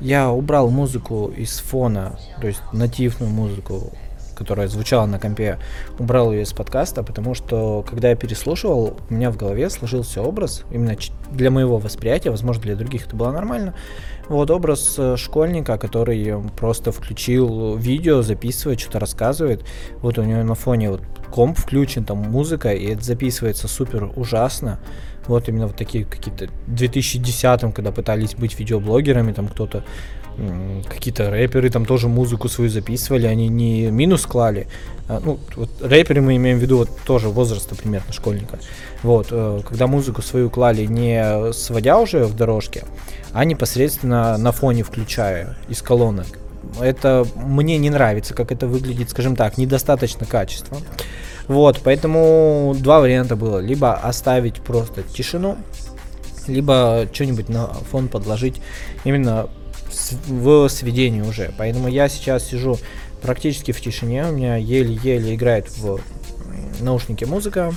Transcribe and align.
Я 0.00 0.30
убрал 0.30 0.70
музыку 0.70 1.32
из 1.36 1.58
фона, 1.58 2.18
то 2.40 2.46
есть 2.46 2.60
нативную 2.72 3.32
музыку, 3.32 3.92
которая 4.36 4.68
звучала 4.68 5.06
на 5.06 5.18
компе, 5.18 5.58
убрал 5.98 6.32
ее 6.32 6.42
из 6.42 6.52
подкаста, 6.52 7.02
потому 7.02 7.34
что, 7.34 7.84
когда 7.88 8.10
я 8.10 8.14
переслушивал, 8.14 8.96
у 9.10 9.14
меня 9.14 9.32
в 9.32 9.36
голове 9.36 9.68
сложился 9.68 10.22
образ, 10.22 10.62
именно 10.70 10.96
для 11.32 11.50
моего 11.50 11.78
восприятия, 11.78 12.30
возможно, 12.30 12.62
для 12.62 12.76
других 12.76 13.06
это 13.06 13.16
было 13.16 13.32
нормально, 13.32 13.74
вот 14.28 14.52
образ 14.52 14.94
э, 14.98 15.16
школьника, 15.16 15.78
который 15.78 16.32
просто 16.56 16.92
включил 16.92 17.76
видео, 17.76 18.22
записывает, 18.22 18.78
что-то 18.78 19.00
рассказывает, 19.00 19.64
вот 19.96 20.18
у 20.18 20.22
него 20.22 20.44
на 20.44 20.54
фоне 20.54 20.90
вот 20.90 21.02
комп 21.32 21.58
включен, 21.58 22.04
там 22.04 22.18
музыка, 22.18 22.72
и 22.72 22.86
это 22.92 23.02
записывается 23.02 23.66
супер 23.66 24.12
ужасно, 24.14 24.78
вот 25.28 25.48
именно 25.48 25.66
вот 25.66 25.76
такие 25.76 26.04
какие-то 26.04 26.48
2010 26.66 27.74
когда 27.74 27.92
пытались 27.92 28.34
быть 28.34 28.58
видеоблогерами, 28.58 29.32
там 29.32 29.48
кто-то 29.48 29.84
какие-то 30.88 31.30
рэперы 31.30 31.68
там 31.70 31.84
тоже 31.84 32.08
музыку 32.08 32.48
свою 32.48 32.70
записывали, 32.70 33.26
они 33.26 33.48
не 33.48 33.90
минус 33.90 34.24
клали, 34.24 34.68
а, 35.08 35.20
ну, 35.24 35.38
вот 35.56 35.70
рэперы 35.80 36.20
мы 36.20 36.36
имеем 36.36 36.58
в 36.58 36.62
виду 36.62 36.78
вот 36.78 36.90
тоже 37.04 37.28
возраста 37.28 37.74
примерно 37.74 38.12
школьника, 38.12 38.58
вот, 39.02 39.28
э, 39.30 39.60
когда 39.68 39.86
музыку 39.86 40.22
свою 40.22 40.48
клали 40.48 40.86
не 40.86 41.52
сводя 41.52 41.98
уже 41.98 42.24
в 42.24 42.36
дорожке, 42.36 42.84
а 43.32 43.44
непосредственно 43.44 44.38
на 44.38 44.52
фоне 44.52 44.84
включая 44.84 45.56
из 45.68 45.82
колонок. 45.82 46.26
Это 46.80 47.26
мне 47.34 47.78
не 47.78 47.90
нравится, 47.90 48.34
как 48.34 48.52
это 48.52 48.66
выглядит, 48.66 49.10
скажем 49.10 49.34
так, 49.34 49.58
недостаточно 49.58 50.26
качественно. 50.26 50.80
Вот, 51.48 51.80
поэтому 51.82 52.76
два 52.78 53.00
варианта 53.00 53.34
было. 53.34 53.58
Либо 53.58 53.94
оставить 53.94 54.60
просто 54.60 55.02
тишину, 55.02 55.56
либо 56.46 57.08
что-нибудь 57.12 57.48
на 57.48 57.66
фон 57.66 58.08
подложить 58.08 58.60
именно 59.04 59.48
в 60.26 60.68
сведении 60.68 61.22
уже. 61.22 61.52
Поэтому 61.56 61.88
я 61.88 62.08
сейчас 62.08 62.44
сижу 62.44 62.78
практически 63.22 63.72
в 63.72 63.80
тишине, 63.80 64.26
у 64.26 64.32
меня 64.32 64.56
еле-еле 64.56 65.34
играет 65.34 65.68
в 65.76 66.00
наушнике 66.80 67.26
музыка, 67.26 67.72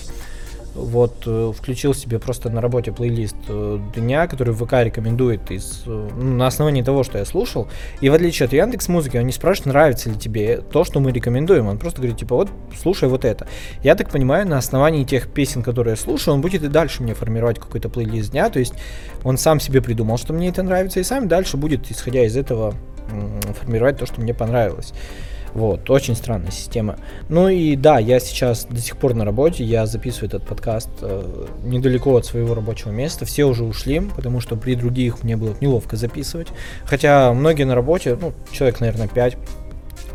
вот 0.73 1.23
э, 1.25 1.51
включил 1.55 1.93
себе 1.93 2.19
просто 2.19 2.49
на 2.49 2.61
работе 2.61 2.91
плейлист 2.91 3.35
э, 3.47 3.79
дня, 3.95 4.27
который 4.27 4.53
ВК 4.53 4.73
рекомендует 4.83 5.51
из, 5.51 5.83
э, 5.85 6.09
ну, 6.15 6.35
на 6.35 6.47
основании 6.47 6.81
того, 6.81 7.03
что 7.03 7.17
я 7.17 7.25
слушал. 7.25 7.67
И 7.99 8.09
в 8.09 8.13
отличие 8.13 8.45
от 8.45 8.53
Яндекс 8.53 8.87
Музыки, 8.87 9.17
он 9.17 9.25
не 9.25 9.33
спрашивает, 9.33 9.73
нравится 9.73 10.09
ли 10.09 10.15
тебе 10.15 10.57
то, 10.57 10.83
что 10.83 10.99
мы 10.99 11.11
рекомендуем. 11.11 11.67
Он 11.67 11.77
просто 11.77 11.99
говорит, 11.99 12.17
типа, 12.17 12.35
вот, 12.35 12.49
слушай 12.79 13.09
вот 13.09 13.25
это. 13.25 13.47
Я 13.83 13.95
так 13.95 14.09
понимаю, 14.09 14.47
на 14.47 14.57
основании 14.57 15.03
тех 15.03 15.27
песен, 15.27 15.61
которые 15.61 15.93
я 15.93 15.97
слушаю, 15.97 16.35
он 16.35 16.41
будет 16.41 16.63
и 16.63 16.67
дальше 16.67 17.03
мне 17.03 17.13
формировать 17.13 17.59
какой-то 17.59 17.89
плейлист 17.89 18.31
дня. 18.31 18.49
То 18.49 18.59
есть 18.59 18.73
он 19.23 19.37
сам 19.37 19.59
себе 19.59 19.81
придумал, 19.81 20.17
что 20.17 20.33
мне 20.33 20.49
это 20.49 20.63
нравится, 20.63 20.99
и 20.99 21.03
сам 21.03 21.27
дальше 21.27 21.57
будет, 21.57 21.91
исходя 21.91 22.23
из 22.23 22.37
этого, 22.37 22.73
формировать 23.59 23.97
то, 23.97 24.05
что 24.05 24.21
мне 24.21 24.33
понравилось. 24.33 24.93
Вот, 25.53 25.89
очень 25.89 26.15
странная 26.15 26.51
система. 26.51 26.97
Ну 27.29 27.49
и 27.49 27.75
да, 27.75 27.99
я 27.99 28.19
сейчас 28.19 28.65
до 28.65 28.79
сих 28.79 28.97
пор 28.97 29.13
на 29.13 29.25
работе, 29.25 29.63
я 29.63 29.85
записываю 29.85 30.29
этот 30.29 30.45
подкаст 30.45 30.89
э, 31.01 31.47
недалеко 31.63 32.15
от 32.15 32.25
своего 32.25 32.53
рабочего 32.55 32.91
места. 32.91 33.25
Все 33.25 33.43
уже 33.45 33.63
ушли, 33.63 33.99
потому 34.15 34.39
что 34.39 34.55
при 34.55 34.75
других 34.75 35.23
мне 35.23 35.35
было 35.35 35.55
неловко 35.59 35.97
записывать. 35.97 36.47
Хотя 36.85 37.33
многие 37.33 37.63
на 37.63 37.75
работе, 37.75 38.17
ну, 38.19 38.33
человек, 38.51 38.79
наверное, 38.79 39.07
5, 39.07 39.37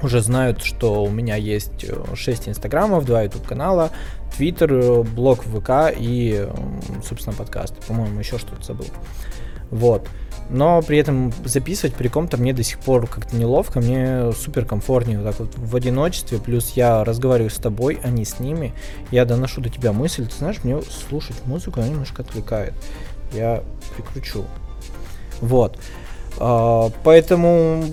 уже 0.03 0.21
знают, 0.21 0.63
что 0.63 1.03
у 1.03 1.11
меня 1.11 1.37
есть 1.37 1.85
6 2.15 2.47
э, 2.47 2.51
инстаграмов, 2.51 3.05
2 3.05 3.23
YouTube 3.25 3.47
канала, 3.47 3.91
э, 4.39 5.03
блог 5.03 5.43
ВК 5.43 5.95
и, 5.97 6.49
собственно, 7.07 7.37
подкаст. 7.37 7.75
По-моему, 7.87 8.19
еще 8.19 8.39
что-то 8.39 8.63
забыл. 8.65 8.87
Вот 9.71 10.09
но 10.51 10.83
при 10.83 10.99
этом 10.99 11.33
записывать 11.45 11.95
при 11.95 12.09
ком-то 12.09 12.37
мне 12.37 12.53
до 12.53 12.63
сих 12.63 12.79
пор 12.79 13.07
как-то 13.07 13.37
неловко, 13.37 13.81
мне 13.81 14.33
супер 14.33 14.65
комфортнее 14.65 15.19
вот 15.19 15.27
так 15.27 15.41
вот 15.41 15.51
в 15.57 15.75
одиночестве, 15.75 16.39
плюс 16.39 16.73
я 16.73 17.05
разговариваю 17.05 17.51
с 17.51 17.57
тобой, 17.57 17.99
а 18.03 18.11
не 18.11 18.25
с 18.25 18.39
ними, 18.39 18.73
я 19.11 19.25
доношу 19.25 19.61
до 19.61 19.69
тебя 19.69 19.93
мысль, 19.93 20.27
ты 20.27 20.37
знаешь, 20.37 20.63
мне 20.63 20.81
слушать 20.83 21.37
музыку, 21.47 21.81
она 21.81 21.89
немножко 21.89 22.23
отвлекает, 22.23 22.75
я 23.33 23.63
прикручу. 23.97 24.45
Вот. 25.41 25.79
А, 26.39 26.91
поэтому 27.05 27.85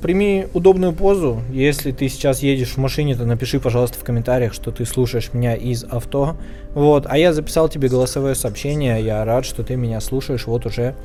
прими 0.00 0.48
удобную 0.52 0.92
позу. 0.92 1.42
Если 1.50 1.92
ты 1.92 2.08
сейчас 2.08 2.40
едешь 2.40 2.72
в 2.72 2.76
машине, 2.78 3.14
то 3.14 3.24
напиши, 3.24 3.60
пожалуйста, 3.60 3.98
в 3.98 4.04
комментариях, 4.04 4.52
что 4.52 4.72
ты 4.72 4.84
слушаешь 4.84 5.32
меня 5.32 5.54
из 5.54 5.84
авто. 5.84 6.36
Вот. 6.74 7.06
А 7.08 7.16
я 7.16 7.32
записал 7.32 7.68
тебе 7.68 7.88
голосовое 7.88 8.34
сообщение. 8.34 9.02
Я 9.02 9.24
рад, 9.24 9.46
что 9.46 9.62
ты 9.62 9.76
меня 9.76 10.00
слушаешь 10.00 10.46
вот 10.46 10.66
уже 10.66 10.96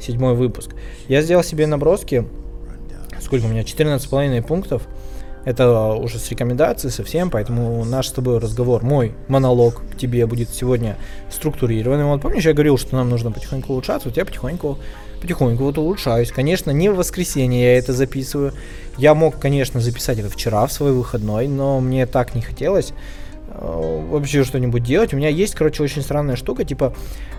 седьмой 0.00 0.34
выпуск. 0.34 0.70
Я 1.08 1.22
сделал 1.22 1.42
себе 1.42 1.66
наброски, 1.66 2.26
сколько 3.20 3.46
у 3.46 3.48
меня, 3.48 3.62
14,5 3.62 4.42
пунктов. 4.46 4.82
Это 5.44 5.92
уже 5.92 6.18
с 6.18 6.28
рекомендацией 6.28 6.90
совсем, 6.90 7.30
поэтому 7.30 7.84
наш 7.84 8.08
с 8.08 8.12
тобой 8.12 8.38
разговор, 8.38 8.82
мой 8.82 9.14
монолог 9.28 9.80
к 9.92 9.96
тебе 9.96 10.26
будет 10.26 10.48
сегодня 10.50 10.96
структурированный. 11.30 12.04
Вот 12.04 12.20
помнишь, 12.20 12.44
я 12.44 12.52
говорил, 12.52 12.78
что 12.78 12.96
нам 12.96 13.08
нужно 13.08 13.30
потихоньку 13.30 13.72
улучшаться, 13.72 14.08
вот 14.08 14.16
я 14.16 14.24
потихоньку, 14.24 14.76
потихоньку 15.20 15.62
вот 15.62 15.78
улучшаюсь. 15.78 16.32
Конечно, 16.32 16.72
не 16.72 16.88
в 16.88 16.96
воскресенье 16.96 17.62
я 17.62 17.78
это 17.78 17.92
записываю. 17.92 18.54
Я 18.98 19.14
мог, 19.14 19.38
конечно, 19.38 19.80
записать 19.80 20.18
это 20.18 20.28
вчера 20.28 20.66
в 20.66 20.72
свой 20.72 20.90
выходной, 20.90 21.46
но 21.46 21.78
мне 21.78 22.06
так 22.06 22.34
не 22.34 22.42
хотелось. 22.42 22.92
Э, 23.58 24.06
вообще 24.10 24.44
что-нибудь 24.44 24.82
делать. 24.82 25.14
У 25.14 25.16
меня 25.16 25.28
есть, 25.28 25.54
короче, 25.54 25.82
очень 25.82 26.02
странная 26.02 26.36
штука, 26.36 26.64
типа, 26.64 26.94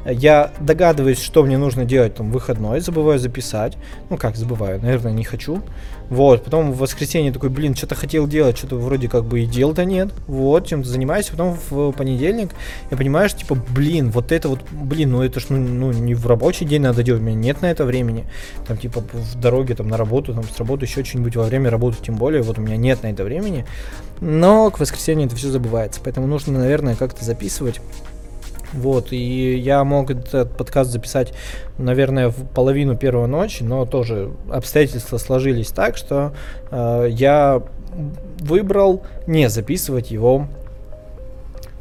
я 0.06 0.52
догадываюсь, 0.60 1.22
что 1.22 1.44
мне 1.44 1.58
нужно 1.58 1.86
делать 1.86 2.16
там 2.16 2.32
выходной, 2.32 2.80
забываю 2.80 3.20
записать. 3.20 3.78
Ну 4.10 4.18
как 4.18 4.36
забываю, 4.36 4.82
наверное, 4.82 5.12
не 5.12 5.24
хочу. 5.24 5.62
Вот, 6.10 6.44
потом 6.44 6.72
в 6.72 6.78
воскресенье 6.78 7.32
такой, 7.32 7.50
блин, 7.50 7.76
что-то 7.76 7.96
хотел 7.96 8.28
делать, 8.28 8.58
что-то 8.58 8.78
вроде 8.78 9.10
как 9.10 9.26
бы 9.26 9.42
и 9.42 9.46
дел-то 9.46 9.86
нет. 9.86 10.10
Вот, 10.28 10.68
чем-то 10.68 10.88
занимаюсь. 10.88 11.28
Потом 11.28 11.58
в 11.70 11.92
понедельник 11.92 12.52
я 12.90 12.98
понимаю, 12.98 13.30
что 13.30 13.40
типа, 13.40 13.56
блин, 13.56 14.12
вот 14.12 14.32
это 14.32 14.50
вот, 14.50 14.60
блин, 14.72 15.12
ну 15.12 15.22
это 15.22 15.40
ж 15.40 15.46
ну, 15.50 15.58
ну 15.58 15.92
не 15.92 16.14
в 16.14 16.26
рабочий 16.28 16.66
день 16.66 16.82
надо 16.82 17.04
делать, 17.04 17.22
у 17.22 17.26
меня 17.26 17.36
нет 17.36 17.62
на 17.62 17.72
это 17.72 17.86
времени. 17.86 18.26
Там 18.66 18.78
типа 18.78 19.04
в 19.12 19.36
дороге 19.40 19.76
там 19.76 19.88
на 19.88 19.98
работу, 19.98 20.34
там 20.34 20.44
с 20.44 20.58
работы 20.58 20.86
еще 20.86 21.04
что-нибудь 21.04 21.36
во 21.36 21.44
время 21.44 21.70
работы, 21.70 21.98
тем 22.02 22.16
более, 22.16 22.42
вот 22.42 22.58
у 22.58 22.62
меня 22.62 22.78
нет 22.78 23.04
на 23.04 23.08
это 23.08 23.24
времени. 23.24 23.66
Но 24.22 24.72
к 24.72 24.80
воскресенью 24.80 25.28
это 25.28 25.36
все 25.36 25.50
забывается, 25.50 26.00
поэтому 26.04 26.28
нужно, 26.28 26.60
наверное, 26.60 26.96
как-то 26.96 27.24
записывать. 27.24 27.82
Вот, 28.74 29.14
и 29.14 29.58
я 29.58 29.84
мог 29.84 30.12
этот 30.12 30.58
подкаст 30.58 30.92
записать, 30.92 31.34
наверное, 31.78 32.30
в 32.30 32.46
половину 32.48 32.98
первой 32.98 33.28
ночи, 33.28 33.64
но 33.64 33.86
тоже 33.86 34.32
обстоятельства 34.52 35.18
сложились 35.18 35.70
так, 35.70 35.96
что 35.96 36.34
э, 36.70 37.08
я 37.10 37.64
выбрал 38.40 39.04
не 39.26 39.50
записывать 39.50 40.12
его 40.12 40.48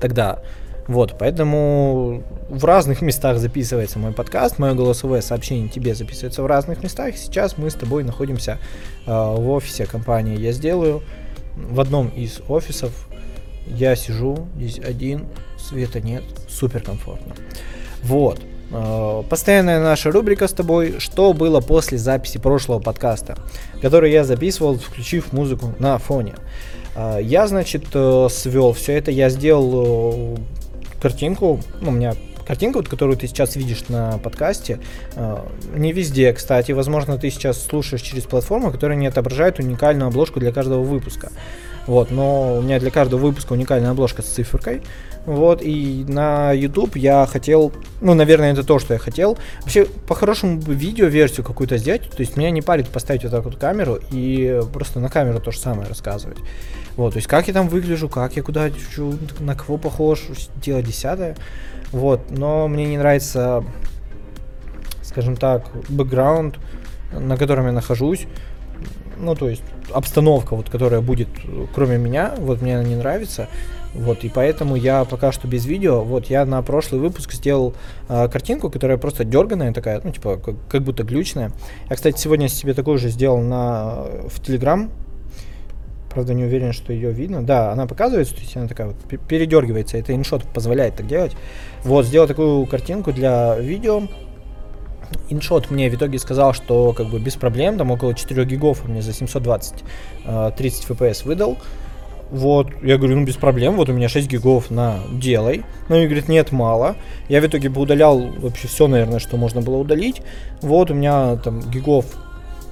тогда. 0.00 0.38
Вот, 0.86 1.16
поэтому 1.18 2.22
в 2.48 2.64
разных 2.64 3.02
местах 3.02 3.38
записывается 3.38 3.98
мой 3.98 4.12
подкаст, 4.12 4.60
мое 4.60 4.74
голосовое 4.74 5.20
сообщение 5.20 5.68
тебе 5.68 5.96
записывается 5.96 6.44
в 6.44 6.46
разных 6.46 6.82
местах. 6.84 7.16
Сейчас 7.16 7.58
мы 7.58 7.70
с 7.70 7.74
тобой 7.74 8.04
находимся 8.04 8.58
э, 9.06 9.10
в 9.10 9.50
офисе 9.50 9.86
компании 9.86 10.38
«Я 10.38 10.52
сделаю». 10.52 11.02
В 11.56 11.80
одном 11.80 12.08
из 12.08 12.40
офисов 12.48 13.08
я 13.66 13.96
сижу 13.96 14.46
здесь 14.56 14.78
один, 14.78 15.26
света 15.66 16.00
нет, 16.00 16.24
супер 16.48 16.82
комфортно. 16.82 17.34
Вот. 18.02 18.40
Э, 18.70 19.22
постоянная 19.28 19.80
наша 19.80 20.10
рубрика 20.10 20.48
с 20.48 20.52
тобой 20.52 20.96
«Что 20.98 21.32
было 21.32 21.60
после 21.60 21.98
записи 21.98 22.38
прошлого 22.38 22.80
подкаста», 22.80 23.36
который 23.80 24.12
я 24.12 24.24
записывал, 24.24 24.78
включив 24.78 25.32
музыку 25.32 25.74
на 25.78 25.98
фоне. 25.98 26.34
Э, 26.94 27.18
я, 27.22 27.46
значит, 27.46 27.84
э, 27.94 28.28
свел 28.30 28.72
все 28.72 28.94
это, 28.94 29.10
я 29.10 29.28
сделал 29.30 30.38
картинку, 31.00 31.60
ну, 31.80 31.90
у 31.90 31.92
меня 31.92 32.14
картинка, 32.46 32.78
вот, 32.78 32.88
которую 32.88 33.16
ты 33.16 33.26
сейчас 33.26 33.56
видишь 33.56 33.88
на 33.88 34.18
подкасте, 34.18 34.78
не 35.74 35.92
везде, 35.92 36.32
кстати, 36.32 36.70
возможно, 36.70 37.18
ты 37.18 37.28
сейчас 37.30 37.60
слушаешь 37.60 38.02
через 38.02 38.22
платформу, 38.22 38.70
которая 38.70 38.96
не 38.96 39.08
отображает 39.08 39.58
уникальную 39.58 40.08
обложку 40.08 40.38
для 40.38 40.52
каждого 40.52 40.82
выпуска. 40.82 41.32
Вот, 41.86 42.10
но 42.10 42.58
у 42.58 42.62
меня 42.62 42.80
для 42.80 42.90
каждого 42.90 43.20
выпуска 43.20 43.52
уникальная 43.52 43.90
обложка 43.90 44.22
с 44.22 44.26
циферкой. 44.26 44.82
Вот, 45.26 45.60
и 45.60 46.04
на 46.06 46.52
YouTube 46.52 46.96
я 46.96 47.26
хотел, 47.26 47.72
ну, 48.00 48.14
наверное, 48.14 48.52
это 48.52 48.62
то, 48.62 48.78
что 48.78 48.94
я 48.94 49.00
хотел. 49.00 49.36
Вообще, 49.62 49.84
по-хорошему, 49.84 50.60
видео-версию 50.60 51.44
какую-то 51.44 51.78
сделать. 51.78 52.08
То 52.10 52.20
есть 52.20 52.36
меня 52.36 52.50
не 52.50 52.62
парит 52.62 52.88
поставить 52.88 53.24
вот 53.24 53.32
так 53.32 53.44
вот 53.44 53.56
камеру 53.56 53.98
и 54.10 54.62
просто 54.72 55.00
на 55.00 55.08
камеру 55.08 55.40
то 55.40 55.50
же 55.50 55.58
самое 55.58 55.88
рассказывать. 55.88 56.38
Вот, 56.96 57.12
то 57.12 57.16
есть 57.16 57.28
как 57.28 57.48
я 57.48 57.54
там 57.54 57.68
выгляжу, 57.68 58.08
как 58.08 58.36
я 58.36 58.42
куда 58.42 58.70
чу, 58.70 59.14
на 59.40 59.56
кого 59.56 59.78
похож, 59.78 60.22
дело 60.62 60.80
десятое. 60.80 61.36
Вот, 61.90 62.30
но 62.30 62.68
мне 62.68 62.86
не 62.86 62.96
нравится, 62.96 63.64
скажем 65.02 65.36
так, 65.36 65.66
бэкграунд, 65.88 66.56
на 67.12 67.36
котором 67.36 67.66
я 67.66 67.72
нахожусь 67.72 68.26
ну, 69.18 69.34
то 69.34 69.48
есть 69.48 69.62
обстановка, 69.92 70.54
вот, 70.54 70.68
которая 70.68 71.00
будет 71.00 71.28
кроме 71.74 71.98
меня, 71.98 72.34
вот 72.38 72.60
мне 72.60 72.76
она 72.76 72.84
не 72.84 72.96
нравится, 72.96 73.48
вот, 73.98 74.24
и 74.24 74.28
поэтому 74.28 74.76
я 74.76 75.04
пока 75.04 75.32
что 75.32 75.48
без 75.48 75.64
видео. 75.66 76.02
Вот, 76.02 76.26
я 76.26 76.44
на 76.44 76.62
прошлый 76.62 77.00
выпуск 77.00 77.32
сделал 77.32 77.74
э, 78.08 78.28
картинку, 78.28 78.70
которая 78.70 78.98
просто 78.98 79.24
дерганая 79.24 79.72
такая, 79.72 80.00
ну, 80.04 80.12
типа, 80.12 80.36
как, 80.36 80.54
как 80.68 80.82
будто 80.82 81.02
глючная. 81.02 81.52
Я, 81.88 81.96
кстати, 81.96 82.18
сегодня 82.20 82.48
себе 82.48 82.74
такую 82.74 82.98
же 82.98 83.08
сделал 83.08 83.40
на, 83.40 84.04
в 84.28 84.40
Телеграм. 84.44 84.90
Правда, 86.10 86.34
не 86.34 86.44
уверен, 86.44 86.72
что 86.72 86.92
ее 86.92 87.10
видно. 87.10 87.42
Да, 87.42 87.72
она 87.72 87.86
показывается, 87.86 88.34
то 88.34 88.40
есть 88.40 88.56
она 88.56 88.68
такая 88.68 88.88
вот 88.88 88.96
передергивается. 89.28 89.98
Это 89.98 90.14
иншот 90.14 90.44
позволяет 90.44 90.96
так 90.96 91.06
делать. 91.06 91.32
Вот, 91.82 92.06
сделал 92.06 92.26
такую 92.26 92.64
картинку 92.66 93.12
для 93.12 93.58
видео. 93.58 94.02
Иншот 95.28 95.70
мне 95.70 95.90
в 95.90 95.94
итоге 95.94 96.18
сказал, 96.18 96.52
что 96.52 96.92
как 96.92 97.08
бы 97.08 97.18
без 97.18 97.36
проблем, 97.36 97.78
там 97.78 97.90
около 97.90 98.14
4 98.14 98.44
гигов 98.44 98.86
мне 98.88 99.02
за 99.02 99.12
720 99.12 99.84
э, 100.24 100.50
30 100.56 100.90
FPS 100.90 101.24
выдал. 101.26 101.58
Вот, 102.30 102.68
я 102.82 102.98
говорю, 102.98 103.16
ну 103.16 103.24
без 103.24 103.36
проблем, 103.36 103.76
вот 103.76 103.88
у 103.88 103.92
меня 103.92 104.08
6 104.08 104.28
гигов 104.28 104.70
на 104.70 104.98
делай. 105.12 105.64
Но 105.88 105.96
он 105.96 106.04
говорит, 106.04 106.28
нет, 106.28 106.52
мало. 106.52 106.96
Я 107.28 107.40
в 107.40 107.46
итоге 107.46 107.68
бы 107.68 107.80
удалял 107.80 108.18
вообще 108.18 108.66
все, 108.68 108.88
наверное, 108.88 109.20
что 109.20 109.36
можно 109.36 109.60
было 109.60 109.76
удалить. 109.76 110.22
Вот 110.60 110.90
у 110.90 110.94
меня 110.94 111.36
там 111.36 111.60
гигов 111.70 112.06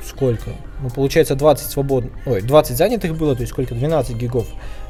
сколько? 0.04 0.50
Ну, 0.82 0.90
получается 0.90 1.34
20 1.34 1.70
свободных, 1.70 2.12
ой, 2.26 2.42
20 2.42 2.76
занятых 2.76 3.16
было, 3.16 3.34
то 3.34 3.42
есть 3.42 3.52
сколько? 3.52 3.74
12 3.74 4.16
гигов. 4.16 4.46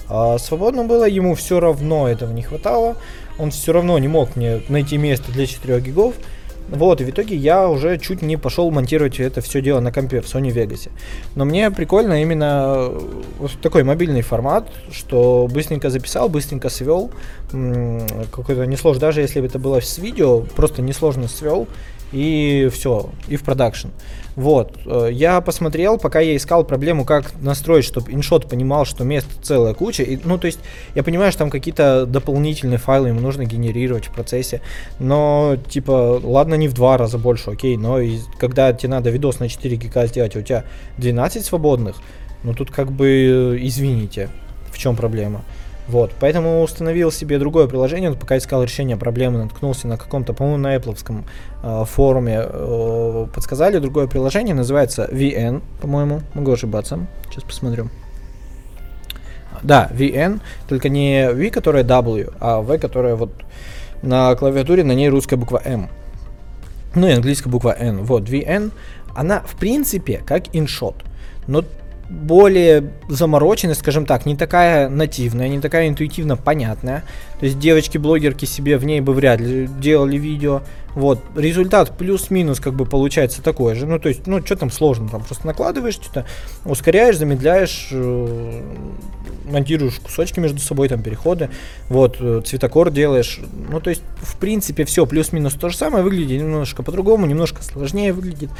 А 0.08 0.38
свободно 0.38 0.84
было, 0.84 1.08
ему 1.08 1.34
все 1.34 1.61
равно 1.61 2.08
этого 2.08 2.32
не 2.32 2.43
хватало. 2.43 2.96
Он 3.38 3.50
все 3.50 3.72
равно 3.72 3.99
не 3.99 4.08
мог 4.08 4.37
мне 4.37 4.61
найти 4.69 4.96
место 4.96 5.32
для 5.32 5.46
4 5.46 5.81
гигов. 5.81 6.14
Вот, 6.75 7.00
в 7.00 7.09
итоге 7.09 7.37
я 7.37 7.69
уже 7.69 7.99
чуть 7.99 8.23
не 8.23 8.37
пошел 8.37 8.71
монтировать 8.71 9.21
это 9.21 9.41
все 9.41 9.61
дело 9.61 9.81
на 9.81 9.93
компе 9.93 10.21
в 10.21 10.25
Sony 10.25 10.53
Vegas. 10.53 10.91
Но 11.35 11.44
мне 11.44 11.71
прикольно 11.71 12.21
именно 12.21 12.91
вот 13.38 13.53
такой 13.62 13.85
мобильный 13.85 14.23
формат, 14.23 14.69
что 14.91 15.49
быстренько 15.53 15.91
записал, 15.91 16.29
быстренько 16.29 16.69
свел. 16.69 17.11
Какой-то 17.50 18.67
несложно, 18.67 19.00
даже 19.00 19.21
если 19.21 19.41
бы 19.41 19.47
это 19.47 19.59
было 19.59 19.81
с 19.81 19.99
видео, 19.99 20.41
просто 20.41 20.82
несложно 20.82 21.29
свел 21.29 21.69
и 22.12 22.69
все, 22.73 23.11
и 23.29 23.37
в 23.37 23.43
продакшн. 23.43 23.89
Вот, 24.37 24.79
э, 24.85 25.11
я 25.12 25.41
посмотрел, 25.41 25.97
пока 25.97 26.19
я 26.21 26.37
искал 26.37 26.65
проблему, 26.65 27.05
как 27.05 27.33
настроить, 27.41 27.85
чтобы 27.85 28.12
иншот 28.12 28.49
понимал, 28.49 28.85
что 28.85 29.05
мест 29.05 29.29
целая 29.43 29.75
куча. 29.75 30.03
И, 30.03 30.19
ну, 30.25 30.39
то 30.39 30.47
есть, 30.47 30.59
я 30.95 31.05
понимаю, 31.05 31.31
что 31.31 31.41
там 31.41 31.51
какие-то 31.51 32.05
дополнительные 32.06 32.79
файлы 32.79 33.09
ему 33.09 33.21
нужно 33.21 33.45
генерировать 33.45 34.06
в 34.06 34.12
процессе, 34.12 34.61
но, 34.99 35.56
типа, 35.69 36.21
ладно, 36.23 36.55
не 36.55 36.67
в 36.67 36.75
два 36.75 36.97
раза 36.97 37.19
больше, 37.19 37.51
окей, 37.51 37.77
но 37.77 38.01
и, 38.01 38.19
когда 38.39 38.73
тебе 38.73 38.91
надо 38.91 39.11
видос 39.11 39.39
на 39.39 39.49
4 39.49 39.77
гига 39.77 40.07
сделать, 40.07 40.35
а 40.35 40.41
у 40.41 40.43
тебя 40.43 40.65
12 40.99 41.45
свободных, 41.45 41.97
ну, 42.43 42.55
тут 42.55 42.73
как 42.73 42.91
бы, 42.91 43.57
извините, 43.62 44.31
в 44.73 44.79
чем 44.79 44.97
проблема. 44.97 45.45
Вот, 45.87 46.13
поэтому 46.19 46.63
установил 46.63 47.13
себе 47.13 47.39
другое 47.39 47.67
приложение, 47.67 48.09
вот 48.09 48.19
пока 48.19 48.39
искал 48.39 48.63
решение 48.63 48.97
проблемы, 48.97 49.43
наткнулся 49.43 49.87
на 49.87 49.99
каком-то, 49.99 50.33
по-моему, 50.33 50.59
на 50.59 50.77
Apple 50.77 51.25
э, 51.63 51.85
форуме, 51.85 52.41
э, 52.43 53.27
подсказали 53.35 53.79
другое 53.79 54.07
приложение, 54.07 54.55
называется 54.55 55.07
VN, 55.13 55.63
по-моему, 55.83 56.23
могу 56.33 56.53
ошибаться, 56.53 57.07
сейчас 57.31 57.45
посмотрю. 57.45 57.91
Да, 59.63 59.91
VN, 59.93 60.41
только 60.69 60.89
не 60.89 61.31
V, 61.31 61.51
которая 61.51 61.85
W, 61.85 62.33
а 62.41 62.63
V, 62.63 62.79
которая 62.79 63.15
вот 63.15 63.33
на 64.03 64.35
клавиатуре, 64.37 64.85
на 64.85 64.93
ней 64.93 65.11
русская 65.11 65.37
буква 65.37 65.61
M. 65.65 65.91
Ну 66.95 67.07
и 67.09 67.13
английская 67.13 67.51
буква 67.51 67.75
N. 67.79 68.05
Вот, 68.05 68.25
VN, 68.25 68.73
она 69.15 69.41
в 69.41 69.57
принципе 69.57 70.23
как 70.25 70.49
InShot, 70.49 70.97
но 71.47 71.65
более 72.09 72.91
замороченная, 73.09 73.75
скажем 73.75 74.06
так, 74.06 74.27
не 74.27 74.37
такая 74.37 74.89
нативная, 74.89 75.49
не 75.49 75.61
такая 75.61 75.89
интуитивно 75.89 76.37
понятная. 76.37 77.05
То 77.41 77.47
есть 77.47 77.59
девочки-блогерки 77.59 78.45
себе 78.45 78.77
в 78.77 78.85
ней 78.85 79.01
бы 79.01 79.12
вряд 79.12 79.41
ли 79.41 79.69
делали 79.79 80.17
видео. 80.17 80.62
Вот, 80.94 81.20
результат 81.37 81.96
плюс-минус 81.96 82.61
как 82.61 82.75
бы 82.75 82.87
получается 82.87 83.43
такой 83.43 83.75
же. 83.75 83.87
Ну, 83.87 83.99
то 83.99 84.08
есть, 84.08 84.26
ну, 84.26 84.44
что 84.44 84.56
там 84.56 84.70
сложно, 84.70 85.08
там 85.08 85.23
просто 85.23 85.46
накладываешь 85.46 85.94
что-то, 85.94 86.25
ускоряешь, 86.64 87.19
замедляешь, 87.19 87.88
э, 87.91 88.62
монтируешь 89.44 89.94
кусочки 89.96 90.41
между 90.41 90.61
собой, 90.61 90.88
там, 90.88 91.02
переходы, 91.02 91.50
вот, 91.88 92.17
э, 92.20 92.43
цветокор 92.44 92.91
делаешь. 92.91 93.41
Ну, 93.70 93.81
то 93.81 93.91
есть, 93.91 94.02
в 94.17 94.37
принципе, 94.38 94.85
все 94.85 95.05
плюс-минус 95.06 95.55
то 95.55 95.69
же 95.69 95.76
самое, 95.76 96.05
выглядит 96.05 96.41
немножко 96.41 96.82
по-другому, 96.82 97.26
немножко 97.26 97.62
сложнее 97.62 98.12
выглядит. 98.12 98.50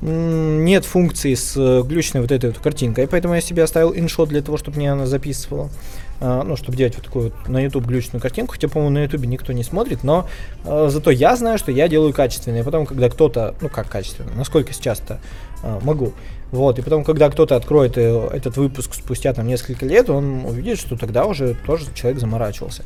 Нет 0.00 0.84
функции 0.84 1.34
с 1.34 1.54
э, 1.56 1.82
глючной 1.82 2.22
вот 2.22 2.32
этой 2.32 2.50
вот 2.50 2.58
картинкой, 2.58 3.06
поэтому 3.06 3.34
я 3.34 3.40
себе 3.40 3.62
оставил 3.62 3.94
иншот 3.94 4.30
для 4.30 4.42
того, 4.42 4.56
чтобы 4.56 4.78
мне 4.78 4.92
она 4.92 5.06
записывала. 5.06 5.70
А, 6.20 6.44
ну, 6.44 6.56
чтобы 6.56 6.76
делать 6.76 6.94
вот 6.94 7.04
такую 7.04 7.24
вот 7.24 7.48
на 7.48 7.60
YouTube 7.60 7.86
глючную 7.86 8.20
картинку, 8.20 8.52
хотя, 8.52 8.68
по-моему, 8.68 8.94
на 8.94 9.02
YouTube 9.02 9.24
никто 9.26 9.52
не 9.52 9.64
смотрит, 9.64 10.04
но 10.04 10.28
э, 10.64 10.88
зато 10.88 11.10
я 11.10 11.34
знаю, 11.34 11.58
что 11.58 11.72
я 11.72 11.88
делаю 11.88 12.12
качественно, 12.12 12.58
и 12.58 12.62
потом, 12.62 12.86
когда 12.86 13.08
кто-то, 13.08 13.56
ну, 13.60 13.68
как 13.68 13.88
качественно, 13.88 14.30
насколько 14.36 14.72
сейчас-то 14.72 15.18
э, 15.64 15.80
могу, 15.82 16.12
вот, 16.52 16.78
и 16.78 16.82
потом, 16.82 17.02
когда 17.02 17.28
кто-то 17.30 17.56
откроет 17.56 17.96
э, 17.96 18.28
этот 18.32 18.56
выпуск 18.56 18.94
спустя 18.94 19.32
там 19.32 19.46
несколько 19.46 19.86
лет, 19.86 20.10
он 20.10 20.44
увидит, 20.44 20.78
что 20.78 20.96
тогда 20.96 21.24
уже 21.24 21.56
тоже 21.66 21.86
человек 21.94 22.20
заморачивался. 22.20 22.84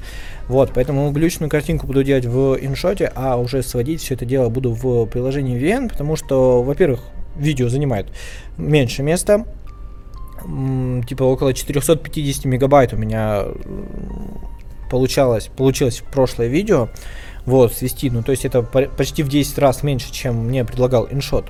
Вот, 0.49 0.71
поэтому 0.73 1.11
глючную 1.11 1.51
картинку 1.51 1.87
буду 1.87 2.05
делать 2.05 2.25
в 2.25 2.57
иншоте, 2.61 3.13
а 3.15 3.37
уже 3.37 3.63
сводить 3.63 4.01
все 4.01 4.15
это 4.15 4.25
дело 4.25 4.49
буду 4.49 4.71
в 4.71 5.07
приложении 5.07 5.61
VN, 5.61 5.89
потому 5.89 6.17
что, 6.17 6.63
во-первых, 6.63 7.01
видео 7.37 7.69
занимает 7.69 8.07
меньше 8.57 9.03
места, 9.03 9.45
типа 11.07 11.25
около 11.25 11.53
450 11.55 12.45
мегабайт 12.45 12.93
у 12.93 12.97
меня 12.97 13.45
получалось, 14.91 15.51
получилось 15.57 15.99
в 15.99 16.05
прошлое 16.05 16.49
видео, 16.49 16.89
вот, 17.45 17.73
свести, 17.73 18.11
ну, 18.11 18.23
то 18.23 18.33
есть 18.33 18.45
это 18.45 18.63
почти 18.63 19.23
в 19.23 19.29
10 19.29 19.59
раз 19.59 19.83
меньше, 19.83 20.13
чем 20.13 20.47
мне 20.47 20.65
предлагал 20.65 21.07
InShot. 21.07 21.47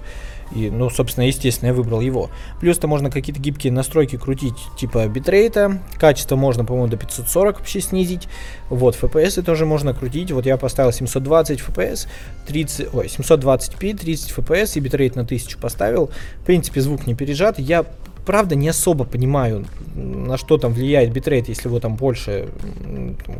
И, 0.54 0.70
ну, 0.70 0.90
собственно, 0.90 1.24
естественно, 1.24 1.68
я 1.68 1.74
выбрал 1.74 2.00
его. 2.00 2.30
Плюс-то 2.60 2.86
можно 2.86 3.10
какие-то 3.10 3.40
гибкие 3.40 3.72
настройки 3.72 4.16
крутить, 4.16 4.54
типа 4.78 5.06
битрейта. 5.08 5.82
Качество 5.98 6.36
можно, 6.36 6.64
по-моему, 6.64 6.88
до 6.88 6.96
540 6.96 7.58
вообще 7.58 7.80
снизить. 7.80 8.28
Вот, 8.70 8.94
FPS 8.94 9.42
тоже 9.42 9.66
можно 9.66 9.92
крутить. 9.92 10.30
Вот 10.30 10.46
я 10.46 10.56
поставил 10.56 10.92
720 10.92 11.60
FPS, 11.60 12.06
30, 12.46 12.94
ой, 12.94 13.06
720p, 13.06 13.96
30 13.96 14.30
FPS 14.30 14.72
и 14.76 14.80
битрейт 14.80 15.16
на 15.16 15.22
1000 15.22 15.58
поставил. 15.58 16.10
В 16.42 16.44
принципе, 16.44 16.80
звук 16.80 17.08
не 17.08 17.14
пережат. 17.14 17.58
Я 17.58 17.84
правда 18.26 18.56
не 18.56 18.68
особо 18.68 19.04
понимаю, 19.04 19.64
на 19.94 20.36
что 20.36 20.58
там 20.58 20.72
влияет 20.74 21.12
битрейт, 21.12 21.48
если 21.48 21.68
его 21.68 21.80
там 21.80 21.94
больше 21.94 22.48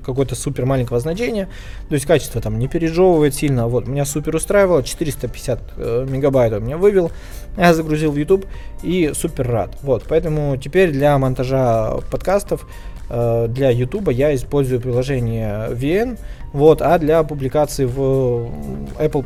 какое-то 0.05 0.35
супер 0.35 0.65
маленького 0.65 1.01
значения. 1.01 1.49
То 1.89 1.95
есть 1.95 2.07
качество 2.07 2.41
там 2.41 2.59
не 2.59 2.69
пережевывает 2.69 3.35
сильно. 3.35 3.67
Вот, 3.67 3.89
меня 3.89 4.05
супер 4.05 4.37
устраивало, 4.37 4.83
450 4.83 5.61
э, 5.77 6.07
мегабайт 6.09 6.53
он 6.53 6.65
меня 6.65 6.79
вывел. 6.79 7.11
Я 7.59 7.75
загрузил 7.75 8.13
в 8.13 8.17
YouTube 8.17 8.47
и 8.83 9.11
супер 9.15 9.49
рад. 9.49 9.77
Вот, 9.83 10.05
поэтому 10.09 10.57
теперь 10.57 10.93
для 10.93 11.19
монтажа 11.19 11.97
подкастов 12.11 12.67
э, 13.11 13.49
для 13.49 13.71
YouTube 13.71 14.11
я 14.11 14.35
использую 14.35 14.81
приложение 14.81 15.69
VN, 15.71 16.19
вот, 16.53 16.81
а 16.81 16.99
для 16.99 17.23
публикации 17.25 17.87
в 17.87 18.49
Apple 18.99 19.25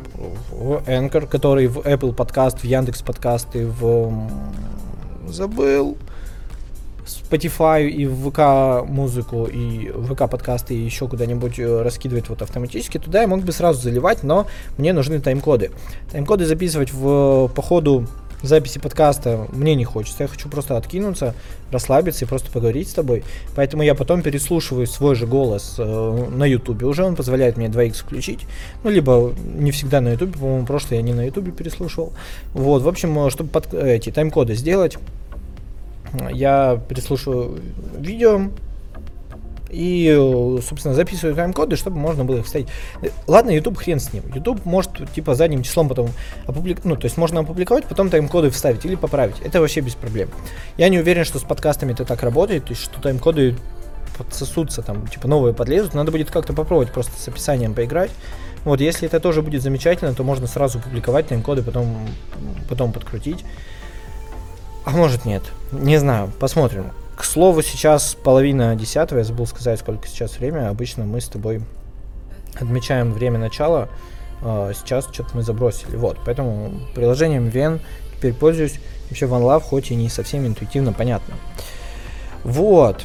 в 0.51 0.83
Anchor, 0.87 1.27
который 1.27 1.67
в 1.67 1.79
Apple 1.79 2.15
Podcast, 2.15 2.59
в 2.59 2.63
Яндекс 2.63 3.01
Подкасты, 3.03 3.67
в 3.67 4.11
забыл. 5.31 5.97
Spotify 7.05 7.87
и 7.87 8.05
в 8.05 8.29
ВК 8.29 8.87
музыку 8.87 9.45
и 9.45 9.89
ВК 9.89 10.29
подкасты 10.29 10.75
и 10.75 10.77
еще 10.77 11.07
куда-нибудь 11.07 11.59
э, 11.59 11.81
раскидывать 11.81 12.29
вот 12.29 12.41
автоматически, 12.41 12.99
туда 12.99 13.21
я 13.21 13.27
мог 13.27 13.41
бы 13.41 13.51
сразу 13.51 13.81
заливать, 13.81 14.23
но 14.23 14.47
мне 14.77 14.93
нужны 14.93 15.19
тайм-коды. 15.19 15.71
Тайм-коды 16.11 16.45
записывать 16.45 16.93
в, 16.93 17.49
по 17.49 17.61
ходу 17.61 18.07
записи 18.43 18.79
подкаста 18.79 19.47
мне 19.51 19.75
не 19.75 19.85
хочется. 19.85 20.23
Я 20.23 20.27
хочу 20.27 20.49
просто 20.49 20.77
откинуться, 20.77 21.35
расслабиться 21.71 22.25
и 22.25 22.27
просто 22.27 22.51
поговорить 22.51 22.89
с 22.89 22.93
тобой. 22.93 23.23
Поэтому 23.55 23.83
я 23.83 23.95
потом 23.95 24.21
переслушиваю 24.21 24.87
свой 24.87 25.15
же 25.15 25.27
голос 25.27 25.75
э, 25.77 26.27
на 26.31 26.45
Ютубе. 26.45 26.85
Уже 26.85 27.03
он 27.03 27.15
позволяет 27.15 27.57
мне 27.57 27.67
2х 27.67 27.93
включить. 27.93 28.45
Ну, 28.83 28.89
либо 28.89 29.33
не 29.55 29.71
всегда 29.71 30.01
на 30.01 30.09
Ютубе. 30.09 30.33
По-моему, 30.33 30.65
прошлое 30.65 30.99
я 30.99 31.03
не 31.03 31.13
на 31.13 31.25
Ютубе 31.25 31.51
переслушивал. 31.51 32.13
Вот, 32.53 32.81
в 32.81 32.87
общем, 32.87 33.17
э, 33.19 33.29
чтобы 33.29 33.49
под, 33.49 33.73
эти 33.73 34.11
тайм-коды 34.11 34.55
сделать, 34.55 34.97
я 36.31 36.81
переслушиваю 36.87 37.61
видео 37.97 38.49
и, 39.69 40.59
собственно, 40.67 40.93
записываю 40.93 41.33
тайм-коды, 41.33 41.77
чтобы 41.77 41.97
можно 41.97 42.25
было 42.25 42.39
их 42.39 42.45
вставить. 42.45 42.67
Ладно, 43.25 43.51
YouTube 43.51 43.77
хрен 43.77 43.99
с 43.99 44.11
ним. 44.11 44.23
YouTube 44.33 44.65
может, 44.65 44.91
типа, 45.13 45.33
задним 45.33 45.63
числом 45.63 45.87
потом 45.87 46.09
опубликовать, 46.45 46.85
ну, 46.85 46.95
то 46.97 47.05
есть 47.05 47.17
можно 47.17 47.39
опубликовать, 47.39 47.85
потом 47.85 48.09
тайм-коды 48.09 48.49
вставить 48.49 48.83
или 48.85 48.95
поправить. 48.95 49.39
Это 49.41 49.61
вообще 49.61 49.79
без 49.79 49.95
проблем. 49.95 50.29
Я 50.77 50.89
не 50.89 50.99
уверен, 50.99 51.23
что 51.23 51.39
с 51.39 51.43
подкастами 51.43 51.93
это 51.93 52.03
так 52.03 52.21
работает, 52.21 52.65
то 52.65 52.71
есть, 52.71 52.83
что 52.83 53.01
тайм-коды 53.01 53.55
подсосутся, 54.17 54.81
там, 54.81 55.07
типа, 55.07 55.29
новые 55.29 55.53
подлезут. 55.53 55.93
Надо 55.93 56.11
будет 56.11 56.29
как-то 56.31 56.53
попробовать 56.53 56.91
просто 56.91 57.17
с 57.17 57.27
описанием 57.29 57.73
поиграть. 57.73 58.11
Вот, 58.65 58.81
если 58.81 59.07
это 59.07 59.19
тоже 59.19 59.41
будет 59.41 59.61
замечательно, 59.61 60.13
то 60.13 60.23
можно 60.23 60.47
сразу 60.47 60.79
публиковать 60.79 61.27
тайм-коды, 61.27 61.63
потом, 61.63 61.97
потом 62.69 62.91
подкрутить. 62.91 63.45
А 64.85 64.91
может 64.91 65.25
нет. 65.25 65.43
Не 65.71 65.97
знаю, 65.97 66.31
посмотрим. 66.39 66.91
К 67.15 67.23
слову, 67.23 67.61
сейчас 67.61 68.15
половина 68.15 68.75
десятого, 68.75 69.19
я 69.19 69.23
забыл 69.23 69.45
сказать, 69.45 69.79
сколько 69.79 70.07
сейчас 70.07 70.39
время. 70.39 70.69
Обычно 70.69 71.05
мы 71.05 71.21
с 71.21 71.27
тобой 71.27 71.61
отмечаем 72.55 73.13
время 73.13 73.39
начала. 73.39 73.89
Uh, 74.41 74.73
сейчас 74.73 75.07
что-то 75.11 75.35
мы 75.35 75.43
забросили. 75.43 75.95
Вот, 75.95 76.17
поэтому 76.25 76.71
приложением 76.95 77.47
VN 77.47 77.79
теперь 78.17 78.33
пользуюсь. 78.33 78.79
Вообще 79.09 79.25
OneLove, 79.25 79.61
хоть 79.61 79.91
и 79.91 79.95
не 79.95 80.09
совсем 80.09 80.47
интуитивно 80.47 80.93
понятно. 80.93 81.35
Вот. 82.43 83.03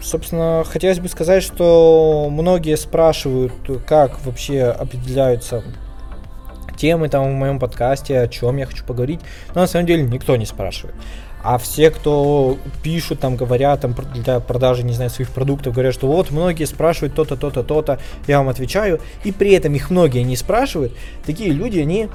Собственно, 0.00 0.64
хотелось 0.66 1.00
бы 1.00 1.08
сказать, 1.08 1.42
что 1.42 2.28
многие 2.30 2.76
спрашивают, 2.76 3.52
как 3.86 4.24
вообще 4.24 4.64
определяются 4.64 5.62
темы 6.78 7.08
там 7.08 7.30
в 7.30 7.34
моем 7.34 7.58
подкасте, 7.58 8.20
о 8.20 8.28
чем 8.28 8.56
я 8.56 8.66
хочу 8.66 8.84
поговорить. 8.84 9.20
Но 9.54 9.60
на 9.60 9.66
самом 9.66 9.86
деле 9.86 10.04
никто 10.04 10.36
не 10.36 10.46
спрашивает. 10.46 10.94
А 11.42 11.56
все, 11.58 11.90
кто 11.90 12.58
пишут, 12.82 13.20
там, 13.20 13.36
говорят, 13.36 13.80
там, 13.80 13.94
для 14.14 14.40
продажи, 14.40 14.82
не 14.82 14.92
знаю, 14.92 15.10
своих 15.10 15.30
продуктов, 15.30 15.72
говорят, 15.72 15.94
что 15.94 16.08
вот, 16.08 16.30
многие 16.30 16.64
спрашивают 16.64 17.14
то-то, 17.14 17.36
то-то, 17.36 17.62
то-то, 17.62 17.98
я 18.26 18.38
вам 18.38 18.48
отвечаю, 18.48 19.00
и 19.24 19.30
при 19.30 19.52
этом 19.52 19.74
их 19.74 19.90
многие 19.90 20.24
не 20.24 20.36
спрашивают, 20.36 20.92
такие 21.24 21.50
люди, 21.50 21.78
они 21.78 22.08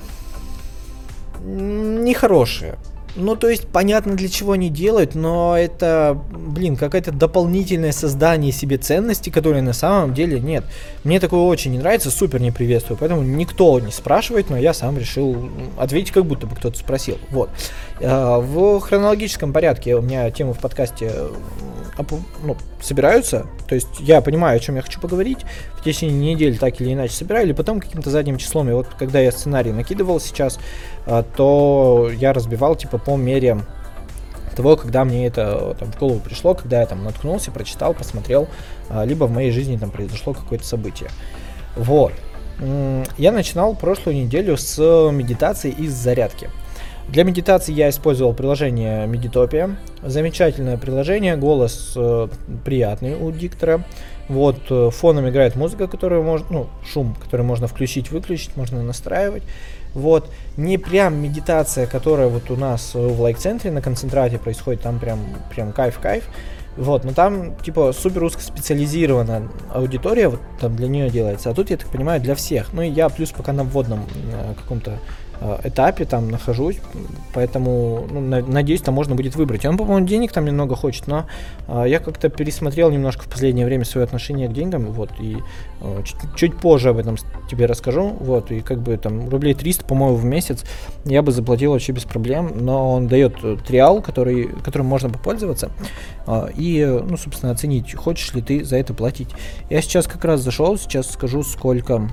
нехорошие. 1.41 2.75
Ну, 3.15 3.36
то 3.36 3.48
есть, 3.48 3.67
понятно, 3.67 4.15
для 4.15 4.27
чего 4.27 4.53
они 4.53 4.70
делают, 4.70 5.13
но 5.13 5.55
это, 5.55 6.20
блин, 6.32 6.75
какое-то 6.75 7.12
дополнительное 7.12 7.91
создание 7.91 8.51
себе 8.51 8.77
ценности, 8.77 9.29
которые 9.29 9.62
на 9.62 9.74
самом 9.74 10.15
деле 10.15 10.39
нет. 10.39 10.63
Мне 11.03 11.20
такое 11.20 11.41
очень 11.41 11.72
не 11.72 11.77
нравится, 11.77 12.10
супер 12.10 12.41
не 12.41 12.51
приветствую, 12.51 12.98
поэтому 12.98 13.22
никто 13.22 13.79
не 13.79 13.91
спрашивает, 13.91 14.50
но 14.50 14.58
я 14.58 14.74
сам 14.74 14.98
решил 14.98 15.50
ответить, 15.77 16.12
как 16.12 16.25
будто 16.25 16.48
бы 16.48 16.55
кто-то 16.55 16.77
спросил. 16.77 17.20
Вот. 17.29 17.50
Э, 18.00 18.38
в 18.39 18.79
хронологическом 18.79 19.53
порядке 19.53 19.96
у 19.96 20.01
меня 20.01 20.32
темы 20.32 20.53
в 20.53 20.60
подкасте 20.60 21.12
ну, 21.98 22.58
собираются, 22.82 23.46
то 23.68 23.76
есть 23.76 24.00
я 24.00 24.22
понимаю, 24.22 24.58
о 24.58 24.60
чем 24.60 24.76
я 24.76 24.82
хочу 24.82 25.00
поговорить, 25.00 25.40
в 25.78 25.84
течение 25.84 26.34
недели 26.34 26.56
так 26.56 26.80
или 26.82 26.94
иначе 26.94 27.14
собираю, 27.14 27.46
или 27.46 27.54
потом 27.54 27.80
каким-то 27.80 28.10
задним 28.10 28.38
числом, 28.38 28.70
и 28.70 28.74
вот 28.74 28.88
когда 28.98 29.20
я 29.20 29.32
сценарий 29.32 29.72
накидывал 29.72 30.20
сейчас, 30.20 30.60
э, 31.06 31.24
то 31.36 32.10
я 32.14 32.34
разбивал 32.34 32.76
типа 32.76 32.98
по 32.98 33.16
мере 33.16 33.60
того, 34.56 34.76
когда 34.76 35.04
мне 35.04 35.28
это 35.28 35.76
там, 35.80 35.92
в 35.92 35.98
голову 35.98 36.20
пришло, 36.20 36.54
когда 36.54 36.82
я 36.82 36.86
там 36.86 37.04
наткнулся, 37.04 37.52
прочитал, 37.52 37.94
посмотрел, 37.94 38.48
э, 38.90 39.06
либо 39.06 39.26
в 39.26 39.32
моей 39.32 39.52
жизни 39.52 39.78
там 39.78 39.92
произошло 39.92 40.34
какое-то 40.34 40.66
событие. 40.66 41.10
Вот. 41.76 42.14
Я 43.18 43.32
начинал 43.32 43.76
прошлую 43.76 44.16
неделю 44.16 44.58
с 44.58 44.78
медитации 45.12 45.72
и 45.72 45.88
с 45.88 45.94
зарядки. 45.94 46.50
Для 47.10 47.24
медитации 47.24 47.74
я 47.74 47.89
использовал 47.89 48.33
приложение 48.33 49.05
Meditopia. 49.07 49.75
Замечательное 50.01 50.77
приложение, 50.77 51.36
голос 51.36 51.93
э, 51.95 52.27
приятный 52.63 53.15
у 53.15 53.31
диктора. 53.31 53.83
Вот 54.29 54.57
э, 54.69 54.89
фоном 54.89 55.29
играет 55.29 55.55
музыка, 55.55 55.88
которую 55.88 56.24
можно, 56.24 56.48
ну, 56.50 56.67
шум, 56.86 57.15
который 57.22 57.45
можно 57.45 57.67
включить, 57.67 58.10
выключить, 58.10 58.55
можно 58.55 58.81
настраивать. 58.81 59.43
Вот, 59.93 60.29
не 60.57 60.77
прям 60.77 61.22
медитация, 61.22 61.86
которая 61.86 62.29
вот 62.29 62.50
у 62.50 62.55
нас 62.55 62.95
в 62.95 63.22
лайк-центре 63.22 63.69
на 63.69 63.81
концентрате 63.81 64.39
происходит, 64.39 64.81
там 64.81 64.98
прям, 64.98 65.19
прям 65.53 65.72
кайф-кайф. 65.72 66.24
Вот, 66.77 67.03
но 67.03 67.13
там, 67.13 67.55
типа, 67.57 67.93
супер 67.93 68.24
узкоспециализированная 68.24 69.50
аудитория, 69.72 70.29
вот 70.29 70.39
там 70.60 70.75
для 70.75 70.88
нее 70.88 71.12
делается. 71.12 71.51
А 71.51 71.53
тут, 71.53 71.69
я 71.69 71.77
так 71.77 71.89
понимаю, 71.89 72.19
для 72.22 72.33
всех. 72.33 72.74
Ну 72.74 72.81
и 72.81 72.89
я 72.89 73.10
плюс 73.10 73.29
пока 73.29 73.53
на 73.53 73.63
вводном 73.63 74.07
э, 74.31 74.53
каком-то 74.55 74.93
Э, 74.93 75.23
этапе 75.63 76.06
там 76.06 76.30
нахожусь, 76.30 76.78
поэтому 77.34 78.08
ну, 78.10 78.22
на, 78.22 78.42
надеюсь, 78.42 78.82
там 78.82 78.94
можно 78.94 79.16
будет 79.16 79.36
выбрать. 79.36 79.66
Он, 79.66 79.78
по-моему, 79.78 80.08
денег 80.08 80.32
там 80.32 80.46
немного 80.46 80.75
хочет, 80.75 81.08
но 81.08 81.25
э, 81.68 81.86
я 81.88 82.00
как-то 82.00 82.30
пересмотрел 82.30 82.92
немножко 82.92 83.24
в 83.24 83.28
последнее 83.30 83.66
время 83.66 83.86
свое 83.86 84.06
отношение 84.06 84.48
к 84.48 84.54
деньгам, 84.54 84.86
вот, 84.86 85.12
и 85.20 85.38
э, 85.82 86.04
чуть, 86.36 86.56
позже 86.58 86.90
об 86.90 86.98
этом 86.98 87.18
тебе 87.50 87.66
расскажу, 87.66 88.16
вот, 88.20 88.52
и 88.52 88.62
как 88.62 88.82
бы 88.82 88.98
там 88.98 89.30
рублей 89.30 89.54
300, 89.54 89.86
по-моему, 89.86 90.16
в 90.16 90.25
месяц 90.25 90.63
я 91.06 91.22
бы 91.22 91.32
заплатил 91.32 91.72
вообще 91.72 91.92
без 91.92 92.04
проблем, 92.04 92.52
но 92.56 92.94
он 92.94 93.08
дает 93.08 93.36
э, 93.44 93.58
триал, 93.66 94.02
который, 94.02 94.50
которым 94.63 94.88
можно 94.88 95.10
попользоваться, 95.10 95.72
э, 96.28 96.48
и, 96.56 96.86
ну, 96.86 97.18
собственно, 97.18 97.52
оценить, 97.52 97.94
хочешь 97.96 98.34
ли 98.34 98.42
ты 98.42 98.63
за 98.63 98.78
это 98.78 98.94
платить. 98.94 99.30
Я 99.70 99.82
сейчас 99.82 100.08
как 100.08 100.24
раз 100.25 100.42
зашел, 100.42 100.78
сейчас 100.78 101.12
скажу, 101.12 101.44
сколько 101.44 102.10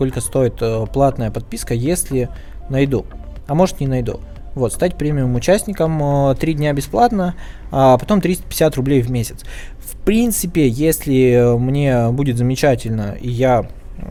сколько 0.00 0.22
стоит 0.22 0.54
э, 0.62 0.86
платная 0.90 1.30
подписка, 1.30 1.74
если 1.74 2.30
найду. 2.70 3.04
А 3.46 3.54
может 3.54 3.80
не 3.80 3.86
найду. 3.86 4.20
Вот, 4.54 4.72
стать 4.72 4.96
премиум 4.96 5.34
участником, 5.34 6.30
э, 6.30 6.36
3 6.36 6.54
дня 6.54 6.72
бесплатно, 6.72 7.34
а 7.70 7.98
потом 7.98 8.22
350 8.22 8.76
рублей 8.76 9.02
в 9.02 9.10
месяц. 9.10 9.44
В 9.78 9.98
принципе, 9.98 10.66
если 10.66 11.54
мне 11.58 12.08
будет 12.12 12.38
замечательно, 12.38 13.14
и 13.20 13.28
я 13.28 13.68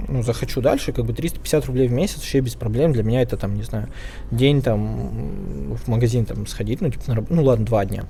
ну, 0.07 0.21
захочу 0.21 0.61
дальше, 0.61 0.91
как 0.91 1.05
бы 1.05 1.13
350 1.13 1.65
рублей 1.65 1.87
в 1.87 1.91
месяц 1.91 2.17
вообще 2.17 2.41
без 2.41 2.53
проблем. 2.53 2.93
Для 2.93 3.01
меня 3.01 3.23
это 3.23 3.35
там, 3.35 3.55
не 3.55 3.63
знаю, 3.63 3.87
день 4.29 4.61
там 4.61 5.75
в 5.75 5.87
магазин 5.87 6.25
там 6.25 6.45
сходить, 6.45 6.81
ну, 6.81 6.91
типа, 6.91 7.15
на, 7.15 7.25
ну 7.27 7.43
ладно, 7.43 7.65
два 7.65 7.83
дня. 7.83 8.03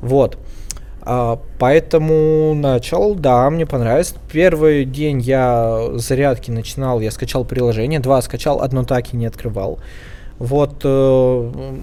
Вот. 0.00 0.38
А, 1.04 1.40
поэтому 1.58 2.54
начал, 2.54 3.14
да, 3.14 3.50
мне 3.50 3.66
понравилось. 3.66 4.14
Первый 4.30 4.84
день 4.84 5.20
я 5.20 5.88
зарядки 5.94 6.50
начинал, 6.50 7.00
я 7.00 7.10
скачал 7.10 7.44
приложение, 7.44 7.98
два 7.98 8.22
скачал, 8.22 8.60
одно 8.60 8.84
так 8.84 9.12
и 9.12 9.16
не 9.16 9.26
открывал. 9.26 9.78
Вот, 10.38 10.80
э, 10.82 10.88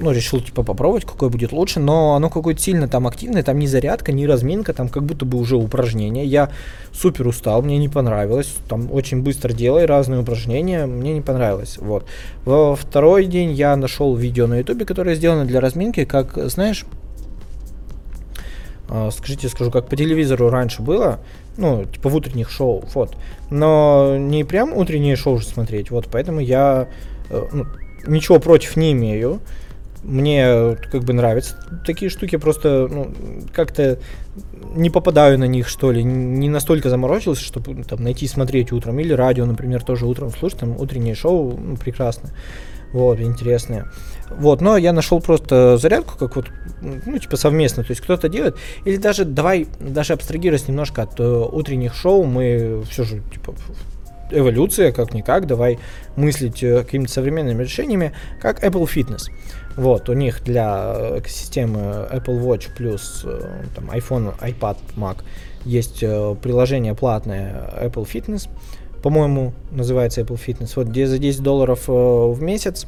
ну, 0.01 0.11
решил, 0.11 0.41
типа, 0.41 0.63
попробовать, 0.63 1.05
какое 1.05 1.29
будет 1.29 1.53
лучше, 1.53 1.79
но 1.79 2.15
оно 2.15 2.29
какое-то 2.29 2.59
сильно 2.59 2.89
там 2.89 3.07
активное, 3.07 3.43
там 3.43 3.57
ни 3.57 3.65
зарядка, 3.65 4.11
ни 4.11 4.25
разминка, 4.25 4.73
там 4.73 4.89
как 4.89 5.03
будто 5.03 5.23
бы 5.23 5.37
уже 5.37 5.55
упражнение. 5.55 6.25
Я 6.25 6.49
супер 6.91 7.27
устал, 7.27 7.61
мне 7.61 7.77
не 7.77 7.87
понравилось, 7.87 8.53
там 8.67 8.91
очень 8.91 9.21
быстро 9.21 9.53
делай 9.53 9.85
разные 9.85 10.21
упражнения, 10.21 10.85
мне 10.87 11.13
не 11.13 11.21
понравилось, 11.21 11.77
вот. 11.77 12.05
Во 12.43 12.75
второй 12.75 13.27
день 13.27 13.51
я 13.51 13.77
нашел 13.77 14.13
видео 14.15 14.47
на 14.47 14.57
ютубе, 14.57 14.85
которое 14.85 15.15
сделано 15.15 15.45
для 15.45 15.61
разминки, 15.61 16.03
как, 16.03 16.37
знаешь, 16.49 16.85
скажите, 19.11 19.49
скажу, 19.49 19.71
как 19.71 19.87
по 19.87 19.95
телевизору 19.95 20.49
раньше 20.49 20.81
было, 20.81 21.19
ну, 21.57 21.85
типа 21.85 22.09
в 22.09 22.15
утренних 22.15 22.49
шоу, 22.49 22.83
вот. 22.93 23.15
Но 23.49 24.15
не 24.17 24.43
прям 24.43 24.73
утренние 24.75 25.15
шоу 25.15 25.37
же 25.37 25.45
смотреть, 25.45 25.91
вот, 25.91 26.07
поэтому 26.11 26.39
я 26.39 26.87
э, 27.29 27.47
ну, 27.51 27.65
ничего 28.07 28.39
против 28.39 28.75
не 28.75 28.91
имею. 28.93 29.39
Мне 30.01 30.77
как 30.91 31.03
бы 31.03 31.11
нравятся 31.11 31.57
такие 31.85 32.09
штуки, 32.09 32.37
просто 32.37 32.87
ну, 32.89 33.11
как-то 33.53 33.99
не 34.73 34.89
попадаю 34.89 35.37
на 35.37 35.45
них, 35.45 35.67
что 35.67 35.91
ли, 35.91 36.03
не 36.03 36.47
настолько 36.47 36.89
заморочился, 36.89 37.43
чтобы 37.43 37.83
там 37.83 38.03
найти 38.03 38.27
смотреть 38.27 38.71
утром. 38.71 38.99
Или 38.99 39.11
радио, 39.13 39.45
например, 39.45 39.83
тоже 39.83 40.05
утром 40.05 40.31
слушать, 40.31 40.59
там 40.59 40.77
утреннее 40.79 41.15
шоу, 41.15 41.57
ну, 41.57 41.75
прекрасно. 41.75 42.29
Вот, 42.93 43.19
интересные. 43.19 43.85
Вот, 44.29 44.61
но 44.61 44.77
я 44.77 44.93
нашел 44.93 45.21
просто 45.21 45.77
зарядку, 45.77 46.17
как 46.17 46.35
вот, 46.35 46.47
ну, 46.81 47.17
типа 47.17 47.37
совместно, 47.37 47.83
то 47.83 47.91
есть 47.91 48.01
кто-то 48.01 48.29
делает, 48.29 48.57
или 48.85 48.97
даже, 48.97 49.25
давай, 49.25 49.67
даже 49.79 50.13
абстрагируясь 50.13 50.67
немножко 50.67 51.03
от 51.03 51.19
э, 51.19 51.23
утренних 51.23 51.95
шоу, 51.95 52.25
мы 52.25 52.83
все 52.89 53.03
же, 53.03 53.21
типа, 53.31 53.55
эволюция, 54.31 54.91
как-никак, 54.91 55.47
давай 55.47 55.79
мыслить 56.15 56.63
э, 56.63 56.83
какими-то 56.83 57.11
современными 57.11 57.63
решениями, 57.63 58.13
как 58.41 58.63
Apple 58.63 58.87
Fitness. 58.87 59.31
Вот, 59.75 60.09
у 60.09 60.13
них 60.13 60.43
для 60.43 61.17
экосистемы 61.17 62.07
Apple 62.11 62.41
Watch 62.41 62.69
плюс 62.75 63.23
э, 63.25 63.63
там, 63.75 63.89
iPhone, 63.91 64.37
iPad, 64.39 64.77
Mac 64.95 65.23
есть 65.65 66.03
э, 66.03 66.35
приложение 66.41 66.95
платное 66.95 67.71
Apple 67.81 68.07
Fitness, 68.07 68.49
по-моему, 69.01 69.53
называется 69.71 70.21
Apple 70.21 70.39
Fitness, 70.43 70.73
вот 70.75 70.87
где 70.87 71.07
за 71.07 71.17
10 71.17 71.41
долларов 71.41 71.85
э, 71.87 71.91
в 71.91 72.41
месяц 72.41 72.85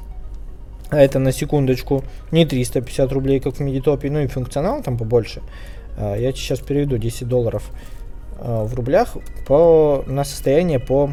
а 0.91 0.99
это 0.99 1.19
на 1.19 1.31
секундочку 1.31 2.03
не 2.31 2.45
350 2.45 3.11
рублей, 3.13 3.39
как 3.39 3.55
в 3.55 3.59
Медитопе, 3.61 4.11
ну 4.11 4.19
и 4.19 4.27
функционал 4.27 4.83
там 4.83 4.97
побольше. 4.97 5.41
А, 5.97 6.15
я 6.15 6.33
сейчас 6.33 6.59
переведу 6.59 6.97
10 6.97 7.27
долларов 7.27 7.71
а, 8.39 8.65
в 8.65 8.75
рублях 8.75 9.15
по, 9.47 10.03
на 10.05 10.25
состояние 10.25 10.79
по... 10.79 11.11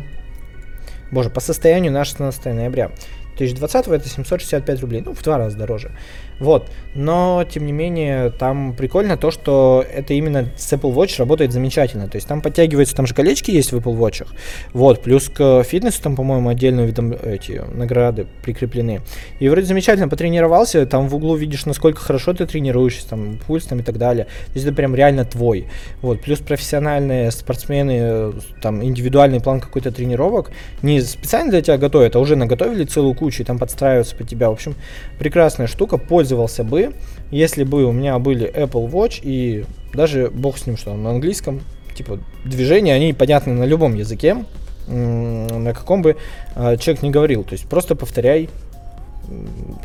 Боже, 1.13 1.31
по 1.31 1.41
состоянию 1.41 1.93
на 1.93 2.05
16 2.05 2.45
ноября. 2.47 2.91
2020 3.37 3.87
это 3.87 4.09
765 4.09 4.81
рублей, 4.81 5.03
ну 5.07 5.15
в 5.15 5.23
два 5.23 5.39
раза 5.39 5.57
дороже. 5.57 5.93
Вот. 6.39 6.69
Но, 6.95 7.45
тем 7.49 7.67
не 7.67 7.73
менее, 7.73 8.31
там 8.31 8.75
прикольно 8.75 9.17
то, 9.17 9.31
что 9.31 9.85
это 9.91 10.15
именно 10.15 10.49
с 10.57 10.73
Apple 10.73 10.95
Watch 10.95 11.19
работает 11.19 11.53
замечательно. 11.53 12.09
То 12.09 12.17
есть 12.17 12.29
там 12.29 12.43
подтягиваются, 12.43 12.95
там 12.95 13.07
же 13.07 13.15
колечки 13.15 13.51
есть 13.51 13.73
в 13.73 13.77
Apple 13.77 13.97
Watch. 13.97 14.27
Вот. 14.73 15.03
Плюс 15.03 15.29
к 15.29 15.63
фитнесу 15.65 16.03
там, 16.03 16.17
по-моему, 16.17 16.49
отдельно 16.49 16.83
видом 16.83 17.13
эти 17.13 17.63
награды 17.73 18.27
прикреплены. 18.43 19.01
И 19.41 19.49
вроде 19.49 19.67
замечательно 19.67 20.09
потренировался, 20.09 20.85
там 20.87 21.09
в 21.09 21.15
углу 21.15 21.37
видишь, 21.37 21.67
насколько 21.67 22.01
хорошо 22.01 22.35
ты 22.35 22.47
тренируешься, 22.47 23.09
там 23.09 23.39
пульс 23.47 23.65
там 23.65 23.81
и 23.81 23.83
так 23.83 23.99
далее. 23.99 24.25
То 24.25 24.53
есть 24.55 24.67
это 24.67 24.75
прям 24.75 24.95
реально 24.95 25.25
твой. 25.25 25.69
Вот. 26.03 26.21
Плюс 26.21 26.41
профессиональные 26.41 27.31
спортсмены, 27.31 28.33
там 28.61 28.83
индивидуальный 28.83 29.41
план 29.41 29.61
какой-то 29.61 29.91
тренировок 29.93 30.51
не 30.83 31.01
специально 31.01 31.51
для 31.51 31.63
тебя 31.63 31.79
готовят, 31.79 32.17
а 32.17 32.19
уже 32.19 32.37
наготовили 32.37 32.85
целую 32.85 33.15
кучу 33.15 33.39
ебучие, 33.39 33.47
там 33.47 33.59
подстраиваются 33.59 34.17
под 34.17 34.29
тебя. 34.29 34.49
В 34.49 34.53
общем, 34.53 34.75
прекрасная 35.19 35.67
штука, 35.67 35.99
пользовался 36.29 36.63
бы, 36.63 36.93
если 37.31 37.65
бы 37.65 37.85
у 37.85 37.93
меня 37.93 38.19
были 38.19 38.53
Apple 38.53 38.91
Watch 38.91 39.21
и 39.23 39.65
даже 39.95 40.31
бог 40.31 40.59
с 40.59 40.67
ним, 40.67 40.77
что 40.77 40.95
на 40.95 41.11
английском, 41.11 41.63
типа 41.95 42.19
движения, 42.45 42.93
они 42.95 43.15
понятны 43.15 43.55
на 43.55 43.65
любом 43.65 43.95
языке, 43.95 44.45
на 44.87 45.73
каком 45.75 46.03
бы 46.03 46.17
э, 46.55 46.77
человек 46.77 47.03
не 47.03 47.11
говорил. 47.11 47.45
То 47.45 47.53
есть 47.53 47.67
просто 47.67 47.95
повторяй, 47.95 48.51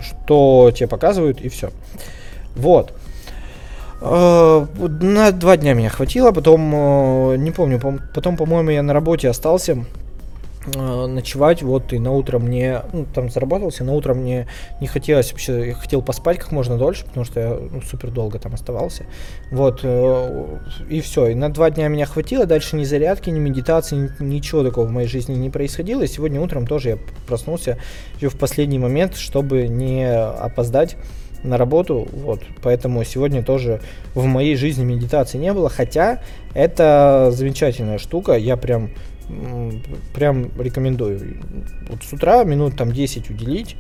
что 0.02 0.72
тебе 0.76 0.88
показывают, 0.88 1.40
и 1.42 1.48
все. 1.48 1.70
Вот. 2.56 2.94
Э, 4.02 4.66
на 4.78 5.32
два 5.32 5.56
дня 5.58 5.74
меня 5.74 5.90
хватило, 5.90 6.32
потом, 6.32 6.72
э, 6.74 7.38
не 7.38 7.52
помню, 7.52 7.80
потом, 8.14 8.36
по-моему, 8.36 8.72
я 8.72 8.84
на 8.84 8.94
работе 8.94 9.30
остался 9.30 9.86
ночевать, 10.66 11.62
вот, 11.62 11.94
и 11.94 12.00
на 12.00 12.12
утро 12.12 12.40
мне, 12.40 12.82
ну, 12.94 13.06
там 13.06 13.30
заработался, 13.30 13.84
на 13.84 13.94
утро 13.94 14.14
мне 14.14 14.48
не 14.80 14.88
хотелось 14.88 15.32
вообще, 15.32 15.68
я 15.68 15.74
хотел 15.74 16.02
поспать 16.02 16.40
как 16.40 16.52
можно 16.52 16.78
дольше, 16.78 17.06
потому 17.06 17.26
что 17.26 17.40
я 17.40 17.50
ну, 17.50 17.82
супер 17.82 18.12
долго 18.12 18.40
там 18.40 18.54
оставался, 18.54 19.06
вот, 19.52 19.82
э, 19.84 20.60
и 20.90 21.02
все, 21.02 21.28
и 21.28 21.36
на 21.36 21.52
два 21.52 21.70
дня 21.70 21.88
меня 21.88 22.06
хватило, 22.06 22.46
дальше 22.46 22.76
ни 22.76 22.84
зарядки, 22.84 23.30
ни 23.30 23.40
медитации, 23.40 24.10
ни, 24.20 24.24
ничего 24.24 24.64
такого 24.64 24.86
в 24.86 24.92
моей 24.92 25.08
жизни 25.08 25.34
не 25.34 25.50
происходило, 25.50 26.02
и 26.04 26.08
сегодня 26.08 26.40
утром 26.40 26.66
тоже 26.66 26.90
я 26.90 26.98
проснулся 27.28 27.78
в 28.22 28.38
последний 28.38 28.80
момент, 28.80 29.16
чтобы 29.16 29.68
не 29.68 30.10
опоздать 30.10 30.96
на 31.44 31.58
работу, 31.58 32.08
вот, 32.12 32.42
поэтому 32.62 33.04
сегодня 33.04 33.44
тоже 33.44 33.82
в 34.16 34.26
моей 34.26 34.56
жизни 34.56 34.86
медитации 34.86 35.38
не 35.38 35.52
было, 35.52 35.70
хотя 35.70 36.22
это 36.54 37.32
замечательная 37.34 37.98
штука, 37.98 38.34
я 38.34 38.56
прям 38.56 38.92
прям 40.14 40.50
рекомендую. 40.60 41.42
Вот 41.90 42.04
с 42.04 42.14
утра 42.14 42.44
минут 42.44 42.76
там 42.76 42.92
10 42.92 43.30
уделить 43.30 43.76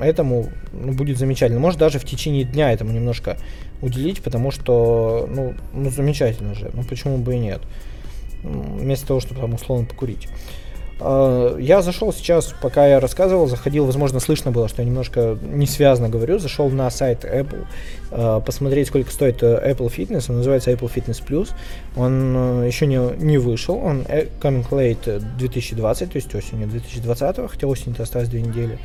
этому 0.00 0.50
ну, 0.72 0.92
будет 0.92 1.18
замечательно. 1.18 1.60
Может 1.60 1.78
даже 1.78 1.98
в 1.98 2.04
течение 2.04 2.44
дня 2.44 2.72
этому 2.72 2.92
немножко 2.92 3.38
уделить, 3.80 4.22
потому 4.22 4.50
что, 4.50 5.28
ну, 5.30 5.54
ну 5.72 5.90
замечательно 5.90 6.54
же. 6.54 6.70
Ну 6.74 6.82
почему 6.84 7.18
бы 7.18 7.34
и 7.34 7.38
нет? 7.38 7.62
Вместо 8.42 9.06
того, 9.06 9.20
чтобы 9.20 9.40
там 9.40 9.54
условно 9.54 9.86
покурить. 9.86 10.28
А, 11.00 11.56
я 11.58 11.82
зашел 11.82 12.12
сейчас, 12.12 12.54
пока 12.60 12.86
я 12.86 13.00
рассказывал, 13.00 13.46
заходил, 13.46 13.86
возможно, 13.86 14.20
слышно 14.20 14.50
было, 14.50 14.68
что 14.68 14.82
я 14.82 14.88
немножко 14.88 15.36
не 15.42 15.66
связано 15.66 16.08
говорю, 16.08 16.38
зашел 16.38 16.70
на 16.70 16.88
сайт 16.90 17.24
Apple, 17.24 17.66
а, 18.10 18.40
посмотреть, 18.40 18.88
сколько 18.88 19.10
стоит 19.10 19.42
э, 19.42 19.72
Apple 19.72 19.92
Fitness, 19.94 20.26
он 20.28 20.36
называется 20.36 20.70
Apple 20.70 20.92
Fitness 20.92 21.22
Plus, 21.26 21.50
он 21.96 22.62
э, 22.62 22.66
еще 22.66 22.86
не, 22.86 22.98
не 23.22 23.38
вышел, 23.38 23.76
он 23.76 24.04
э, 24.08 24.26
coming 24.40 24.68
late 24.70 25.20
2020, 25.38 26.12
то 26.12 26.16
есть 26.16 26.34
осенью 26.34 26.68
2020, 26.68 27.50
хотя 27.50 27.66
осень-то 27.66 28.02
осталось 28.04 28.28
две 28.28 28.42
недели. 28.42 28.78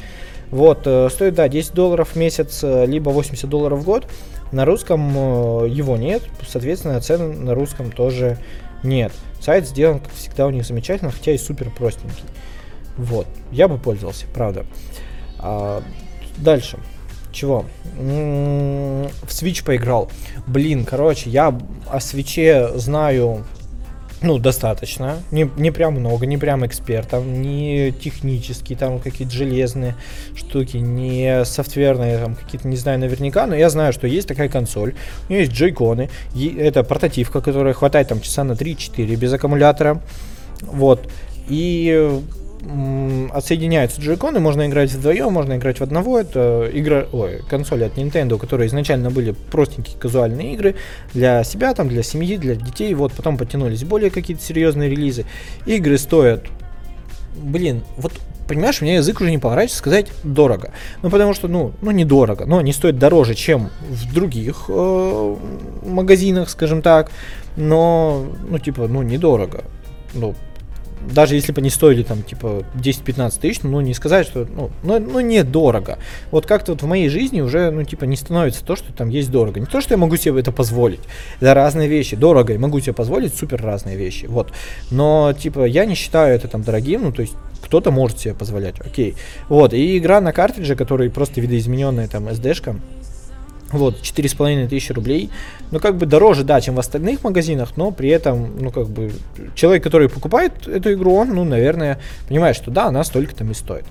Вот, 0.50 0.80
стоит, 0.80 1.36
да, 1.36 1.48
10 1.48 1.76
долларов 1.76 2.10
в 2.14 2.16
месяц, 2.16 2.64
либо 2.64 3.12
80 3.12 3.48
долларов 3.48 3.82
в 3.82 3.86
год. 3.86 4.08
На 4.52 4.66
русском 4.66 5.64
его 5.68 5.96
нет, 5.96 6.24
соответственно, 6.48 7.00
цены 7.02 7.36
на 7.36 7.54
русском 7.54 7.92
тоже 7.92 8.40
нет. 8.84 9.12
Сайт 9.42 9.68
сделан, 9.68 10.00
как 10.00 10.14
всегда, 10.14 10.48
у 10.48 10.50
них 10.50 10.66
замечательно, 10.66 11.12
хотя 11.12 11.32
и 11.32 11.38
супер 11.38 11.70
простенький. 11.72 12.24
Вот. 12.98 13.28
Я 13.52 13.68
бы 13.68 13.78
пользовался, 13.78 14.26
правда. 14.34 14.66
А, 15.40 15.82
дальше. 16.38 16.78
Чего? 17.32 17.66
М-м, 17.98 19.08
в 19.08 19.30
Switch 19.30 19.64
поиграл. 19.64 20.10
Блин, 20.48 20.86
короче, 20.86 21.30
я 21.30 21.58
о 21.90 22.00
свече 22.00 22.78
знаю 22.78 23.46
ну, 24.22 24.38
достаточно. 24.38 25.20
Не, 25.32 25.50
не 25.56 25.72
прям 25.72 25.94
много, 25.94 26.26
не 26.26 26.38
прям 26.38 26.66
экспертом, 26.66 27.42
не 27.42 27.92
технические, 27.92 28.78
там 28.78 29.00
какие-то 29.00 29.34
железные 29.34 29.96
штуки, 30.36 30.78
не 30.78 31.46
софтверные, 31.46 32.18
там 32.18 32.36
какие-то, 32.36 32.68
не 32.68 32.76
знаю 32.76 33.00
наверняка, 33.00 33.48
но 33.48 33.56
я 33.56 33.70
знаю, 33.70 33.94
что 33.94 34.08
есть 34.08 34.28
такая 34.28 34.50
консоль, 34.50 34.94
у 35.28 35.32
нее 35.32 35.44
есть 35.44 35.54
джейконы, 35.54 36.10
это 36.58 36.84
портативка, 36.84 37.40
которая 37.40 37.74
хватает 37.74 38.10
там 38.10 38.20
часа 38.20 38.44
на 38.44 38.54
3-4 38.54 39.16
без 39.16 39.32
аккумулятора, 39.32 40.02
вот, 40.64 41.10
и 41.48 42.20
отсоединяются 43.32 44.02
джойконы, 44.02 44.40
можно 44.40 44.68
играть 44.68 44.92
вдвоем, 44.92 45.32
можно 45.32 45.56
играть 45.56 45.80
в 45.80 45.84
одного. 45.84 46.20
Это 46.20 46.70
игра, 46.72 47.06
ой, 47.12 47.42
консоли 47.50 47.84
от 47.84 47.98
Nintendo, 47.98 48.38
которые 48.38 48.68
изначально 48.68 49.10
были 49.12 49.32
простенькие 49.32 49.98
казуальные 49.98 50.54
игры 50.54 50.76
для 51.14 51.44
себя, 51.44 51.74
там, 51.74 51.88
для 51.88 52.04
семьи, 52.04 52.38
для 52.38 52.56
детей. 52.56 52.94
Вот 52.94 53.14
потом 53.14 53.38
потянулись 53.38 53.84
более 53.84 54.10
какие-то 54.12 54.44
серьезные 54.44 54.90
релизы. 54.90 55.26
Игры 55.66 55.98
стоят, 55.98 56.46
блин, 57.36 57.84
вот 57.98 58.14
понимаешь, 58.48 58.82
мне 58.82 58.96
язык 58.96 59.22
уже 59.22 59.30
не 59.30 59.38
поворачивается 59.38 59.78
сказать 59.78 60.08
дорого. 60.24 60.72
Ну, 61.04 61.10
потому 61.10 61.34
что, 61.34 61.48
ну, 61.48 61.72
ну, 61.82 61.92
недорого, 61.92 62.46
но 62.46 62.58
они 62.58 62.74
стоят 62.74 62.98
дороже, 62.98 63.36
чем 63.36 63.70
в 63.90 64.14
других 64.14 64.66
э, 64.68 65.36
магазинах, 65.86 66.50
скажем 66.50 66.82
так. 66.82 67.12
Но, 67.56 68.26
ну, 68.50 68.58
типа, 68.58 68.88
ну, 68.88 69.04
недорого. 69.04 69.64
Ну, 70.14 70.34
даже 71.12 71.36
если 71.36 71.52
бы 71.52 71.62
они 71.62 71.70
стоили 71.70 72.04
там 72.04 72.24
типа 72.24 72.64
10-15 72.76 73.40
тысяч, 73.40 73.62
ну 73.64 73.82
не 73.82 73.94
сказать, 73.94 74.28
что 74.28 74.46
ну, 74.46 74.70
ну, 74.84 75.00
ну 75.00 75.20
недорого. 75.20 75.98
Вот 76.32 76.46
как-то 76.46 76.74
вот 76.74 76.82
в 76.82 76.86
моей 76.86 77.10
жизни 77.10 77.42
уже 77.42 77.72
ну 77.72 77.84
типа 77.84 78.06
не 78.06 78.16
становится 78.16 78.64
то, 78.64 78.76
что 78.76 78.94
там 78.94 79.10
есть 79.10 79.32
дорого. 79.32 79.60
Не 79.60 79.66
то, 79.66 79.82
что 79.82 79.94
я 79.94 79.98
могу 79.98 80.18
себе 80.18 80.40
это 80.40 80.52
позволить. 80.52 81.02
Это 81.40 81.54
разные 81.54 81.88
вещи. 81.88 82.16
Дорого 82.16 82.54
и 82.54 82.58
могу 82.58 82.80
себе 82.80 82.94
позволить 82.94 83.34
супер 83.34 83.62
разные 83.62 83.98
вещи. 83.98 84.26
Вот. 84.26 84.52
Но 84.92 85.34
типа 85.34 85.66
я 85.66 85.86
не 85.86 85.96
считаю 85.96 86.36
это 86.36 86.48
там 86.48 86.64
дорогим, 86.64 87.04
ну 87.04 87.12
то 87.12 87.22
есть 87.22 87.34
кто-то 87.62 87.92
может 87.92 88.20
себе 88.20 88.34
позволять, 88.34 88.80
окей. 88.80 89.16
Вот, 89.48 89.74
и 89.74 89.98
игра 89.98 90.22
на 90.22 90.34
картридже, 90.34 90.76
который 90.76 91.10
просто 91.10 91.42
видоизмененная 91.42 92.08
там 92.08 92.28
SD-шка, 92.28 92.80
вот, 93.72 94.02
четыре 94.02 94.30
с 94.30 94.34
половиной 94.34 94.68
тысячи 94.68 94.92
рублей. 94.92 95.30
Ну, 95.72 95.80
как 95.80 95.98
бы 95.98 96.06
дороже, 96.06 96.44
да, 96.44 96.60
чем 96.62 96.76
в 96.76 96.80
остальных 96.80 97.24
магазинах, 97.24 97.74
но 97.76 97.92
при 97.92 98.10
этом, 98.10 98.58
ну, 98.60 98.72
как 98.72 98.88
бы, 98.88 99.12
человек, 99.56 99.84
который 99.84 100.10
покупает 100.10 100.68
эту 100.68 100.94
игру, 100.94 101.16
он, 101.16 101.34
ну, 101.34 101.44
наверное, 101.44 102.00
понимает, 102.28 102.56
что 102.56 102.72
да, 102.72 102.86
она 102.86 103.04
столько 103.04 103.36
там 103.36 103.52
и 103.52 103.54
стоит. 103.54 103.86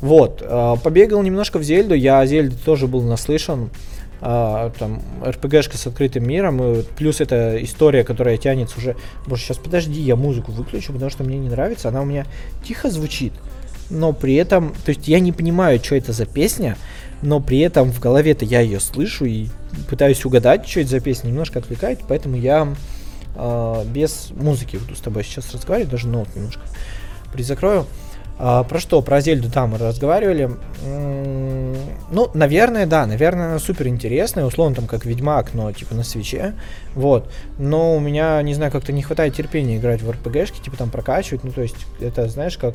Вот, 0.00 0.42
э, 0.42 0.74
побегал 0.82 1.22
немножко 1.22 1.58
в 1.58 1.62
Зельду, 1.62 1.94
я 1.94 2.20
о 2.20 2.26
Зельде 2.26 2.56
тоже 2.64 2.86
был 2.86 3.02
наслышан. 3.02 3.70
Uh, 4.20 4.72
там 4.78 5.02
РПГшка 5.22 5.76
с 5.76 5.86
открытым 5.86 6.26
миром, 6.26 6.62
и 6.62 6.82
плюс 6.96 7.20
эта 7.20 7.62
история, 7.62 8.04
которая 8.04 8.38
тянется 8.38 8.78
уже... 8.78 8.96
Боже, 9.26 9.42
сейчас 9.42 9.58
подожди, 9.58 10.00
я 10.00 10.16
музыку 10.16 10.50
выключу, 10.50 10.94
потому 10.94 11.10
что 11.10 11.24
мне 11.24 11.36
не 11.36 11.50
нравится, 11.50 11.88
она 11.88 12.00
у 12.00 12.06
меня 12.06 12.24
тихо 12.66 12.90
звучит, 12.90 13.34
но 13.90 14.14
при 14.14 14.34
этом, 14.36 14.72
то 14.84 14.90
есть 14.90 15.08
я 15.08 15.20
не 15.20 15.32
понимаю, 15.32 15.78
что 15.82 15.94
это 15.96 16.12
за 16.12 16.24
песня, 16.24 16.78
но 17.24 17.40
при 17.40 17.58
этом 17.60 17.90
в 17.90 17.98
голове-то 18.00 18.44
я 18.44 18.60
ее 18.60 18.78
слышу 18.78 19.24
и 19.24 19.46
пытаюсь 19.88 20.24
угадать, 20.24 20.68
что 20.68 20.80
это 20.80 20.90
за 20.90 21.00
песня, 21.00 21.28
немножко 21.28 21.58
отвлекает, 21.58 22.00
поэтому 22.06 22.36
я 22.36 22.68
э, 23.34 23.84
без 23.86 24.30
музыки 24.36 24.76
буду 24.76 24.94
с 24.94 25.00
тобой 25.00 25.24
сейчас 25.24 25.52
разговаривать, 25.52 25.90
даже 25.90 26.06
ноут 26.06 26.34
немножко 26.36 26.62
призакрою. 27.32 27.86
А, 28.36 28.64
про 28.64 28.80
что? 28.80 29.00
Про 29.00 29.20
Зельду 29.20 29.50
там 29.50 29.70
мы 29.70 29.78
разговаривали. 29.78 30.50
М-м, 30.84 31.76
ну, 32.10 32.30
наверное, 32.34 32.84
да, 32.84 33.06
наверное, 33.06 33.46
она 33.46 33.58
супер 33.58 33.86
интересная, 33.86 34.44
условно 34.44 34.74
там 34.74 34.86
как 34.86 35.04
Ведьмак, 35.04 35.54
но 35.54 35.70
типа 35.72 35.94
на 35.94 36.02
свече. 36.02 36.54
Вот. 36.94 37.30
Но 37.58 37.96
у 37.96 38.00
меня, 38.00 38.42
не 38.42 38.54
знаю, 38.54 38.72
как-то 38.72 38.92
не 38.92 39.02
хватает 39.02 39.34
терпения 39.34 39.76
играть 39.76 40.02
в 40.02 40.10
РПГшки, 40.10 40.62
типа 40.62 40.76
там 40.76 40.90
прокачивать. 40.90 41.44
Ну, 41.44 41.52
то 41.52 41.62
есть, 41.62 41.76
это, 42.00 42.28
знаешь, 42.28 42.58
как 42.58 42.74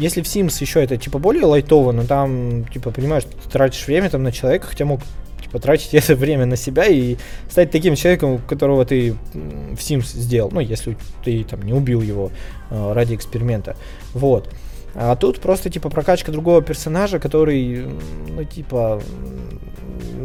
если 0.00 0.22
в 0.22 0.24
Sims 0.24 0.56
еще 0.60 0.82
это 0.82 0.96
типа 0.96 1.18
более 1.18 1.44
лайтово, 1.44 1.92
но 1.92 2.04
там, 2.04 2.64
типа, 2.72 2.90
понимаешь, 2.90 3.24
ты 3.24 3.50
тратишь 3.50 3.86
время 3.86 4.10
там 4.10 4.22
на 4.22 4.32
человека, 4.32 4.66
хотя 4.66 4.84
мог 4.84 5.00
типа 5.42 5.58
тратить 5.58 5.92
это 5.94 6.14
время 6.14 6.46
на 6.46 6.56
себя 6.56 6.86
и 6.86 7.16
стать 7.48 7.70
таким 7.70 7.94
человеком, 7.94 8.38
которого 8.38 8.84
ты 8.84 9.12
в 9.32 9.78
Sims 9.78 10.06
сделал. 10.06 10.50
Ну, 10.52 10.60
если 10.60 10.96
ты 11.24 11.44
там 11.44 11.62
не 11.62 11.72
убил 11.72 12.00
его 12.00 12.30
э, 12.70 12.92
ради 12.92 13.14
эксперимента. 13.14 13.76
Вот. 14.14 14.48
А 14.94 15.14
тут 15.14 15.38
просто, 15.40 15.70
типа, 15.70 15.88
прокачка 15.88 16.32
другого 16.32 16.62
персонажа, 16.62 17.20
который, 17.20 17.86
ну, 18.28 18.42
типа, 18.44 19.00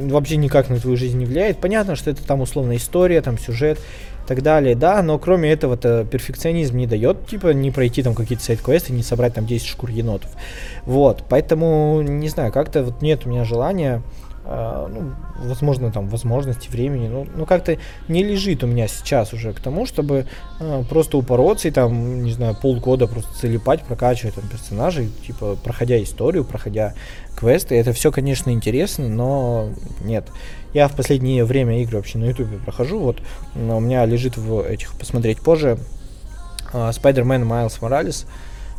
вообще 0.01 0.37
никак 0.37 0.69
на 0.69 0.79
твою 0.79 0.97
жизнь 0.97 1.17
не 1.17 1.25
влияет. 1.25 1.59
Понятно, 1.59 1.95
что 1.95 2.09
это 2.09 2.25
там 2.25 2.41
условно 2.41 2.75
история, 2.75 3.21
там 3.21 3.37
сюжет 3.37 3.79
так 4.25 4.41
далее, 4.41 4.75
да, 4.75 5.01
но 5.01 5.17
кроме 5.19 5.51
этого-то 5.51 6.05
перфекционизм 6.05 6.77
не 6.77 6.87
дает, 6.87 7.27
типа, 7.27 7.53
не 7.53 7.71
пройти 7.71 8.03
там 8.03 8.15
какие-то 8.15 8.43
сайт-квесты, 8.43 8.93
не 8.93 9.03
собрать 9.03 9.33
там 9.33 9.45
10 9.45 9.65
шкур 9.65 9.89
енотов. 9.89 10.31
Вот, 10.85 11.23
поэтому, 11.29 12.01
не 12.01 12.29
знаю, 12.29 12.51
как-то 12.51 12.83
вот 12.83 13.01
нет 13.01 13.25
у 13.25 13.29
меня 13.29 13.43
желания 13.45 14.01
Uh, 14.45 14.87
ну, 14.87 15.47
возможно, 15.49 15.91
там, 15.91 16.07
возможности, 16.07 16.69
времени, 16.69 17.07
ну, 17.07 17.25
ну, 17.35 17.47
как-то 17.47 17.79
не 18.07 18.23
лежит 18.23 18.63
у 18.63 18.67
меня 18.67 18.87
сейчас 18.87 19.33
уже 19.33 19.53
к 19.53 19.59
тому, 19.59 19.87
чтобы 19.87 20.27
uh, 20.59 20.85
просто 20.87 21.17
упороться 21.17 21.67
и 21.67 21.71
там, 21.71 22.21
не 22.21 22.31
знаю, 22.31 22.55
полгода 22.55 23.07
просто 23.07 23.33
залипать, 23.41 23.81
прокачивать 23.81 24.35
там 24.35 24.47
персонажей, 24.47 25.09
типа, 25.25 25.57
проходя 25.63 25.99
историю, 26.03 26.43
проходя 26.43 26.93
квесты. 27.35 27.73
Это 27.73 27.91
все, 27.91 28.11
конечно, 28.11 28.51
интересно, 28.51 29.09
но 29.09 29.69
нет. 30.03 30.27
Я 30.75 30.89
в 30.89 30.95
последнее 30.95 31.43
время 31.43 31.81
игры 31.81 31.97
вообще 31.97 32.19
на 32.19 32.25
ютубе 32.25 32.59
прохожу, 32.59 32.99
вот, 32.99 33.23
у 33.55 33.79
меня 33.79 34.05
лежит 34.05 34.37
в 34.37 34.61
этих, 34.61 34.93
посмотреть 34.93 35.41
позже, 35.41 35.79
uh, 36.71 36.91
Spider-Man 36.91 37.47
Miles 37.47 37.79
Morales. 37.81 38.27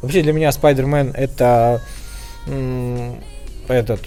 Вообще 0.00 0.22
для 0.22 0.32
меня 0.32 0.50
Spider-Man 0.50 1.12
это 1.12 1.82
этот 3.66 4.00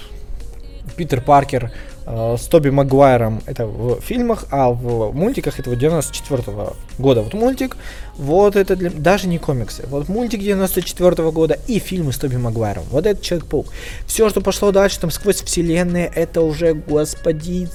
Питер 1.00 1.22
Паркер 1.22 1.72
э, 2.06 2.36
с 2.38 2.48
Тоби 2.48 2.70
Магуайром 2.70 3.42
это 3.46 3.66
в 3.66 4.02
фильмах, 4.02 4.46
а 4.52 4.70
в 4.70 5.14
мультиках 5.14 5.60
это 5.60 5.76
94 5.76 6.44
-го 6.44 6.76
года. 6.98 7.22
Вот 7.22 7.34
мультик, 7.34 7.78
вот 8.18 8.56
это 8.56 8.76
для, 8.76 8.90
даже 8.90 9.28
не 9.28 9.38
комиксы. 9.38 9.84
Вот 9.88 10.10
мультик 10.10 10.42
94 10.42 11.10
-го 11.10 11.32
года 11.32 11.58
и 11.68 11.80
фильмы 11.80 12.12
с 12.12 12.18
Тоби 12.18 12.38
Магуайром. 12.38 12.84
Вот 12.92 13.06
это 13.06 13.22
Человек-паук. 13.22 13.68
Все, 14.06 14.30
что 14.30 14.42
пошло 14.42 14.72
дальше, 14.72 15.00
там 15.00 15.12
сквозь 15.12 15.42
вселенные, 15.42 16.12
это 16.16 16.42
уже, 16.42 16.74
господи, 16.74 17.68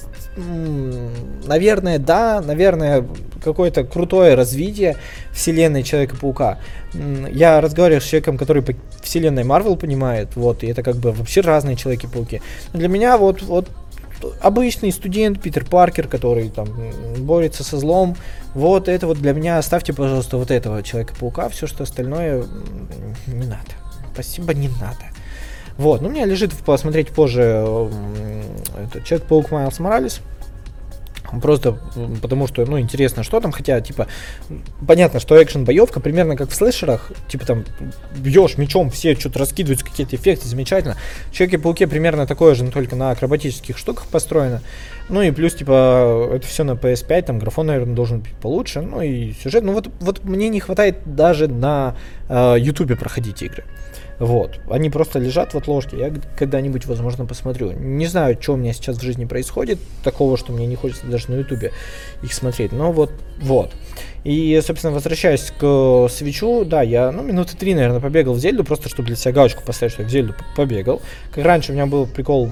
наверное, 1.45 1.99
да, 1.99 2.41
наверное, 2.41 3.05
какое-то 3.43 3.83
крутое 3.83 4.35
развитие 4.35 4.97
вселенной 5.31 5.83
Человека-паука. 5.83 6.59
Я 7.31 7.61
разговариваю 7.61 8.01
с 8.01 8.05
человеком, 8.05 8.37
который 8.37 8.61
по 8.61 8.73
вселенной 9.01 9.43
Марвел 9.43 9.75
понимает, 9.75 10.35
вот, 10.35 10.63
и 10.63 10.67
это 10.67 10.83
как 10.83 10.95
бы 10.95 11.11
вообще 11.11 11.41
разные 11.41 11.75
Человеки-пауки. 11.75 12.41
Для 12.73 12.87
меня 12.87 13.17
вот, 13.17 13.41
вот 13.43 13.69
обычный 14.41 14.91
студент 14.91 15.41
Питер 15.41 15.65
Паркер, 15.65 16.07
который 16.07 16.49
там 16.49 16.67
борется 17.17 17.63
со 17.63 17.77
злом, 17.77 18.15
вот 18.53 18.87
это 18.87 19.07
вот 19.07 19.17
для 19.17 19.33
меня 19.33 19.57
оставьте, 19.57 19.93
пожалуйста, 19.93 20.37
вот 20.37 20.51
этого 20.51 20.81
Человека-паука, 20.83 21.49
все 21.49 21.67
что 21.67 21.83
остальное 21.83 22.45
не 23.27 23.45
надо. 23.45 23.71
Спасибо, 24.13 24.53
не 24.53 24.69
надо. 24.69 25.05
Вот, 25.77 26.01
ну 26.01 26.07
у 26.07 26.11
меня 26.11 26.25
лежит 26.25 26.53
посмотреть 26.53 27.09
позже 27.09 27.89
это, 28.77 29.01
Человек-паук 29.01 29.51
Майлз 29.51 29.79
Моралес. 29.79 30.21
Просто 31.41 31.77
потому 32.21 32.47
что, 32.47 32.65
ну, 32.65 32.79
интересно, 32.79 33.23
что 33.23 33.39
там, 33.39 33.51
хотя, 33.51 33.81
типа, 33.81 34.07
понятно, 34.87 35.19
что 35.19 35.41
экшен-боевка 35.41 35.99
примерно 35.99 36.35
как 36.35 36.49
в 36.49 36.55
слэшерах, 36.55 37.11
типа, 37.27 37.45
там, 37.45 37.65
бьешь 38.15 38.57
мечом, 38.57 38.89
все 38.89 39.15
что-то 39.15 39.39
раскидываются, 39.39 39.85
какие-то 39.85 40.15
эффекты, 40.15 40.47
замечательно. 40.47 40.95
В 41.27 41.33
Человеке-пауке 41.33 41.87
примерно 41.87 42.27
такое 42.27 42.55
же, 42.55 42.63
но 42.63 42.71
только 42.71 42.95
на 42.95 43.11
акробатических 43.11 43.77
штуках 43.77 44.07
построено. 44.07 44.61
Ну 45.07 45.21
и 45.21 45.31
плюс, 45.31 45.53
типа, 45.53 46.29
это 46.33 46.47
все 46.47 46.63
на 46.63 46.71
PS5, 46.71 47.21
там 47.23 47.39
графон, 47.39 47.67
наверное, 47.67 47.95
должен 47.95 48.21
быть 48.21 48.33
получше, 48.33 48.81
ну 48.81 49.01
и 49.01 49.33
сюжет. 49.33 49.63
Ну 49.63 49.73
вот, 49.73 49.89
вот 49.99 50.23
мне 50.23 50.49
не 50.49 50.59
хватает 50.59 50.97
даже 51.05 51.47
на 51.47 51.95
э, 52.27 52.57
проходить 52.99 53.43
игры. 53.43 53.65
Вот. 54.19 54.59
Они 54.69 54.89
просто 54.89 55.19
лежат 55.19 55.53
в 55.53 55.57
отложке. 55.57 55.97
Я 55.97 56.13
когда-нибудь, 56.37 56.85
возможно, 56.85 57.25
посмотрю. 57.25 57.71
Не 57.71 58.07
знаю, 58.07 58.37
что 58.39 58.53
у 58.53 58.57
меня 58.57 58.73
сейчас 58.73 58.97
в 58.97 59.01
жизни 59.01 59.25
происходит, 59.25 59.79
такого, 60.03 60.37
что 60.37 60.53
мне 60.53 60.67
не 60.67 60.75
хочется 60.75 61.05
даже 61.07 61.31
на 61.31 61.35
ютубе 61.35 61.71
их 62.23 62.33
смотреть. 62.33 62.71
Но 62.71 62.91
вот, 62.91 63.11
вот. 63.39 63.71
И, 64.23 64.59
собственно, 64.65 64.93
возвращаясь 64.93 65.51
к 65.57 66.07
свечу, 66.09 66.65
да, 66.65 66.81
я, 66.81 67.11
ну, 67.11 67.21
минуты 67.21 67.55
три, 67.57 67.75
наверное, 67.75 67.99
побегал 67.99 68.33
в 68.33 68.39
Зельду, 68.39 68.63
просто 68.63 68.89
чтобы 68.89 69.07
для 69.07 69.15
себя 69.15 69.33
галочку 69.33 69.63
поставить, 69.63 69.93
что 69.93 70.01
я 70.03 70.07
в 70.07 70.11
Зельду 70.11 70.33
побегал. 70.55 71.01
Как 71.31 71.45
раньше 71.45 71.71
у 71.71 71.75
меня 71.75 71.85
был 71.85 72.07
прикол, 72.07 72.49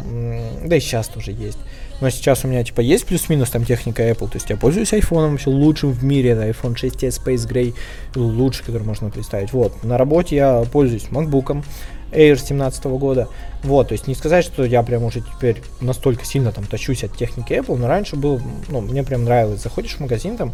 да 0.63 0.75
и 0.75 0.79
сейчас 0.79 1.07
тоже 1.07 1.31
есть 1.31 1.59
но 2.03 2.09
сейчас 2.09 2.43
у 2.43 2.49
меня 2.49 2.65
типа 2.65 2.81
есть 2.81 3.05
плюс-минус 3.05 3.49
там 3.49 3.63
техника 3.63 4.03
Apple, 4.03 4.27
то 4.27 4.35
есть 4.35 4.49
я 4.49 4.57
пользуюсь 4.57 4.91
iPhone 4.91 5.31
вообще 5.31 5.49
лучшим 5.49 5.93
в 5.93 6.03
мире, 6.03 6.31
это 6.31 6.49
iPhone 6.49 6.75
6s 6.75 7.23
Space 7.23 7.47
Gray, 7.47 7.73
лучший, 8.13 8.65
который 8.65 8.83
можно 8.83 9.09
представить. 9.09 9.53
Вот, 9.53 9.85
на 9.85 9.97
работе 9.97 10.35
я 10.35 10.65
пользуюсь 10.69 11.05
MacBook, 11.09 11.63
Air 12.11 12.37
17 12.37 12.83
года. 12.85 13.29
Вот, 13.63 13.87
то 13.87 13.93
есть 13.93 14.07
не 14.07 14.15
сказать, 14.15 14.43
что 14.43 14.65
я 14.65 14.83
прям 14.83 15.03
уже 15.03 15.21
теперь 15.21 15.61
настолько 15.79 16.25
сильно 16.25 16.51
там 16.51 16.65
тащусь 16.65 17.05
от 17.05 17.15
техники 17.15 17.53
Apple, 17.53 17.77
но 17.77 17.87
раньше 17.87 18.17
был, 18.17 18.41
ну, 18.67 18.81
мне 18.81 19.03
прям 19.03 19.23
нравилось. 19.23 19.63
Заходишь 19.63 19.93
в 19.93 19.99
магазин, 20.01 20.35
там, 20.35 20.51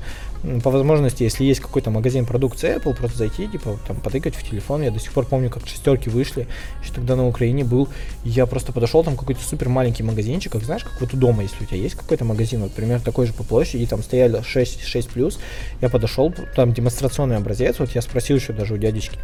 по 0.64 0.72
возможности, 0.72 1.24
если 1.24 1.44
есть 1.44 1.60
какой-то 1.60 1.92
магазин 1.92 2.26
продукции 2.26 2.78
Apple, 2.78 2.96
просто 2.96 3.18
зайти, 3.18 3.48
типа, 3.48 3.78
там, 3.88 3.98
потыкать 3.98 4.36
в 4.36 4.50
телефон. 4.50 4.82
Я 4.82 4.92
до 4.92 5.00
сих 5.00 5.12
пор 5.12 5.26
помню, 5.26 5.50
как 5.50 5.68
шестерки 5.68 6.10
вышли, 6.10 6.48
еще 6.82 6.94
тогда 6.94 7.16
на 7.16 7.28
Украине 7.28 7.64
был. 7.64 7.90
Я 8.24 8.46
просто 8.46 8.72
подошел, 8.72 9.04
там 9.04 9.18
какой-то 9.18 9.42
супер 9.42 9.70
маленький 9.70 10.04
магазинчик, 10.04 10.54
как 10.54 10.64
знаешь, 10.64 10.84
как 10.84 11.00
вот 11.02 11.14
у 11.14 11.18
дома, 11.18 11.44
если 11.44 11.64
у 11.64 11.68
тебя 11.68 11.78
есть 11.78 11.96
какой-то 11.96 12.26
магазин, 12.26 12.62
вот, 12.62 12.72
примерно 12.72 13.04
такой 13.04 13.28
же 13.28 13.34
по 13.34 13.44
площади, 13.44 13.86
там 13.86 14.02
стояли 14.02 14.42
6, 14.42 14.82
6 14.84 15.10
плюс, 15.10 15.40
я 15.82 15.90
подошел, 15.90 16.34
там 16.56 16.74
демонстрационный 16.74 17.38
образец, 17.38 17.80
вот 17.80 17.92
я 17.92 18.02
спросил 18.02 18.38
еще 18.38 18.54
даже 18.54 18.76
у 18.76 18.78
дядечки, 18.78 19.20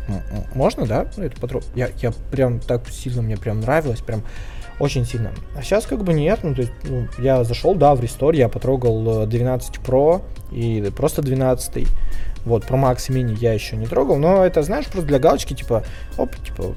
можно, 0.54 0.86
да, 0.86 1.08
ну, 1.18 1.24
это 1.24 1.40
потрог... 1.40 1.64
я, 1.76 1.90
я 2.02 2.12
прям 2.32 2.60
так 2.60 2.90
сильно, 2.90 3.22
мне 3.22 3.38
прям 3.38 3.62
нравилось, 3.62 4.02
прям 4.02 4.24
очень 4.80 5.06
сильно. 5.06 5.32
А 5.56 5.62
сейчас 5.62 5.86
как 5.86 6.04
бы 6.04 6.14
нет, 6.14 6.40
ну, 6.44 6.54
то 6.54 6.62
есть, 6.62 6.74
ну, 6.84 7.08
я 7.18 7.44
зашел, 7.44 7.76
да, 7.76 7.96
в 7.96 8.02
рестор, 8.02 8.34
я 8.34 8.50
потрогал 8.50 9.26
12 9.26 9.78
э, 9.78 9.80
Pro 9.82 10.22
и 10.52 10.92
просто 10.96 11.22
12. 11.22 11.88
Вот, 12.46 12.66
Pro 12.66 12.82
Max 12.82 13.10
Mini 13.10 13.36
я 13.40 13.54
еще 13.54 13.76
не 13.76 13.88
трогал, 13.88 14.18
но 14.18 14.46
это, 14.46 14.62
знаешь, 14.64 14.86
просто 14.86 15.08
для 15.08 15.20
галочки, 15.20 15.54
типа, 15.54 15.84
оп, 16.18 16.36
типа, 16.36 16.76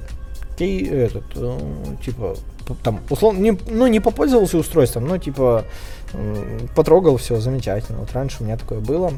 кей, 0.59 0.89
этот, 0.89 1.25
э, 1.37 1.59
типа, 2.05 2.37
там, 2.83 3.01
условно, 3.11 3.39
не, 3.39 3.59
ну, 3.69 3.87
не 3.87 4.01
попользовался 4.01 4.59
устройством, 4.59 5.07
но, 5.07 5.19
типа, 5.19 5.65
э, 6.13 6.59
потрогал, 6.75 7.17
все, 7.17 7.41
замечательно. 7.41 7.99
Вот 7.99 8.13
раньше 8.13 8.39
у 8.41 8.45
меня 8.45 8.57
такое 8.57 8.81
было. 8.81 9.13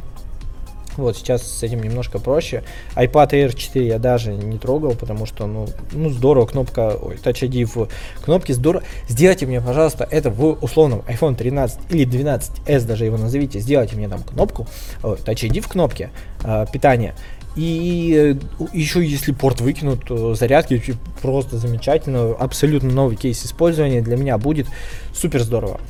Вот 1.01 1.17
сейчас 1.17 1.43
с 1.43 1.63
этим 1.63 1.83
немножко 1.83 2.19
проще. 2.19 2.63
iPad 2.95 3.31
Air 3.31 3.57
4 3.57 3.87
я 3.87 3.99
даже 3.99 4.33
не 4.33 4.59
трогал, 4.59 4.95
потому 4.95 5.27
что, 5.27 5.47
ну, 5.47 5.67
ну 5.93 6.11
здорово, 6.11 6.47
кнопка, 6.47 6.97
ой, 7.01 7.17
Touch 7.17 7.49
ID 7.49 7.65
в 7.65 7.89
кнопке 8.23 8.55
здорово. 8.55 8.85
Сделайте 9.09 9.47
мне, 9.47 9.61
пожалуйста, 9.61 10.07
это 10.11 10.31
в 10.31 10.59
условном 10.63 11.01
iPhone 11.09 11.35
13 11.35 11.81
или 11.91 12.07
12s 12.07 12.87
даже 12.87 13.05
его 13.05 13.17
назовите. 13.17 13.61
Сделайте 13.61 13.97
мне 13.97 14.09
там 14.09 14.23
кнопку, 14.23 14.67
ой, 15.03 15.17
Touch 15.17 15.49
ID 15.49 15.61
в 15.61 15.69
кнопке 15.69 16.11
э, 16.45 16.67
питания. 16.73 17.15
И 17.57 18.37
э, 18.61 18.67
еще 18.73 19.05
если 19.05 19.33
порт 19.33 19.61
выкинут, 19.61 20.09
зарядки 20.37 20.83
просто 21.21 21.57
замечательно, 21.57 22.33
абсолютно 22.33 22.91
новый 22.91 23.17
кейс 23.17 23.45
использования 23.45 24.03
для 24.03 24.17
меня 24.17 24.39
будет 24.39 24.67
супер 25.13 25.43
здорово. 25.43 25.81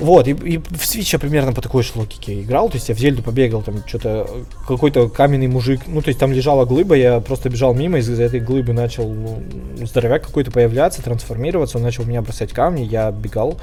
Вот, 0.00 0.26
и, 0.26 0.30
и 0.30 0.56
в 0.56 0.82
Switch 0.82 1.10
я 1.12 1.18
примерно 1.18 1.52
по 1.52 1.60
такой 1.60 1.82
же 1.82 1.92
логике 1.94 2.40
играл, 2.40 2.70
то 2.70 2.76
есть 2.76 2.88
я 2.88 2.94
в 2.94 2.98
Зельду 2.98 3.22
побегал, 3.22 3.60
там 3.60 3.86
что-то, 3.86 4.26
какой-то 4.66 5.10
каменный 5.10 5.46
мужик, 5.46 5.82
ну, 5.86 6.00
то 6.00 6.08
есть 6.08 6.18
там 6.18 6.32
лежала 6.32 6.64
глыба, 6.64 6.94
я 6.94 7.20
просто 7.20 7.50
бежал 7.50 7.74
мимо, 7.74 7.98
из-за 7.98 8.22
этой 8.22 8.40
глыбы 8.40 8.72
начал 8.72 9.06
ну, 9.12 9.42
здоровяк 9.82 10.26
какой-то 10.26 10.50
появляться, 10.50 11.02
трансформироваться, 11.02 11.76
он 11.76 11.84
начал 11.84 12.04
меня 12.04 12.22
бросать 12.22 12.50
камни, 12.52 12.80
я 12.80 13.10
бегал, 13.10 13.60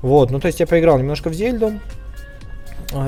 вот, 0.00 0.30
ну, 0.30 0.38
то 0.38 0.46
есть 0.46 0.60
я 0.60 0.66
поиграл 0.68 0.96
немножко 0.96 1.28
в 1.28 1.34
Зельду, 1.34 1.72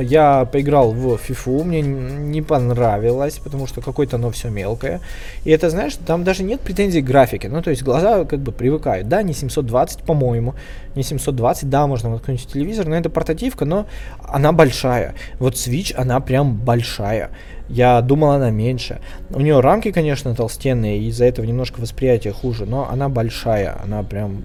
я 0.01 0.45
поиграл 0.45 0.92
в 0.92 1.14
FIFA, 1.14 1.64
мне 1.64 1.81
не 1.81 2.42
понравилось, 2.42 3.38
потому 3.42 3.66
что 3.66 3.81
какое-то 3.81 4.16
оно 4.16 4.31
все 4.31 4.49
мелкое. 4.49 5.01
И 5.45 5.51
это, 5.51 5.71
знаешь, 5.71 5.97
там 6.07 6.25
даже 6.25 6.45
нет 6.45 6.61
претензий 6.61 7.03
к 7.03 7.05
графике. 7.05 7.49
Ну, 7.49 7.62
то 7.62 7.71
есть 7.71 7.83
глаза 7.83 8.25
как 8.25 8.40
бы 8.40 8.53
привыкают. 8.53 9.09
Да, 9.09 9.23
не 9.23 9.35
720, 9.35 10.03
по-моему, 10.03 10.55
не 10.95 11.03
720, 11.03 11.68
да, 11.68 11.87
можно 11.87 12.11
воткнуть 12.11 12.47
телевизор, 12.47 12.87
но 12.87 12.97
это 12.97 13.11
портативка, 13.11 13.64
но 13.64 13.87
она 14.23 14.53
большая. 14.53 15.14
Вот 15.38 15.55
Switch, 15.55 15.95
она 15.95 16.21
прям 16.21 16.55
большая. 16.55 17.31
Я 17.68 18.01
думал, 18.03 18.33
она 18.33 18.51
меньше. 18.51 19.01
У 19.31 19.40
нее 19.40 19.61
рамки, 19.61 19.92
конечно, 19.92 20.35
толстенные, 20.35 20.99
и 20.99 21.09
из-за 21.09 21.25
этого 21.25 21.47
немножко 21.47 21.81
восприятие 21.81 22.33
хуже, 22.33 22.66
но 22.66 22.88
она 22.90 23.09
большая, 23.09 23.81
она 23.83 24.03
прям 24.03 24.42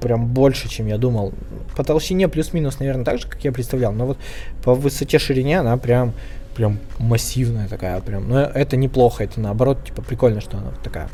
прям 0.00 0.26
больше, 0.26 0.68
чем 0.68 0.86
я 0.86 0.98
думал. 0.98 1.32
По 1.76 1.84
толщине 1.84 2.28
плюс-минус, 2.28 2.78
наверное, 2.78 3.04
так 3.04 3.18
же, 3.18 3.28
как 3.28 3.44
я 3.44 3.52
представлял. 3.52 3.92
Но 3.92 4.06
вот 4.06 4.18
по 4.64 4.74
высоте 4.74 5.18
ширине 5.18 5.60
она 5.60 5.76
прям 5.76 6.12
прям 6.54 6.78
массивная 6.98 7.68
такая, 7.68 8.00
прям. 8.00 8.28
Но 8.28 8.40
это 8.40 8.76
неплохо, 8.76 9.24
это 9.24 9.40
наоборот, 9.40 9.84
типа, 9.84 10.02
прикольно, 10.02 10.40
что 10.40 10.58
она 10.58 10.72
такая. 10.82 11.08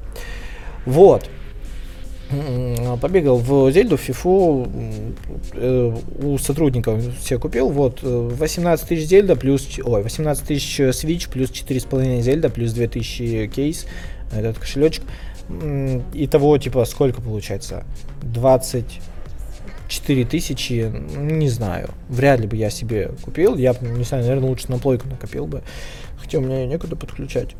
Вот. 0.86 1.28
М-м, 2.30 2.98
побегал 2.98 3.36
в 3.36 3.70
Зельду, 3.70 3.96
в 3.96 4.00
Фифу, 4.00 4.66
э, 5.52 5.96
у 6.22 6.38
сотрудников 6.38 7.00
все 7.20 7.38
купил, 7.38 7.68
вот, 7.68 8.00
18 8.02 8.88
тысяч 8.88 9.06
Зельда 9.06 9.36
плюс, 9.36 9.78
ой, 9.84 10.02
18 10.02 10.44
тысяч 10.44 10.80
Switch 10.80 11.30
плюс 11.30 11.50
4,5 11.50 12.22
Зельда 12.22 12.50
плюс 12.50 12.72
2000 12.72 13.46
кейс, 13.46 13.86
этот 14.32 14.58
кошелечек. 14.58 15.04
Итого, 16.12 16.58
типа, 16.58 16.84
сколько 16.84 17.22
получается? 17.22 17.84
24 18.22 20.24
тысячи, 20.24 20.92
не 21.16 21.48
знаю. 21.48 21.90
Вряд 22.08 22.40
ли 22.40 22.46
бы 22.46 22.56
я 22.56 22.70
себе 22.70 23.10
купил. 23.22 23.56
Я, 23.56 23.74
не 23.80 24.04
знаю, 24.04 24.24
наверное, 24.24 24.48
лучше 24.48 24.70
на 24.70 24.78
плойку 24.78 25.08
накопил 25.08 25.46
бы. 25.46 25.62
Хотя 26.18 26.38
у 26.38 26.40
меня 26.40 26.66
некуда 26.66 26.96
подключать. 26.96 27.54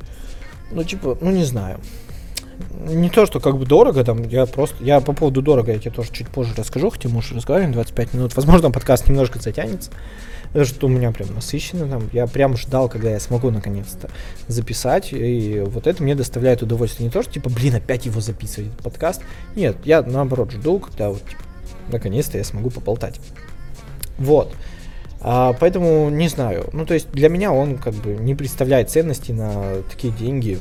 Ну, 0.72 0.83
типа, 0.83 1.16
ну, 1.20 1.31
не 1.31 1.44
знаю. 1.44 1.79
Не 2.87 3.11
то, 3.11 3.27
что 3.27 3.40
как 3.40 3.59
бы 3.59 3.66
дорого, 3.66 4.05
там, 4.05 4.23
я 4.29 4.47
просто, 4.47 4.83
я 4.83 5.01
по 5.01 5.12
поводу 5.12 5.42
дорого, 5.42 5.73
я 5.73 5.79
тебе 5.79 5.90
тоже 5.90 6.11
чуть 6.12 6.29
позже 6.29 6.55
расскажу, 6.57 6.90
хотя 6.90 7.09
мы 7.09 7.19
уже 7.19 7.35
разговариваем 7.35 7.73
25 7.73 8.14
минут. 8.14 8.37
Возможно, 8.37 8.71
подкаст 8.71 9.09
немножко 9.09 9.38
затянется 9.38 9.90
что 10.64 10.87
у 10.87 10.90
меня 10.90 11.12
прям 11.12 11.35
насыщенно 11.35 11.87
там. 11.87 12.09
Я 12.12 12.27
прям 12.27 12.57
ждал, 12.57 12.88
когда 12.88 13.11
я 13.11 13.21
смогу 13.21 13.51
наконец-то 13.51 14.09
записать. 14.49 15.12
И 15.12 15.62
вот 15.66 15.87
это 15.87 16.03
мне 16.03 16.14
доставляет 16.14 16.62
удовольствие. 16.62 17.07
Не 17.07 17.12
то, 17.12 17.23
что 17.23 17.33
типа, 17.33 17.51
блин, 17.51 17.75
опять 17.75 18.07
его 18.07 18.21
записывать, 18.21 18.71
этот 18.71 18.83
подкаст. 18.83 19.23
Нет, 19.55 19.77
я 19.85 20.03
наоборот 20.03 20.53
жду, 20.53 20.79
когда 20.79 21.11
вот 21.11 21.21
типа, 21.21 21.42
наконец-то 21.88 22.38
я 22.38 22.45
смогу 22.45 22.71
поболтать. 22.71 23.21
Вот. 24.19 24.55
А, 25.21 25.55
поэтому 25.55 26.09
не 26.11 26.29
знаю. 26.29 26.69
Ну, 26.73 26.87
то 26.87 26.95
есть 26.95 27.11
для 27.11 27.29
меня 27.29 27.53
он 27.53 27.79
как 27.79 27.95
бы 27.95 28.11
не 28.14 28.35
представляет 28.35 28.90
ценности 28.90 29.33
на 29.33 29.83
такие 29.90 30.12
деньги. 30.12 30.59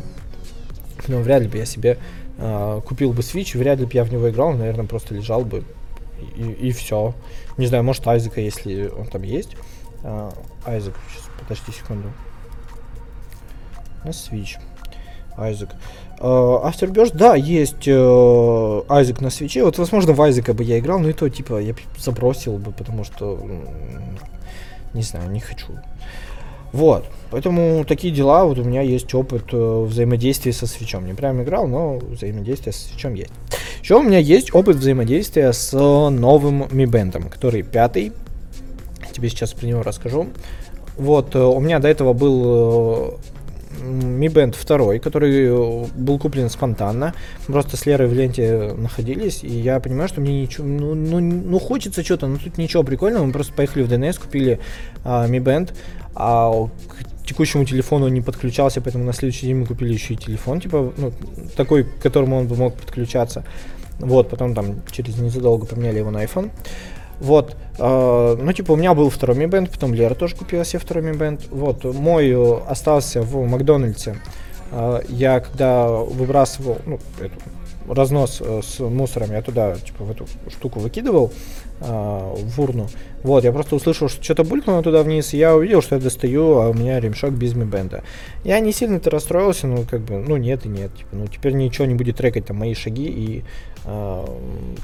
Ну, 1.08 1.22
вряд 1.22 1.42
ли 1.42 1.48
бы 1.48 1.58
я 1.58 1.66
себе 1.66 1.98
э, 2.38 2.82
купил 2.86 3.14
бы 3.14 3.22
Switch, 3.22 3.58
вряд 3.58 3.80
ли 3.80 3.86
бы 3.86 3.92
я 3.94 4.04
в 4.04 4.12
него 4.12 4.30
играл, 4.30 4.54
наверное, 4.54 4.86
просто 4.86 5.14
лежал 5.14 5.44
бы 5.46 5.64
и, 6.36 6.68
и 6.68 6.72
все. 6.72 7.14
Не 7.58 7.68
знаю, 7.68 7.84
может 7.84 8.08
Айзека, 8.08 8.42
если 8.42 8.88
он 8.88 9.08
там 9.08 9.24
есть. 9.24 9.56
Э, 10.04 10.32
Айзек, 10.66 10.96
сейчас, 11.10 11.30
подожди 11.40 11.72
секунду. 11.72 12.12
На 14.04 14.10
Switch. 14.10 14.58
Айзек. 15.38 15.70
Uh, 16.20 16.64
Afterbirth, 16.64 17.12
да, 17.14 17.36
есть 17.36 17.90
uh, 17.90 18.86
Айзек 18.88 19.20
на 19.20 19.30
свече. 19.30 19.66
Вот, 19.66 19.78
возможно, 19.78 20.14
в 20.14 20.22
Айзека 20.22 20.54
бы 20.54 20.64
я 20.64 20.80
играл, 20.80 21.00
но 21.00 21.10
и 21.10 21.14
то, 21.14 21.30
типа, 21.30 21.60
я 21.60 21.76
забросил 21.98 22.58
бы, 22.58 22.72
потому 22.72 23.04
что, 23.04 23.38
не 24.94 25.02
знаю, 25.02 25.30
не 25.30 25.42
хочу. 25.42 25.68
Вот. 26.76 27.06
Поэтому 27.32 27.86
такие 27.86 28.14
дела, 28.14 28.44
вот 28.44 28.60
у 28.60 28.66
меня 28.66 28.82
есть 28.82 29.14
опыт 29.14 29.54
uh, 29.54 29.86
взаимодействия 29.86 30.52
со 30.52 30.68
свечом. 30.68 31.06
Не 31.06 31.14
прям 31.14 31.42
играл, 31.42 31.68
но 31.68 32.00
взаимодействие 32.00 32.74
со 32.74 32.90
свечом 32.90 33.14
есть. 33.14 33.32
Еще 33.82 33.96
у 33.96 34.04
меня 34.04 34.18
есть 34.18 34.54
опыт 34.54 34.76
взаимодействия 34.76 35.54
с 35.54 35.72
новым 35.72 36.64
Mi 36.64 36.84
Band, 36.84 37.30
который 37.30 37.64
пятый. 37.64 38.12
Тебе 39.14 39.30
сейчас 39.30 39.54
про 39.54 39.68
него 39.68 39.84
расскажу. 39.84 40.28
Вот, 40.98 41.34
у 41.38 41.62
меня 41.62 41.80
до 41.80 41.88
этого 41.88 42.12
был 42.12 43.20
Mi 43.82 44.28
Band 44.28 44.56
2, 44.66 45.00
который 45.00 45.46
э, 45.46 45.86
был 45.96 46.20
куплен 46.20 46.50
спонтанно. 46.50 47.14
Просто 47.48 47.78
с 47.78 47.86
Лерой 47.86 48.08
в 48.08 48.14
ленте 48.14 48.74
находились, 48.76 49.44
и 49.44 49.50
я 49.50 49.80
понимаю, 49.80 50.10
что 50.10 50.22
мне 50.22 50.42
ничего, 50.42 50.66
ну, 50.68 50.94
ну, 50.94 51.20
ну 51.20 51.60
хочется 51.60 52.04
что-то, 52.04 52.28
но 52.28 52.38
тут 52.38 52.58
ничего 52.58 52.84
прикольного. 52.84 53.26
Мы 53.26 53.32
просто 53.32 53.54
поехали 53.54 53.84
в 53.84 53.92
DNS, 53.92 54.20
купили 54.20 54.60
а, 55.04 55.28
Mi 55.28 55.40
Band, 55.40 55.74
а 56.16 56.68
к 56.88 57.26
текущему 57.26 57.66
телефону 57.66 58.06
он 58.06 58.14
не 58.14 58.22
подключался, 58.22 58.82
поэтому 58.82 59.04
на 59.04 59.14
следующий 59.14 59.48
день 59.48 59.58
мы 59.58 59.66
купили 59.66 59.94
еще 59.94 60.14
и 60.14 60.18
телефон, 60.18 60.62
типа, 60.62 60.94
ну, 60.98 61.12
такой, 61.56 61.84
к 61.84 62.00
которому 62.00 62.38
он 62.38 62.48
бы 62.48 62.56
мог 62.56 62.76
подключаться. 62.76 63.44
Вот, 64.00 64.30
потом 64.30 64.54
там 64.54 64.82
через 64.92 65.18
незадолго 65.18 65.66
поменяли 65.66 66.00
его 66.00 66.12
на 66.12 66.24
iPhone. 66.24 66.52
Вот, 67.20 67.56
э, 67.78 68.38
ну, 68.40 68.54
типа, 68.54 68.74
у 68.74 68.76
меня 68.76 68.94
был 68.94 69.10
второй 69.10 69.38
Mi 69.38 69.48
Band, 69.50 69.72
потом 69.72 69.94
Лера 69.94 70.16
тоже 70.16 70.36
купила 70.36 70.66
себе 70.66 70.80
второй 70.80 71.04
Mi 71.04 71.18
Band. 71.18 71.48
Вот, 71.50 71.84
мой 71.84 72.58
остался 72.68 73.22
в 73.22 73.48
Макдональдсе. 73.48 74.18
Э, 74.72 75.02
я 75.08 75.40
когда 75.40 75.88
выбрасывал, 75.88 76.78
ну, 76.86 77.00
эту, 77.20 77.36
разнос 77.88 78.42
э, 78.42 78.62
с 78.64 78.80
мусором, 78.80 79.32
я 79.32 79.42
туда, 79.42 79.76
типа, 79.76 80.04
в 80.04 80.12
эту 80.12 80.28
штуку 80.50 80.80
выкидывал, 80.80 81.32
э, 81.82 82.36
в 82.36 82.62
урну. 82.62 82.88
Вот, 83.24 83.44
я 83.44 83.52
просто 83.52 83.76
услышал, 83.76 84.08
что 84.08 84.24
что-то 84.24 84.44
булькнуло 84.44 84.84
туда 84.84 85.04
вниз, 85.04 85.34
и 85.34 85.38
я 85.38 85.56
увидел, 85.56 85.82
что 85.82 85.96
я 85.96 86.02
достаю, 86.02 86.60
а 86.60 86.70
у 86.70 86.74
меня 86.74 87.00
ремешок 87.00 87.32
Mi 87.32 87.70
Band. 87.70 88.04
Я 88.44 88.60
не 88.60 88.72
сильно-то 88.72 89.10
расстроился, 89.10 89.68
ну, 89.68 89.84
как 89.90 90.02
бы, 90.02 90.18
ну, 90.18 90.38
нет 90.38 90.66
и 90.66 90.70
нет. 90.70 90.96
Типа, 90.96 91.10
ну, 91.14 91.28
теперь 91.28 91.54
ничего 91.54 91.86
не 91.86 91.96
будет 91.96 92.18
трекать 92.18 92.46
там 92.46 92.58
мои 92.58 92.74
шаги 92.74 93.06
и 93.06 93.44
э, 93.86 94.26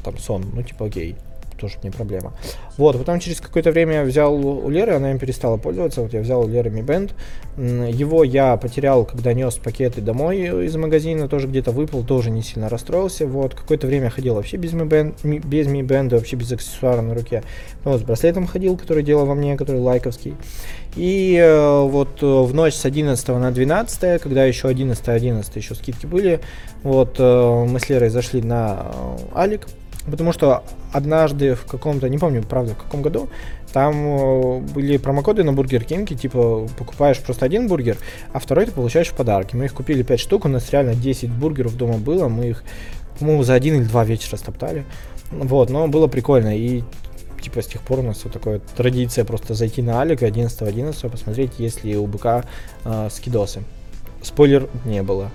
там 0.04 0.18
сон. 0.18 0.46
Ну, 0.54 0.64
типа, 0.64 0.86
окей 0.86 1.16
тоже 1.62 1.78
не 1.84 1.92
проблема. 1.92 2.34
Вот, 2.78 2.98
потом 2.98 3.20
через 3.20 3.40
какое-то 3.40 3.72
время 3.72 3.94
я 3.94 4.04
взял 4.04 4.34
у 4.36 4.70
Леры, 4.70 4.94
она 4.94 5.12
им 5.12 5.20
перестала 5.20 5.58
пользоваться, 5.58 6.02
вот 6.02 6.14
я 6.14 6.22
взял 6.22 6.42
у 6.42 6.48
Леры 6.48 6.72
Mi 6.72 6.84
Band. 6.84 7.12
Его 7.92 8.24
я 8.24 8.58
потерял, 8.58 9.06
когда 9.06 9.34
нес 9.34 9.56
пакеты 9.56 10.02
домой 10.02 10.66
из 10.66 10.76
магазина, 10.76 11.28
тоже 11.28 11.48
где-то 11.48 11.72
выпал, 11.72 12.04
тоже 12.04 12.32
не 12.32 12.42
сильно 12.42 12.70
расстроился. 12.70 13.28
Вот, 13.28 13.54
какое-то 13.54 13.88
время 13.88 14.10
ходил 14.10 14.36
вообще 14.36 14.58
без 14.58 14.74
Mi 14.74 14.88
Band, 14.88 15.46
без 15.46 15.68
Mi 15.68 15.82
Band, 15.82 16.10
вообще 16.10 16.36
без 16.36 16.52
аксессуара 16.52 17.02
на 17.02 17.14
руке. 17.14 17.44
Ну, 17.86 17.92
вот 17.92 18.02
с 18.02 18.04
браслетом 18.04 18.48
ходил, 18.48 18.78
который 18.78 19.04
делал 19.04 19.26
во 19.26 19.36
мне, 19.36 19.56
который 19.58 19.80
лайковский. 19.82 20.36
И 20.96 21.38
э, 21.38 21.82
вот 21.84 22.22
э, 22.22 22.26
в 22.26 22.54
ночь 22.54 22.74
с 22.74 22.86
11 22.86 23.28
на 23.30 23.52
12, 23.52 24.22
когда 24.22 24.44
еще 24.46 24.68
11 24.68 25.08
11 25.08 25.56
еще 25.56 25.76
скидки 25.76 26.06
были, 26.06 26.42
вот 26.84 27.16
э, 27.18 27.66
мы 27.66 27.80
с 27.80 27.88
Лерой 27.90 28.10
зашли 28.10 28.42
на 28.42 28.92
Алик, 29.34 29.68
Потому 30.06 30.32
что 30.32 30.64
однажды 30.92 31.54
в 31.54 31.66
каком-то, 31.66 32.10
не 32.10 32.18
помню, 32.18 32.44
правда, 32.44 32.74
в 32.74 32.78
каком 32.78 33.02
году, 33.02 33.30
там 33.72 33.96
э, 33.96 34.60
были 34.74 34.98
промокоды 34.98 35.44
на 35.44 35.54
Бургер 35.54 35.84
Кинге, 35.84 36.16
типа 36.16 36.68
покупаешь 36.78 37.20
просто 37.20 37.46
один 37.46 37.68
бургер, 37.68 37.98
а 38.34 38.40
второй 38.40 38.66
ты 38.66 38.72
получаешь 38.72 39.10
в 39.10 39.16
подарки. 39.16 39.56
Мы 39.56 39.66
их 39.66 39.74
купили 39.74 40.04
5 40.04 40.20
штук, 40.20 40.46
у 40.46 40.48
нас 40.48 40.72
реально 40.72 40.96
10 40.96 41.30
бургеров 41.30 41.78
дома 41.78 41.98
было, 41.98 42.28
мы 42.28 42.50
их, 42.50 42.64
по-моему, 43.20 43.44
за 43.44 43.54
один 43.54 43.76
или 43.76 43.84
два 43.84 44.04
вечера 44.04 44.38
стоптали. 44.38 44.86
Вот, 45.30 45.70
но 45.70 45.88
было 45.88 46.08
прикольно, 46.08 46.58
и 46.58 46.84
типа 47.42 47.62
с 47.62 47.68
тех 47.68 47.82
пор 47.82 48.00
у 48.00 48.04
нас 48.04 48.24
вот 48.24 48.34
такая 48.34 48.60
традиция 48.76 49.24
просто 49.24 49.54
зайти 49.54 49.82
на 49.82 50.00
Алик 50.00 50.24
11-11, 50.24 51.10
посмотреть, 51.10 51.52
есть 51.58 51.84
ли 51.84 51.96
у 51.96 52.08
БК 52.08 52.46
э, 52.84 53.10
скидосы. 53.12 53.64
Спойлер 54.22 54.68
не 54.86 55.04
было. 55.04 55.32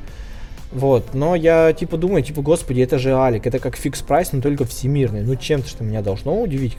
Вот, 0.73 1.15
но 1.15 1.37
я 1.37 1.73
типа 1.73 1.97
думаю, 1.97 2.23
типа, 2.23 2.43
господи, 2.43 2.81
это 2.81 2.99
же 2.99 3.15
Алик, 3.15 3.47
это 3.47 3.59
как 3.59 3.77
Fix 3.77 4.03
Price, 4.03 4.33
но 4.33 4.41
только 4.41 4.65
всемирный. 4.65 5.23
Ну 5.23 5.37
чем-то 5.37 5.69
что 5.69 5.85
меня 5.85 6.03
должно 6.03 6.41
удивить. 6.41 6.77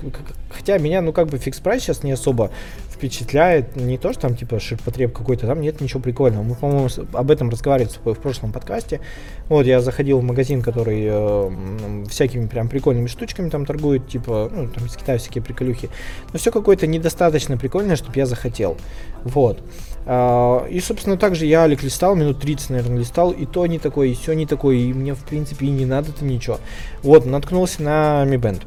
Хотя 0.49 0.77
меня, 0.77 1.01
ну 1.01 1.13
как 1.13 1.27
бы 1.27 1.37
Fix 1.37 1.59
Price 1.59 1.83
сейчас 1.83 2.03
не 2.03 2.11
особо 2.11 2.51
впечатляет. 2.97 3.75
Не 3.75 3.97
то, 3.97 4.11
что 4.11 4.23
там 4.23 4.35
типа 4.35 4.59
ширпотреб 4.59 5.13
какой-то, 5.13 5.47
там 5.47 5.61
нет 5.61 5.79
ничего 5.79 6.01
прикольного. 6.01 6.43
Мы, 6.43 6.55
по-моему, 6.55 6.89
об 7.13 7.31
этом 7.31 7.49
разговаривали 7.49 7.89
в 8.03 8.19
прошлом 8.19 8.51
подкасте. 8.51 8.99
Вот, 9.47 9.65
я 9.65 9.79
заходил 9.81 10.19
в 10.19 10.23
магазин, 10.23 10.61
который 10.61 11.05
э, 11.07 12.05
всякими 12.09 12.47
прям 12.47 12.67
прикольными 12.67 13.07
штучками 13.07 13.49
там 13.49 13.65
торгует, 13.65 14.07
типа, 14.07 14.51
ну, 14.53 14.67
там 14.67 14.85
из 14.85 14.95
Китая 14.95 15.17
всякие 15.17 15.43
приколюхи. 15.43 15.89
Но 16.33 16.39
все 16.39 16.51
какое-то 16.51 16.87
недостаточно 16.87 17.57
прикольное, 17.57 17.95
чтобы 17.95 18.17
я 18.17 18.25
захотел. 18.25 18.77
Вот. 19.23 19.61
Uh, 20.07 20.69
и, 20.69 20.79
собственно, 20.79 21.17
также 21.17 21.45
я 21.45 21.63
Алик 21.63 21.83
листал, 21.83 22.15
минут 22.15 22.39
30, 22.39 22.69
наверное, 22.69 22.99
листал, 22.99 23.31
и 23.31 23.45
то 23.45 23.67
не 23.67 23.77
такой, 23.77 24.11
и 24.11 24.13
все 24.13 24.31
не 24.31 24.45
такой, 24.45 24.79
и 24.79 24.93
мне, 24.93 25.13
в 25.13 25.21
принципе, 25.25 25.65
и 25.65 25.69
не 25.69 25.85
надо-то 25.85 26.23
ничего. 26.23 26.61
Вот, 27.03 27.25
наткнулся 27.25 27.83
на 27.83 28.23
Mi 28.25 28.39
Band. 28.39 28.61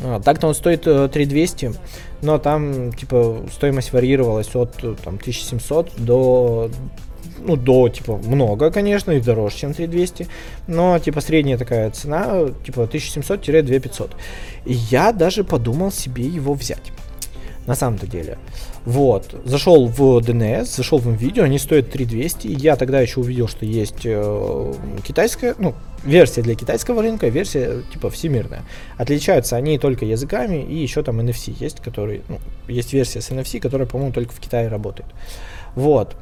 Uh, 0.00 0.20
так-то 0.20 0.48
он 0.48 0.54
стоит 0.56 0.84
uh, 0.88 1.08
3200, 1.08 1.74
но 2.22 2.38
там, 2.38 2.92
типа, 2.92 3.42
стоимость 3.52 3.92
варьировалась 3.92 4.52
от 4.56 4.72
там, 5.04 5.14
1700 5.14 5.92
до 5.98 6.70
ну, 7.38 7.54
до, 7.54 7.88
типа, 7.88 8.16
много, 8.16 8.72
конечно, 8.72 9.12
и 9.12 9.20
дороже, 9.20 9.56
чем 9.56 9.74
3200, 9.74 10.26
но, 10.66 10.98
типа, 10.98 11.20
средняя 11.20 11.56
такая 11.56 11.90
цена, 11.90 12.48
типа, 12.64 12.80
1700-2500. 12.92 14.10
И 14.64 14.72
я 14.72 15.12
даже 15.12 15.44
подумал 15.44 15.92
себе 15.92 16.24
его 16.24 16.54
взять, 16.54 16.92
на 17.66 17.76
самом-то 17.76 18.08
деле. 18.08 18.38
Вот, 18.86 19.34
зашел 19.44 19.88
в 19.88 20.00
DNS, 20.18 20.64
зашел 20.64 20.98
в 21.00 21.10
видео, 21.10 21.42
они 21.42 21.58
стоят 21.58 21.90
3200, 21.90 22.46
я 22.46 22.76
тогда 22.76 23.00
еще 23.00 23.18
увидел, 23.18 23.48
что 23.48 23.66
есть 23.66 24.02
э, 24.04 24.74
китайская, 25.04 25.56
ну, 25.58 25.74
версия 26.04 26.42
для 26.42 26.54
китайского 26.54 27.02
рынка, 27.02 27.26
версия 27.26 27.82
типа 27.92 28.10
всемирная. 28.10 28.62
Отличаются 28.96 29.56
они 29.56 29.80
только 29.80 30.04
языками 30.04 30.62
и 30.62 30.76
еще 30.76 31.02
там 31.02 31.18
NFC 31.18 31.56
есть, 31.58 31.80
который, 31.80 32.22
ну, 32.28 32.38
есть 32.68 32.92
версия 32.92 33.20
с 33.20 33.30
NFC, 33.30 33.58
которая, 33.58 33.88
по-моему, 33.88 34.12
только 34.12 34.32
в 34.32 34.38
Китае 34.38 34.68
работает. 34.68 35.10
Вот, 35.74 36.14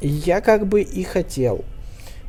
я 0.00 0.40
как 0.40 0.66
бы 0.66 0.82
и 0.82 1.04
хотел, 1.04 1.64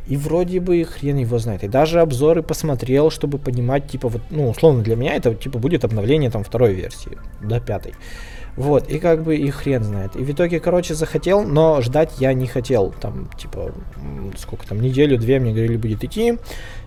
и 0.07 0.15
вроде 0.15 0.59
бы 0.59 0.83
хрен 0.83 1.17
его 1.17 1.39
знает. 1.39 1.63
И 1.63 1.67
даже 1.67 2.01
обзоры 2.01 2.43
посмотрел, 2.43 3.09
чтобы 3.09 3.39
понимать, 3.39 3.87
типа, 3.89 4.09
вот, 4.09 4.21
ну, 4.29 4.47
условно 4.47 4.83
для 4.83 4.95
меня 4.95 5.15
это, 5.15 5.33
типа, 5.33 5.57
будет 5.57 5.85
обновление 5.85 6.29
там 6.29 6.43
второй 6.43 6.75
версии, 6.75 7.17
до 7.41 7.59
пятой. 7.59 7.95
Вот, 8.57 8.89
и 8.89 8.99
как 8.99 9.23
бы 9.23 9.37
и 9.37 9.49
хрен 9.49 9.83
знает. 9.83 10.15
И 10.15 10.23
в 10.23 10.31
итоге, 10.31 10.59
короче, 10.59 10.93
захотел, 10.93 11.43
но 11.43 11.81
ждать 11.81 12.13
я 12.19 12.33
не 12.33 12.47
хотел. 12.47 12.93
Там, 12.99 13.29
типа, 13.37 13.71
сколько 14.37 14.67
там, 14.67 14.81
неделю-две 14.81 15.39
мне 15.39 15.53
говорили, 15.53 15.77
будет 15.77 16.03
идти. 16.03 16.37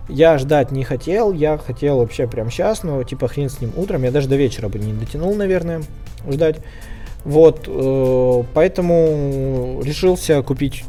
Я 0.07 0.37
ждать 0.37 0.71
не 0.71 0.83
хотел, 0.83 1.33
я 1.33 1.57
хотел 1.57 1.97
вообще 1.97 2.27
прям 2.27 2.51
сейчас, 2.51 2.83
но 2.83 3.01
типа 3.03 3.27
хрен 3.27 3.49
с 3.49 3.59
ним 3.59 3.71
утром. 3.75 4.03
Я 4.03 4.11
даже 4.11 4.27
до 4.27 4.35
вечера 4.35 4.69
бы 4.69 4.77
не 4.77 4.93
дотянул, 4.93 5.33
наверное, 5.35 5.81
ждать. 6.29 6.57
Вот, 7.23 7.63
э, 7.67 8.43
поэтому 8.53 9.81
решился 9.83 10.43
купить 10.43 10.83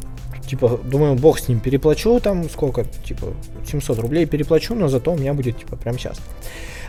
типа, 0.46 0.80
думаю, 0.84 1.16
бог 1.16 1.38
с 1.38 1.48
ним, 1.48 1.60
переплачу 1.60 2.20
там 2.20 2.48
сколько, 2.48 2.84
типа, 2.84 3.34
700 3.66 3.98
рублей 3.98 4.26
переплачу, 4.26 4.74
но 4.74 4.88
зато 4.88 5.12
у 5.12 5.16
меня 5.16 5.34
будет, 5.34 5.58
типа, 5.58 5.76
прям 5.76 5.98
сейчас. 5.98 6.18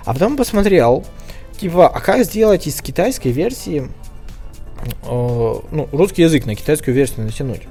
А 0.05 0.13
потом 0.13 0.37
посмотрел, 0.37 1.03
Типа, 1.57 1.87
а 1.87 1.99
как 1.99 2.23
сделать 2.23 2.67
из 2.67 2.81
китайской 2.81 3.29
версии, 3.29 3.89
э, 5.03 5.55
ну, 5.71 5.89
русский 5.91 6.21
язык 6.21 6.45
на 6.45 6.55
китайскую 6.55 6.93
версию 6.93 7.25
натянуть? 7.25 7.63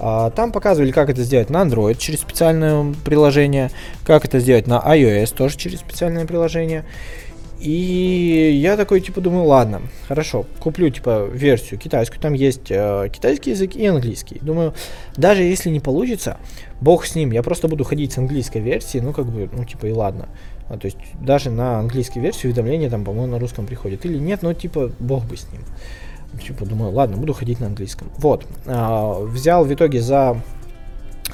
А, 0.00 0.30
там 0.30 0.50
показывали, 0.50 0.90
как 0.90 1.10
это 1.10 1.22
сделать 1.22 1.48
на 1.48 1.62
Android 1.62 1.96
через 1.96 2.20
специальное 2.20 2.92
приложение, 3.04 3.70
как 4.04 4.24
это 4.24 4.40
сделать 4.40 4.66
на 4.66 4.80
iOS 4.80 5.34
тоже 5.34 5.56
через 5.56 5.78
специальное 5.78 6.26
приложение. 6.26 6.84
И 7.60 8.58
я 8.60 8.76
такой, 8.76 9.00
типа, 9.00 9.20
думаю, 9.20 9.44
ладно, 9.44 9.82
хорошо, 10.08 10.46
куплю, 10.58 10.90
типа, 10.90 11.28
версию 11.32 11.78
китайскую, 11.78 12.20
там 12.20 12.32
есть 12.32 12.70
э, 12.70 13.08
китайский 13.12 13.50
язык 13.50 13.76
и 13.76 13.86
английский. 13.86 14.38
Думаю, 14.40 14.74
даже 15.16 15.44
если 15.44 15.70
не 15.70 15.78
получится, 15.78 16.38
бог 16.80 17.06
с 17.06 17.14
ним, 17.14 17.30
я 17.30 17.44
просто 17.44 17.68
буду 17.68 17.84
ходить 17.84 18.10
с 18.10 18.18
английской 18.18 18.58
версии, 18.58 18.98
ну, 18.98 19.12
как 19.12 19.26
бы, 19.26 19.48
ну, 19.52 19.64
типа, 19.64 19.86
и 19.86 19.92
ладно. 19.92 20.28
А, 20.68 20.78
то 20.78 20.86
есть 20.86 20.98
даже 21.20 21.50
на 21.50 21.78
английской 21.78 22.18
версии 22.18 22.46
уведомления 22.46 22.90
там, 22.90 23.04
по-моему, 23.04 23.32
на 23.32 23.38
русском 23.38 23.66
приходят. 23.66 24.04
Или 24.04 24.18
нет, 24.18 24.42
но 24.42 24.54
типа 24.54 24.90
бог 24.98 25.24
бы 25.24 25.36
с 25.36 25.46
ним. 25.52 25.62
Типа 26.40 26.64
думаю, 26.64 26.92
ладно, 26.92 27.16
буду 27.16 27.34
ходить 27.34 27.60
на 27.60 27.66
английском. 27.66 28.10
Вот. 28.18 28.46
А, 28.66 29.20
взял 29.20 29.64
в 29.64 29.72
итоге 29.72 30.00
за 30.00 30.40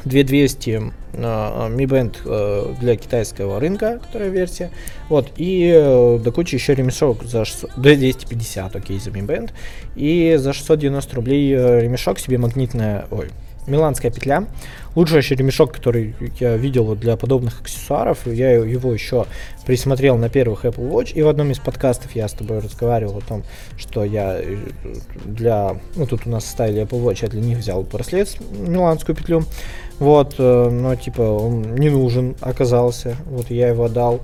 2200 0.04 0.70
э, 0.70 1.18
Mi 1.18 1.84
Band 1.86 2.16
э, 2.24 2.74
для 2.80 2.96
китайского 2.96 3.60
рынка, 3.60 4.00
которая 4.04 4.30
версия. 4.30 4.70
Вот, 5.08 5.32
и 5.36 5.72
э, 5.74 6.18
до 6.22 6.32
кучи 6.32 6.54
еще 6.54 6.74
ремешок 6.74 7.24
за 7.24 7.44
600, 7.44 7.72
250, 7.76 8.76
окей, 8.76 8.98
за 8.98 9.10
Mi 9.10 9.26
Band. 9.26 9.50
И 9.96 10.36
за 10.38 10.52
690 10.52 11.16
рублей 11.16 11.52
э, 11.52 11.80
ремешок 11.80 12.18
себе 12.18 12.38
магнитная, 12.38 13.06
ой, 13.10 13.30
миланская 13.68 14.10
петля. 14.10 14.44
Лучший 14.94 15.20
ремешок, 15.20 15.72
который 15.72 16.14
я 16.40 16.56
видел 16.56 16.94
для 16.96 17.16
подобных 17.16 17.60
аксессуаров. 17.60 18.26
Я 18.26 18.52
его 18.52 18.92
еще 18.92 19.26
присмотрел 19.66 20.16
на 20.16 20.28
первых 20.28 20.64
Apple 20.64 20.90
Watch. 20.90 21.12
И 21.12 21.22
в 21.22 21.28
одном 21.28 21.50
из 21.50 21.58
подкастов 21.58 22.16
я 22.16 22.26
с 22.26 22.32
тобой 22.32 22.58
разговаривал 22.58 23.18
о 23.18 23.20
том, 23.20 23.44
что 23.76 24.04
я 24.04 24.38
э, 24.40 24.56
для... 25.24 25.76
Ну, 25.94 26.06
тут 26.06 26.26
у 26.26 26.30
нас 26.30 26.46
ставили 26.46 26.82
Apple 26.82 27.02
Watch, 27.04 27.18
я 27.22 27.28
для 27.28 27.40
них 27.40 27.58
взял 27.58 27.82
браслет, 27.82 28.36
миланскую 28.50 29.14
петлю. 29.14 29.44
Вот, 29.98 30.34
э, 30.38 30.70
но 30.70 30.96
типа 30.96 31.22
он 31.22 31.74
не 31.76 31.90
нужен 31.90 32.34
оказался. 32.40 33.16
Вот 33.26 33.50
я 33.50 33.68
его 33.68 33.84
отдал 33.84 34.20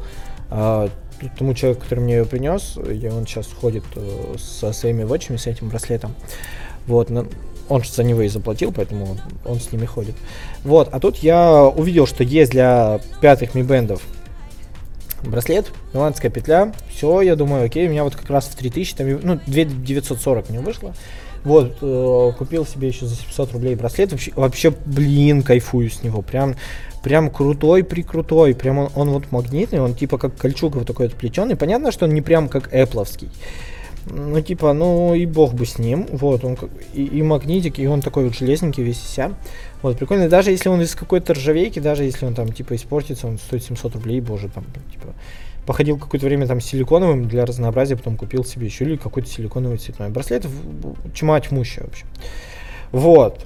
а, 0.51 0.89
тому 1.39 1.55
человеку, 1.55 1.83
который 1.83 2.01
мне 2.01 2.17
ее 2.17 2.25
принес. 2.25 2.77
И 2.77 3.09
он 3.09 3.27
сейчас 3.27 3.49
ходит 3.53 3.85
э, 3.97 4.35
со 4.39 4.73
своими 4.73 5.05
вотчами, 5.05 5.37
с 5.37 5.47
этим 5.47 5.69
браслетом. 5.69 6.15
Вот, 6.87 7.11
он 7.69 7.83
же 7.83 7.91
за 7.91 8.05
него 8.05 8.23
и 8.23 8.29
заплатил, 8.29 8.73
поэтому 8.73 9.17
он, 9.45 9.61
с 9.61 9.73
ними 9.73 9.87
ходит. 9.87 10.15
Вот, 10.65 10.89
а 10.93 11.01
тут 11.01 11.19
я 11.19 11.65
увидел, 11.65 12.07
что 12.07 12.25
есть 12.25 12.53
для 12.53 13.01
пятых 13.21 13.55
ми-бендов 13.55 14.03
браслет, 15.23 15.71
миланская 15.93 16.31
петля, 16.31 16.73
все, 16.91 17.23
я 17.23 17.37
думаю, 17.37 17.65
окей, 17.65 17.87
у 17.87 17.91
меня 17.91 18.05
вот 18.05 18.15
как 18.15 18.29
раз 18.31 18.47
в 18.47 18.57
3000, 18.57 18.95
там, 18.95 19.21
ну, 19.23 19.41
2940 19.47 20.51
мне 20.51 20.61
вышло. 20.61 20.95
Вот, 21.45 21.77
э, 21.83 22.33
купил 22.39 22.65
себе 22.65 22.89
еще 22.89 23.05
за 23.05 23.17
700 23.17 23.53
рублей 23.53 23.75
браслет, 23.75 24.13
вообще, 24.13 24.33
вообще, 24.35 24.73
блин, 24.87 25.43
кайфую 25.43 25.91
с 25.91 26.03
него, 26.03 26.23
прям, 26.23 26.57
прям 27.03 27.31
крутой, 27.31 27.85
прикрутой, 27.85 28.55
прям 28.55 28.79
он, 28.79 28.91
он 28.95 29.11
вот 29.11 29.31
магнитный, 29.31 29.81
он 29.81 29.95
типа 29.95 30.17
как 30.17 30.37
кольчуга 30.37 30.79
вот 30.79 30.87
такой 30.87 31.09
вот 31.09 31.17
плетеный, 31.17 31.55
понятно, 31.55 31.93
что 31.93 32.07
он 32.07 32.15
не 32.15 32.23
прям 32.23 32.49
как 32.49 32.73
эпловский, 32.73 33.29
ну, 34.07 34.41
типа, 34.41 34.73
ну 34.73 35.15
и 35.15 35.27
бог 35.27 35.55
бы 35.55 35.67
с 35.67 35.79
ним. 35.79 36.07
Вот, 36.13 36.45
он 36.45 36.57
и, 36.93 37.05
и 37.05 37.23
магнитик, 37.23 37.79
и 37.79 37.87
он 37.87 38.01
такой 38.01 38.25
вот 38.25 38.35
железненький 38.35 38.83
весь 38.83 38.99
вся. 38.99 39.33
Вот, 39.83 39.99
прикольно. 39.99 40.29
Даже 40.29 40.51
если 40.51 40.69
он 40.69 40.81
из 40.83 40.95
какой-то 40.95 41.35
ржавейки, 41.35 41.79
даже 41.79 42.05
если 42.05 42.27
он 42.27 42.35
там, 42.35 42.53
типа, 42.53 42.75
испортится, 42.75 43.27
он 43.27 43.39
стоит 43.39 43.65
700 43.65 43.95
рублей, 43.95 44.21
боже, 44.21 44.49
там, 44.49 44.65
типа, 44.93 45.15
походил 45.67 45.99
какое-то 45.99 46.27
время 46.27 46.47
там 46.47 46.61
силиконовым 46.61 47.29
для 47.29 47.45
разнообразия, 47.45 47.97
потом 47.97 48.17
купил 48.17 48.45
себе 48.45 48.67
еще 48.67 48.85
или 48.85 48.97
какой-то 48.97 49.29
силиконовый 49.29 49.79
цветной 49.79 50.11
браслет. 50.11 50.47
Тьма 51.15 51.41
тьмущая 51.41 51.85
вообще. 51.85 52.05
Вот. 52.95 53.45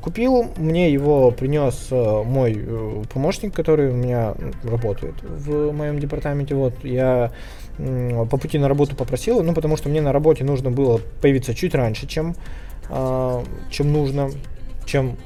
Купил, 0.00 0.50
мне 0.56 0.92
его 0.92 1.30
принес 1.30 1.88
э, 1.92 2.22
мой 2.24 2.56
э, 2.58 3.02
помощник, 3.12 3.54
который 3.54 3.90
у 3.90 3.94
меня 3.94 4.34
работает 4.64 5.14
в 5.22 5.70
моем 5.70 6.00
департаменте. 6.00 6.56
Вот 6.56 6.74
я 6.82 7.30
по 7.78 8.36
пути 8.36 8.58
на 8.58 8.68
работу 8.68 8.96
попросил, 8.96 9.42
ну 9.42 9.54
потому 9.54 9.76
что 9.76 9.88
мне 9.88 10.00
на 10.00 10.12
работе 10.12 10.44
нужно 10.44 10.70
было 10.70 11.00
появиться 11.20 11.54
чуть 11.54 11.74
раньше, 11.74 12.06
чем, 12.06 12.34
а, 12.90 13.44
чем 13.70 13.92
нужно, 13.92 14.30
чем, 14.84 15.16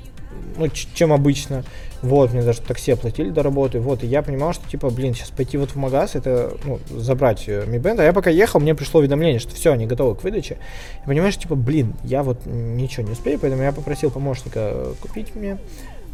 ну, 0.56 0.68
чем 0.68 1.12
обычно. 1.12 1.64
Вот, 2.02 2.32
мне 2.32 2.42
даже 2.42 2.60
такси 2.60 2.92
оплатили 2.92 3.30
до 3.30 3.44
работы. 3.44 3.78
Вот, 3.78 4.02
и 4.02 4.08
я 4.08 4.22
понимал, 4.22 4.52
что, 4.52 4.68
типа, 4.68 4.90
блин, 4.90 5.14
сейчас 5.14 5.30
пойти 5.30 5.56
вот 5.56 5.70
в 5.70 5.76
магаз, 5.76 6.16
это, 6.16 6.52
ну, 6.64 6.80
забрать 6.90 7.44
э, 7.46 7.64
Mi 7.64 7.80
Band. 7.80 8.00
А 8.00 8.04
я 8.04 8.12
пока 8.12 8.28
ехал, 8.28 8.58
мне 8.58 8.74
пришло 8.74 8.98
уведомление, 8.98 9.38
что 9.38 9.54
все, 9.54 9.72
они 9.72 9.86
готовы 9.86 10.16
к 10.16 10.24
выдаче. 10.24 10.58
И 11.04 11.06
понимаешь, 11.06 11.36
типа, 11.36 11.54
блин, 11.54 11.94
я 12.02 12.24
вот 12.24 12.44
ничего 12.44 13.06
не 13.06 13.12
успею, 13.12 13.38
поэтому 13.38 13.62
я 13.62 13.70
попросил 13.70 14.10
помощника 14.10 14.94
купить 15.00 15.32
мне 15.36 15.58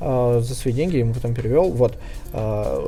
э, 0.00 0.40
за 0.42 0.54
свои 0.54 0.74
деньги, 0.74 0.98
ему 0.98 1.14
потом 1.14 1.34
перевел. 1.34 1.70
Вот, 1.70 1.96
э, 2.34 2.86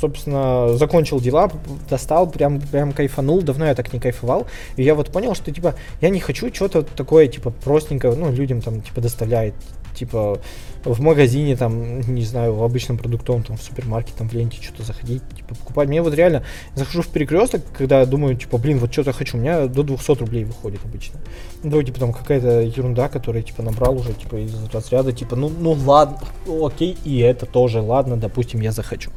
собственно, 0.00 0.76
закончил 0.76 1.20
дела, 1.20 1.50
достал, 1.88 2.30
прям, 2.30 2.60
прям 2.60 2.92
кайфанул. 2.92 3.42
Давно 3.42 3.66
я 3.66 3.74
так 3.74 3.92
не 3.92 4.00
кайфовал. 4.00 4.46
И 4.76 4.82
я 4.82 4.94
вот 4.94 5.10
понял, 5.10 5.34
что, 5.34 5.52
типа, 5.52 5.74
я 6.00 6.08
не 6.10 6.20
хочу 6.20 6.52
что-то 6.52 6.82
такое, 6.82 7.28
типа, 7.28 7.50
простенькое, 7.50 8.14
ну, 8.14 8.32
людям 8.32 8.60
там, 8.60 8.80
типа, 8.82 9.00
доставляет 9.00 9.54
типа 9.94 10.40
в 10.84 11.00
магазине, 11.00 11.56
там, 11.56 12.00
не 12.00 12.24
знаю, 12.24 12.54
в 12.54 12.62
обычном 12.62 12.98
продуктовом, 12.98 13.42
там, 13.42 13.56
в 13.56 13.62
супермаркете, 13.62 14.18
там, 14.18 14.28
в 14.28 14.34
ленте 14.34 14.60
что-то 14.60 14.82
заходить, 14.82 15.22
типа, 15.34 15.54
покупать. 15.54 15.88
Мне 15.88 16.02
вот 16.02 16.14
реально, 16.14 16.44
захожу 16.74 17.00
в 17.00 17.08
перекресток, 17.08 17.62
когда 17.76 18.04
думаю, 18.04 18.36
типа, 18.36 18.58
блин, 18.58 18.78
вот 18.78 18.92
что-то 18.92 19.12
хочу, 19.12 19.38
у 19.38 19.40
меня 19.40 19.66
до 19.66 19.82
200 19.82 20.18
рублей 20.18 20.44
выходит 20.44 20.80
обычно. 20.84 21.20
Ну, 21.62 21.82
типа, 21.82 22.00
там, 22.00 22.12
какая-то 22.12 22.60
ерунда, 22.60 23.08
которая, 23.08 23.42
типа, 23.42 23.62
набрал 23.62 23.96
уже, 23.96 24.12
типа, 24.12 24.36
из 24.36 24.54
разряда, 24.72 25.12
типа, 25.12 25.36
ну, 25.36 25.48
ну, 25.48 25.72
ладно, 25.72 26.18
окей, 26.46 26.98
и 27.04 27.18
это 27.20 27.46
тоже, 27.46 27.80
ладно, 27.80 28.18
допустим, 28.18 28.60
я 28.60 28.72
захочу. 28.72 29.10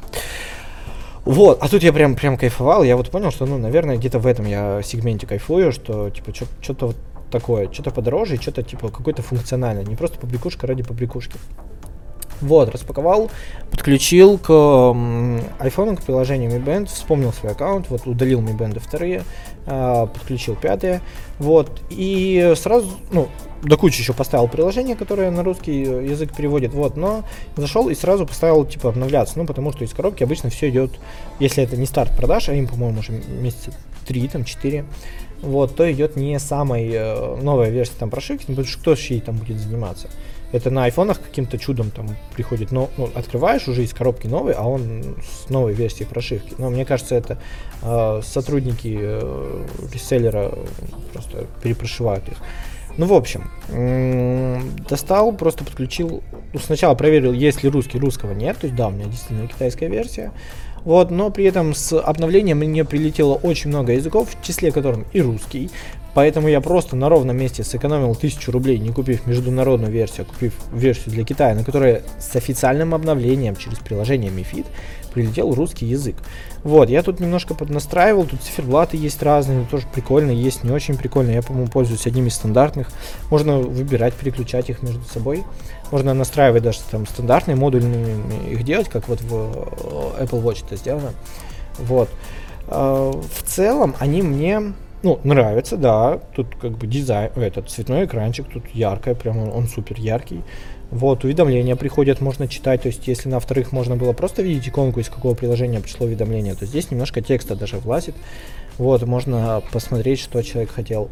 Вот, 1.24 1.58
а 1.60 1.68
тут 1.68 1.82
я 1.82 1.92
прям, 1.92 2.14
прям 2.14 2.36
кайфовал, 2.36 2.82
я 2.82 2.96
вот 2.96 3.10
понял, 3.10 3.30
что, 3.30 3.46
ну, 3.46 3.58
наверное, 3.58 3.96
где-то 3.96 4.18
в 4.18 4.26
этом 4.26 4.46
я 4.46 4.80
сегменте 4.82 5.26
кайфую, 5.26 5.72
что, 5.72 6.10
типа, 6.10 6.32
что-то 6.34 6.86
вот 6.88 6.96
такое, 7.30 7.70
что-то 7.72 7.90
подороже 7.90 8.36
что-то 8.36 8.62
типа 8.62 8.88
какой-то 8.88 9.22
функциональное, 9.22 9.84
не 9.84 9.96
просто 9.96 10.18
побрякушка 10.18 10.66
ради 10.66 10.82
побрякушки. 10.82 11.38
Вот, 12.40 12.68
распаковал, 12.68 13.30
подключил 13.70 14.38
к 14.38 14.50
iPhone, 14.50 15.96
к 15.96 16.02
приложению 16.02 16.50
Mi 16.50 16.64
Band, 16.64 16.86
вспомнил 16.86 17.32
свой 17.32 17.52
аккаунт, 17.52 17.90
вот 17.90 18.06
удалил 18.06 18.40
Mi 18.40 18.56
Band 18.56 18.78
вторые, 18.78 19.24
э, 19.66 20.06
подключил 20.12 20.54
пятые, 20.54 21.00
вот, 21.38 21.82
и 21.90 22.52
сразу, 22.56 22.90
ну, 23.10 23.28
до 23.62 23.76
кучи 23.76 24.00
еще 24.00 24.12
поставил 24.12 24.46
приложение, 24.48 24.94
которое 24.94 25.30
на 25.30 25.42
русский 25.42 25.80
язык 25.82 26.34
переводит, 26.34 26.72
вот, 26.72 26.96
но 26.96 27.24
зашел 27.56 27.88
и 27.88 27.94
сразу 27.94 28.24
поставил, 28.24 28.64
типа, 28.64 28.90
обновляться, 28.90 29.38
ну, 29.38 29.46
потому 29.46 29.72
что 29.72 29.84
из 29.84 29.92
коробки 29.92 30.22
обычно 30.22 30.50
все 30.50 30.68
идет, 30.68 30.92
если 31.40 31.62
это 31.64 31.76
не 31.76 31.86
старт 31.86 32.16
продаж, 32.16 32.48
а 32.48 32.54
им, 32.54 32.68
по-моему, 32.68 33.00
уже 33.00 33.12
месяца 33.12 33.72
3, 34.06 34.28
там, 34.28 34.44
4, 34.44 34.84
вот, 35.42 35.76
то 35.76 35.90
идет 35.90 36.16
не 36.16 36.38
самая 36.38 36.84
э, 36.84 37.36
новая 37.42 37.70
версия 37.70 37.94
там 37.98 38.10
прошивки, 38.10 38.46
потому 38.46 38.66
что 38.66 38.78
кто 38.78 38.96
же 38.96 39.02
ей 39.14 39.20
там 39.20 39.36
будет 39.36 39.58
заниматься. 39.58 40.08
Это 40.50 40.70
на 40.70 40.84
айфонах 40.84 41.20
каким-то 41.20 41.58
чудом 41.58 41.90
там 41.90 42.08
приходит, 42.34 42.72
но 42.72 42.88
ну, 42.96 43.10
открываешь 43.14 43.68
уже 43.68 43.84
из 43.84 43.92
коробки 43.92 44.26
новый, 44.26 44.54
а 44.54 44.66
он 44.66 45.16
с 45.22 45.50
новой 45.50 45.74
версией 45.74 46.06
прошивки. 46.06 46.54
Но 46.56 46.70
мне 46.70 46.86
кажется, 46.86 47.14
это 47.14 47.38
э, 47.82 48.20
сотрудники 48.24 48.96
э, 48.98 49.66
реселлера 49.92 50.52
просто 51.12 51.46
перепрошивают 51.62 52.28
их. 52.28 52.38
Ну, 52.96 53.06
в 53.06 53.12
общем, 53.12 53.48
достал, 54.88 55.32
просто 55.32 55.62
подключил. 55.62 56.24
Ну, 56.52 56.58
сначала 56.58 56.96
проверил, 56.96 57.32
есть 57.32 57.62
ли 57.62 57.70
русский, 57.70 57.96
русского 57.96 58.32
нет. 58.32 58.56
То 58.58 58.66
есть, 58.66 58.76
да, 58.76 58.88
у 58.88 58.90
меня 58.90 59.04
действительно 59.04 59.46
китайская 59.46 59.88
версия. 59.88 60.32
Вот, 60.84 61.10
но 61.10 61.30
при 61.30 61.44
этом 61.44 61.74
с 61.74 61.98
обновлением 61.98 62.58
мне 62.58 62.84
прилетело 62.84 63.34
очень 63.34 63.70
много 63.70 63.92
языков, 63.92 64.28
в 64.30 64.46
числе 64.46 64.72
которых 64.72 65.04
и 65.12 65.20
русский. 65.20 65.70
Поэтому 66.14 66.48
я 66.48 66.60
просто 66.60 66.96
на 66.96 67.08
ровном 67.08 67.36
месте 67.36 67.62
сэкономил 67.62 68.10
1000 68.10 68.50
рублей, 68.50 68.78
не 68.78 68.90
купив 68.90 69.26
международную 69.26 69.92
версию, 69.92 70.26
а 70.28 70.32
купив 70.32 70.54
версию 70.72 71.14
для 71.14 71.24
Китая, 71.24 71.54
на 71.54 71.62
которой 71.62 72.02
с 72.18 72.34
официальным 72.34 72.94
обновлением 72.94 73.54
через 73.54 73.78
приложение 73.78 74.30
MiFID 74.30 74.66
прилетел 75.12 75.54
русский 75.54 75.86
язык. 75.86 76.16
Вот, 76.64 76.90
я 76.90 77.02
тут 77.02 77.20
немножко 77.20 77.54
поднастраивал, 77.54 78.24
тут 78.24 78.42
циферблаты 78.42 78.96
есть 78.96 79.22
разные, 79.22 79.64
тоже 79.70 79.86
прикольно, 79.92 80.30
есть 80.30 80.64
не 80.64 80.70
очень 80.70 80.96
прикольно. 80.96 81.30
Я, 81.30 81.42
по-моему, 81.42 81.70
пользуюсь 81.70 82.06
одним 82.06 82.26
из 82.26 82.34
стандартных. 82.34 82.88
Можно 83.30 83.58
выбирать, 83.58 84.14
переключать 84.14 84.70
их 84.70 84.82
между 84.82 85.04
собой. 85.04 85.44
Можно 85.90 86.14
настраивать 86.14 86.62
даже 86.62 86.80
там 86.90 87.06
стандартные, 87.06 87.56
модульные 87.56 88.16
их 88.50 88.62
делать, 88.64 88.88
как 88.88 89.08
вот 89.08 89.20
в 89.20 89.34
э, 89.34 90.24
Apple 90.24 90.42
Watch 90.42 90.64
это 90.66 90.76
сделано. 90.76 91.12
Вот. 91.78 92.08
А, 92.66 93.10
в 93.10 93.42
целом 93.44 93.94
они 93.98 94.22
мне 94.22 94.74
ну, 95.02 95.20
нравятся, 95.22 95.76
да. 95.76 96.20
Тут 96.34 96.48
как 96.60 96.72
бы 96.72 96.86
дизайн, 96.86 97.30
этот 97.36 97.70
цветной 97.70 98.04
экранчик, 98.06 98.46
тут 98.52 98.64
яркое, 98.74 99.14
прям 99.14 99.38
он, 99.38 99.50
он 99.50 99.68
супер 99.68 99.98
яркий. 99.98 100.42
Вот, 100.90 101.22
уведомления 101.24 101.76
приходят, 101.76 102.20
можно 102.22 102.48
читать, 102.48 102.82
то 102.82 102.88
есть 102.88 103.06
если 103.06 103.28
на 103.28 103.40
вторых 103.40 103.72
можно 103.72 103.94
было 103.96 104.14
просто 104.14 104.40
видеть 104.40 104.68
иконку, 104.68 105.00
из 105.00 105.10
какого 105.10 105.34
приложения 105.34 105.80
пришло 105.80 106.06
уведомление, 106.06 106.54
то 106.54 106.64
здесь 106.64 106.90
немножко 106.90 107.20
текста 107.20 107.54
даже 107.54 107.76
влазит. 107.76 108.14
Вот, 108.78 109.02
можно 109.02 109.62
посмотреть, 109.70 110.18
что 110.18 110.42
человек 110.42 110.70
хотел. 110.70 111.10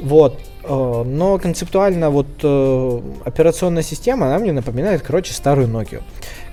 Вот, 0.00 0.40
э, 0.64 1.02
но 1.06 1.38
концептуально 1.38 2.10
вот 2.10 2.26
э, 2.42 3.00
операционная 3.24 3.82
система, 3.82 4.26
она 4.26 4.38
мне 4.38 4.52
напоминает, 4.52 5.02
короче, 5.02 5.32
старую 5.32 5.68
Nokia. 5.68 6.02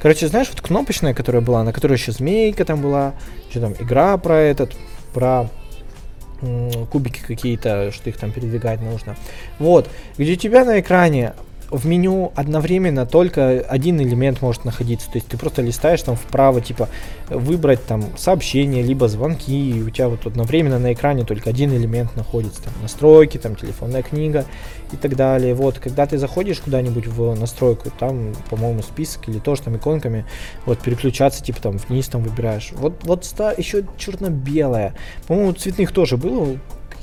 Короче, 0.02 0.28
знаешь, 0.28 0.50
вот 0.50 0.62
кнопочная, 0.62 1.14
которая 1.14 1.42
была, 1.42 1.64
на 1.64 1.74
которой 1.74 1.94
еще 1.94 2.12
змейка 2.12 2.66
там 2.66 2.82
была, 2.82 3.14
что 3.50 3.62
там, 3.62 3.74
игра 3.80 4.18
про 4.18 4.36
этот, 4.36 4.76
про 5.14 5.50
кубики 6.92 7.20
какие-то, 7.20 7.92
что 7.92 8.10
их 8.10 8.18
там 8.18 8.32
передвигать 8.32 8.82
нужно. 8.82 9.18
Вот, 9.60 9.90
где 10.18 10.34
у 10.34 10.38
тебя 10.38 10.64
на 10.64 10.80
экране 10.80 11.34
в 11.72 11.86
меню 11.86 12.32
одновременно 12.36 13.06
только 13.06 13.60
один 13.60 14.02
элемент 14.02 14.42
может 14.42 14.66
находиться. 14.66 15.10
То 15.10 15.18
есть 15.18 15.28
ты 15.28 15.38
просто 15.38 15.62
листаешь 15.62 16.02
там 16.02 16.16
вправо, 16.16 16.62
типа 16.62 16.90
выбрать 17.30 17.86
там 17.86 18.06
сообщения, 18.18 18.82
либо 18.82 19.08
звонки, 19.08 19.72
и 19.72 19.82
у 19.82 19.90
тебя 19.90 20.10
вот 20.10 20.26
одновременно 20.26 20.80
на 20.80 20.94
экране 20.94 21.24
только 21.26 21.50
один 21.50 21.72
элемент 21.74 22.16
находится. 22.16 22.64
Там 22.64 22.74
настройки, 22.82 23.38
там 23.38 23.56
телефонная 23.56 24.02
книга 24.02 24.46
и 24.92 24.98
так 24.98 25.16
далее. 25.16 25.54
Вот, 25.54 25.80
когда 25.80 26.06
ты 26.06 26.18
заходишь 26.18 26.60
куда-нибудь 26.60 27.08
в 27.08 27.36
настройку, 27.36 27.92
там, 27.92 28.34
по-моему, 28.50 28.82
список 28.82 29.30
или 29.30 29.40
тоже 29.40 29.64
там 29.64 29.78
иконками, 29.78 30.26
вот 30.66 30.80
переключаться, 30.80 31.44
типа 31.44 31.62
там 31.62 31.78
вниз 31.78 32.08
там 32.08 32.24
выбираешь. 32.24 32.72
Вот, 32.74 33.04
вот 33.04 33.26
ста 33.26 33.52
еще 33.52 33.86
черно-белая. 33.98 34.96
По-моему, 35.28 35.54
цветных 35.54 35.92
тоже 35.92 36.18
было, 36.18 36.58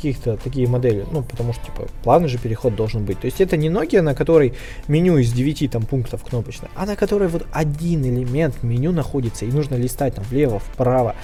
каких-то 0.07 0.37
такие 0.37 0.69
модели, 0.69 1.05
ну, 1.11 1.23
потому 1.23 1.53
что, 1.53 1.65
типа, 1.65 1.89
плавный 2.03 2.29
же 2.29 2.39
переход 2.39 2.77
должен 2.77 3.05
быть. 3.05 3.19
То 3.21 3.27
есть 3.27 3.41
это 3.41 3.57
не 3.57 3.69
Nokia, 3.69 4.03
на 4.03 4.15
которой 4.15 4.55
меню 4.89 5.19
из 5.19 5.33
9 5.33 5.71
там 5.71 5.83
пунктов 5.83 6.23
кнопочно, 6.23 6.69
а 6.77 6.87
на 6.87 6.97
которой 6.97 7.29
вот 7.29 7.45
один 7.53 8.05
элемент 8.05 8.63
меню 8.63 8.93
находится, 8.93 9.45
и 9.45 9.49
нужно 9.49 9.75
листать 9.75 10.15
там 10.15 10.25
влево, 10.31 10.61
вправо. 10.61 11.17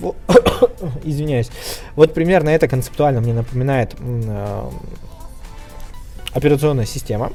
Извиняюсь. 1.04 1.50
Вот 1.96 2.14
примерно 2.14 2.50
это 2.50 2.68
концептуально 2.68 3.20
мне 3.20 3.32
напоминает 3.32 3.96
э, 3.98 4.70
операционная 6.32 6.86
система. 6.86 7.32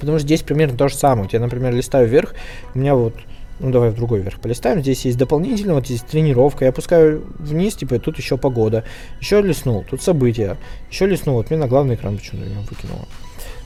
Потому 0.00 0.18
что 0.18 0.26
здесь 0.26 0.42
примерно 0.42 0.76
то 0.76 0.88
же 0.88 0.94
самое. 0.94 1.26
У 1.26 1.28
тебя, 1.28 1.40
например, 1.40 1.74
листаю 1.74 2.08
вверх, 2.08 2.34
у 2.74 2.78
меня 2.78 2.94
вот 2.94 3.14
ну, 3.60 3.70
давай 3.70 3.90
в 3.90 3.94
другой 3.94 4.20
верх 4.20 4.40
полистаем. 4.40 4.80
Здесь 4.80 5.04
есть 5.04 5.18
дополнительно, 5.18 5.74
вот 5.74 5.86
здесь 5.86 6.02
тренировка. 6.02 6.64
Я 6.64 6.70
опускаю 6.70 7.24
вниз, 7.38 7.74
типа, 7.74 7.98
тут 7.98 8.18
еще 8.18 8.36
погода. 8.36 8.84
Еще 9.20 9.40
листнул, 9.40 9.84
тут 9.88 10.02
события. 10.02 10.56
Еще 10.90 11.06
листнул, 11.06 11.36
вот 11.36 11.50
мне 11.50 11.58
на 11.58 11.68
главный 11.68 11.96
экран 11.96 12.16
почему-то 12.16 12.48
меня 12.48 12.60
выкинуло. 12.68 13.06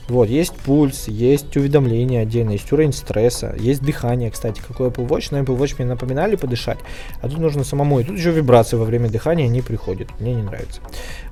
Вот, 0.09 0.27
есть 0.27 0.53
пульс, 0.53 1.07
есть 1.07 1.55
уведомления 1.55 2.23
отдельно, 2.23 2.51
есть 2.51 2.69
уровень 2.73 2.91
стресса, 2.91 3.55
есть 3.57 3.81
дыхание, 3.81 4.31
кстати, 4.31 4.61
какой 4.65 4.89
Apple 4.89 5.07
Watch. 5.07 5.29
На 5.31 5.37
Apple 5.37 5.57
Watch 5.57 5.75
мне 5.77 5.87
напоминали 5.87 6.35
подышать, 6.35 6.79
а 7.21 7.29
тут 7.29 7.39
нужно 7.39 7.63
самому. 7.63 8.01
И 8.01 8.03
тут 8.03 8.17
еще 8.17 8.31
вибрации 8.31 8.75
во 8.75 8.83
время 8.83 9.09
дыхания 9.09 9.47
не 9.47 9.61
приходят, 9.61 10.09
мне 10.19 10.33
не 10.33 10.43
нравится. 10.43 10.81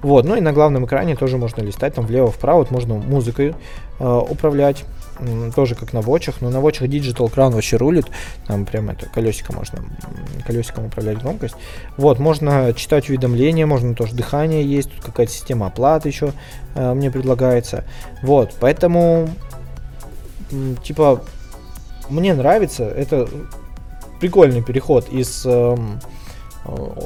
Вот, 0.02 0.24
ну 0.24 0.38
и 0.38 0.42
на 0.42 0.54
главном 0.54 0.86
экране 0.86 1.18
тоже 1.18 1.38
можно 1.38 1.62
листать, 1.62 1.96
там 1.96 2.06
влево-вправо, 2.06 2.60
вот 2.60 2.72
можно 2.72 2.96
музыкой 2.96 3.56
э, 4.00 4.22
управлять 4.30 4.86
тоже 5.56 5.76
как 5.76 5.94
на 5.94 6.02
вочах, 6.02 6.42
но 6.42 6.50
на 6.50 6.60
вочах 6.62 6.88
Digital 6.88 7.32
Crown 7.32 7.52
вообще 7.52 7.78
рулит, 7.78 8.08
там 8.48 8.66
прям 8.66 8.90
это 8.90 9.08
колесико 9.10 9.54
можно, 9.54 9.80
колесиком 10.46 10.86
управлять 10.86 11.20
громкость. 11.20 11.56
Вот, 11.98 12.20
можно 12.20 12.74
читать 12.74 13.10
уведомления, 13.10 13.66
можно 13.66 13.96
тоже 13.96 14.16
дыхание 14.16 14.66
есть, 14.66 14.92
тут 14.92 15.04
какая-то 15.04 15.32
система 15.32 15.68
оплаты 15.68 16.10
еще 16.10 16.34
э, 16.76 16.94
мне 16.94 17.12
предлагается. 17.12 17.84
Вот, 18.24 18.54
поэтому, 18.60 19.30
типа, 20.84 21.24
мне 22.10 22.34
нравится, 22.34 22.86
это 22.86 23.28
прикольный 24.20 24.64
переход 24.64 25.10
из 25.10 25.44
э, 25.46 25.78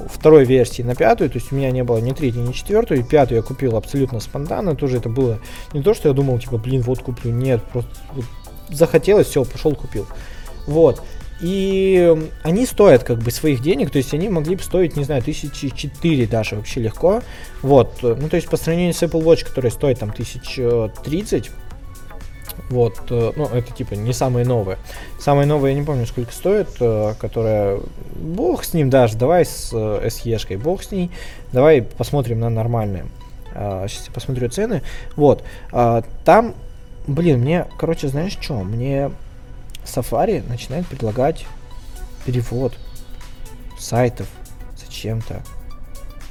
второй 0.10 0.44
версии 0.44 0.82
на 0.82 0.96
пятую, 0.96 1.30
то 1.30 1.38
есть 1.38 1.52
у 1.52 1.56
меня 1.56 1.72
не 1.72 1.84
было 1.84 1.98
ни 1.98 2.12
третьей, 2.12 2.42
ни 2.42 2.52
четвертой, 2.52 3.04
пятую 3.04 3.38
я 3.38 3.42
купил 3.42 3.78
абсолютно 3.78 4.20
спонтанно, 4.20 4.76
тоже 4.76 4.98
это 4.98 5.10
было 5.10 5.40
не 5.74 5.82
то, 5.82 5.94
что 5.94 6.10
я 6.10 6.14
думал, 6.14 6.40
типа, 6.40 6.58
блин, 6.58 6.82
вот 6.82 7.00
куплю, 7.00 7.32
нет, 7.32 7.64
просто 7.64 7.90
вот, 8.14 8.26
захотелось, 8.70 9.28
все, 9.28 9.46
пошел 9.46 9.74
купил. 9.74 10.06
Вот. 10.68 11.02
И 11.42 12.16
они 12.44 12.66
стоят 12.66 13.04
как 13.04 13.20
бы 13.20 13.30
своих 13.30 13.62
денег, 13.62 13.92
то 13.92 13.98
есть 13.98 14.14
они 14.14 14.30
могли 14.30 14.56
бы 14.56 14.64
стоить, 14.64 14.96
не 14.96 15.04
знаю, 15.04 15.22
тысячи 15.22 15.70
четыре 15.70 16.28
даже 16.28 16.56
вообще 16.56 16.80
легко. 16.80 17.22
Вот, 17.62 18.00
ну 18.02 18.30
то 18.30 18.36
есть 18.38 18.50
по 18.50 18.58
сравнению 18.58 18.94
с 18.94 19.04
Apple 19.04 19.22
Watch, 19.22 19.46
который 19.46 19.70
стоит 19.70 20.00
там 20.00 20.12
тысяч 20.12 20.60
тридцать, 21.04 21.52
вот, 22.70 23.00
э, 23.10 23.32
ну, 23.36 23.46
это 23.46 23.72
типа 23.74 23.94
не 23.94 24.14
самые 24.14 24.46
новые. 24.46 24.78
Самые 25.20 25.46
новые 25.46 25.74
я 25.74 25.80
не 25.80 25.86
помню, 25.86 26.06
сколько 26.06 26.32
стоит, 26.32 26.70
э, 26.80 27.14
которая... 27.20 27.80
Бог 28.16 28.64
с 28.64 28.74
ним 28.74 28.90
даже, 28.90 29.18
давай 29.18 29.46
с 29.46 29.72
э, 29.74 30.08
SE-шкой, 30.08 30.58
бог 30.58 30.84
с 30.84 30.92
ней. 30.92 31.12
Давай 31.52 31.82
посмотрим 31.82 32.40
на 32.40 32.50
нормальные. 32.50 33.06
Сейчас 33.54 34.08
я 34.08 34.14
посмотрю 34.14 34.50
цены. 34.50 34.82
Вот, 35.16 35.42
там, 35.72 36.56
блин, 37.08 37.40
мне, 37.40 37.68
короче, 37.80 38.10
знаешь 38.10 38.38
что? 38.42 38.56
Мне 38.56 39.12
Safari 39.86 40.46
начинает 40.46 40.86
предлагать 40.88 41.46
перевод 42.26 42.74
сайтов 43.80 44.28
зачем-то. 44.76 45.42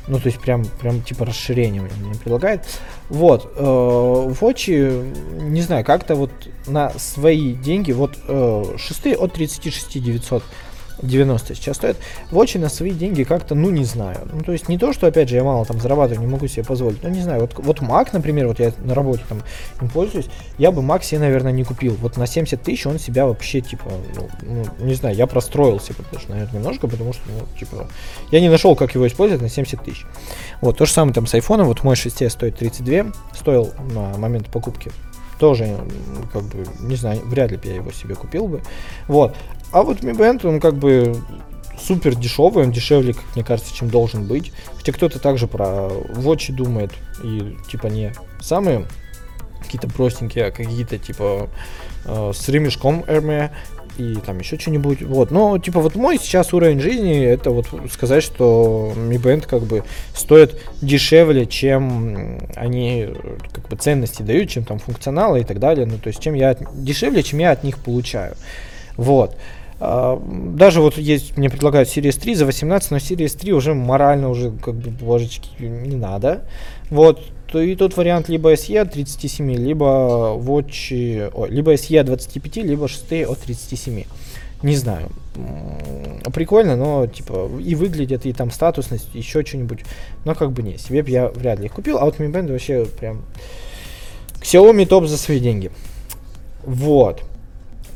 Ну, 0.06 0.18
то 0.18 0.26
есть 0.26 0.38
прям, 0.38 0.64
прям 0.80 1.02
типа 1.02 1.24
расширение 1.24 1.82
мне 1.82 2.14
предлагает. 2.14 2.64
Вот, 3.08 3.52
э, 3.56 3.60
Watch, 3.60 5.42
не 5.42 5.62
знаю, 5.62 5.84
как-то 5.84 6.14
вот 6.14 6.30
на 6.66 6.90
свои 6.98 7.54
деньги, 7.54 7.92
вот 7.92 8.18
э, 8.28 8.64
шестые 8.76 9.16
от 9.16 9.32
36 9.32 10.02
900 10.02 10.42
90 11.02 11.54
сейчас 11.54 11.76
стоит. 11.76 11.96
Watch 12.30 12.58
на 12.58 12.68
свои 12.68 12.92
деньги 12.92 13.24
как-то, 13.24 13.54
ну, 13.54 13.70
не 13.70 13.84
знаю. 13.84 14.18
Ну, 14.32 14.40
то 14.40 14.52
есть 14.52 14.68
не 14.68 14.78
то, 14.78 14.92
что, 14.92 15.06
опять 15.06 15.28
же, 15.28 15.36
я 15.36 15.44
мало 15.44 15.64
там 15.64 15.80
зарабатываю, 15.80 16.26
не 16.26 16.32
могу 16.32 16.46
себе 16.46 16.64
позволить. 16.64 17.02
Ну, 17.02 17.08
не 17.08 17.20
знаю, 17.20 17.40
вот, 17.40 17.54
вот 17.56 17.80
Mac, 17.80 18.08
например, 18.12 18.48
вот 18.48 18.58
я 18.60 18.72
на 18.78 18.94
работе 18.94 19.22
там 19.28 19.42
им 19.80 19.88
пользуюсь, 19.88 20.26
я 20.58 20.70
бы 20.70 20.82
Mac 20.82 21.02
себе, 21.02 21.20
наверное, 21.20 21.52
не 21.52 21.64
купил. 21.64 21.96
Вот 22.00 22.16
на 22.16 22.26
70 22.26 22.62
тысяч 22.62 22.86
он 22.86 22.98
себя 22.98 23.26
вообще, 23.26 23.60
типа, 23.60 23.90
ну, 24.14 24.28
ну, 24.42 24.84
не 24.84 24.94
знаю, 24.94 25.16
я 25.16 25.26
простроился, 25.26 25.94
даже, 26.12 26.28
наверное, 26.28 26.60
немножко, 26.60 26.88
потому 26.88 27.12
что, 27.12 27.22
ну, 27.28 27.46
типа, 27.58 27.88
я 28.30 28.40
не 28.40 28.48
нашел, 28.48 28.76
как 28.76 28.94
его 28.94 29.06
использовать 29.06 29.42
на 29.42 29.48
70 29.48 29.82
тысяч. 29.82 30.04
Вот, 30.60 30.78
то 30.78 30.86
же 30.86 30.92
самое 30.92 31.14
там 31.14 31.26
с 31.26 31.34
iPhone, 31.34 31.64
вот 31.64 31.82
мой 31.82 31.96
6 31.96 32.30
стоит 32.30 32.56
32, 32.56 33.12
стоил 33.34 33.72
на 33.92 34.16
момент 34.18 34.48
покупки 34.48 34.90
тоже, 35.44 35.76
как 36.32 36.42
бы, 36.44 36.64
не 36.80 36.96
знаю, 36.96 37.20
вряд 37.26 37.50
ли 37.50 37.58
бы 37.58 37.66
я 37.66 37.74
его 37.74 37.92
себе 37.92 38.14
купил 38.14 38.48
бы. 38.48 38.62
Вот. 39.08 39.36
А 39.72 39.82
вот 39.82 40.00
Mi 40.00 40.16
Band, 40.16 40.48
он 40.48 40.58
как 40.58 40.74
бы 40.74 41.14
супер 41.78 42.14
дешевый, 42.14 42.64
он 42.64 42.72
дешевле, 42.72 43.12
как 43.12 43.24
мне 43.34 43.44
кажется, 43.44 43.74
чем 43.74 43.90
должен 43.90 44.26
быть. 44.26 44.54
Хотя 44.78 44.92
кто-то 44.92 45.18
также 45.18 45.46
про 45.46 45.90
Watch 46.14 46.50
думает, 46.50 46.92
и 47.22 47.58
типа 47.68 47.88
не 47.88 48.14
самые 48.40 48.86
какие-то 49.60 49.86
простенькие, 49.88 50.46
а 50.46 50.50
какие-то 50.50 50.96
типа 50.96 51.50
э, 52.06 52.32
с 52.34 52.48
ремешком 52.48 53.02
Hermes 53.02 53.50
и 53.98 54.16
там 54.16 54.38
еще 54.38 54.58
что-нибудь. 54.58 55.02
Вот. 55.02 55.30
Но, 55.30 55.58
типа, 55.58 55.80
вот 55.80 55.94
мой 55.94 56.18
сейчас 56.18 56.52
уровень 56.52 56.80
жизни, 56.80 57.24
это 57.24 57.50
вот 57.50 57.66
сказать, 57.90 58.22
что 58.22 58.92
Mi 58.96 59.16
Band 59.16 59.46
как 59.46 59.62
бы 59.62 59.84
стоит 60.14 60.60
дешевле, 60.80 61.46
чем 61.46 62.38
они 62.56 63.08
как 63.52 63.68
бы 63.68 63.76
ценности 63.76 64.22
дают, 64.22 64.50
чем 64.50 64.64
там 64.64 64.78
функционала 64.78 65.36
и 65.36 65.44
так 65.44 65.58
далее. 65.58 65.86
Ну, 65.86 65.98
то 65.98 66.08
есть, 66.08 66.20
чем 66.20 66.34
я 66.34 66.56
дешевле, 66.74 67.22
чем 67.22 67.38
я 67.38 67.52
от 67.52 67.64
них 67.64 67.78
получаю. 67.78 68.36
Вот. 68.96 69.36
А, 69.80 70.20
даже 70.20 70.80
вот 70.80 70.96
есть, 70.96 71.36
мне 71.36 71.50
предлагают 71.50 71.88
Series 71.88 72.18
3 72.18 72.34
за 72.34 72.46
18, 72.46 72.90
но 72.90 72.96
Series 72.98 73.36
3 73.38 73.52
уже 73.52 73.74
морально 73.74 74.28
уже 74.30 74.50
как 74.50 74.74
бы 74.74 74.90
божечки 74.90 75.50
не 75.62 75.96
надо. 75.96 76.44
Вот, 76.94 77.20
и 77.52 77.74
тут 77.74 77.96
вариант 77.96 78.28
либо 78.28 78.52
SE 78.52 78.78
от 78.78 78.92
37, 78.92 79.52
либо 79.52 80.38
Watch, 80.38 81.28
о, 81.34 81.46
либо 81.46 81.74
SE 81.74 81.98
от 81.98 82.06
25, 82.06 82.56
либо 82.58 82.86
6 82.86 83.12
от 83.28 83.40
37. 83.40 84.04
Не 84.62 84.76
знаю. 84.76 85.08
Прикольно, 86.32 86.76
но 86.76 87.08
типа 87.08 87.50
и 87.60 87.74
выглядит, 87.74 88.26
и 88.26 88.32
там 88.32 88.52
статусность, 88.52 89.12
еще 89.12 89.44
что-нибудь. 89.44 89.80
Но 90.24 90.36
как 90.36 90.52
бы 90.52 90.62
не, 90.62 90.78
себе 90.78 91.04
я 91.08 91.30
вряд 91.30 91.58
ли 91.58 91.66
их 91.66 91.72
купил. 91.72 91.98
А 91.98 92.04
вот 92.04 92.20
Mi 92.20 92.30
Band 92.30 92.52
вообще 92.52 92.84
прям 92.84 93.24
Xiaomi 94.40 94.86
топ 94.86 95.06
за 95.06 95.18
свои 95.18 95.40
деньги. 95.40 95.72
Вот. 96.62 97.24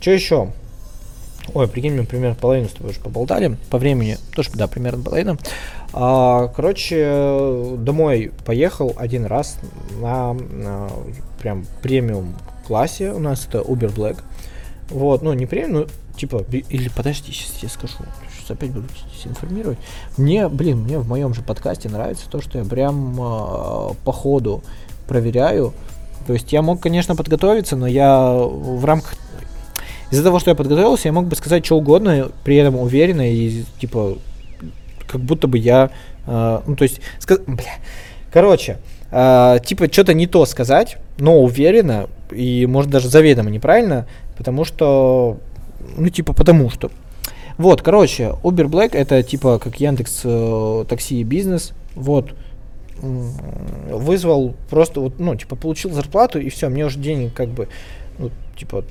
Что 0.01 0.11
еще? 0.11 0.53
Ой, 1.55 1.69
прикинь, 1.69 1.95
мы 1.95 2.05
примерно 2.05 2.35
половину 2.35 2.69
с 2.69 2.73
тобой 2.73 2.91
уже 2.91 3.01
поболтали. 3.01 3.57
По 3.71 3.79
времени 3.79 4.19
тоже, 4.35 4.51
да, 4.55 4.67
примерно 4.67 5.05
половина. 5.05 5.39
А, 5.93 6.49
короче, 6.49 7.77
домой 7.79 8.33
поехал 8.45 8.95
один 8.97 9.25
раз 9.27 9.59
на, 10.01 10.35
на 10.35 10.89
прям 11.41 11.65
премиум 11.83 12.35
классе. 12.67 13.13
У 13.13 13.19
нас 13.19 13.47
это 13.47 13.59
Uber 13.59 13.95
Black. 13.95 14.19
Вот, 14.91 15.23
ну 15.23 15.33
не 15.33 15.47
премиум, 15.47 15.73
ну 15.73 15.87
типа, 16.17 16.45
или 16.51 16.89
подожди, 16.89 17.33
сейчас 17.33 17.63
я 17.63 17.69
скажу. 17.69 17.95
Сейчас 18.33 18.51
опять 18.51 18.71
буду 18.71 18.87
информировать. 19.25 19.79
Мне, 20.17 20.49
блин, 20.49 20.79
мне 20.79 20.99
в 20.99 21.09
моем 21.09 21.35
же 21.35 21.43
подкасте 21.43 21.89
нравится 21.89 22.29
то, 22.31 22.41
что 22.41 22.59
я 22.59 22.65
прям 22.65 23.15
э, 23.15 23.95
по 24.05 24.13
ходу 24.13 24.63
проверяю. 25.07 25.73
То 26.27 26.35
есть 26.35 26.53
я 26.53 26.63
мог, 26.63 26.81
конечно, 26.81 27.17
подготовиться, 27.17 27.77
но 27.77 27.87
я 27.87 28.33
в 28.33 28.85
рамках 28.85 29.15
из-за 30.11 30.23
того, 30.23 30.39
что 30.39 30.51
я 30.51 30.55
подготовился, 30.55 31.09
я 31.09 31.13
мог 31.13 31.27
бы 31.27 31.37
сказать 31.37 31.65
что 31.67 31.77
угодно, 31.77 32.31
при 32.45 32.57
этом 32.57 32.77
уверенно 32.77 33.31
и 33.31 33.65
типа 33.79 34.17
как 35.09 35.21
будто 35.21 35.47
бы 35.49 35.59
я, 35.59 35.91
э, 36.27 36.61
ну 36.67 36.77
то 36.77 36.85
есть, 36.85 37.01
сказ... 37.19 37.41
бля, 37.47 37.75
короче, 38.33 38.79
э, 39.11 39.59
типа 39.65 39.93
что-то 39.93 40.15
не 40.15 40.27
то 40.27 40.47
сказать, 40.47 40.99
но 41.19 41.41
уверенно 41.41 42.09
и 42.31 42.67
может 42.67 42.91
даже 42.91 43.09
заведомо 43.09 43.51
неправильно, 43.51 44.07
потому 44.37 44.65
что, 44.65 45.39
ну 45.97 46.09
типа 46.09 46.33
потому 46.33 46.71
что. 46.71 46.91
Вот, 47.57 47.83
короче, 47.83 48.35
Uber 48.45 48.67
Black 48.67 48.97
это 48.97 49.25
типа 49.25 49.59
как 49.59 49.81
Яндекс 49.81 50.21
э, 50.25 50.85
такси 50.89 51.21
и 51.21 51.25
бизнес, 51.25 51.73
вот 51.95 52.35
вызвал 53.01 54.55
просто 54.71 55.01
вот, 55.01 55.21
ну, 55.21 55.37
типа, 55.37 55.55
получил 55.55 55.93
зарплату, 55.93 56.41
и 56.41 56.49
все, 56.49 56.69
мне 56.69 56.85
уже 56.85 56.99
денег 56.99 57.33
как 57.33 57.49
бы 57.49 57.69
ну, 58.19 58.31
типа, 58.57 58.85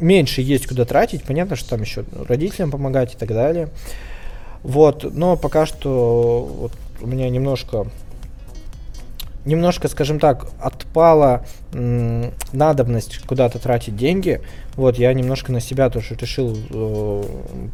меньше 0.00 0.42
есть 0.42 0.66
куда 0.66 0.84
тратить, 0.84 1.24
понятно, 1.24 1.56
что 1.56 1.70
там 1.70 1.82
еще 1.82 2.04
родителям 2.28 2.70
помогать 2.70 3.14
и 3.14 3.16
так 3.16 3.28
далее. 3.28 3.70
Вот, 4.62 5.04
но 5.12 5.36
пока 5.36 5.66
что 5.66 6.48
вот 6.60 6.72
у 7.00 7.06
меня 7.06 7.28
немножко 7.28 7.86
немножко, 9.44 9.88
скажем 9.88 10.20
так, 10.20 10.46
отпала 10.60 11.44
м, 11.72 12.32
надобность 12.52 13.18
куда-то 13.26 13.58
тратить 13.58 13.96
деньги. 13.96 14.40
Вот, 14.76 14.98
я 14.98 15.12
немножко 15.12 15.52
на 15.52 15.60
себя 15.60 15.90
тоже 15.90 16.14
решил 16.14 16.56
э, 16.70 17.22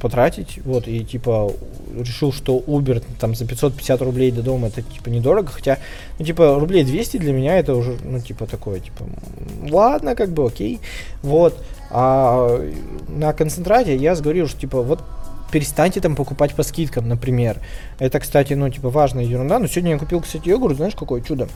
потратить. 0.01 0.61
Вот, 0.65 0.89
и 0.89 1.05
типа 1.05 1.53
решил, 1.95 2.33
что 2.33 2.59
Uber 2.59 3.03
там 3.21 3.35
за 3.35 3.47
550 3.47 4.03
рублей 4.03 4.31
до 4.31 4.43
дома 4.43 4.69
это 4.69 4.83
типа 4.83 5.09
недорого. 5.09 5.49
Хотя, 5.49 5.79
ну, 6.19 6.25
типа, 6.25 6.59
рублей 6.59 6.85
200 6.85 7.19
для 7.19 7.33
меня 7.33 7.59
это 7.59 7.75
уже, 7.75 7.97
ну, 8.03 8.21
типа, 8.21 8.47
такое, 8.47 8.81
типа, 8.81 9.05
ладно, 9.71 10.15
как 10.15 10.31
бы, 10.31 10.47
окей. 10.47 10.81
Вот. 11.23 11.55
А 11.91 12.61
на 13.09 13.33
концентрате 13.33 13.97
я 13.97 14.15
сговорил, 14.15 14.47
что 14.47 14.61
типа 14.61 14.83
вот 14.83 15.03
перестаньте 15.51 16.01
там 16.01 16.17
покупать 16.17 16.55
по 16.55 16.63
скидкам, 16.63 17.09
например. 17.09 17.59
Это, 17.99 18.21
кстати, 18.21 18.55
ну, 18.55 18.69
типа, 18.71 18.91
важная 18.91 19.25
ерунда. 19.25 19.59
Но 19.59 19.67
сегодня 19.67 19.93
я 19.93 19.99
купил, 19.99 20.21
кстати, 20.21 20.49
йогурт, 20.49 20.77
знаешь, 20.77 20.95
какое 20.95 21.21
чудо. 21.21 21.49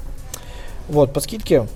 Вот, 0.88 1.12
по 1.12 1.20
скидке. 1.20 1.66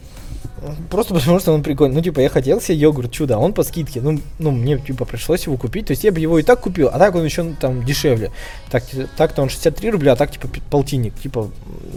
Просто 0.90 1.14
потому 1.18 1.38
что 1.38 1.52
он 1.52 1.62
прикольный. 1.62 1.96
Ну, 1.96 2.02
типа, 2.02 2.20
я 2.20 2.28
хотел 2.28 2.60
себе 2.60 2.78
йогурт 2.78 3.12
чудо, 3.12 3.36
а 3.36 3.38
он 3.38 3.52
по 3.52 3.62
скидке. 3.62 4.00
Ну, 4.00 4.20
ну, 4.38 4.50
мне, 4.50 4.78
типа, 4.78 5.04
пришлось 5.04 5.46
его 5.46 5.56
купить. 5.56 5.86
То 5.86 5.92
есть 5.92 6.04
я 6.04 6.12
бы 6.12 6.20
его 6.20 6.38
и 6.38 6.42
так 6.42 6.60
купил, 6.60 6.88
а 6.92 6.98
так 6.98 7.14
он 7.14 7.24
еще 7.24 7.42
ну, 7.42 7.54
там 7.60 7.84
дешевле. 7.84 8.32
Так, 8.70 8.84
так-то 9.16 9.42
он 9.42 9.48
63 9.48 9.90
рубля, 9.90 10.12
а 10.12 10.16
так, 10.16 10.30
типа, 10.30 10.48
полтинник. 10.70 11.14
Типа, 11.20 11.50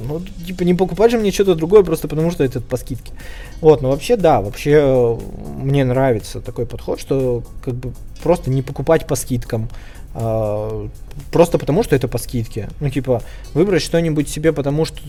ну, 0.07 0.21
типа, 0.45 0.63
не 0.63 0.73
покупать 0.73 1.11
же 1.11 1.17
мне 1.17 1.31
что-то 1.31 1.55
другое, 1.55 1.83
просто 1.83 2.07
потому 2.07 2.31
что 2.31 2.43
это 2.43 2.61
по 2.61 2.77
скидке. 2.77 3.13
Вот, 3.61 3.81
но 3.81 3.89
вообще, 3.89 4.15
да, 4.15 4.41
вообще 4.41 5.17
мне 5.57 5.83
нравится 5.83 6.41
такой 6.41 6.65
подход, 6.65 6.99
что, 6.99 7.43
как 7.63 7.75
бы, 7.75 7.93
просто 8.21 8.49
не 8.49 8.61
покупать 8.61 9.07
по 9.07 9.15
скидкам. 9.15 9.69
А, 10.13 10.87
просто 11.31 11.57
потому, 11.57 11.83
что 11.83 11.95
это 11.95 12.07
по 12.07 12.17
скидке. 12.17 12.69
Ну, 12.79 12.89
типа, 12.89 13.21
выбрать 13.53 13.81
что-нибудь 13.81 14.29
себе, 14.29 14.53
потому 14.53 14.85
что 14.85 14.99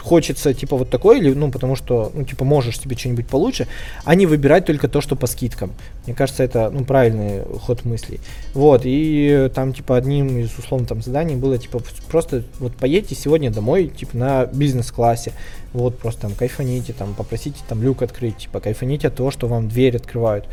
хочется, 0.00 0.54
типа, 0.54 0.76
вот 0.76 0.90
такой, 0.90 1.18
или, 1.18 1.34
ну, 1.34 1.50
потому 1.50 1.76
что, 1.76 2.10
ну, 2.14 2.24
типа, 2.24 2.44
можешь 2.44 2.78
себе 2.78 2.96
что-нибудь 2.96 3.26
получше, 3.26 3.66
а 4.04 4.14
не 4.14 4.26
выбирать 4.26 4.64
только 4.64 4.88
то, 4.88 5.00
что 5.00 5.16
по 5.16 5.26
скидкам. 5.26 5.72
Мне 6.06 6.14
кажется, 6.14 6.42
это, 6.42 6.70
ну, 6.70 6.84
правильный 6.84 7.42
ход 7.60 7.84
мыслей. 7.84 8.20
Вот, 8.54 8.82
и 8.84 9.50
там, 9.54 9.72
типа, 9.72 9.96
одним 9.96 10.38
из, 10.38 10.56
условно, 10.58 10.86
там, 10.86 11.02
заданий 11.02 11.36
было, 11.36 11.58
типа, 11.58 11.80
просто 12.10 12.42
вот 12.58 12.74
поедьте 12.74 13.14
сегодня 13.14 13.50
домой, 13.50 13.88
типа, 13.88 14.16
на 14.16 14.46
бизнес-классе, 14.46 15.32
вот, 15.72 15.98
просто 15.98 16.22
там 16.22 16.32
кайфаните, 16.32 16.92
там, 16.92 17.14
попросите 17.14 17.58
там 17.68 17.82
люк 17.82 18.02
открыть, 18.02 18.38
типа, 18.38 18.60
кайфаните 18.60 19.08
от 19.08 19.16
того, 19.16 19.30
что 19.30 19.46
вам 19.46 19.68
дверь 19.68 19.96
открывают. 19.96 20.46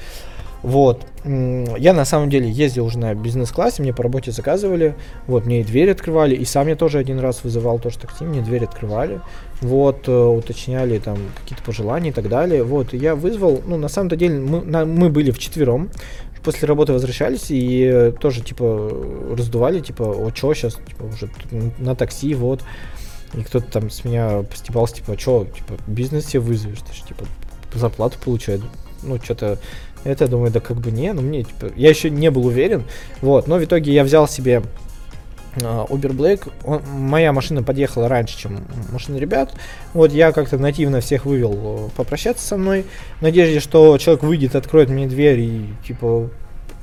Вот. 0.65 1.05
Я 1.23 1.93
на 1.93 2.05
самом 2.05 2.31
деле 2.31 2.49
ездил 2.49 2.85
уже 2.85 2.97
на 2.97 3.13
бизнес-классе, 3.13 3.83
мне 3.83 3.93
по 3.93 4.01
работе 4.01 4.31
заказывали, 4.31 4.95
вот, 5.27 5.45
мне 5.45 5.61
и 5.61 5.63
дверь 5.63 5.91
открывали, 5.91 6.33
и 6.33 6.43
сам 6.43 6.67
я 6.67 6.75
тоже 6.75 6.97
один 6.97 7.19
раз 7.19 7.43
вызывал 7.43 7.77
тоже 7.77 7.99
такси, 7.99 8.23
мне 8.23 8.41
дверь 8.41 8.63
открывали, 8.63 9.21
вот, 9.61 10.07
э, 10.07 10.11
уточняли 10.11 10.97
там 10.97 11.19
какие-то 11.39 11.63
пожелания 11.63 12.09
и 12.09 12.13
так 12.13 12.29
далее, 12.29 12.63
вот, 12.63 12.95
и 12.95 12.97
я 12.97 13.13
вызвал, 13.13 13.61
ну, 13.67 13.77
на 13.77 13.89
самом-то 13.89 14.15
деле, 14.15 14.39
мы, 14.39 14.61
на, 14.63 14.85
мы 14.85 15.11
были 15.11 15.29
вчетвером, 15.29 15.91
после 16.43 16.67
работы 16.67 16.93
возвращались 16.93 17.45
и 17.49 18.11
тоже, 18.19 18.41
типа, 18.41 18.91
раздували, 19.37 19.81
типа, 19.81 20.01
о, 20.01 20.31
чё 20.31 20.55
сейчас, 20.55 20.79
типа, 20.87 21.03
уже 21.03 21.29
на 21.77 21.95
такси, 21.95 22.33
вот, 22.33 22.63
и 23.35 23.43
кто-то 23.43 23.71
там 23.71 23.91
с 23.91 24.03
меня 24.03 24.41
постебался, 24.41 24.95
типа, 24.95 25.15
чё, 25.15 25.45
типа, 25.45 25.79
бизнес 25.85 26.25
себе 26.25 26.39
вызовешь, 26.39 26.79
ты 26.79 26.91
же, 26.91 27.03
типа, 27.03 27.25
зарплату 27.75 28.17
получает, 28.23 28.61
ну, 29.03 29.21
что-то 29.21 29.59
это, 30.05 30.27
думаю, 30.27 30.51
да 30.51 30.59
как 30.59 30.77
бы 30.77 30.91
не, 30.91 31.11
ну 31.11 31.21
мне, 31.21 31.43
типа, 31.43 31.71
я 31.75 31.89
еще 31.89 32.09
не 32.09 32.31
был 32.31 32.45
уверен, 32.45 32.83
вот, 33.21 33.47
но 33.47 33.57
в 33.57 33.63
итоге 33.63 33.93
я 33.93 34.03
взял 34.03 34.27
себе 34.27 34.63
Uh, 35.57 35.87
Uber 35.87 36.11
Black, 36.11 36.51
он, 36.65 36.81
моя 36.85 37.31
машина 37.31 37.63
подъехала 37.63 38.09
раньше, 38.09 38.37
чем 38.37 38.67
машина 38.91 39.15
ребят. 39.15 39.53
Вот 39.93 40.11
я 40.11 40.33
как-то 40.33 40.57
нативно 40.57 40.99
всех 40.99 41.25
вывел 41.25 41.87
э, 41.87 41.89
попрощаться 41.95 42.45
со 42.45 42.57
мной, 42.57 42.83
в 43.19 43.21
надежде, 43.21 43.61
что 43.61 43.97
человек 43.97 44.23
выйдет, 44.23 44.57
откроет 44.57 44.89
мне 44.89 45.07
дверь 45.07 45.39
и 45.39 45.67
типа 45.87 46.29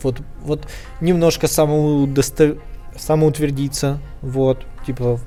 вот 0.03 0.23
вот 0.43 0.67
немножко 1.03 1.49
самоудостов... 1.49 2.57
самоутвердиться, 2.97 3.99
вот 4.23 4.65
типа 4.87 5.21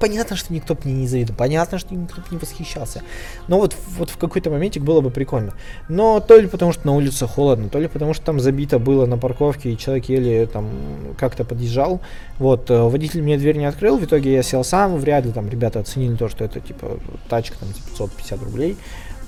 понятно, 0.00 0.36
что 0.36 0.52
никто 0.52 0.74
бы 0.74 0.80
мне 0.84 0.94
не 0.94 1.08
завидовал, 1.08 1.36
понятно, 1.36 1.78
что 1.78 1.94
никто 1.94 2.20
бы 2.20 2.26
не 2.30 2.38
восхищался. 2.38 3.02
Но 3.46 3.58
вот, 3.58 3.76
вот 3.96 4.10
в 4.10 4.16
какой-то 4.16 4.50
моментик 4.50 4.82
было 4.82 5.00
бы 5.00 5.10
прикольно. 5.10 5.54
Но 5.88 6.20
то 6.20 6.36
ли 6.36 6.46
потому, 6.46 6.72
что 6.72 6.86
на 6.86 6.92
улице 6.92 7.26
холодно, 7.26 7.68
то 7.68 7.78
ли 7.78 7.88
потому, 7.88 8.14
что 8.14 8.24
там 8.24 8.40
забито 8.40 8.78
было 8.78 9.06
на 9.06 9.18
парковке, 9.18 9.72
и 9.72 9.78
человек 9.78 10.06
еле 10.06 10.46
там 10.46 10.68
как-то 11.16 11.44
подъезжал. 11.44 12.00
Вот, 12.38 12.70
э, 12.70 12.80
водитель 12.80 13.22
мне 13.22 13.36
дверь 13.38 13.56
не 13.56 13.66
открыл, 13.66 13.98
в 13.98 14.04
итоге 14.04 14.32
я 14.32 14.42
сел 14.42 14.64
сам, 14.64 14.96
вряд 14.96 15.24
ли 15.24 15.32
там 15.32 15.48
ребята 15.48 15.80
оценили 15.80 16.16
то, 16.16 16.28
что 16.28 16.44
это 16.44 16.60
типа 16.60 16.98
тачка 17.28 17.58
там 17.58 17.68
за 17.68 17.74
550 17.74 18.42
рублей. 18.42 18.76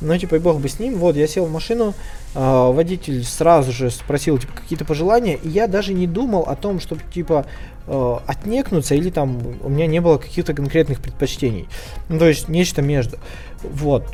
Ну, 0.01 0.17
типа, 0.17 0.37
и 0.37 0.39
бог 0.39 0.61
бы 0.61 0.69
с 0.69 0.79
ним. 0.79 0.97
Вот, 0.97 1.17
я 1.17 1.27
сел 1.27 1.45
в 1.45 1.53
машину, 1.53 1.95
э, 2.35 2.73
водитель 2.73 3.23
сразу 3.23 3.71
же 3.71 3.91
спросил, 3.91 4.39
типа, 4.39 4.55
какие-то 4.55 4.87
пожелания, 4.87 5.35
и 5.35 5.49
я 5.49 5.67
даже 5.67 5.93
не 5.93 6.07
думал 6.07 6.43
о 6.43 6.57
том, 6.57 6.81
чтобы, 6.81 7.03
типа, 7.13 7.45
э, 7.91 8.16
отнекнуться 8.26 8.95
или 8.95 9.11
там 9.11 9.41
у 9.62 9.68
меня 9.68 9.86
не 9.86 10.01
было 10.01 10.18
каких-то 10.18 10.55
конкретных 10.55 11.01
предпочтений. 11.01 11.68
Ну, 12.09 12.18
то 12.18 12.28
есть 12.28 12.49
нечто 12.49 12.82
между. 12.82 13.18
Вот. 13.62 14.05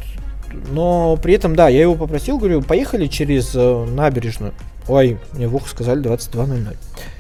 Но 0.71 1.19
при 1.23 1.35
этом, 1.35 1.55
да, 1.55 1.69
я 1.69 1.83
его 1.83 1.95
попросил, 1.95 2.39
говорю, 2.39 2.63
поехали 2.63 3.07
через 3.07 3.55
э, 3.55 3.85
набережную. 3.85 4.55
Ой, 4.89 5.19
мне 5.33 5.49
в 5.49 5.55
ухо 5.55 5.69
сказали 5.69 6.03
22.00 6.03 6.77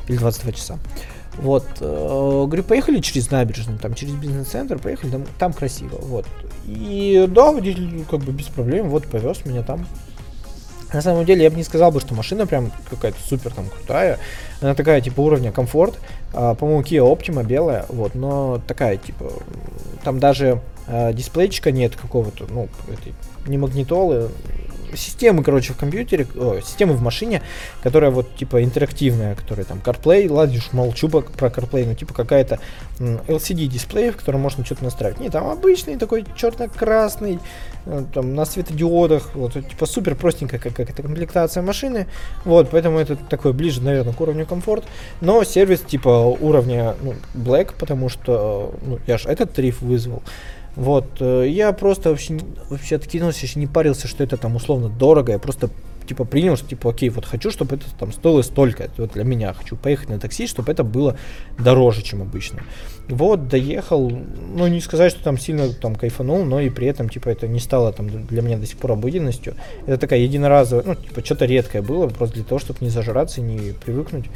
или 0.09 0.17
22 0.17 0.53
часа. 0.53 0.79
Вот, 1.39 1.67
э, 1.81 2.45
говорю, 2.47 2.63
поехали 2.63 3.01
через 3.01 3.31
набережную, 3.31 3.79
там, 3.79 3.95
через 3.95 4.15
бизнес-центр, 4.15 4.79
поехали, 4.79 5.11
там, 5.11 5.25
там 5.39 5.53
красиво, 5.53 5.99
вот. 6.01 6.25
И 6.67 7.27
да, 7.29 7.53
водитель 7.53 8.05
как 8.11 8.21
бы 8.21 8.33
без 8.33 8.47
проблем, 8.47 8.89
вот, 8.89 9.07
повез 9.07 9.45
меня 9.45 9.63
там. 9.63 9.87
На 10.93 11.03
самом 11.03 11.25
деле, 11.25 11.43
я 11.45 11.51
бы 11.51 11.57
не 11.57 11.65
сказал 11.65 11.91
бы, 11.91 12.01
что 12.01 12.15
машина 12.15 12.47
прям 12.47 12.71
какая-то 12.89 13.19
супер 13.27 13.53
там 13.53 13.67
крутая. 13.69 14.19
Она 14.61 14.75
такая, 14.75 15.01
типа, 15.01 15.21
уровня 15.21 15.53
комфорт. 15.53 15.99
А, 16.33 16.55
по-моему, 16.55 16.83
Kia 16.83 17.03
Optima 17.03 17.45
белая, 17.45 17.87
вот, 17.89 18.15
но 18.15 18.61
такая, 18.67 18.97
типа, 18.97 19.33
там 20.05 20.21
даже 20.21 20.61
а, 20.87 21.13
дисплейчика 21.13 21.73
нет 21.73 21.97
какого-то, 21.97 22.47
ну, 22.49 22.69
этой, 22.89 23.15
не 23.47 23.59
магнитолы, 23.59 24.31
системы, 24.95 25.43
короче, 25.43 25.73
в 25.73 25.77
компьютере, 25.77 26.27
о, 26.37 26.61
системы 26.61 26.95
в 26.95 27.03
машине, 27.03 27.43
которая 27.83 28.11
вот 28.11 28.37
типа 28.37 28.63
интерактивная, 28.63 29.35
которая 29.35 29.65
там 29.65 29.81
CarPlay, 29.85 30.31
ладно, 30.31 30.61
молчу 30.73 31.09
про 31.09 31.49
CarPlay, 31.49 31.87
но 31.87 31.95
типа 31.95 32.15
какая-то 32.15 32.61
LCD 32.99 33.67
дисплей, 33.67 34.11
в 34.11 34.17
котором 34.17 34.41
можно 34.41 34.65
что-то 34.65 34.85
настраивать. 34.85 35.21
Не, 35.21 35.31
там 35.31 35.49
обычный 35.49 35.97
такой 35.97 36.25
черно-красный, 36.37 37.41
там 38.13 38.35
на 38.35 38.45
светодиодах, 38.45 39.35
вот 39.35 39.53
типа 39.53 39.87
супер 39.87 40.15
простенькая 40.15 40.59
какая-то 40.59 41.03
комплектация 41.03 41.63
машины, 41.63 42.07
вот, 42.45 42.71
поэтому 42.71 42.99
это 42.99 43.17
такой 43.17 43.53
ближе, 43.53 43.81
наверное, 43.81 44.13
к 44.13 44.21
уровню 44.21 44.47
комфорт, 44.47 44.85
но 45.21 45.45
сервис 45.45 45.81
типа 45.81 46.09
уровня 46.09 46.95
ну, 47.03 47.15
Black, 47.35 47.75
потому 47.79 48.09
что 48.09 48.75
ну, 48.83 48.99
я 49.07 49.19
же 49.19 49.29
этот 49.29 49.53
тариф 49.53 49.83
вызвал, 49.83 50.23
вот, 50.75 51.07
э, 51.21 51.47
я 51.49 51.73
просто 51.73 52.11
вообще, 52.11 52.39
вообще 52.69 52.97
откинулся, 52.97 53.47
еще 53.47 53.59
не 53.59 53.67
парился, 53.67 54.09
что 54.09 54.25
это 54.25 54.37
там 54.37 54.57
условно 54.57 54.89
дорого, 54.89 55.33
я 55.33 55.39
просто 55.39 55.71
типа 56.07 56.25
принял, 56.25 56.57
что 56.57 56.69
типа, 56.69 56.91
окей, 56.91 57.09
вот 57.11 57.25
хочу, 57.25 57.51
чтобы 57.51 57.77
это 57.77 57.85
там 57.99 58.13
стоило 58.13 58.43
столько, 58.43 58.89
вот 58.97 59.13
для 59.13 59.25
меня, 59.25 59.53
хочу 59.53 59.77
поехать 59.77 60.09
на 60.09 60.19
такси, 60.19 60.47
чтобы 60.47 60.73
это 60.73 60.85
было 60.85 61.17
дороже, 61.59 62.03
чем 62.03 62.23
обычно. 62.23 62.63
Вот, 63.09 63.49
доехал, 63.49 64.11
ну, 64.11 64.67
не 64.67 64.81
сказать, 64.81 65.13
что 65.13 65.23
там 65.23 65.39
сильно 65.39 65.73
там 65.73 65.95
кайфанул, 65.95 66.45
но 66.45 66.61
и 66.61 66.71
при 66.71 66.87
этом, 66.89 67.09
типа, 67.09 67.29
это 67.29 67.47
не 67.47 67.61
стало 67.61 67.93
там 67.93 68.09
для 68.27 68.43
меня 68.43 68.59
до 68.59 68.67
сих 68.67 68.79
пор 68.79 68.93
обыденностью. 68.93 69.55
Это 69.87 69.99
такая 69.99 70.21
единоразовая, 70.21 70.85
ну, 70.85 70.95
типа, 70.95 71.25
что-то 71.25 71.45
редкое 71.45 71.83
было, 71.83 72.09
просто 72.09 72.37
для 72.37 72.45
того, 72.45 72.59
чтобы 72.59 72.79
не 72.81 72.89
зажраться, 72.89 73.41
не 73.41 73.73
привыкнуть. 73.73 74.27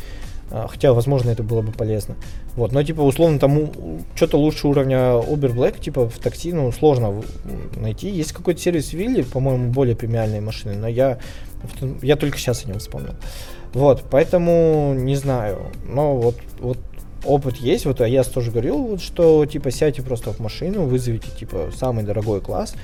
А, 0.52 0.66
хотя, 0.68 0.92
возможно, 0.92 1.30
это 1.30 1.42
было 1.42 1.62
бы 1.62 1.70
полезно. 1.70 2.16
Вот, 2.56 2.72
но 2.72 2.82
типа 2.82 3.02
условно 3.02 3.38
там 3.38 3.70
что-то 4.16 4.36
лучше 4.36 4.66
уровня 4.66 4.98
Uber 4.98 5.54
Black, 5.54 5.80
типа 5.80 6.08
в 6.08 6.18
такси, 6.18 6.52
ну, 6.52 6.72
сложно 6.72 7.22
найти. 7.76 8.10
Есть 8.10 8.32
какой-то 8.32 8.60
сервис 8.60 8.92
Вилли, 8.92 9.22
по-моему, 9.22 9.70
более 9.70 9.94
премиальные 9.94 10.40
машины, 10.40 10.74
но 10.74 10.88
я, 10.88 11.18
я 12.02 12.16
только 12.16 12.38
сейчас 12.38 12.64
о 12.64 12.68
нем 12.68 12.78
вспомнил. 12.78 13.14
Вот, 13.72 14.04
поэтому 14.10 14.94
не 14.94 15.16
знаю. 15.16 15.70
Но 15.84 16.16
вот, 16.16 16.36
вот 16.58 16.78
опыт 17.24 17.56
есть, 17.56 17.86
вот 17.86 18.00
я 18.00 18.24
тоже 18.24 18.50
говорил, 18.50 18.78
вот, 18.78 19.02
что 19.02 19.44
типа 19.46 19.70
сядьте 19.70 20.02
просто 20.02 20.32
в 20.32 20.38
машину, 20.40 20.86
вызовите 20.86 21.30
типа 21.30 21.70
самый 21.74 22.04
дорогой 22.04 22.40
класс, 22.40 22.74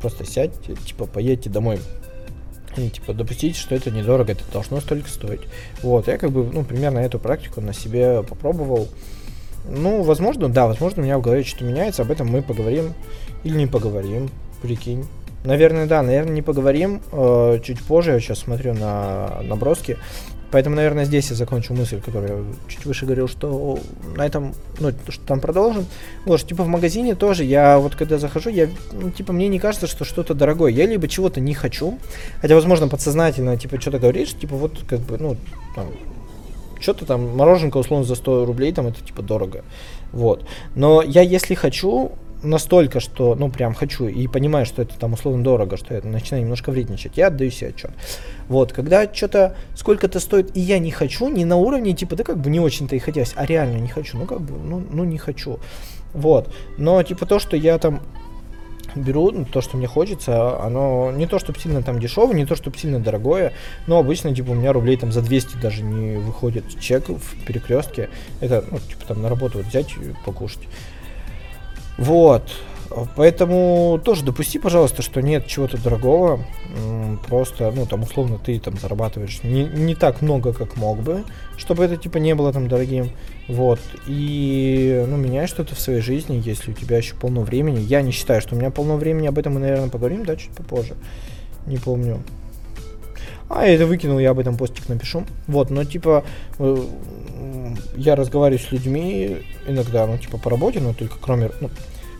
просто 0.00 0.24
сядьте, 0.24 0.74
типа 0.86 1.06
поедьте 1.06 1.50
домой 1.50 1.78
и, 2.76 2.90
типа, 2.90 3.12
допустить, 3.12 3.56
что 3.56 3.74
это 3.74 3.90
недорого, 3.90 4.32
это 4.32 4.42
должно 4.52 4.80
столько 4.80 5.08
стоить. 5.08 5.42
Вот, 5.82 6.08
я 6.08 6.18
как 6.18 6.30
бы, 6.30 6.44
ну, 6.44 6.64
примерно 6.64 6.98
эту 6.98 7.18
практику 7.18 7.60
на 7.60 7.72
себе 7.72 8.22
попробовал. 8.22 8.88
Ну, 9.68 10.02
возможно, 10.02 10.48
да, 10.48 10.66
возможно, 10.66 11.02
у 11.02 11.04
меня 11.04 11.18
в 11.18 11.22
голове 11.22 11.44
что-то 11.44 11.64
меняется, 11.64 12.02
об 12.02 12.10
этом 12.10 12.28
мы 12.28 12.42
поговорим 12.42 12.92
или 13.44 13.56
не 13.56 13.66
поговорим, 13.66 14.28
прикинь. 14.60 15.06
Наверное, 15.44 15.86
да, 15.86 16.02
наверное, 16.02 16.32
не 16.32 16.42
поговорим. 16.42 17.02
Э, 17.12 17.60
чуть 17.62 17.82
позже 17.82 18.12
я 18.12 18.20
сейчас 18.20 18.40
смотрю 18.40 18.72
на 18.72 19.42
наброски. 19.42 19.98
Поэтому, 20.50 20.76
наверное, 20.76 21.04
здесь 21.04 21.30
я 21.30 21.36
закончу 21.36 21.74
мысль, 21.74 22.00
которую 22.00 22.46
я 22.46 22.68
чуть 22.68 22.86
выше 22.86 23.04
говорил, 23.04 23.28
что 23.28 23.78
на 24.16 24.24
этом, 24.24 24.54
ну, 24.78 24.92
что 25.08 25.26
там 25.26 25.40
продолжим. 25.40 25.84
Вот, 26.24 26.46
типа, 26.46 26.62
в 26.62 26.68
магазине 26.68 27.14
тоже 27.14 27.44
я 27.44 27.78
вот 27.78 27.96
когда 27.96 28.18
захожу, 28.18 28.50
я, 28.50 28.68
ну, 28.92 29.10
типа, 29.10 29.32
мне 29.32 29.48
не 29.48 29.58
кажется, 29.58 29.86
что 29.86 30.04
что-то 30.04 30.32
дорогое. 30.32 30.70
Я 30.70 30.86
либо 30.86 31.08
чего-то 31.08 31.40
не 31.40 31.54
хочу, 31.54 31.98
хотя, 32.40 32.54
возможно, 32.54 32.88
подсознательно, 32.88 33.56
типа, 33.56 33.80
что-то 33.80 33.98
говоришь, 33.98 34.32
типа, 34.32 34.54
вот, 34.54 34.78
как 34.86 35.00
бы, 35.00 35.18
ну, 35.18 35.36
там, 35.74 35.88
что-то 36.78 37.04
там, 37.04 37.36
мороженка, 37.36 37.78
условно, 37.78 38.06
за 38.06 38.14
100 38.14 38.46
рублей, 38.46 38.72
там, 38.72 38.86
это, 38.86 39.02
типа, 39.02 39.22
дорого. 39.22 39.64
Вот. 40.12 40.46
Но 40.76 41.02
я, 41.02 41.22
если 41.22 41.54
хочу, 41.54 42.12
настолько, 42.44 43.00
что, 43.00 43.34
ну, 43.34 43.50
прям 43.50 43.74
хочу, 43.74 44.06
и 44.06 44.26
понимаю, 44.28 44.66
что 44.66 44.82
это 44.82 44.98
там 44.98 45.14
условно 45.14 45.42
дорого, 45.42 45.76
что 45.76 45.94
я 45.94 46.02
начинаю 46.02 46.44
немножко 46.44 46.70
вредничать, 46.70 47.16
я 47.16 47.28
отдаю 47.28 47.50
себе 47.50 47.70
отчет. 47.70 47.90
Вот, 48.48 48.72
когда 48.72 49.12
что-то 49.12 49.56
сколько-то 49.74 50.20
стоит, 50.20 50.56
и 50.56 50.60
я 50.60 50.78
не 50.78 50.90
хочу, 50.90 51.28
не 51.28 51.44
на 51.44 51.56
уровне, 51.56 51.94
типа, 51.94 52.16
да 52.16 52.24
как 52.24 52.38
бы 52.38 52.50
не 52.50 52.60
очень-то 52.60 52.94
и 52.94 52.98
хотелось, 52.98 53.32
а 53.34 53.46
реально 53.46 53.78
не 53.78 53.88
хочу, 53.88 54.18
ну, 54.18 54.26
как 54.26 54.40
бы, 54.40 54.54
ну, 54.56 54.82
ну 54.90 55.04
не 55.04 55.18
хочу. 55.18 55.58
Вот, 56.12 56.52
но, 56.78 57.02
типа, 57.02 57.26
то, 57.26 57.38
что 57.38 57.56
я 57.56 57.78
там 57.78 58.00
беру 58.94 59.30
ну, 59.30 59.44
то, 59.44 59.60
что 59.60 59.76
мне 59.76 59.86
хочется, 59.86 60.60
оно 60.60 61.10
не 61.12 61.26
то, 61.26 61.38
чтобы 61.38 61.58
сильно 61.58 61.82
там 61.82 61.98
дешевое, 61.98 62.34
не 62.34 62.46
то, 62.46 62.56
чтобы 62.56 62.78
сильно 62.78 63.00
дорогое, 63.00 63.52
но 63.86 63.98
обычно, 63.98 64.34
типа, 64.34 64.50
у 64.50 64.54
меня 64.54 64.72
рублей 64.72 64.96
там 64.96 65.12
за 65.12 65.22
200 65.22 65.56
даже 65.56 65.82
не 65.82 66.16
выходит 66.16 66.64
чек 66.80 67.08
в 67.08 67.44
перекрестке. 67.46 68.10
Это, 68.40 68.64
ну, 68.70 68.78
типа, 68.78 69.04
там 69.08 69.22
на 69.22 69.28
работу 69.28 69.58
вот 69.58 69.66
взять 69.66 69.92
и 69.92 70.14
покушать. 70.24 70.62
Вот. 71.98 72.42
Поэтому 73.16 74.00
тоже 74.04 74.24
допусти, 74.24 74.58
пожалуйста, 74.58 75.02
что 75.02 75.20
нет 75.20 75.46
чего-то 75.46 75.82
дорогого. 75.82 76.40
Просто, 77.26 77.72
ну, 77.74 77.86
там, 77.86 78.02
условно, 78.02 78.38
ты 78.38 78.58
там 78.60 78.78
зарабатываешь 78.78 79.42
не, 79.42 79.64
не 79.64 79.94
так 79.94 80.22
много, 80.22 80.52
как 80.52 80.76
мог 80.76 81.00
бы, 81.00 81.24
чтобы 81.56 81.84
это, 81.84 81.96
типа, 81.96 82.18
не 82.18 82.34
было 82.34 82.52
там 82.52 82.68
дорогим. 82.68 83.10
Вот. 83.48 83.80
И, 84.06 85.04
ну, 85.08 85.16
меняй 85.16 85.46
что-то 85.46 85.74
в 85.74 85.80
своей 85.80 86.00
жизни, 86.00 86.40
если 86.44 86.70
у 86.70 86.74
тебя 86.74 86.96
еще 86.96 87.14
полно 87.16 87.40
времени. 87.40 87.80
Я 87.80 88.02
не 88.02 88.12
считаю, 88.12 88.40
что 88.40 88.54
у 88.54 88.58
меня 88.58 88.70
полно 88.70 88.96
времени, 88.96 89.26
об 89.26 89.38
этом 89.38 89.54
мы, 89.54 89.60
наверное, 89.60 89.88
поговорим, 89.88 90.24
да, 90.24 90.36
чуть 90.36 90.50
попозже. 90.50 90.94
Не 91.66 91.78
помню. 91.78 92.22
А, 93.54 93.66
я 93.66 93.74
это 93.74 93.86
выкинул, 93.86 94.18
я 94.18 94.30
об 94.30 94.40
этом 94.40 94.56
постик 94.56 94.88
напишу. 94.88 95.24
Вот, 95.46 95.70
но, 95.70 95.84
типа, 95.84 96.24
э, 96.58 96.76
я 97.96 98.16
разговариваю 98.16 98.58
с 98.58 98.72
людьми 98.72 99.36
иногда, 99.68 100.08
ну, 100.08 100.18
типа, 100.18 100.38
по 100.38 100.50
работе, 100.50 100.80
но 100.80 100.92
только 100.92 101.14
кроме, 101.20 101.50
ну, 101.60 101.70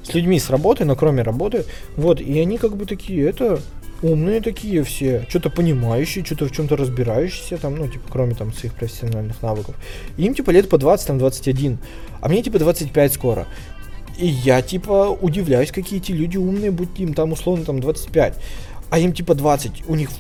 с 0.05 0.15
людьми 0.15 0.39
с 0.39 0.49
работы, 0.49 0.85
но 0.85 0.95
кроме 0.95 1.23
работы, 1.23 1.65
вот, 1.97 2.21
и 2.21 2.39
они 2.39 2.57
как 2.57 2.77
бы 2.77 2.87
такие, 2.87 3.29
это, 3.29 3.59
умные 4.01 4.41
такие 4.41 4.85
все, 4.85 5.27
что-то 5.29 5.51
понимающие, 5.51 6.25
что-то 6.25 6.47
в 6.47 6.53
чем-то 6.53 6.77
разбирающиеся, 6.77 7.57
там, 7.57 7.75
ну, 7.75 7.89
типа, 7.89 8.05
кроме 8.09 8.35
там 8.37 8.53
своих 8.53 8.75
профессиональных 8.75 9.43
навыков. 9.43 9.75
И 10.17 10.23
им, 10.23 10.35
типа, 10.35 10.51
лет 10.51 10.69
по 10.69 10.79
20, 10.79 11.07
там, 11.07 11.19
21, 11.19 11.79
а 12.21 12.29
мне, 12.29 12.43
типа, 12.45 12.61
25 12.61 13.13
скоро. 13.13 13.49
И 14.19 14.27
я, 14.29 14.63
типа, 14.63 15.19
удивляюсь, 15.21 15.73
какие 15.73 15.99
эти 15.99 16.13
люди 16.13 16.37
умные, 16.37 16.71
будь 16.71 17.01
им 17.01 17.13
там, 17.13 17.33
условно, 17.33 17.65
там, 17.65 17.81
25. 17.81 18.35
А 18.91 18.99
им, 19.01 19.13
типа, 19.13 19.35
20, 19.35 19.89
у 19.89 19.97
них 19.97 20.11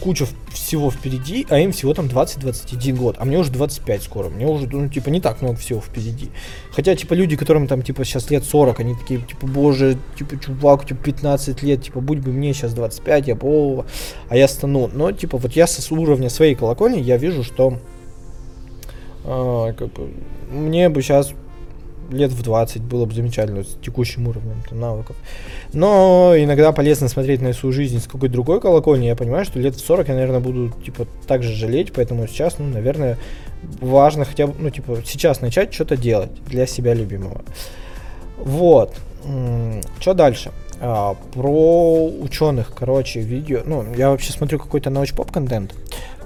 куча 0.00 0.26
всего 0.52 0.90
впереди, 0.90 1.46
а 1.50 1.58
им 1.58 1.72
всего 1.72 1.94
там 1.94 2.06
20-21 2.06 2.96
год, 2.96 3.16
а 3.18 3.24
мне 3.24 3.38
уже 3.38 3.50
25 3.50 4.02
скоро, 4.02 4.28
мне 4.28 4.46
уже, 4.46 4.68
ну, 4.68 4.88
типа, 4.88 5.08
не 5.08 5.20
так 5.20 5.42
много 5.42 5.56
всего 5.56 5.80
впереди. 5.80 6.30
Хотя, 6.72 6.94
типа, 6.94 7.14
люди, 7.14 7.36
которым 7.36 7.66
там, 7.66 7.82
типа, 7.82 8.04
сейчас 8.04 8.30
лет 8.30 8.44
40, 8.44 8.80
они 8.80 8.94
такие, 8.94 9.20
типа, 9.20 9.46
боже, 9.46 9.96
типа, 10.18 10.38
чувак, 10.38 10.86
типа, 10.86 11.02
15 11.04 11.62
лет, 11.62 11.82
типа, 11.82 12.00
будь 12.00 12.18
бы 12.18 12.32
мне 12.32 12.52
сейчас 12.52 12.74
25, 12.74 13.28
я 13.28 13.34
бы, 13.34 13.84
а 14.28 14.36
я 14.36 14.48
стану. 14.48 14.90
Но, 14.92 15.12
типа, 15.12 15.38
вот 15.38 15.52
я 15.52 15.66
с 15.66 15.90
уровня 15.92 16.30
своей 16.30 16.54
колокольни, 16.54 17.00
я 17.00 17.16
вижу, 17.16 17.44
что, 17.44 17.78
э, 19.24 19.74
как 19.76 19.92
бы, 19.92 20.10
мне 20.50 20.88
бы 20.88 21.02
сейчас 21.02 21.34
лет 22.10 22.32
в 22.32 22.42
20 22.42 22.82
было 22.82 23.04
бы 23.06 23.14
замечательно 23.14 23.64
с 23.64 23.76
текущим 23.82 24.28
уровнем 24.28 24.62
там, 24.68 24.80
навыков. 24.80 25.16
Но 25.72 26.34
иногда 26.36 26.72
полезно 26.72 27.08
смотреть 27.08 27.40
на 27.40 27.52
свою 27.52 27.72
жизнь 27.72 28.00
с 28.00 28.06
какой-то 28.06 28.32
другой 28.32 28.60
колокольни. 28.60 29.06
Я 29.06 29.16
понимаю, 29.16 29.44
что 29.44 29.58
лет 29.58 29.74
в 29.74 29.84
40 29.84 30.08
я, 30.08 30.14
наверное, 30.14 30.40
буду 30.40 30.72
типа 30.84 31.06
так 31.26 31.42
же 31.42 31.54
жалеть, 31.54 31.92
поэтому 31.92 32.26
сейчас, 32.26 32.58
ну, 32.58 32.66
наверное, 32.66 33.18
важно 33.80 34.24
хотя 34.24 34.46
бы, 34.46 34.54
ну, 34.58 34.70
типа, 34.70 34.98
сейчас 35.04 35.40
начать 35.40 35.72
что-то 35.72 35.96
делать 35.96 36.30
для 36.46 36.66
себя 36.66 36.94
любимого. 36.94 37.42
Вот. 38.38 38.94
Что 40.00 40.14
дальше? 40.14 40.52
А, 40.80 41.14
про 41.32 42.06
ученых, 42.06 42.72
короче, 42.74 43.20
видео. 43.20 43.62
Ну, 43.64 43.84
я 43.96 44.10
вообще 44.10 44.32
смотрю 44.32 44.58
какой-то 44.58 44.90
научпоп 44.90 45.30
контент 45.30 45.74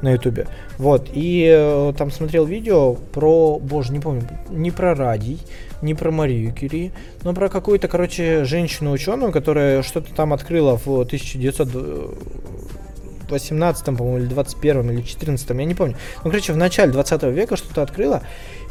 на 0.02 0.12
ютубе. 0.12 0.46
Вот, 0.78 1.08
и 1.12 1.48
э, 1.50 1.92
там 1.96 2.10
смотрел 2.10 2.44
видео 2.44 2.94
про, 2.94 3.58
боже, 3.58 3.92
не 3.92 4.00
помню, 4.00 4.22
не 4.50 4.70
про 4.70 4.94
радий, 4.94 5.40
не 5.82 5.94
про 5.94 6.10
Марию 6.10 6.52
Кюри, 6.52 6.92
но 7.22 7.32
про 7.34 7.48
какую-то, 7.48 7.88
короче, 7.88 8.44
женщину-ученую, 8.44 9.32
которая 9.32 9.82
что-то 9.82 10.14
там 10.14 10.32
открыла 10.32 10.78
в 10.78 10.86
1918, 10.86 13.84
по-моему, 13.84 14.18
или 14.18 14.26
21 14.26 14.90
или 14.90 15.02
14, 15.02 15.50
я 15.50 15.64
не 15.64 15.74
помню. 15.74 15.96
Ну, 16.24 16.30
короче, 16.30 16.52
в 16.52 16.56
начале 16.56 16.92
20 16.92 17.22
века 17.24 17.56
что-то 17.56 17.82
открыла, 17.82 18.22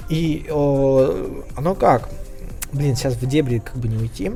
и 0.09 0.45
о, 0.49 1.43
оно 1.55 1.75
как? 1.75 2.09
Блин, 2.73 2.95
сейчас 2.95 3.15
в 3.15 3.25
дебри 3.25 3.59
как 3.59 3.77
бы 3.77 3.87
не 3.87 3.97
уйти. 3.97 4.31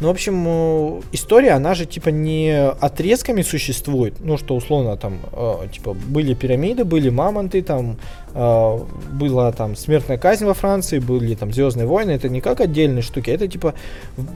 Ну, 0.00 0.08
в 0.08 0.10
общем, 0.10 0.44
э, 0.46 1.00
история, 1.12 1.50
она 1.50 1.74
же, 1.74 1.84
типа, 1.84 2.08
не 2.08 2.70
отрезками 2.80 3.42
существует. 3.42 4.14
Ну, 4.20 4.38
что, 4.38 4.56
условно, 4.56 4.96
там, 4.96 5.18
э, 5.32 5.68
типа, 5.72 5.92
были 5.92 6.32
пирамиды, 6.32 6.84
были 6.84 7.10
мамонты, 7.10 7.60
там, 7.60 7.98
э, 8.32 8.78
была, 9.12 9.52
там, 9.52 9.76
смертная 9.76 10.16
казнь 10.16 10.46
во 10.46 10.54
Франции, 10.54 11.00
были, 11.00 11.34
там, 11.34 11.52
Звездные 11.52 11.86
войны. 11.86 12.12
Это 12.12 12.30
не 12.30 12.40
как 12.40 12.60
отдельные 12.60 13.02
штуки, 13.02 13.30
это, 13.30 13.46
типа, 13.46 13.74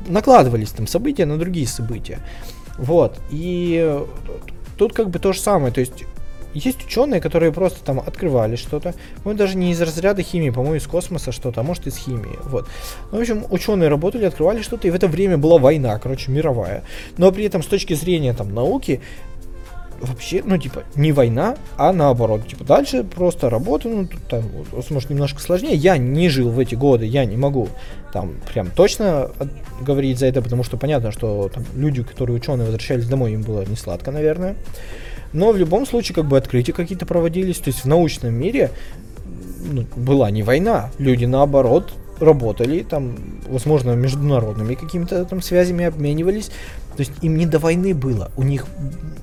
накладывались, 0.06 0.70
там, 0.70 0.86
события 0.86 1.24
на 1.24 1.38
другие 1.38 1.66
события. 1.66 2.18
Вот. 2.76 3.18
И 3.30 4.00
тут, 4.76 4.92
как 4.92 5.08
бы, 5.08 5.18
то 5.18 5.32
же 5.32 5.40
самое. 5.40 5.72
То 5.72 5.80
есть, 5.80 6.04
есть 6.54 6.84
ученые, 6.84 7.20
которые 7.20 7.52
просто 7.52 7.84
там 7.84 8.00
открывали 8.00 8.56
что-то. 8.56 8.94
Ну, 9.24 9.34
даже 9.34 9.56
не 9.56 9.72
из 9.72 9.80
разряда 9.80 10.22
химии, 10.22 10.50
по-моему, 10.50 10.76
из 10.76 10.86
космоса 10.86 11.32
что-то, 11.32 11.60
а 11.60 11.64
может 11.64 11.86
из 11.86 11.96
химии. 11.96 12.38
Вот. 12.44 12.68
Ну, 13.10 13.18
в 13.18 13.20
общем, 13.20 13.44
ученые 13.50 13.88
работали, 13.88 14.24
открывали 14.24 14.62
что-то, 14.62 14.88
и 14.88 14.90
в 14.90 14.94
это 14.94 15.08
время 15.08 15.38
была 15.38 15.58
война, 15.58 15.98
короче, 15.98 16.30
мировая. 16.30 16.82
Но 17.18 17.32
при 17.32 17.44
этом 17.44 17.62
с 17.62 17.66
точки 17.66 17.94
зрения 17.94 18.32
там 18.32 18.54
науки, 18.54 19.00
вообще, 20.00 20.42
ну, 20.44 20.58
типа, 20.58 20.84
не 20.94 21.12
война, 21.12 21.56
а 21.76 21.92
наоборот. 21.92 22.46
Типа, 22.46 22.64
дальше 22.64 23.04
просто 23.04 23.50
работа, 23.50 23.88
ну, 23.88 24.06
тут 24.06 24.22
там, 24.28 24.44
может, 24.90 25.10
немножко 25.10 25.40
сложнее. 25.40 25.74
Я 25.74 25.96
не 25.96 26.28
жил 26.28 26.50
в 26.50 26.58
эти 26.58 26.74
годы, 26.74 27.06
я 27.06 27.24
не 27.24 27.36
могу 27.36 27.68
там 28.12 28.34
прям 28.52 28.70
точно 28.70 29.30
говорить 29.80 30.18
за 30.18 30.26
это, 30.26 30.40
потому 30.42 30.62
что 30.62 30.76
понятно, 30.76 31.10
что 31.10 31.50
там 31.52 31.64
люди, 31.74 32.02
которые 32.02 32.36
ученые 32.36 32.64
возвращались 32.64 33.08
домой, 33.08 33.32
им 33.32 33.42
было 33.42 33.64
не 33.64 33.76
сладко, 33.76 34.10
наверное. 34.12 34.54
Но 35.34 35.52
в 35.52 35.56
любом 35.58 35.84
случае, 35.84 36.14
как 36.14 36.24
бы 36.24 36.38
открытия 36.38 36.72
какие-то 36.72 37.04
проводились. 37.04 37.58
То 37.58 37.68
есть 37.68 37.80
в 37.80 37.86
научном 37.86 38.32
мире 38.32 38.70
ну, 39.70 39.84
была 39.96 40.30
не 40.30 40.42
война. 40.42 40.90
Люди 40.98 41.26
наоборот 41.26 41.92
работали, 42.20 42.82
там, 42.82 43.16
возможно, 43.48 43.92
международными 43.92 44.74
какими-то 44.74 45.24
там 45.24 45.42
связями 45.42 45.84
обменивались. 45.84 46.50
То 46.96 47.00
есть 47.00 47.12
им 47.22 47.36
не 47.36 47.46
до 47.46 47.58
войны 47.58 47.92
было. 47.92 48.30
У 48.36 48.44
них 48.44 48.66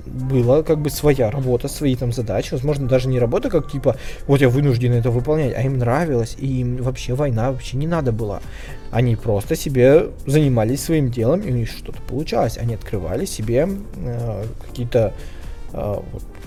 была 0.05 0.61
как 0.63 0.79
бы 0.79 0.89
своя 0.89 1.31
работа, 1.31 1.69
свои 1.69 1.95
там 1.95 2.11
задачи. 2.11 2.51
Возможно, 2.51 2.87
даже 2.87 3.07
не 3.07 3.17
работа, 3.17 3.49
как 3.49 3.71
типа, 3.71 3.95
вот 4.27 4.41
я 4.41 4.49
вынужден 4.49 4.91
это 4.91 5.09
выполнять, 5.09 5.55
а 5.55 5.61
им 5.61 5.77
нравилось, 5.77 6.35
и 6.37 6.61
им 6.61 6.77
вообще 6.77 7.13
война 7.13 7.51
вообще 7.51 7.77
не 7.77 7.87
надо 7.87 8.11
была. 8.11 8.41
Они 8.91 9.15
просто 9.15 9.55
себе 9.55 10.07
занимались 10.25 10.83
своим 10.83 11.09
делом, 11.09 11.39
и 11.39 11.51
у 11.51 11.55
них 11.55 11.69
что-то 11.69 12.01
получалось. 12.01 12.57
Они 12.57 12.75
открывали 12.75 13.23
себе 13.23 13.69
э, 13.95 14.43
какие-то 14.67 15.13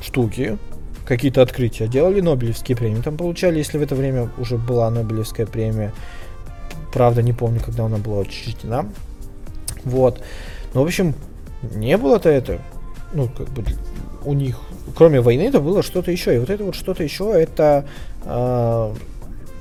штуки, 0.02 0.58
какие-то 1.06 1.42
открытия 1.42 1.86
делали, 1.86 2.20
Нобелевские 2.20 2.76
премии 2.76 3.00
там 3.02 3.16
получали, 3.16 3.58
если 3.58 3.78
в 3.78 3.82
это 3.82 3.94
время 3.94 4.30
уже 4.38 4.56
была 4.56 4.90
Нобелевская 4.90 5.46
премия. 5.46 5.92
Правда, 6.92 7.22
не 7.22 7.32
помню, 7.32 7.60
когда 7.64 7.84
она 7.84 7.98
была 7.98 8.18
учреждена. 8.20 8.86
Вот. 9.84 10.22
Ну, 10.72 10.82
в 10.82 10.84
общем, 10.84 11.14
не 11.74 11.96
было-то 11.96 12.28
это. 12.28 12.60
Ну, 13.12 13.28
как 13.28 13.48
бы 13.50 13.64
у 14.24 14.32
них, 14.32 14.58
кроме 14.96 15.20
войны, 15.20 15.42
это 15.42 15.60
было 15.60 15.82
что-то 15.82 16.10
еще. 16.10 16.34
И 16.34 16.38
вот 16.38 16.50
это 16.50 16.64
вот 16.64 16.74
что-то 16.74 17.02
еще, 17.02 17.32
это, 17.32 17.86
э, 18.24 18.94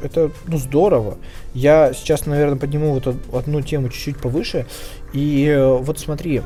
это, 0.03 0.31
ну, 0.47 0.57
здорово. 0.57 1.17
Я 1.53 1.93
сейчас, 1.93 2.25
наверное, 2.25 2.57
подниму 2.57 2.93
вот 2.93 3.15
одну 3.33 3.61
тему 3.61 3.89
чуть-чуть 3.89 4.17
повыше. 4.17 4.65
И 5.11 5.47
э, 5.47 5.77
вот 5.77 5.99
смотри, 5.99 6.41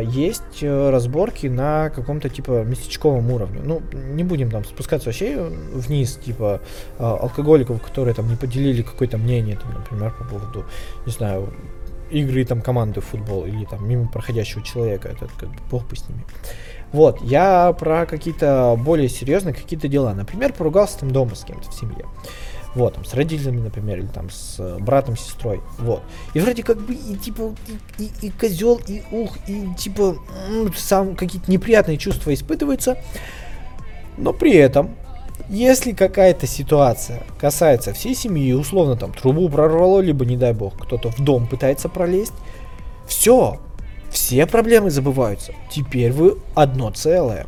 есть 0.00 0.62
э, 0.62 0.90
разборки 0.90 1.46
на 1.48 1.90
каком-то 1.90 2.28
типа 2.28 2.64
местечковом 2.64 3.30
уровне. 3.30 3.60
Ну, 3.62 3.82
не 3.92 4.24
будем 4.24 4.50
там 4.50 4.64
спускаться 4.64 5.08
вообще 5.08 5.36
вниз, 5.72 6.16
типа 6.16 6.60
э, 6.98 7.02
алкоголиков, 7.02 7.82
которые 7.82 8.14
там 8.14 8.28
не 8.28 8.36
поделили 8.36 8.82
какое-то 8.82 9.18
мнение, 9.18 9.56
там, 9.56 9.74
например, 9.74 10.14
по 10.18 10.24
поводу, 10.24 10.64
не 11.04 11.12
знаю, 11.12 11.52
игры 12.10 12.44
там 12.44 12.62
команды 12.62 13.00
в 13.00 13.04
футбол 13.04 13.44
или 13.44 13.64
там 13.64 13.86
мимо 13.86 14.08
проходящего 14.08 14.62
человека, 14.62 15.08
это 15.08 15.28
как 15.38 15.48
бы 15.50 15.56
бог 15.70 15.86
бы 15.88 15.96
с 15.96 16.08
ними. 16.08 16.24
Вот, 16.92 17.20
я 17.20 17.72
про 17.72 18.06
какие-то 18.06 18.78
более 18.78 19.08
серьезные 19.08 19.54
какие-то 19.54 19.88
дела. 19.88 20.14
Например, 20.14 20.52
поругался 20.52 21.00
там 21.00 21.10
дома 21.10 21.34
с 21.34 21.44
кем-то 21.44 21.70
в 21.70 21.74
семье. 21.74 22.06
Вот, 22.76 22.92
там, 22.92 23.06
с 23.06 23.14
родителями, 23.14 23.62
например, 23.62 24.00
или 24.00 24.06
там 24.06 24.28
с 24.28 24.56
э, 24.58 24.76
братом, 24.78 25.16
сестрой. 25.16 25.62
Вот. 25.78 26.02
И 26.34 26.40
вроде 26.40 26.62
как 26.62 26.78
бы 26.78 26.92
и 26.92 27.16
типа 27.16 27.54
и, 27.98 28.04
и, 28.04 28.26
и 28.26 28.30
козел, 28.30 28.78
и 28.86 29.02
ух, 29.10 29.34
и 29.46 29.66
типа 29.78 30.16
сам 30.76 31.16
какие-то 31.16 31.50
неприятные 31.50 31.96
чувства 31.96 32.34
испытываются. 32.34 32.98
Но 34.18 34.34
при 34.34 34.52
этом, 34.52 34.94
если 35.48 35.92
какая-то 35.92 36.46
ситуация 36.46 37.22
касается 37.40 37.94
всей 37.94 38.14
семьи, 38.14 38.52
условно 38.52 38.96
там 38.96 39.14
трубу 39.14 39.48
прорвало, 39.48 40.00
либо, 40.00 40.26
не 40.26 40.36
дай 40.36 40.52
бог, 40.52 40.74
кто-то 40.78 41.10
в 41.10 41.18
дом 41.18 41.46
пытается 41.46 41.88
пролезть, 41.88 42.34
все, 43.08 43.58
все 44.10 44.44
проблемы 44.44 44.90
забываются. 44.90 45.54
Теперь 45.70 46.12
вы 46.12 46.36
одно 46.54 46.90
целое. 46.90 47.46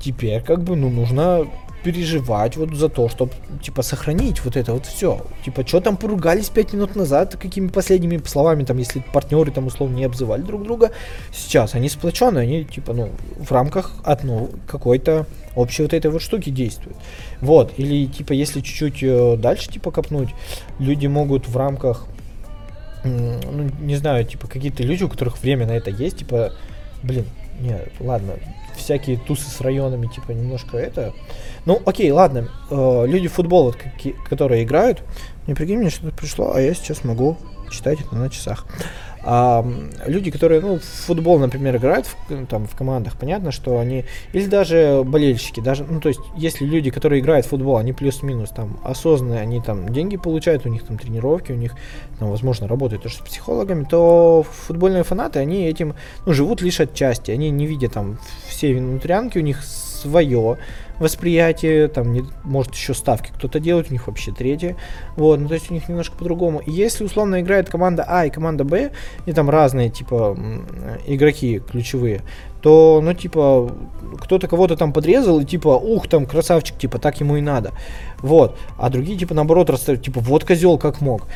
Теперь 0.00 0.42
как 0.42 0.64
бы, 0.64 0.74
ну, 0.74 0.90
нужно 0.90 1.46
переживать 1.86 2.56
вот 2.56 2.74
за 2.74 2.88
то, 2.88 3.08
чтобы, 3.08 3.30
типа, 3.62 3.82
сохранить 3.82 4.44
вот 4.44 4.56
это 4.56 4.72
вот 4.72 4.86
все. 4.86 5.24
Типа, 5.44 5.64
что 5.64 5.80
там 5.80 5.96
поругались 5.96 6.48
пять 6.48 6.72
минут 6.72 6.96
назад, 6.96 7.36
какими 7.36 7.68
последними 7.68 8.20
словами, 8.26 8.64
там, 8.64 8.78
если 8.78 9.04
партнеры 9.12 9.52
там 9.52 9.68
условно 9.68 9.94
не 9.94 10.04
обзывали 10.04 10.42
друг 10.42 10.64
друга, 10.64 10.90
сейчас 11.32 11.76
они 11.76 11.88
сплоченные, 11.88 12.42
они, 12.42 12.64
типа, 12.64 12.92
ну, 12.92 13.10
в 13.38 13.52
рамках 13.52 13.92
одной 14.02 14.48
какой-то 14.66 15.26
общей 15.54 15.84
вот 15.84 15.94
этой 15.94 16.10
вот 16.10 16.22
штуки 16.22 16.50
действуют. 16.50 16.96
Вот, 17.40 17.72
или, 17.76 18.06
типа, 18.06 18.32
если 18.32 18.62
чуть-чуть 18.62 19.04
э, 19.04 19.36
дальше, 19.36 19.70
типа, 19.70 19.92
копнуть, 19.92 20.30
люди 20.80 21.06
могут 21.06 21.46
в 21.46 21.56
рамках, 21.56 22.06
ну, 23.04 23.70
не 23.80 23.94
знаю, 23.94 24.24
типа, 24.24 24.48
какие-то 24.48 24.82
люди, 24.82 25.04
у 25.04 25.08
которых 25.08 25.40
время 25.40 25.66
на 25.66 25.76
это 25.76 25.90
есть, 25.90 26.18
типа, 26.18 26.52
блин, 27.04 27.26
не, 27.60 27.78
ладно, 28.00 28.32
всякие 28.76 29.16
тусы 29.16 29.48
с 29.48 29.60
районами, 29.60 30.06
типа, 30.06 30.32
немножко 30.32 30.76
это. 30.76 31.12
Ну, 31.64 31.80
окей, 31.84 32.10
ладно, 32.10 32.48
э, 32.70 33.04
люди 33.06 33.28
в 33.28 33.32
футбол, 33.32 33.64
вот, 33.64 33.76
какие, 33.76 34.14
которые 34.28 34.64
играют, 34.64 35.02
не 35.46 35.54
прикинь, 35.54 35.78
мне 35.78 35.90
что-то 35.90 36.16
пришло, 36.16 36.52
а 36.54 36.60
я 36.60 36.74
сейчас 36.74 37.04
могу 37.04 37.36
читать 37.70 38.00
это 38.00 38.14
на 38.14 38.30
часах. 38.30 38.66
А 39.28 39.66
люди, 40.06 40.30
которые, 40.30 40.60
ну, 40.60 40.78
в 40.78 40.84
футбол, 40.84 41.40
например, 41.40 41.74
играют 41.76 42.06
в, 42.06 42.46
там, 42.46 42.68
в 42.68 42.76
командах, 42.76 43.16
понятно, 43.18 43.50
что 43.50 43.80
они, 43.80 44.04
или 44.32 44.46
даже 44.46 45.02
болельщики, 45.04 45.58
даже, 45.58 45.82
ну, 45.82 46.00
то 46.00 46.10
есть, 46.10 46.20
если 46.36 46.64
люди, 46.64 46.90
которые 46.90 47.20
играют 47.20 47.44
в 47.44 47.48
футбол, 47.48 47.76
они 47.76 47.92
плюс-минус 47.92 48.50
там 48.50 48.78
осознанные, 48.84 49.40
они 49.40 49.60
там 49.60 49.88
деньги 49.88 50.16
получают, 50.16 50.64
у 50.64 50.68
них 50.68 50.84
там 50.84 50.96
тренировки, 50.96 51.50
у 51.50 51.56
них, 51.56 51.72
там, 52.20 52.30
возможно, 52.30 52.68
работают 52.68 53.02
тоже 53.02 53.16
с 53.16 53.18
психологами, 53.18 53.82
то 53.82 54.46
футбольные 54.48 55.02
фанаты, 55.02 55.40
они 55.40 55.66
этим, 55.66 55.96
ну, 56.24 56.32
живут 56.32 56.62
лишь 56.62 56.78
отчасти, 56.78 57.32
они 57.32 57.50
не 57.50 57.66
видят 57.66 57.94
там 57.94 58.18
все 58.56 58.74
внутрянки, 58.74 59.38
у 59.38 59.42
них 59.42 59.62
свое, 59.62 60.58
восприятие, 60.98 61.88
там, 61.88 62.12
не, 62.12 62.24
может, 62.42 62.74
еще 62.74 62.94
ставки 62.94 63.30
кто-то 63.34 63.60
делает, 63.60 63.90
у 63.90 63.92
них 63.92 64.06
вообще 64.06 64.32
третье, 64.32 64.76
вот, 65.16 65.38
ну, 65.38 65.48
то 65.48 65.54
есть 65.54 65.70
у 65.70 65.74
них 65.74 65.88
немножко 65.88 66.16
по-другому. 66.16 66.60
И 66.60 66.70
если, 66.70 67.04
условно, 67.04 67.40
играет 67.40 67.68
команда 67.68 68.04
А 68.08 68.24
и 68.24 68.30
команда 68.30 68.64
Б, 68.64 68.92
и 69.26 69.32
там 69.32 69.50
разные, 69.50 69.90
типа, 69.90 70.38
игроки 71.06 71.60
ключевые, 71.60 72.22
то, 72.62 73.00
ну, 73.02 73.12
типа, 73.12 73.70
кто-то 74.20 74.48
кого-то 74.48 74.76
там 74.76 74.92
подрезал, 74.92 75.40
и, 75.40 75.44
типа, 75.44 75.68
ух, 75.68 76.08
там, 76.08 76.24
красавчик, 76.24 76.78
типа, 76.78 76.98
так 76.98 77.20
ему 77.20 77.36
и 77.36 77.42
надо, 77.42 77.72
вот, 78.20 78.56
а 78.78 78.88
другие, 78.88 79.18
типа, 79.18 79.34
наоборот, 79.34 79.68
расставят, 79.68 80.02
типа, 80.02 80.20
вот 80.20 80.44
козел 80.44 80.78
как 80.78 81.02
мог, 81.02 81.26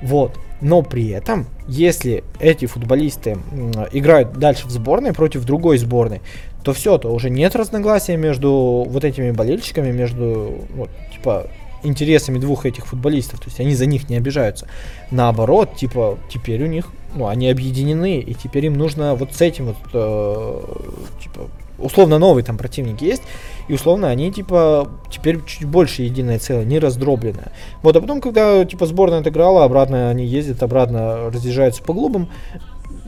вот. 0.00 0.38
Но 0.60 0.82
при 0.82 1.08
этом, 1.08 1.46
если 1.66 2.22
эти 2.38 2.66
футболисты 2.66 3.36
играют 3.90 4.34
дальше 4.34 4.68
в 4.68 4.70
сборной 4.70 5.12
против 5.12 5.44
другой 5.44 5.76
сборной, 5.76 6.20
то 6.62 6.72
все, 6.72 6.98
то 6.98 7.12
уже 7.12 7.30
нет 7.30 7.56
разногласия 7.56 8.16
между 8.16 8.86
вот 8.88 9.04
этими 9.04 9.30
болельщиками, 9.30 9.90
между, 9.90 10.66
вот, 10.74 10.90
типа, 11.12 11.46
интересами 11.82 12.38
двух 12.38 12.66
этих 12.66 12.86
футболистов, 12.86 13.40
то 13.40 13.46
есть 13.46 13.60
они 13.60 13.74
за 13.74 13.86
них 13.86 14.08
не 14.08 14.16
обижаются. 14.16 14.68
Наоборот, 15.10 15.76
типа, 15.76 16.18
теперь 16.28 16.62
у 16.62 16.66
них, 16.66 16.88
ну, 17.14 17.26
они 17.26 17.50
объединены, 17.50 18.20
и 18.20 18.34
теперь 18.34 18.66
им 18.66 18.74
нужно 18.74 19.14
вот 19.14 19.34
с 19.34 19.40
этим 19.40 19.66
вот, 19.66 19.76
э, 19.92 20.60
типа, 21.22 21.48
условно 21.78 22.18
новый 22.18 22.42
там 22.42 22.56
противник 22.56 23.02
есть, 23.02 23.22
и 23.68 23.72
условно 23.72 24.08
они 24.08 24.30
типа 24.30 24.88
теперь 25.10 25.44
чуть 25.44 25.66
больше 25.66 26.02
единое 26.02 26.38
целое, 26.38 26.64
не 26.64 26.78
раздробленное. 26.78 27.52
Вот, 27.82 27.96
а 27.96 28.00
потом, 28.00 28.20
когда 28.20 28.64
типа 28.64 28.86
сборная 28.86 29.20
отыграла, 29.20 29.64
обратно 29.64 30.10
они 30.10 30.24
ездят, 30.24 30.62
обратно 30.62 31.30
разъезжаются 31.30 31.82
по 31.82 31.92
клубам, 31.92 32.28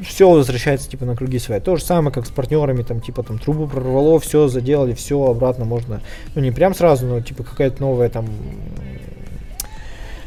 все 0.03 0.29
возвращается 0.29 0.89
типа 0.89 1.05
на 1.05 1.17
круги 1.17 1.39
своя. 1.39 1.61
То 1.61 1.77
же 1.77 1.83
самое, 1.83 2.13
как 2.13 2.27
с 2.27 2.31
партнерами, 2.31 2.83
там, 2.83 3.01
типа, 3.01 3.23
там, 3.23 3.39
трубу 3.39 3.67
прорвало, 3.67 4.19
все 4.19 4.49
заделали, 4.49 4.95
все 4.95 5.23
обратно 5.23 5.65
можно, 5.65 6.01
ну, 6.35 6.43
не 6.43 6.51
прям 6.51 6.75
сразу, 6.75 7.07
но, 7.07 7.21
типа, 7.21 7.45
какая-то 7.45 7.81
новая 7.81 8.09
там 8.09 8.27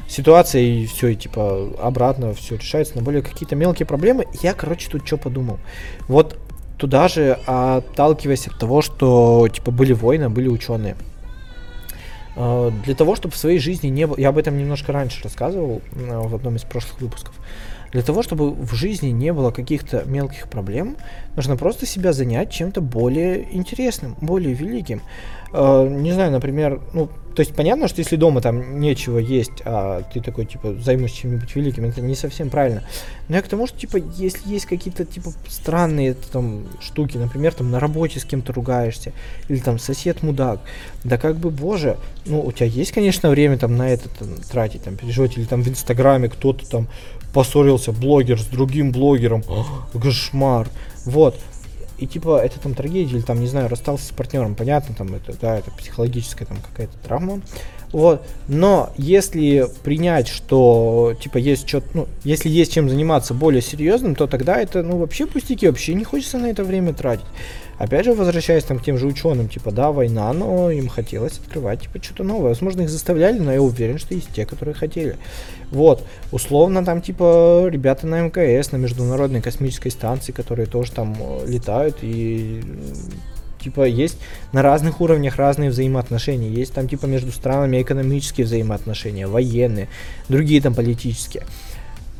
ситуация, 0.07 0.61
и 0.61 0.86
все, 0.86 1.09
и, 1.09 1.15
типа, 1.15 1.70
обратно 1.82 2.34
все 2.34 2.55
решается 2.55 2.95
на 2.95 3.03
более 3.03 3.22
какие-то 3.22 3.55
мелкие 3.55 3.86
проблемы. 3.86 4.26
Я, 4.41 4.53
короче, 4.53 4.89
тут 4.89 5.05
что 5.05 5.18
подумал. 5.18 5.59
Вот 6.07 6.38
туда 6.78 7.07
же, 7.07 7.38
отталкиваясь 7.45 8.47
от 8.47 8.57
того, 8.57 8.82
что, 8.82 9.47
типа, 9.51 9.72
были 9.72 9.93
войны, 9.93 10.30
были 10.30 10.47
ученые. 10.47 10.95
А, 12.36 12.72
для 12.86 12.95
того, 12.95 13.15
чтобы 13.15 13.34
в 13.34 13.38
своей 13.38 13.59
жизни 13.59 13.88
не 13.88 14.07
было... 14.07 14.18
Я 14.18 14.30
об 14.30 14.38
этом 14.38 14.57
немножко 14.57 14.93
раньше 14.93 15.24
рассказывал 15.24 15.82
в 15.91 16.36
одном 16.36 16.55
из 16.55 16.63
прошлых 16.63 17.01
выпусков. 17.01 17.36
Для 17.91 18.01
того, 18.01 18.23
чтобы 18.23 18.51
в 18.51 18.73
жизни 18.73 19.09
не 19.09 19.33
было 19.33 19.51
каких-то 19.51 20.03
мелких 20.05 20.49
проблем, 20.49 20.97
нужно 21.35 21.55
просто 21.55 21.85
себя 21.85 22.13
занять 22.13 22.51
чем-то 22.51 22.81
более 22.81 23.55
интересным, 23.55 24.15
более 24.21 24.53
великим. 24.53 25.01
Э, 25.53 25.88
не 25.89 26.11
знаю, 26.11 26.31
например, 26.31 26.81
ну, 26.93 27.09
то 27.38 27.41
есть 27.41 27.53
понятно, 27.53 27.88
что 27.88 28.01
если 28.01 28.15
дома 28.15 28.41
там 28.41 28.79
нечего 28.79 29.19
есть, 29.19 29.61
а 29.63 30.01
ты 30.11 30.21
такой, 30.21 30.45
типа, 30.45 30.73
займусь 30.73 31.11
чем-нибудь 31.11 31.55
великим, 31.55 31.85
это 31.85 32.01
не 32.01 32.15
совсем 32.15 32.49
правильно. 32.49 32.81
Но 33.29 33.35
я 33.35 33.43
к 33.43 33.47
тому, 33.47 33.67
что, 33.67 33.77
типа, 33.77 33.97
если 33.97 34.49
есть 34.49 34.65
какие-то, 34.65 35.05
типа, 35.05 35.31
странные 35.47 36.15
там 36.15 36.65
штуки, 36.81 37.17
например, 37.17 37.53
там 37.53 37.69
на 37.69 37.79
работе 37.79 38.19
с 38.19 38.25
кем-то 38.25 38.53
ругаешься, 38.53 39.13
или 39.49 39.59
там 39.59 39.77
сосед 39.77 40.23
мудак, 40.23 40.61
да 41.03 41.19
как 41.19 41.38
бы, 41.38 41.51
боже, 41.51 41.97
ну, 42.25 42.41
у 42.41 42.51
тебя 42.51 42.65
есть, 42.65 42.91
конечно, 42.91 43.29
время 43.29 43.59
там 43.59 43.77
на 43.77 43.88
это 43.88 44.09
там, 44.09 44.29
тратить, 44.49 44.81
там, 44.81 44.95
переживать, 44.95 45.38
или 45.38 45.45
там 45.45 45.61
в 45.61 45.67
Инстаграме 45.67 46.29
кто-то 46.29 46.67
там 46.67 46.88
поссорился, 47.34 47.91
блогер 47.91 48.39
с 48.39 48.45
другим 48.45 48.91
блогером, 48.91 49.43
кошмар, 49.93 50.67
вот, 51.05 51.36
и 51.97 52.05
типа 52.05 52.39
это 52.43 52.59
там 52.59 52.73
трагедия, 52.73 53.15
или 53.17 53.21
там, 53.21 53.39
не 53.39 53.47
знаю, 53.47 53.69
расстался 53.69 54.05
с 54.05 54.11
партнером, 54.11 54.55
понятно, 54.55 54.93
там 54.95 55.13
это, 55.15 55.34
да, 55.39 55.57
это 55.57 55.71
психологическая 55.71 56.47
там 56.47 56.57
какая-то 56.57 56.97
травма. 56.99 57.41
Вот. 57.91 58.21
Но 58.47 58.91
если 58.97 59.67
принять, 59.84 60.28
что 60.28 61.13
типа 61.21 61.38
есть 61.38 61.67
что 61.67 61.82
ну, 61.93 62.07
если 62.23 62.49
есть 62.49 62.73
чем 62.73 62.89
заниматься 62.89 63.34
более 63.34 63.61
серьезным, 63.61 64.15
то 64.15 64.28
тогда 64.28 64.57
это, 64.57 64.84
ну, 64.84 64.97
вообще 64.97 65.25
пустяки, 65.25 65.67
вообще 65.67 65.93
не 65.93 66.03
хочется 66.03 66.38
на 66.38 66.47
это 66.47 66.63
время 66.63 66.93
тратить. 66.93 67.25
Опять 67.78 68.05
же, 68.05 68.13
возвращаясь 68.13 68.63
там 68.63 68.80
к 68.80 68.84
тем 68.84 68.97
же 68.97 69.05
ученым, 69.05 69.49
типа, 69.49 69.71
да, 69.71 69.91
война, 69.91 70.34
но 70.34 70.71
им 70.71 70.88
хотелось 70.88 71.38
открывать, 71.38 71.82
типа, 71.82 72.03
что-то 72.03 72.23
новое. 72.23 72.49
Возможно, 72.49 72.82
их 72.82 72.89
заставляли, 72.89 73.38
но 73.38 73.53
я 73.53 73.61
уверен, 73.61 73.99
что 73.99 74.15
есть 74.15 74.30
те, 74.34 74.45
которые 74.47 74.73
хотели. 74.73 75.17
Вот, 75.69 76.03
условно, 76.32 76.84
там, 76.84 77.01
типа, 77.01 77.67
ребята 77.69 78.07
на 78.07 78.21
МКС, 78.21 78.71
на 78.71 78.78
Международной 78.78 79.41
космической 79.41 79.89
станции, 79.89 80.32
которые 80.32 80.65
тоже 80.65 80.91
там 80.91 81.15
э, 81.19 81.45
летают 81.47 81.97
и 82.01 82.63
типа 83.59 83.86
есть 83.86 84.17
на 84.53 84.61
разных 84.61 85.01
уровнях 85.01 85.36
разные 85.38 85.71
взаимоотношения. 85.71 86.49
Есть 86.49 86.73
там 86.73 86.88
типа 86.88 87.05
между 87.05 87.32
странами 87.32 87.82
экономические 87.82 88.45
взаимоотношения, 88.45 89.28
военные, 89.28 89.89
другие 90.30 90.61
там 90.61 90.73
политические. 90.73 91.43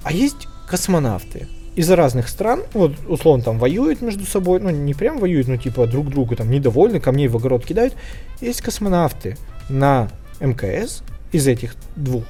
А 0.04 0.12
есть 0.12 0.48
космонавты 0.68 1.48
из 1.78 1.92
разных 1.92 2.28
стран, 2.28 2.64
вот 2.74 2.94
условно 3.08 3.44
там 3.44 3.60
воюют 3.60 4.02
между 4.02 4.26
собой, 4.26 4.60
ну 4.60 4.72
не 4.72 4.96
прям 4.96 5.20
воюют, 5.20 5.48
но 5.48 5.58
типа 5.58 5.86
друг 5.86 6.10
другу 6.10 6.36
там 6.36 6.50
недовольны, 6.50 7.00
камней 7.00 7.28
в 7.28 7.38
огород 7.38 7.64
кидают. 7.64 7.94
Есть 8.42 8.62
космонавты 8.62 9.38
на 9.70 10.10
МКС 10.40 11.04
из 11.32 11.46
этих 11.46 11.76
двух 11.96 12.24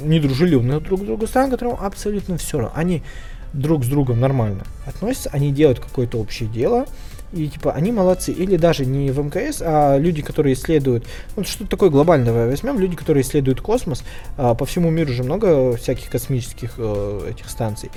недружелюбных 0.00 0.80
друг 0.84 1.04
другу 1.04 1.26
стран, 1.26 1.50
которым 1.50 1.76
абсолютно 1.80 2.38
все 2.38 2.58
равно. 2.58 2.72
Они 2.76 3.02
друг 3.52 3.84
с 3.84 3.88
другом 3.88 4.20
нормально 4.20 4.62
относятся, 4.86 5.28
они 5.32 5.50
делают 5.50 5.80
какое-то 5.80 6.18
общее 6.18 6.48
дело, 6.48 6.86
и 7.36 7.48
типа 7.48 7.72
они 7.72 7.92
молодцы. 7.92 8.32
Или 8.32 8.56
даже 8.56 8.86
не 8.86 9.10
в 9.10 9.18
МКС, 9.18 9.58
а 9.60 9.98
люди, 9.98 10.22
которые 10.22 10.54
исследуют, 10.54 11.04
ну 11.36 11.44
что-то 11.44 11.70
такое 11.70 11.90
глобальное 11.90 12.48
возьмем, 12.48 12.78
люди, 12.78 12.96
которые 12.96 13.22
исследуют 13.22 13.60
космос, 13.60 14.04
а, 14.36 14.54
по 14.54 14.64
всему 14.64 14.90
миру 14.90 15.12
же 15.12 15.22
много 15.22 15.76
всяких 15.76 16.10
космических 16.10 16.74
э, 16.78 17.30
этих 17.30 17.48
станций. 17.48 17.90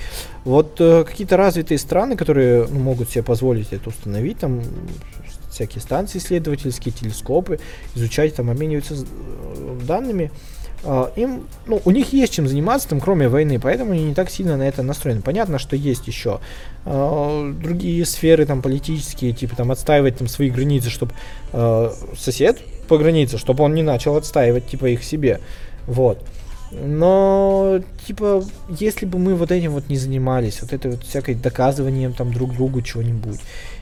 Вот 0.43 0.79
э, 0.79 1.03
какие-то 1.03 1.37
развитые 1.37 1.77
страны, 1.77 2.15
которые 2.15 2.67
ну, 2.67 2.79
могут 2.79 3.09
себе 3.09 3.23
позволить 3.23 3.71
это 3.71 3.89
установить, 3.89 4.39
там 4.39 4.61
всякие 5.49 5.81
станции 5.81 6.19
исследовательские, 6.19 6.93
телескопы, 6.93 7.59
изучать, 7.95 8.35
там 8.35 8.49
обмениваются 8.49 8.95
э, 8.95 9.79
данными. 9.85 10.31
Uh, 10.82 11.11
им, 11.17 11.45
ну, 11.65 11.82
у 11.84 11.91
них 11.91 12.13
есть 12.13 12.34
чем 12.34 12.47
заниматься, 12.47 12.88
там, 12.88 13.01
кроме 13.01 13.27
войны, 13.27 13.59
поэтому 13.59 13.91
они 13.91 14.05
не 14.05 14.13
так 14.13 14.30
сильно 14.30 14.55
на 14.55 14.63
это 14.63 14.82
настроены. 14.82 15.21
Понятно, 15.21 15.59
что 15.59 15.75
есть 15.75 16.07
еще 16.07 16.39
uh, 16.86 17.53
другие 17.61 18.05
сферы, 18.05 18.45
там, 18.45 18.61
политические, 18.61 19.34
типа, 19.34 19.57
там, 19.57 19.71
отстаивать 19.71 20.17
там 20.19 20.30
свои 20.30 20.49
границы, 20.49 20.89
чтобы 20.89 21.11
uh, 21.51 21.93
сосед 22.17 22.59
по 22.88 22.97
границе, 22.97 23.38
чтобы 23.38 23.65
он 23.65 23.73
не 23.73 23.84
начал 23.84 24.15
отстаивать, 24.15 24.67
типа, 24.67 24.86
их 24.86 25.03
себе. 25.03 25.41
Вот. 25.86 26.23
Но, 26.72 27.82
типа, 28.05 28.43
если 28.70 29.05
бы 29.05 29.17
мы 29.17 29.36
вот 29.36 29.51
этим 29.51 29.72
вот 29.72 29.89
не 29.89 29.97
занимались, 29.97 30.61
вот 30.61 30.74
этой 30.74 30.91
вот 30.91 31.03
всякой 31.03 31.36
доказыванием 31.36 32.13
там 32.13 32.32
друг 32.32 32.53
другу 32.53 32.82
чего-нибудь, 32.82 33.39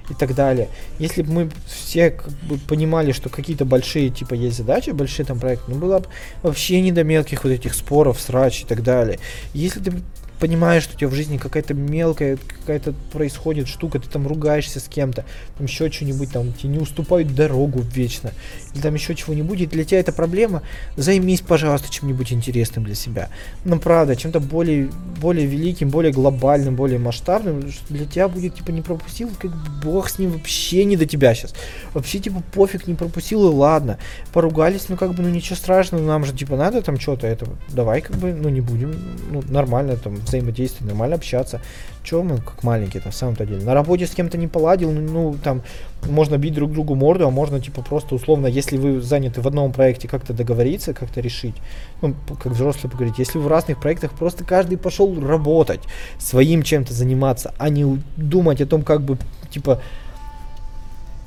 и 0.10 0.14
так 0.14 0.36
далее. 0.36 0.70
Если 1.00 1.22
бы 1.22 1.32
мы 1.32 1.50
все 1.66 2.12
как 2.12 2.32
бы 2.44 2.58
понимали, 2.58 3.12
что 3.12 3.30
какие-то 3.30 3.66
большие, 3.66 4.10
типа, 4.10 4.34
есть 4.34 4.58
задачи, 4.58 4.92
большие 4.92 5.26
там 5.26 5.40
проекты, 5.40 5.72
ну, 5.72 5.78
было 5.78 6.00
бы 6.00 6.08
вообще 6.44 6.82
не 6.82 6.92
до 6.92 7.04
мелких 7.04 7.44
вот 7.44 7.52
этих 7.52 7.74
споров, 7.74 8.20
срач 8.20 8.62
и 8.62 8.66
так 8.66 8.84
далее. 8.84 9.20
Если 9.54 9.80
ты 9.80 9.94
понимаешь, 10.40 10.84
что 10.84 10.96
у 10.96 10.98
тебя 10.98 11.08
в 11.10 11.14
жизни 11.14 11.38
какая-то 11.38 11.74
мелкая, 11.74 12.38
какая-то 12.38 12.94
происходит 13.12 13.68
штука, 13.68 14.00
ты 14.00 14.10
там 14.10 14.28
ругаешься 14.28 14.80
с 14.80 14.88
кем-то, 14.88 15.26
там 15.58 15.68
еще 15.68 15.92
что-нибудь, 15.92 16.32
там 16.32 16.54
тебе 16.54 16.70
не 16.70 16.80
уступают 16.80 17.34
дорогу 17.34 17.82
вечно, 17.94 18.32
или 18.74 18.82
там 18.82 18.94
еще 18.94 19.16
чего-нибудь, 19.16 19.62
и 19.62 19.66
для 19.66 19.84
тебя 19.84 20.00
это 20.00 20.12
проблема, 20.12 20.62
займись, 20.96 21.42
пожалуйста, 21.42 21.92
чем-нибудь 21.92 22.32
интересным 22.32 22.84
для 22.84 22.96
себя. 22.96 23.30
Ну, 23.66 23.80
правда, 23.80 24.16
чем-то 24.16 24.40
более, 24.40 24.90
более 25.20 25.46
великим, 25.46 25.90
более 25.90 26.12
глобальным, 26.12 26.76
более 26.76 27.00
масштабным, 27.00 27.64
для 27.90 28.06
тебя 28.06 28.28
будет, 28.28 28.56
типа, 28.56 28.72
не 28.72 28.82
пропустил, 28.82 29.30
как 29.40 29.52
бог 29.84 30.10
с 30.10 30.20
ним 30.20 30.32
вообще 30.32 30.84
не 30.86 30.98
до 30.98 31.06
тебя 31.06 31.34
сейчас. 31.34 31.54
Вообще, 31.94 32.20
типа, 32.20 32.44
пофиг, 32.54 32.88
не 32.88 32.94
пропустил, 32.94 33.50
и 33.50 33.54
ладно. 33.54 33.98
Поругались, 34.34 34.90
ну, 34.90 34.98
как 34.98 35.14
бы, 35.14 35.24
ну, 35.24 35.30
ничего 35.30 35.56
страшного, 35.56 36.04
нам 36.04 36.26
же, 36.26 36.34
типа, 36.34 36.56
надо 36.56 36.82
там 36.82 37.00
что-то, 37.00 37.28
это, 37.28 37.48
давай, 37.70 38.02
как 38.02 38.16
бы, 38.18 38.34
ну, 38.34 38.50
не 38.50 38.62
будем, 38.62 38.96
ну, 39.32 39.44
нормально, 39.48 39.98
там, 39.98 40.18
взаимодействовать, 40.28 40.88
нормально 40.88 41.16
общаться. 41.16 41.62
Чего 42.04 42.24
мы 42.24 42.38
как 42.38 42.64
маленькие 42.64 43.02
там, 43.02 43.12
в 43.12 43.16
самом-то 43.16 43.46
деле? 43.46 43.64
На 43.64 43.74
работе 43.74 44.08
с 44.08 44.12
кем-то 44.12 44.38
не 44.38 44.48
поладил, 44.48 44.92
ну, 44.92 45.02
ну, 45.02 45.36
там, 45.44 45.62
можно 46.04 46.38
бить 46.38 46.54
друг 46.54 46.72
другу 46.72 46.96
морду, 46.96 47.28
а 47.28 47.32
можно, 47.32 47.60
типа, 47.60 47.82
просто 47.82 48.16
условно, 48.16 48.48
если 48.48 48.78
вы 48.78 49.02
заняты 49.02 49.42
в 49.42 49.48
одном 49.48 49.72
проекте, 49.72 50.08
как-то 50.08 50.34
договориться, 50.34 50.94
как-то 50.94 51.20
решить. 51.20 51.56
Ну, 52.02 52.16
как 52.42 52.54
взрослые 52.54 52.92
поговорить. 52.92 53.20
Если 53.20 53.38
вы 53.38 53.46
в 53.46 53.48
разных 53.48 53.80
проектах, 53.80 54.12
просто 54.12 54.44
каждый 54.44 54.78
пошел 54.78 55.20
работать, 55.20 55.82
своим 56.18 56.64
чем-то 56.64 56.94
заниматься, 56.94 57.54
а 57.58 57.70
не 57.70 58.02
думать 58.16 58.62
о 58.62 58.66
том, 58.66 58.84
как 58.84 59.02
бы, 59.02 59.18
типа, 59.50 59.82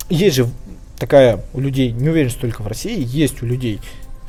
есть 0.08 0.36
же 0.36 0.48
такая 0.98 1.40
у 1.54 1.60
людей, 1.60 1.92
не 1.92 2.08
уверен, 2.08 2.30
что 2.30 2.42
только 2.42 2.62
в 2.62 2.66
России, 2.66 3.02
есть 3.06 3.42
у 3.42 3.46
людей 3.46 3.80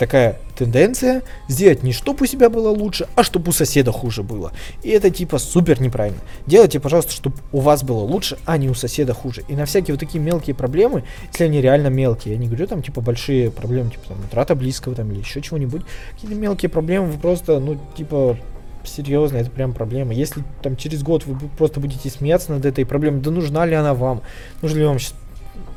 такая 0.02 0.40
тенденция 0.58 1.22
сделать 1.48 1.84
не 1.84 1.94
чтобы 1.94 2.24
у 2.24 2.26
себя 2.26 2.50
было 2.50 2.70
лучше, 2.70 3.08
а 3.16 3.22
чтобы 3.22 3.50
у 3.50 3.52
соседа 3.52 3.92
хуже 3.92 4.24
было. 4.24 4.52
И 4.82 4.90
это 4.90 5.12
типа 5.12 5.38
супер 5.38 5.80
неправильно. 5.80 6.20
Делайте, 6.48 6.80
пожалуйста, 6.80 7.12
чтобы 7.12 7.36
у 7.52 7.60
вас 7.60 7.84
было 7.84 8.00
лучше, 8.00 8.40
а 8.46 8.58
не 8.58 8.68
у 8.68 8.74
соседа 8.74 9.14
хуже. 9.14 9.44
И 9.48 9.54
на 9.54 9.66
всякие 9.66 9.94
вот 9.94 10.00
такие 10.00 10.20
мелкие 10.20 10.56
проблемы, 10.56 11.04
если 11.32 11.44
они 11.44 11.62
реально 11.62 11.90
мелкие, 11.90 12.34
я 12.34 12.40
не 12.40 12.48
говорю 12.48 12.66
там 12.66 12.82
типа 12.82 13.02
большие 13.02 13.52
проблемы, 13.52 13.92
типа 13.92 14.08
там 14.08 14.18
утрата 14.26 14.56
близкого 14.56 14.96
там 14.96 15.12
или 15.12 15.20
еще 15.20 15.40
чего-нибудь, 15.40 15.84
какие-то 16.14 16.36
мелкие 16.36 16.70
проблемы 16.70 17.12
вы 17.12 17.20
просто, 17.20 17.60
ну, 17.60 17.80
типа 17.96 18.38
серьезно, 18.84 19.38
это 19.38 19.52
прям 19.52 19.74
проблема. 19.74 20.14
Если 20.14 20.44
там 20.64 20.78
через 20.78 21.04
год 21.04 21.28
вы 21.28 21.38
просто 21.60 21.80
будете 21.80 22.10
смеяться 22.10 22.52
над 22.52 22.66
этой 22.66 22.88
проблемой, 22.88 23.22
да 23.22 23.30
нужна 23.30 23.68
ли 23.68 23.76
она 23.76 23.94
вам? 23.94 24.24
Нужно 24.64 24.80
ли 24.80 24.86
вам 24.86 24.98
сейчас 24.98 25.14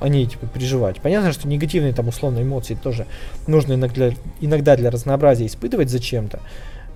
о 0.00 0.08
ней 0.08 0.26
типа 0.26 0.46
переживать. 0.46 1.00
Понятно, 1.00 1.32
что 1.32 1.48
негативные 1.48 1.92
там 1.92 2.08
условно 2.08 2.42
эмоции 2.42 2.74
тоже 2.74 3.06
нужно 3.46 3.74
иногда, 3.74 4.10
иногда 4.40 4.76
для 4.76 4.90
разнообразия 4.90 5.46
испытывать 5.46 5.90
зачем-то. 5.90 6.40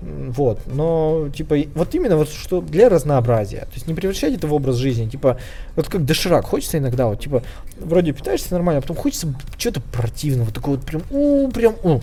Вот, 0.01 0.61
но, 0.65 1.27
типа, 1.35 1.57
вот 1.75 1.93
именно 1.93 2.15
вот 2.15 2.29
что 2.29 2.61
для 2.61 2.87
разнообразия. 2.87 3.61
То 3.61 3.73
есть 3.73 3.85
не 3.85 3.93
превращать 3.93 4.33
это 4.33 4.47
в 4.47 4.53
образ 4.53 4.77
жизни. 4.77 5.09
Типа, 5.09 5.37
вот 5.75 5.89
как 5.89 6.05
доширак, 6.05 6.45
хочется 6.45 6.77
иногда, 6.77 7.07
вот, 7.07 7.19
типа, 7.19 7.43
вроде 7.79 8.13
питаешься 8.13 8.53
нормально, 8.53 8.79
а 8.79 8.81
потом 8.81 8.95
хочется 8.95 9.33
чего-то 9.57 9.81
противного, 9.81 10.45
вот 10.45 10.55
такого 10.55 10.75
вот 10.75 10.85
прям, 10.85 11.01
у, 11.09 11.49
прям, 11.49 11.75
у, 11.83 11.99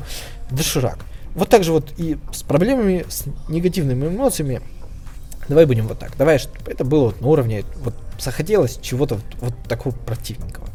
доширак. 0.51 0.99
Вот 1.35 1.49
так 1.49 1.64
же 1.64 1.72
вот 1.72 1.93
и 1.97 2.18
с 2.33 2.43
проблемами, 2.43 3.07
с 3.09 3.24
негативными 3.49 4.09
эмоциями. 4.09 4.61
Давай 5.49 5.67
будем 5.67 5.87
вот 5.87 5.99
так. 5.99 6.17
Давай, 6.17 6.39
чтобы 6.39 6.71
это 6.71 6.85
было 6.85 7.07
вот 7.07 7.21
на 7.21 7.27
уровне, 7.29 7.65
вот 7.77 7.95
захотелось 8.19 8.79
чего-то 8.83 9.17
вот, 9.17 9.25
вот 9.41 9.55
такого 9.69 9.95
противненького. 9.95 10.67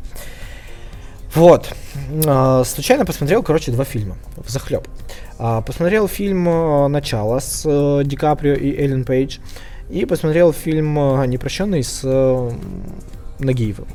Вот. 1.34 1.74
А, 2.26 2.64
случайно 2.64 3.06
посмотрел, 3.06 3.44
короче, 3.44 3.72
два 3.72 3.86
фильма. 3.86 4.18
В 4.36 4.50
захлеб. 4.50 4.88
А, 5.40 5.62
посмотрел 5.62 6.08
фильм 6.08 6.48
а, 6.48 6.88
«Начало» 6.88 7.40
с 7.40 7.64
э, 7.66 8.04
Ди 8.06 8.16
Каприо 8.16 8.54
и 8.54 8.76
Эллен 8.76 9.06
Пейдж. 9.06 9.38
И 9.90 10.06
посмотрел 10.06 10.54
фильм 10.54 10.94
«Непрощенный» 11.30 11.84
с 11.84 12.02
э, 12.04 12.52
Нагиевым. 13.40 13.88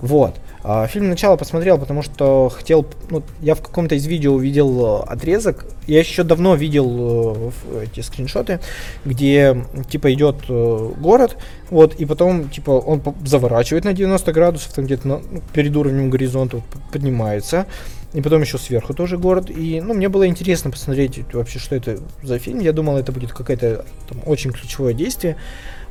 Вот. 0.00 0.36
А, 0.70 0.86
фильм 0.86 1.08
начало 1.08 1.38
посмотрел, 1.38 1.78
потому 1.78 2.02
что 2.02 2.50
хотел, 2.50 2.84
ну, 3.08 3.22
я 3.40 3.54
в 3.54 3.62
каком-то 3.62 3.94
из 3.94 4.04
видео 4.04 4.34
увидел 4.34 5.00
э, 5.00 5.04
отрезок, 5.04 5.64
я 5.86 5.98
еще 5.98 6.24
давно 6.24 6.56
видел 6.56 7.50
э, 7.72 7.84
эти 7.84 8.00
скриншоты, 8.00 8.60
где, 9.06 9.64
типа, 9.88 10.12
идет 10.12 10.36
э, 10.50 10.90
город, 11.00 11.38
вот, 11.70 11.94
и 11.94 12.04
потом, 12.04 12.50
типа, 12.50 12.72
он 12.72 13.02
заворачивает 13.24 13.86
на 13.86 13.94
90 13.94 14.30
градусов, 14.30 14.74
там 14.74 14.84
где-то 14.84 15.08
ну, 15.08 15.22
перед 15.54 15.74
уровнем 15.74 16.10
горизонта 16.10 16.60
поднимается, 16.92 17.64
и 18.12 18.20
потом 18.20 18.42
еще 18.42 18.58
сверху 18.58 18.92
тоже 18.92 19.16
город, 19.16 19.48
и, 19.48 19.80
ну, 19.80 19.94
мне 19.94 20.10
было 20.10 20.26
интересно 20.26 20.70
посмотреть 20.70 21.18
вообще, 21.32 21.58
что 21.58 21.76
это 21.76 21.98
за 22.22 22.38
фильм, 22.38 22.58
я 22.58 22.74
думал, 22.74 22.98
это 22.98 23.10
будет 23.10 23.32
какое-то 23.32 23.86
очень 24.26 24.52
ключевое 24.52 24.92
действие, 24.92 25.38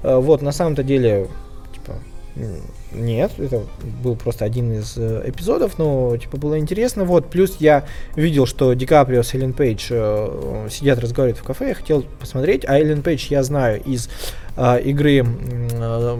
вот, 0.03 0.43
на 0.43 0.51
самом-то 0.51 0.84
деле, 0.84 1.30
нет, 2.92 3.32
это 3.38 3.64
был 4.04 4.16
просто 4.16 4.46
один 4.46 4.72
из 4.72 4.98
э, 4.98 5.24
эпизодов, 5.26 5.78
но 5.78 6.16
типа 6.18 6.38
было 6.38 6.58
интересно. 6.58 7.04
Вот, 7.04 7.30
плюс 7.30 7.58
я 7.60 7.86
видел, 8.16 8.46
что 8.46 8.74
Ди 8.74 8.86
Каприо 8.86 9.24
с 9.24 9.34
Эллен 9.34 9.54
Пейдж 9.54 9.88
э, 9.90 10.68
сидят, 10.70 11.00
разговаривают 11.00 11.44
в 11.44 11.46
кафе, 11.46 11.70
я 11.70 11.76
хотел 11.76 12.04
посмотреть, 12.20 12.66
а 12.66 12.78
Эллен 12.78 13.02
Пейдж 13.02 13.28
я 13.30 13.44
знаю 13.44 13.82
из 13.84 14.10
э, 14.56 14.82
игры 14.82 15.26
э, 15.26 16.18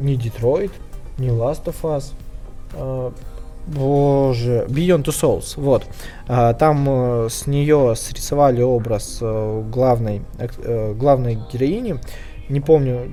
не 0.00 0.16
Детройт, 0.16 0.72
не 1.18 1.28
Last 1.28 1.64
of 1.64 1.76
Us, 1.82 2.12
э, 2.74 3.10
Боже, 3.68 4.64
Beyond 4.68 5.04
Two 5.04 5.12
Souls, 5.12 5.54
вот. 5.56 5.84
А, 6.26 6.54
там 6.54 6.86
э, 6.88 7.28
с 7.30 7.46
нее 7.46 7.94
срисовали 7.96 8.62
образ 8.62 9.18
э, 9.20 9.62
главной, 9.70 10.22
э, 10.38 10.94
главной 10.94 11.38
героини. 11.52 11.96
Не 12.48 12.60
помню, 12.60 13.12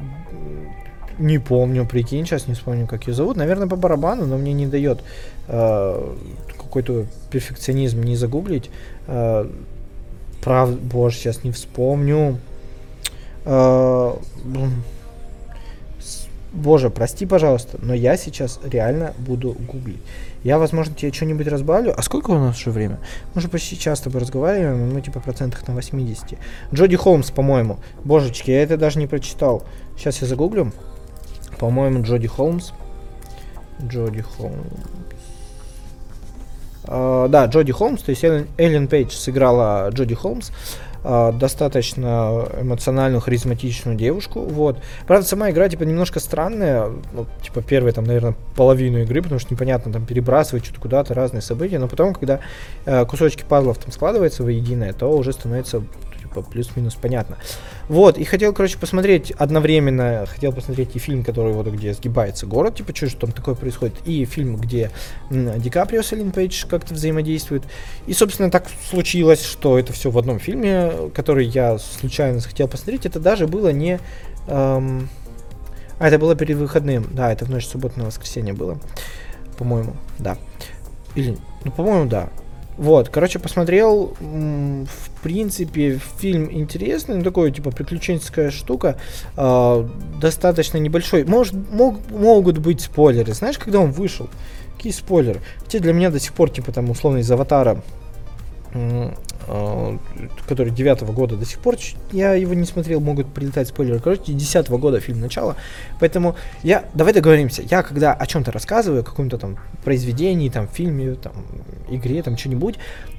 не 1.18 1.40
помню, 1.40 1.86
прикинь, 1.86 2.26
сейчас 2.26 2.48
не 2.48 2.54
вспомню, 2.54 2.88
как 2.88 3.08
ее 3.08 3.14
зовут. 3.14 3.38
Наверное, 3.38 3.68
по 3.68 3.76
барабану, 3.76 4.26
но 4.26 4.38
мне 4.38 4.54
не 4.54 4.68
дает 4.68 5.02
э, 5.48 6.16
какой-то 6.58 7.06
перфекционизм 7.32 8.02
не 8.02 8.16
загуглить. 8.16 8.70
Э, 9.08 9.48
прав, 10.42 10.78
боже, 10.80 11.16
сейчас 11.16 11.44
не 11.44 11.52
вспомню. 11.52 12.38
Э, 13.46 14.14
боже, 16.54 16.90
прости, 16.90 17.26
пожалуйста, 17.26 17.78
но 17.82 17.94
я 17.94 18.18
сейчас 18.18 18.60
реально 18.64 19.14
буду 19.18 19.54
гуглить. 19.54 20.02
Я, 20.44 20.60
возможно, 20.60 20.94
тебе 20.94 21.12
что-нибудь 21.12 21.48
разбавлю. 21.48 21.94
А 21.98 22.02
сколько 22.04 22.30
у 22.30 22.38
нас 22.38 22.58
уже 22.58 22.70
время? 22.70 23.00
Мы 23.34 23.42
же 23.42 23.48
почти 23.48 23.80
часто 23.80 24.06
тобой 24.06 24.22
разговариваем, 24.22 24.94
ну, 24.94 25.00
типа, 25.00 25.20
процентах 25.20 25.68
на 25.68 25.74
80. 25.74 26.38
Джоди 26.72 26.96
Холмс, 26.96 27.32
по-моему. 27.32 27.80
Божечки, 28.04 28.52
я 28.52 28.62
это 28.62 28.78
даже 28.78 29.00
не 29.00 29.08
прочитал. 29.08 29.64
Сейчас 29.98 30.22
я 30.22 30.28
загуглю. 30.28 30.72
По-моему, 31.60 32.04
Джоди 32.04 32.28
Холмс. 32.28 32.72
Джоди 33.82 34.22
Холмс. 34.22 34.56
Uh, 36.88 37.28
да, 37.30 37.46
Джоди 37.46 37.72
Холмс, 37.72 38.04
то 38.04 38.12
есть 38.12 38.24
Эллен, 38.24 38.88
Пейдж 38.88 39.12
сыграла 39.12 39.90
Джоди 39.90 40.14
Холмс, 40.14 40.52
uh, 41.04 41.36
достаточно 41.36 42.48
эмоциональную, 42.62 43.22
харизматичную 43.22 43.98
девушку, 43.98 44.42
вот. 44.42 44.80
Правда, 45.08 45.28
сама 45.28 45.50
игра, 45.50 45.68
типа, 45.68 45.82
немножко 45.82 46.20
странная, 46.20 46.92
ну, 47.14 47.26
типа, 47.42 47.64
первые, 47.64 47.92
там, 47.92 48.04
наверное, 48.04 48.36
половину 48.56 49.00
игры, 49.00 49.24
потому 49.24 49.40
что 49.40 49.52
непонятно, 49.52 49.92
там, 49.92 50.06
перебрасывать 50.06 50.66
что-то 50.66 50.80
куда-то, 50.80 51.16
разные 51.16 51.42
события, 51.42 51.80
но 51.80 51.88
потом, 51.88 52.14
когда 52.14 52.40
uh, 52.86 53.04
кусочки 53.08 53.44
пазлов 53.48 53.80
там 53.80 53.92
складываются 53.92 54.44
воединое, 54.44 54.94
то 54.94 55.10
уже 55.10 55.34
становится 55.34 55.82
типа 56.36 56.50
плюс-минус 56.50 56.96
понятно. 56.96 57.38
Вот, 57.88 58.18
и 58.18 58.24
хотел, 58.24 58.54
короче, 58.54 58.78
посмотреть 58.78 59.32
одновременно, 59.32 60.26
хотел 60.28 60.52
посмотреть 60.52 60.96
и 60.96 61.00
фильм, 61.00 61.24
который 61.24 61.54
вот 61.54 61.68
где 61.68 61.94
сгибается 61.94 62.46
город, 62.46 62.76
типа, 62.76 62.96
что 62.96 63.08
же 63.08 63.16
там 63.16 63.32
такое 63.32 63.56
происходит, 63.56 63.96
и 64.06 64.26
фильм, 64.26 64.58
где 64.58 64.92
м, 65.30 65.60
Ди 65.60 65.70
Каприо 65.70 66.02
с 66.02 66.12
Эллен 66.14 66.32
Пейдж 66.32 66.66
как-то 66.68 66.94
взаимодействуют. 66.94 67.64
И, 68.08 68.14
собственно, 68.14 68.52
так 68.52 68.68
случилось, 68.90 69.44
что 69.44 69.80
это 69.80 69.94
все 69.94 70.12
в 70.12 70.18
одном 70.18 70.40
фильме, 70.40 70.92
который 71.14 71.46
я 71.46 71.78
случайно 71.78 72.40
захотел 72.40 72.68
посмотреть. 72.68 73.06
Это 73.06 73.20
даже 73.20 73.48
было 73.48 73.70
не... 73.70 74.00
Эм... 74.48 75.10
А, 75.98 76.08
это 76.08 76.20
было 76.20 76.36
перед 76.36 76.58
выходным. 76.58 77.08
Да, 77.12 77.32
это 77.32 77.46
в 77.46 77.50
ночь 77.50 77.66
субботы 77.66 78.00
на 78.00 78.06
воскресенье 78.06 78.54
было. 78.54 78.80
По-моему, 79.58 79.96
да. 80.20 80.38
Или, 81.16 81.38
ну, 81.64 81.72
по-моему, 81.72 82.10
да. 82.10 82.30
Вот, 82.78 83.10
короче, 83.10 83.40
посмотрел, 83.40 84.16
в 84.20 85.22
принципе, 85.24 86.00
фильм 86.20 86.52
интересный, 86.52 87.16
ну, 87.16 87.24
такой, 87.24 87.52
типа, 87.52 87.72
приключенческая 87.72 88.52
штука, 88.52 88.98
э, 89.38 89.88
достаточно 90.20 90.78
небольшой. 90.78 91.24
Может, 91.24 91.54
мог, 91.72 92.00
могут 92.12 92.58
быть 92.58 92.82
спойлеры. 92.82 93.34
Знаешь, 93.34 93.58
когда 93.58 93.80
он 93.80 93.92
вышел? 93.92 94.30
Какие 94.76 94.92
спойлеры? 94.92 95.42
Хотя 95.64 95.80
для 95.80 95.94
меня 95.94 96.10
до 96.10 96.20
сих 96.20 96.34
пор, 96.34 96.50
типа, 96.50 96.74
там, 96.74 96.90
условно, 96.90 97.20
из 97.20 97.32
«Аватара» 97.32 97.82
Э, 99.48 99.98
который 100.48 100.72
девятого 100.72 101.12
года 101.14 101.38
до 101.38 101.46
сих 101.46 101.60
пор, 101.60 101.76
я 102.12 102.34
его 102.34 102.54
не 102.56 102.66
смотрел, 102.66 103.00
могут 103.00 103.32
прилетать 103.32 103.68
спойлеры, 103.68 104.00
короче, 104.00 104.34
десятого 104.34 104.78
года 104.78 105.00
фильм 105.00 105.22
начала, 105.22 105.56
поэтому 106.00 106.36
я, 106.64 106.86
давай 106.94 107.14
договоримся, 107.14 107.62
я 107.62 107.84
когда 107.84 108.12
о 108.14 108.26
чем-то 108.26 108.52
рассказываю, 108.52 109.02
о 109.02 109.04
каком-то 109.04 109.38
там 109.38 109.58
произведении, 109.84 110.50
там, 110.50 110.68
фильме, 110.68 111.14
там, 111.14 111.34
игре, 111.90 112.22
там, 112.24 112.38
что-нибудь, 112.38 112.76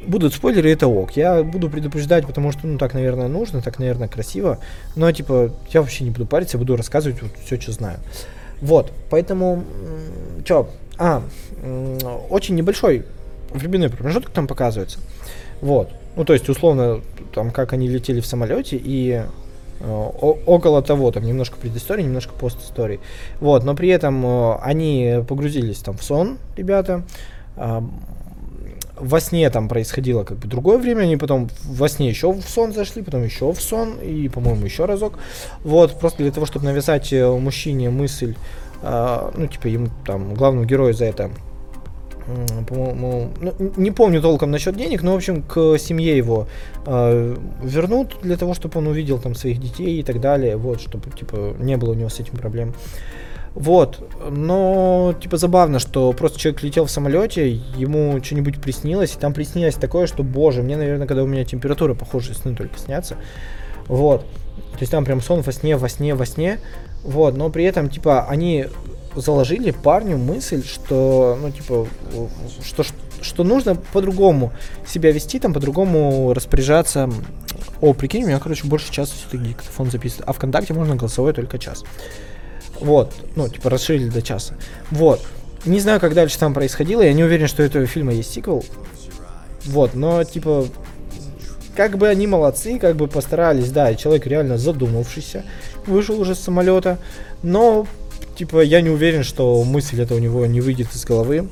будут 0.07 0.35
спойлеры, 0.35 0.71
это 0.71 0.89
ок, 0.89 1.13
я 1.13 1.43
буду 1.43 1.71
предупреждать, 1.71 2.27
потому 2.27 2.53
что, 2.53 2.67
ну, 2.67 2.77
так, 2.77 2.93
наверное, 2.93 3.29
нужно, 3.29 3.63
так, 3.63 3.79
наверное, 3.79 4.09
красиво, 4.09 4.59
но, 4.95 5.11
типа, 5.13 5.53
я 5.71 5.81
вообще 5.81 6.05
не 6.05 6.11
буду 6.11 6.27
париться, 6.27 6.59
буду 6.59 6.77
рассказывать 6.77 7.23
вот 7.23 7.31
все, 7.45 7.59
что 7.61 7.73
знаю. 7.73 7.99
Вот, 8.61 8.93
поэтому, 9.11 9.65
что, 10.45 10.71
а, 10.99 11.23
очень 12.31 12.57
небольшой 12.57 13.05
временной 13.53 13.91
промежуток 13.91 14.31
там 14.31 14.47
показывается. 14.47 14.99
Вот. 15.61 15.91
Ну, 16.17 16.25
то 16.25 16.33
есть, 16.33 16.49
условно, 16.49 17.03
там, 17.35 17.51
как 17.51 17.73
они 17.73 17.89
летели 17.89 18.21
в 18.21 18.27
самолете 18.27 18.81
и 18.83 19.23
э, 19.81 20.11
около 20.47 20.83
того, 20.83 21.11
там 21.13 21.25
немножко 21.25 21.57
предыстории, 21.59 22.03
немножко 22.03 22.33
постистории. 22.33 23.01
Вот, 23.41 23.65
но 23.65 23.75
при 23.75 23.91
этом 23.91 24.25
э, 24.25 24.57
они 24.63 25.19
погрузились 25.29 25.79
там 25.79 25.99
в 25.99 26.03
сон, 26.03 26.39
ребята. 26.57 27.03
Во 28.99 29.21
сне 29.21 29.51
там 29.51 29.69
происходило 29.69 30.25
как 30.25 30.39
бы 30.39 30.49
другое 30.49 30.79
время, 30.79 31.03
они 31.03 31.19
потом 31.19 31.51
во 31.65 31.87
сне 31.87 32.09
еще 32.09 32.33
в 32.33 32.49
сон 32.49 32.73
зашли, 32.73 33.03
потом 33.03 33.25
еще 33.25 33.53
в 33.53 33.61
сон 33.61 33.97
и, 34.01 34.31
по-моему, 34.31 34.65
еще 34.65 34.87
разок. 34.87 35.19
Вот, 35.65 35.99
просто 36.01 36.23
для 36.23 36.33
того, 36.33 36.47
чтобы 36.47 36.65
навязать 36.65 37.13
э, 37.13 37.31
мужчине 37.31 37.91
мысль, 37.91 38.35
ну, 38.83 39.47
типа, 39.51 39.69
ему 39.69 39.89
там, 40.05 40.35
главному 40.35 40.67
герою 40.67 40.93
за 40.93 41.07
это 41.07 41.31
по-моему, 42.67 43.31
ну, 43.41 43.55
не 43.77 43.91
помню 43.91 44.21
толком 44.21 44.51
насчет 44.51 44.77
денег, 44.77 45.03
но, 45.03 45.13
в 45.13 45.17
общем, 45.17 45.43
к 45.43 45.79
семье 45.79 46.17
его 46.17 46.49
э, 46.85 47.37
вернут 47.63 48.17
для 48.23 48.37
того, 48.37 48.55
чтобы 48.55 48.79
он 48.79 48.89
увидел 48.89 49.19
там 49.19 49.35
своих 49.35 49.61
детей 49.61 50.01
и 50.01 50.03
так 50.03 50.21
далее, 50.21 50.57
вот, 50.57 50.81
чтобы, 50.81 51.11
типа, 51.11 51.55
не 51.59 51.77
было 51.77 51.93
у 51.93 51.95
него 51.95 52.09
с 52.09 52.19
этим 52.19 52.37
проблем. 52.37 52.75
Вот, 53.55 54.07
но, 54.29 55.15
типа, 55.21 55.37
забавно, 55.39 55.79
что 55.79 56.13
просто 56.13 56.39
человек 56.39 56.63
летел 56.63 56.85
в 56.85 56.91
самолете, 56.91 57.51
ему 57.51 58.23
что-нибудь 58.23 58.61
приснилось, 58.61 59.15
и 59.15 59.19
там 59.19 59.33
приснилось 59.33 59.77
такое, 59.77 60.07
что, 60.07 60.23
боже, 60.23 60.63
мне, 60.63 60.77
наверное, 60.77 61.07
когда 61.07 61.23
у 61.23 61.27
меня 61.27 61.45
температура, 61.45 61.95
похожие 61.95 62.35
сны 62.35 62.55
только 62.55 62.79
снятся, 62.79 63.17
вот, 63.87 64.23
то 64.23 64.81
есть 64.81 64.93
там 64.93 65.05
прям 65.05 65.23
сон 65.23 65.41
во 65.41 65.53
сне, 65.53 65.77
во 65.77 65.89
сне, 65.89 66.15
во 66.15 66.27
сне, 66.27 66.59
вот, 67.03 67.37
но 67.37 67.49
при 67.49 67.65
этом, 67.65 67.89
типа, 67.89 68.27
они 68.29 68.67
заложили 69.17 69.71
парню 69.71 70.19
мысль, 70.19 70.65
что, 70.65 71.39
ну, 71.41 71.51
типа, 71.51 71.87
что, 72.65 72.85
что 73.21 73.45
нужно 73.45 73.75
по-другому 73.75 74.53
себя 74.87 75.11
вести, 75.13 75.39
там, 75.39 75.53
по-другому 75.53 76.33
распоряжаться. 76.35 77.11
О, 77.81 77.93
прикинь, 77.93 78.25
у 78.25 78.27
меня, 78.29 78.39
короче, 78.39 78.67
больше 78.67 78.93
часа 78.93 79.13
все-таки 79.15 79.49
диктофон 79.49 79.91
записывает. 79.91 80.29
А 80.29 80.33
ВКонтакте 80.33 80.75
можно 80.75 80.97
голосовой 80.97 81.33
только 81.33 81.59
час. 81.59 81.85
Вот, 82.81 83.15
ну, 83.35 83.49
типа, 83.49 83.71
расширили 83.71 84.09
до 84.09 84.23
часа. 84.23 84.55
Вот. 84.91 85.21
Не 85.65 85.81
знаю, 85.81 85.99
как 85.99 86.15
дальше 86.15 86.39
там 86.39 86.55
происходило, 86.55 87.03
я 87.03 87.13
не 87.13 87.25
уверен, 87.25 87.49
что 87.49 87.63
у 87.63 87.67
этого 87.67 87.87
фильма 87.87 88.13
есть 88.13 88.33
сиквел. 88.33 88.65
Вот, 89.65 89.95
но, 89.95 90.23
типа, 90.23 90.67
как 91.75 91.99
бы 91.99 92.09
они 92.09 92.27
молодцы, 92.27 92.79
как 92.79 92.97
бы 92.97 93.09
постарались, 93.09 93.71
да, 93.71 93.95
человек 93.95 94.27
реально 94.27 94.59
задумавшийся, 94.59 95.45
вышел 95.87 96.21
уже 96.21 96.35
с 96.35 96.41
самолета, 96.41 96.99
но 97.43 97.87
типа, 98.37 98.63
я 98.63 98.81
не 98.81 98.91
уверен, 98.91 99.23
что 99.23 99.63
мысль 99.65 100.01
это 100.01 100.15
у 100.15 100.19
него 100.19 100.47
не 100.47 100.61
выйдет 100.61 100.95
из 100.95 101.05
головы. 101.05 101.49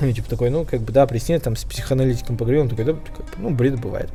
Ну, 0.00 0.12
типа 0.12 0.28
такой, 0.28 0.50
ну, 0.50 0.64
как 0.64 0.80
бы, 0.80 0.92
да, 0.92 1.06
присни, 1.06 1.38
там, 1.38 1.54
с 1.54 1.64
психоаналитиком 1.64 2.36
поговорил, 2.36 2.62
он 2.62 2.68
такой, 2.68 2.84
да, 2.84 2.96
ну, 3.38 3.50
бред 3.50 3.80
бывает. 3.80 4.10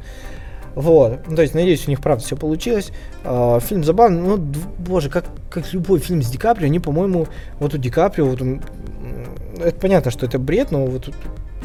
Вот, 0.75 1.21
ну, 1.27 1.35
то 1.35 1.41
есть, 1.41 1.55
надеюсь, 1.55 1.88
у 1.88 1.89
них 1.89 2.01
правда 2.01 2.23
все 2.23 2.35
получилось. 2.35 2.91
А, 3.23 3.59
фильм 3.59 3.83
забавный, 3.83 4.21
ну, 4.21 4.38
боже, 4.77 5.09
как, 5.09 5.25
как 5.49 5.73
любой 5.73 5.99
фильм 5.99 6.21
с 6.21 6.29
Ди 6.29 6.38
Каприо, 6.38 6.67
они, 6.67 6.79
по-моему, 6.79 7.27
вот 7.59 7.73
у 7.73 7.77
Ди 7.77 7.89
Каприо, 7.89 8.25
вот 8.25 8.41
это 9.59 9.79
понятно, 9.79 10.11
что 10.11 10.25
это 10.25 10.38
бред, 10.38 10.71
но 10.71 10.85
вот 10.85 11.09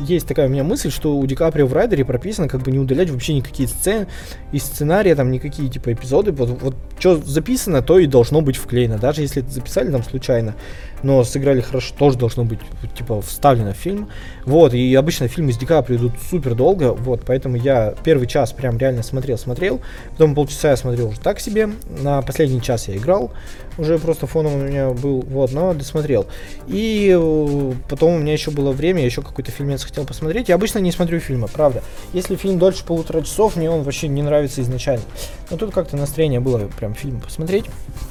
есть 0.03 0.27
такая 0.27 0.49
у 0.49 0.51
меня 0.51 0.65
мысль, 0.65 0.91
что 0.91 1.17
у 1.17 1.27
Ди 1.27 1.35
Каприо 1.35 1.67
в 1.67 1.73
Райдере 1.73 2.05
прописано 2.05 2.49
как 2.49 2.63
бы 2.63 2.71
не 2.71 2.79
удалять 2.79 3.11
вообще 3.11 3.35
никакие 3.35 3.69
сцены 3.69 4.07
и 4.53 4.59
сценария, 4.59 5.15
там 5.15 5.31
никакие 5.31 5.69
типа 5.69 5.93
эпизоды. 5.93 6.33
Вот, 6.33 6.49
вот 6.61 6.75
что 6.99 7.17
записано, 7.17 7.83
то 7.83 7.99
и 7.99 8.07
должно 8.07 8.41
быть 8.41 8.57
вклеено. 8.57 8.99
Даже 8.99 9.23
если 9.23 9.43
это 9.43 9.51
записали 9.51 9.91
там 9.91 10.03
случайно, 10.03 10.55
но 11.03 11.25
сыграли 11.25 11.61
хорошо, 11.61 11.95
тоже 11.99 12.19
должно 12.19 12.45
быть 12.45 12.61
типа 12.97 13.21
вставлено 13.23 13.73
в 13.73 13.77
фильм. 13.77 14.09
Вот, 14.45 14.75
и 14.75 14.95
обычно 14.95 15.29
фильмы 15.29 15.53
с 15.53 15.59
Ди 15.59 15.67
Каприо 15.67 15.97
идут 15.97 16.13
супер 16.31 16.55
долго, 16.55 16.93
вот, 16.93 17.23
поэтому 17.27 17.57
я 17.57 17.95
первый 18.05 18.27
час 18.27 18.53
прям 18.53 18.79
реально 18.79 19.03
смотрел, 19.03 19.39
смотрел, 19.39 19.81
потом 20.13 20.35
полчаса 20.35 20.71
я 20.71 20.77
смотрел 20.77 21.09
уже 21.09 21.21
так 21.21 21.41
себе, 21.41 21.71
на 22.01 22.23
последний 22.23 22.61
час 22.61 22.89
я 22.89 22.97
играл, 22.97 23.33
уже 23.79 23.99
просто 23.99 24.27
фоном 24.27 24.55
у 24.55 24.59
меня 24.59 24.91
был, 24.91 25.21
вот, 25.23 25.53
но 25.53 25.73
досмотрел. 25.75 26.27
И 26.67 27.17
э, 27.17 27.73
потом 27.89 28.15
у 28.15 28.19
меня 28.19 28.33
еще 28.33 28.51
было 28.51 28.73
время, 28.73 29.01
я 29.01 29.07
еще 29.07 29.23
какой-то 29.23 29.51
фильмец 29.51 29.85
хотел 29.85 30.05
посмотреть. 30.05 30.49
Я 30.49 30.57
обычно 30.57 30.79
не 30.79 30.93
смотрю 30.93 31.21
фильмы, 31.21 31.49
правда. 31.49 31.83
Если 32.13 32.37
фильм 32.37 32.59
дольше 32.59 32.85
полутора 32.85 33.23
часов, 33.23 33.57
мне 33.57 33.71
он 33.71 33.83
вообще 33.83 34.09
не 34.09 34.23
нравится 34.23 34.61
изначально. 34.61 35.05
Но 35.51 35.57
тут 35.57 35.73
как-то 35.73 35.97
настроение 35.97 36.41
было 36.41 36.59
прям 36.79 36.95
фильм 36.95 37.21
посмотреть. 37.21 37.65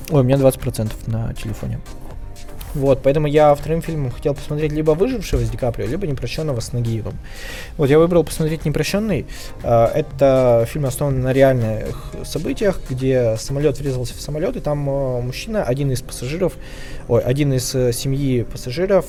Ой, 0.09 0.21
у 0.21 0.23
меня 0.23 0.37
20% 0.37 0.91
на 1.07 1.33
телефоне. 1.33 1.79
Вот, 2.73 3.01
поэтому 3.03 3.27
я 3.27 3.53
вторым 3.53 3.81
фильмом 3.81 4.11
хотел 4.11 4.33
посмотреть 4.33 4.71
либо 4.71 4.91
«Выжившего» 4.91 5.41
с 5.41 5.49
Ди 5.49 5.57
Каприо, 5.57 5.87
либо 5.87 6.07
«Непрощенного» 6.07 6.59
с 6.61 6.71
Нагиевым. 6.71 7.17
Вот, 7.77 7.89
я 7.89 7.99
выбрал 7.99 8.23
посмотреть 8.23 8.65
«Непрощенный». 8.65 9.25
А, 9.63 9.91
это 9.93 10.65
фильм 10.69 10.85
основан 10.85 11.21
на 11.21 11.33
реальных 11.33 12.13
событиях, 12.23 12.79
где 12.89 13.35
самолет 13.37 13.79
врезался 13.79 14.13
в 14.13 14.21
самолет, 14.21 14.55
и 14.55 14.61
там 14.61 14.89
а, 14.89 15.21
мужчина, 15.21 15.63
один 15.63 15.91
из 15.91 16.01
пассажиров, 16.01 16.53
ой, 17.07 17.21
один 17.21 17.53
из 17.53 17.75
э, 17.75 17.91
семьи 17.91 18.43
пассажиров, 18.43 19.05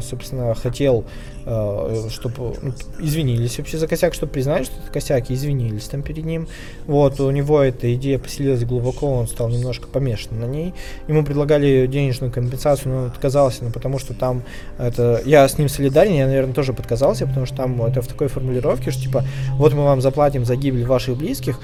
собственно, 0.00 0.54
хотел 0.54 1.04
Э, 1.46 2.08
чтобы 2.10 2.54
ну, 2.60 2.72
извинились 3.00 3.56
вообще 3.56 3.78
за 3.78 3.88
косяк, 3.88 4.12
чтобы 4.12 4.30
признали, 4.30 4.64
что 4.64 4.74
это 4.78 4.92
косяк, 4.92 5.30
и 5.30 5.34
извинились 5.34 5.84
там 5.84 6.02
перед 6.02 6.24
ним. 6.24 6.46
Вот, 6.86 7.18
у 7.18 7.30
него 7.30 7.62
эта 7.62 7.94
идея 7.94 8.18
поселилась 8.18 8.64
глубоко, 8.64 9.06
он 9.06 9.26
стал 9.26 9.48
немножко 9.48 9.88
помешан 9.88 10.38
на 10.38 10.44
ней. 10.44 10.74
Ему 11.08 11.24
предлагали 11.24 11.86
денежную 11.86 12.30
компенсацию, 12.30 12.59
но 12.84 12.96
он 12.96 13.06
отказался, 13.06 13.64
ну, 13.64 13.70
потому 13.70 13.98
что 13.98 14.14
там 14.14 14.42
это... 14.78 15.20
Я 15.24 15.48
с 15.48 15.58
ним 15.58 15.68
солидарен, 15.68 16.14
я, 16.14 16.26
наверное, 16.26 16.54
тоже 16.54 16.72
подказался, 16.72 17.26
потому 17.26 17.46
что 17.46 17.56
там 17.56 17.82
это 17.82 18.02
в 18.02 18.06
такой 18.06 18.28
формулировке, 18.28 18.90
что 18.90 19.02
типа, 19.02 19.24
вот 19.52 19.72
мы 19.72 19.84
вам 19.84 20.00
заплатим 20.00 20.44
за 20.44 20.56
гибель 20.56 20.84
ваших 20.84 21.16
близких, 21.16 21.58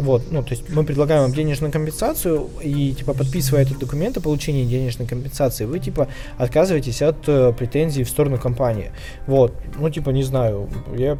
вот, 0.00 0.22
ну, 0.30 0.42
то 0.42 0.50
есть 0.50 0.68
мы 0.68 0.84
предлагаем 0.84 1.22
вам 1.22 1.32
денежную 1.32 1.72
компенсацию, 1.72 2.48
и, 2.62 2.92
типа, 2.92 3.14
подписывая 3.14 3.62
этот 3.62 3.78
документ 3.78 4.16
о 4.16 4.20
получении 4.20 4.64
денежной 4.64 5.06
компенсации, 5.06 5.64
вы, 5.64 5.78
типа, 5.78 6.08
отказываетесь 6.36 7.02
от 7.02 7.16
э, 7.28 7.52
претензий 7.52 8.04
в 8.04 8.08
сторону 8.08 8.38
компании. 8.38 8.92
Вот, 9.26 9.52
ну, 9.78 9.90
типа, 9.90 10.10
не 10.10 10.22
знаю, 10.22 10.68
я, 10.96 11.18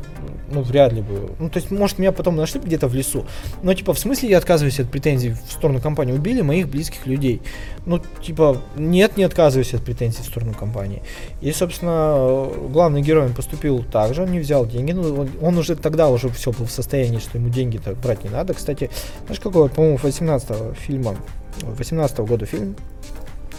ну, 0.51 0.63
вряд 0.63 0.93
ли 0.93 1.03
бы, 1.03 1.31
ну, 1.39 1.51
то 1.51 1.59
есть, 1.59 1.71
может, 1.71 1.99
меня 1.99 2.13
потом 2.13 2.37
нашли 2.37 2.61
где-то 2.61 2.89
в 2.89 2.95
лесу, 2.95 3.27
но, 3.63 3.75
типа, 3.75 3.93
в 3.95 3.99
смысле 3.99 4.31
я 4.31 4.39
отказываюсь 4.39 4.81
от 4.81 4.91
претензий 4.91 5.31
в 5.31 5.53
сторону 5.53 5.81
компании? 5.81 6.13
Убили 6.13 6.43
моих 6.43 6.69
близких 6.69 7.07
людей. 7.07 7.43
Ну, 7.87 8.01
типа, 8.23 8.59
нет, 8.77 9.17
не 9.17 9.25
отказываюсь 9.25 9.75
от 9.75 9.83
претензий 9.83 10.23
в 10.23 10.27
сторону 10.27 10.55
компании. 10.55 11.03
И, 11.41 11.53
собственно, 11.53 12.49
главный 12.71 13.03
герой 13.03 13.31
поступил 13.31 13.85
так 13.91 14.15
же, 14.15 14.23
он 14.23 14.33
не 14.33 14.41
взял 14.41 14.67
деньги, 14.67 14.93
ну, 14.93 15.27
он 15.41 15.59
уже 15.59 15.75
тогда 15.77 16.09
уже 16.09 16.29
все 16.29 16.53
был 16.53 16.67
в 16.67 16.71
состоянии, 16.71 17.19
что 17.19 17.39
ему 17.39 17.49
деньги-то 17.49 17.95
брать 17.95 18.25
не 18.25 18.31
надо, 18.31 18.55
кстати, 18.59 18.91
знаешь, 19.25 19.41
какого, 19.41 19.69
по-моему, 19.69 19.99
18 20.03 20.77
фильма, 20.77 21.17
18 21.63 22.19
-го 22.19 22.27
года 22.27 22.47
фильм, 22.47 22.77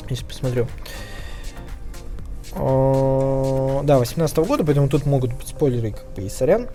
если 0.10 0.26
посмотрю. 0.26 0.68
О, 2.56 3.82
да, 3.84 3.98
18 3.98 4.38
-го 4.38 4.46
года, 4.46 4.64
поэтому 4.64 4.88
тут 4.88 5.06
могут 5.06 5.34
быть 5.34 5.48
спойлеры, 5.48 5.92
как 5.92 6.06
бы, 6.16 6.22
и 6.24 6.30
сорян. 6.30 6.68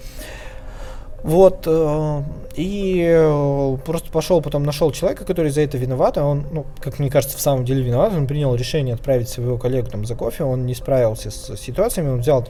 Вот, 1.23 1.63
э, 1.67 2.23
и 2.55 3.03
э, 3.09 3.77
просто 3.87 4.11
пошел, 4.11 4.43
потом 4.43 4.63
нашел 4.63 4.93
человека, 4.93 5.25
который 5.25 5.51
за 5.51 5.63
это 5.63 5.79
виноват, 5.79 6.19
а 6.19 6.25
он, 6.25 6.47
ну, 6.53 6.67
как 6.81 6.99
мне 6.99 7.09
кажется, 7.09 7.39
в 7.39 7.41
самом 7.41 7.65
деле 7.65 7.83
виноват, 7.83 8.13
он 8.13 8.27
принял 8.27 8.55
решение 8.55 8.95
отправить 8.95 9.31
своего 9.31 9.57
коллегу 9.57 9.89
там 9.89 10.05
за 10.05 10.17
кофе, 10.17 10.45
он 10.45 10.67
не 10.67 10.75
справился 10.75 11.31
с 11.31 11.57
ситуациями, 11.57 12.11
он 12.11 12.21
взял 12.21 12.47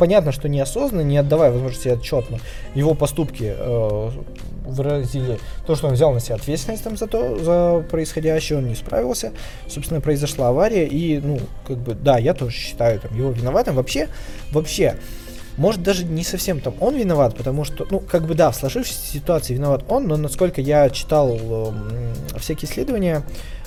понятно, 0.00 0.32
что 0.32 0.48
неосознанно, 0.48 1.02
не 1.02 1.18
отдавая 1.18 1.52
возможности 1.52 1.88
отчетно, 1.88 2.38
его 2.74 2.94
поступки 2.94 3.54
э, 3.56 4.10
выразили 4.70 5.38
то, 5.66 5.74
что 5.74 5.88
он 5.88 5.94
взял 5.94 6.12
на 6.12 6.20
себя 6.20 6.36
ответственность 6.36 6.84
там 6.84 6.96
за 6.96 7.06
то, 7.06 7.38
за 7.38 7.84
происходящее, 7.90 8.58
он 8.58 8.68
не 8.68 8.74
справился, 8.74 9.32
собственно, 9.68 10.00
произошла 10.00 10.48
авария, 10.48 10.86
и, 10.86 11.18
ну, 11.18 11.38
как 11.66 11.78
бы, 11.78 11.94
да, 11.94 12.18
я 12.18 12.34
тоже 12.34 12.56
считаю 12.56 13.00
там 13.00 13.16
его 13.16 13.30
виноватым. 13.30 13.76
Вообще, 13.76 14.08
вообще, 14.52 14.96
может 15.56 15.82
даже 15.82 16.04
не 16.04 16.24
совсем 16.24 16.60
там 16.60 16.74
он 16.80 16.96
виноват, 16.96 17.36
потому 17.36 17.64
что, 17.64 17.86
ну, 17.90 18.00
как 18.00 18.26
бы 18.26 18.34
да, 18.34 18.50
в 18.50 18.56
сложившейся 18.56 19.12
ситуации 19.12 19.54
виноват 19.54 19.84
он, 19.88 20.06
но 20.06 20.16
насколько 20.16 20.60
я 20.60 20.88
читал 20.90 21.36
э, 21.38 21.72
всякие 22.38 22.70
исследования, 22.70 23.22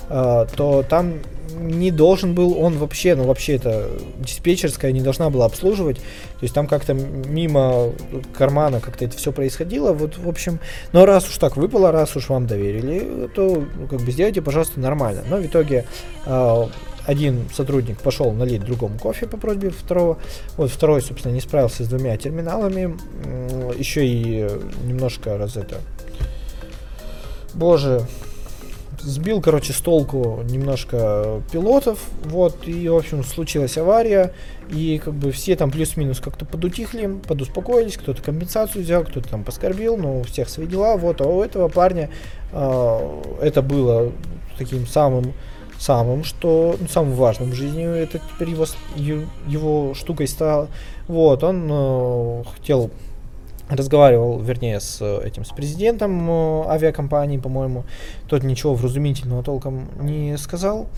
э, 0.08 0.46
то 0.56 0.84
там 0.88 1.20
не 1.58 1.90
должен 1.90 2.34
был 2.34 2.58
он 2.58 2.78
вообще, 2.78 3.14
ну 3.14 3.24
вообще 3.24 3.56
это 3.56 3.90
диспетчерская 4.18 4.92
не 4.92 5.00
должна 5.00 5.30
была 5.30 5.46
обслуживать, 5.46 5.96
то 5.96 6.42
есть 6.42 6.54
там 6.54 6.66
как-то 6.66 6.94
мимо 6.94 7.92
кармана 8.36 8.80
как-то 8.80 9.04
это 9.04 9.16
все 9.16 9.32
происходило, 9.32 9.92
вот 9.92 10.18
в 10.18 10.28
общем, 10.28 10.58
но 10.92 11.06
раз 11.06 11.28
уж 11.28 11.38
так 11.38 11.56
выпало, 11.56 11.92
раз 11.92 12.16
уж 12.16 12.28
вам 12.28 12.46
доверили, 12.46 13.28
то 13.34 13.64
ну, 13.76 13.86
как 13.86 14.00
бы 14.00 14.10
сделайте, 14.10 14.42
пожалуйста, 14.42 14.80
нормально. 14.80 15.22
Но 15.28 15.36
в 15.36 15.46
итоге 15.46 15.84
э, 16.26 16.64
один 17.06 17.48
сотрудник 17.54 17.98
пошел 17.98 18.32
налить 18.32 18.64
другому 18.64 18.98
кофе 18.98 19.26
по 19.26 19.36
просьбе 19.36 19.70
второго, 19.70 20.18
вот 20.56 20.70
второй, 20.70 21.02
собственно, 21.02 21.32
не 21.32 21.40
справился 21.40 21.84
с 21.84 21.88
двумя 21.88 22.16
терминалами, 22.16 22.96
еще 23.78 24.06
и 24.06 24.48
немножко 24.84 25.36
раз 25.36 25.56
это, 25.56 25.76
боже, 27.52 28.06
сбил, 29.04 29.40
короче, 29.40 29.72
с 29.72 29.80
толку 29.80 30.42
немножко 30.44 31.42
пилотов, 31.52 31.98
вот, 32.24 32.66
и, 32.66 32.88
в 32.88 32.96
общем, 32.96 33.22
случилась 33.22 33.76
авария, 33.78 34.32
и 34.70 35.00
как 35.02 35.14
бы 35.14 35.30
все 35.30 35.56
там 35.56 35.70
плюс-минус 35.70 36.20
как-то 36.20 36.44
подутихли, 36.44 37.18
подуспокоились, 37.26 37.96
кто-то 37.96 38.22
компенсацию 38.22 38.82
взял, 38.82 39.04
кто-то 39.04 39.28
там 39.28 39.44
поскорбил, 39.44 39.96
но 39.96 40.20
у 40.20 40.22
всех 40.24 40.48
свои 40.48 40.66
дела, 40.66 40.96
вот, 40.96 41.20
а 41.20 41.24
у 41.24 41.42
этого 41.42 41.68
парня 41.68 42.10
э, 42.52 43.22
это 43.42 43.62
было 43.62 44.12
таким 44.58 44.86
самым 44.86 45.34
самым, 45.78 46.24
что 46.24 46.76
ну, 46.80 46.88
самым 46.88 47.14
важным 47.14 47.50
в 47.50 47.54
жизни, 47.54 47.84
это 47.84 48.18
теперь 48.18 48.50
его, 48.50 48.64
его 49.46 49.94
штукой 49.94 50.28
стало. 50.28 50.68
Вот, 51.08 51.42
он 51.44 51.68
э, 51.70 52.44
хотел 52.54 52.90
разговаривал, 53.76 54.38
вернее, 54.40 54.80
с 54.80 55.02
этим, 55.20 55.44
с 55.44 55.50
президентом 55.50 56.28
э, 56.28 56.64
авиакомпании, 56.68 57.38
по-моему, 57.38 57.84
тот 58.28 58.42
ничего 58.42 58.74
вразумительного 58.74 59.42
толком 59.42 59.88
не 60.00 60.36
сказал. 60.38 60.88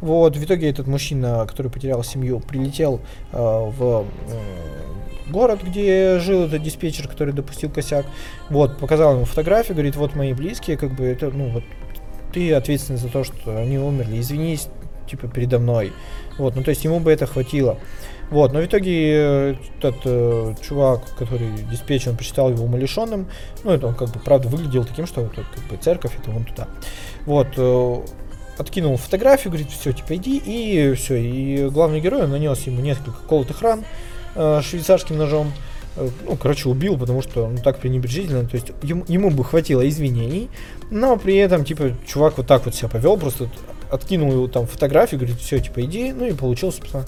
Вот, 0.00 0.36
в 0.36 0.44
итоге 0.44 0.68
этот 0.68 0.86
мужчина, 0.86 1.44
который 1.46 1.70
потерял 1.70 2.02
семью, 2.02 2.40
прилетел 2.40 3.00
э, 3.32 3.36
в 3.38 4.04
э, 4.28 5.30
город, 5.30 5.60
где 5.62 6.18
жил 6.18 6.44
этот 6.44 6.62
диспетчер, 6.62 7.08
который 7.08 7.32
допустил 7.32 7.70
косяк. 7.70 8.06
Вот, 8.50 8.78
показал 8.78 9.14
ему 9.14 9.24
фотографию, 9.24 9.74
говорит, 9.74 9.96
вот 9.96 10.14
мои 10.14 10.32
близкие, 10.32 10.76
как 10.76 10.92
бы 10.92 11.04
это, 11.04 11.30
ну, 11.30 11.50
вот 11.50 11.64
ты 12.32 12.52
ответственный 12.52 12.98
за 12.98 13.08
то, 13.08 13.24
что 13.24 13.56
они 13.56 13.78
умерли, 13.78 14.20
извинись, 14.20 14.68
типа, 15.08 15.28
передо 15.28 15.58
мной. 15.58 15.92
Вот, 16.38 16.56
ну, 16.56 16.62
то 16.62 16.70
есть 16.70 16.84
ему 16.84 17.00
бы 17.00 17.12
это 17.12 17.26
хватило. 17.26 17.78
Вот, 18.32 18.54
но 18.54 18.60
в 18.60 18.64
итоге 18.64 19.12
э, 19.14 19.54
этот 19.78 19.96
э, 20.06 20.54
чувак, 20.66 21.02
который 21.18 21.50
диспетчер, 21.70 22.12
он 22.12 22.16
посчитал 22.16 22.48
его 22.48 22.64
умалишенным. 22.64 23.28
Ну, 23.62 23.70
это 23.70 23.86
он 23.88 23.94
как 23.94 24.08
бы, 24.08 24.18
правда, 24.20 24.48
выглядел 24.48 24.86
таким, 24.86 25.06
что 25.06 25.20
вот, 25.20 25.34
как 25.34 25.64
бы, 25.68 25.76
церковь, 25.76 26.12
это 26.18 26.30
вон 26.30 26.44
туда. 26.44 26.66
Вот, 27.26 27.48
э, 27.58 27.96
откинул 28.56 28.96
фотографию, 28.96 29.50
говорит, 29.50 29.70
все, 29.70 29.92
типа, 29.92 30.16
иди, 30.16 30.38
и 30.38 30.94
все. 30.94 31.16
И 31.16 31.68
главный 31.68 32.00
герой, 32.00 32.26
нанес 32.26 32.58
ему 32.62 32.80
несколько 32.80 33.18
колотых 33.28 33.60
ран 33.60 33.84
э, 34.34 34.62
швейцарским 34.62 35.18
ножом. 35.18 35.52
Э, 35.96 36.08
ну, 36.24 36.36
короче, 36.36 36.70
убил, 36.70 36.96
потому 36.96 37.20
что, 37.20 37.48
ну, 37.48 37.58
так 37.58 37.80
пренебрежительно, 37.80 38.46
то 38.46 38.54
есть 38.54 38.68
ему, 38.82 39.04
ему 39.08 39.28
бы 39.28 39.44
хватило 39.44 39.86
извинений, 39.86 40.48
но 40.90 41.18
при 41.18 41.36
этом, 41.36 41.66
типа, 41.66 41.92
чувак 42.06 42.38
вот 42.38 42.46
так 42.46 42.64
вот 42.64 42.74
себя 42.74 42.88
повел, 42.88 43.18
просто 43.18 43.50
откинул 43.90 44.32
его 44.32 44.48
там 44.48 44.66
фотографию, 44.66 45.20
говорит, 45.20 45.38
все, 45.38 45.60
типа, 45.60 45.82
иди, 45.82 46.14
ну, 46.14 46.24
и 46.24 46.32
получил, 46.32 46.72
собственно, 46.72 47.04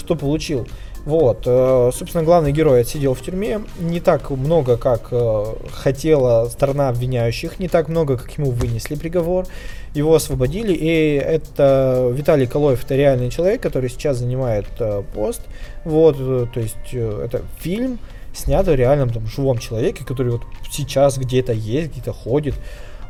что 0.00 0.16
получил. 0.16 0.66
Вот, 1.04 1.44
э, 1.46 1.90
собственно, 1.94 2.24
главный 2.24 2.52
герой 2.52 2.82
отсидел 2.82 3.14
в 3.14 3.22
тюрьме. 3.22 3.62
Не 3.78 4.00
так 4.00 4.30
много, 4.30 4.76
как 4.76 5.08
э, 5.12 5.44
хотела 5.72 6.48
сторона 6.50 6.90
обвиняющих, 6.90 7.58
не 7.58 7.68
так 7.68 7.88
много, 7.88 8.18
как 8.18 8.36
ему 8.36 8.50
вынесли 8.50 8.96
приговор. 8.96 9.46
Его 9.94 10.14
освободили, 10.14 10.72
и 10.74 11.14
это 11.16 12.12
Виталий 12.14 12.46
Колоев, 12.46 12.84
это 12.84 12.96
реальный 12.96 13.30
человек, 13.30 13.62
который 13.62 13.88
сейчас 13.88 14.18
занимает 14.18 14.66
э, 14.78 15.02
пост. 15.14 15.40
Вот, 15.84 16.18
то 16.52 16.60
есть 16.60 16.92
это 16.92 17.42
фильм, 17.58 17.98
снят 18.34 18.68
о 18.68 18.76
реальном 18.76 19.10
там 19.10 19.26
живом 19.26 19.58
человеке, 19.58 20.04
который 20.04 20.32
вот 20.32 20.42
сейчас 20.70 21.16
где-то 21.16 21.52
есть, 21.52 21.92
где-то 21.92 22.12
ходит. 22.12 22.54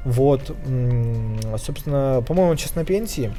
Вот, 0.04 0.40
собственно, 1.58 2.24
по-моему, 2.26 2.52
он 2.52 2.56
сейчас 2.56 2.74
на 2.76 2.84
пенсии 2.84 3.32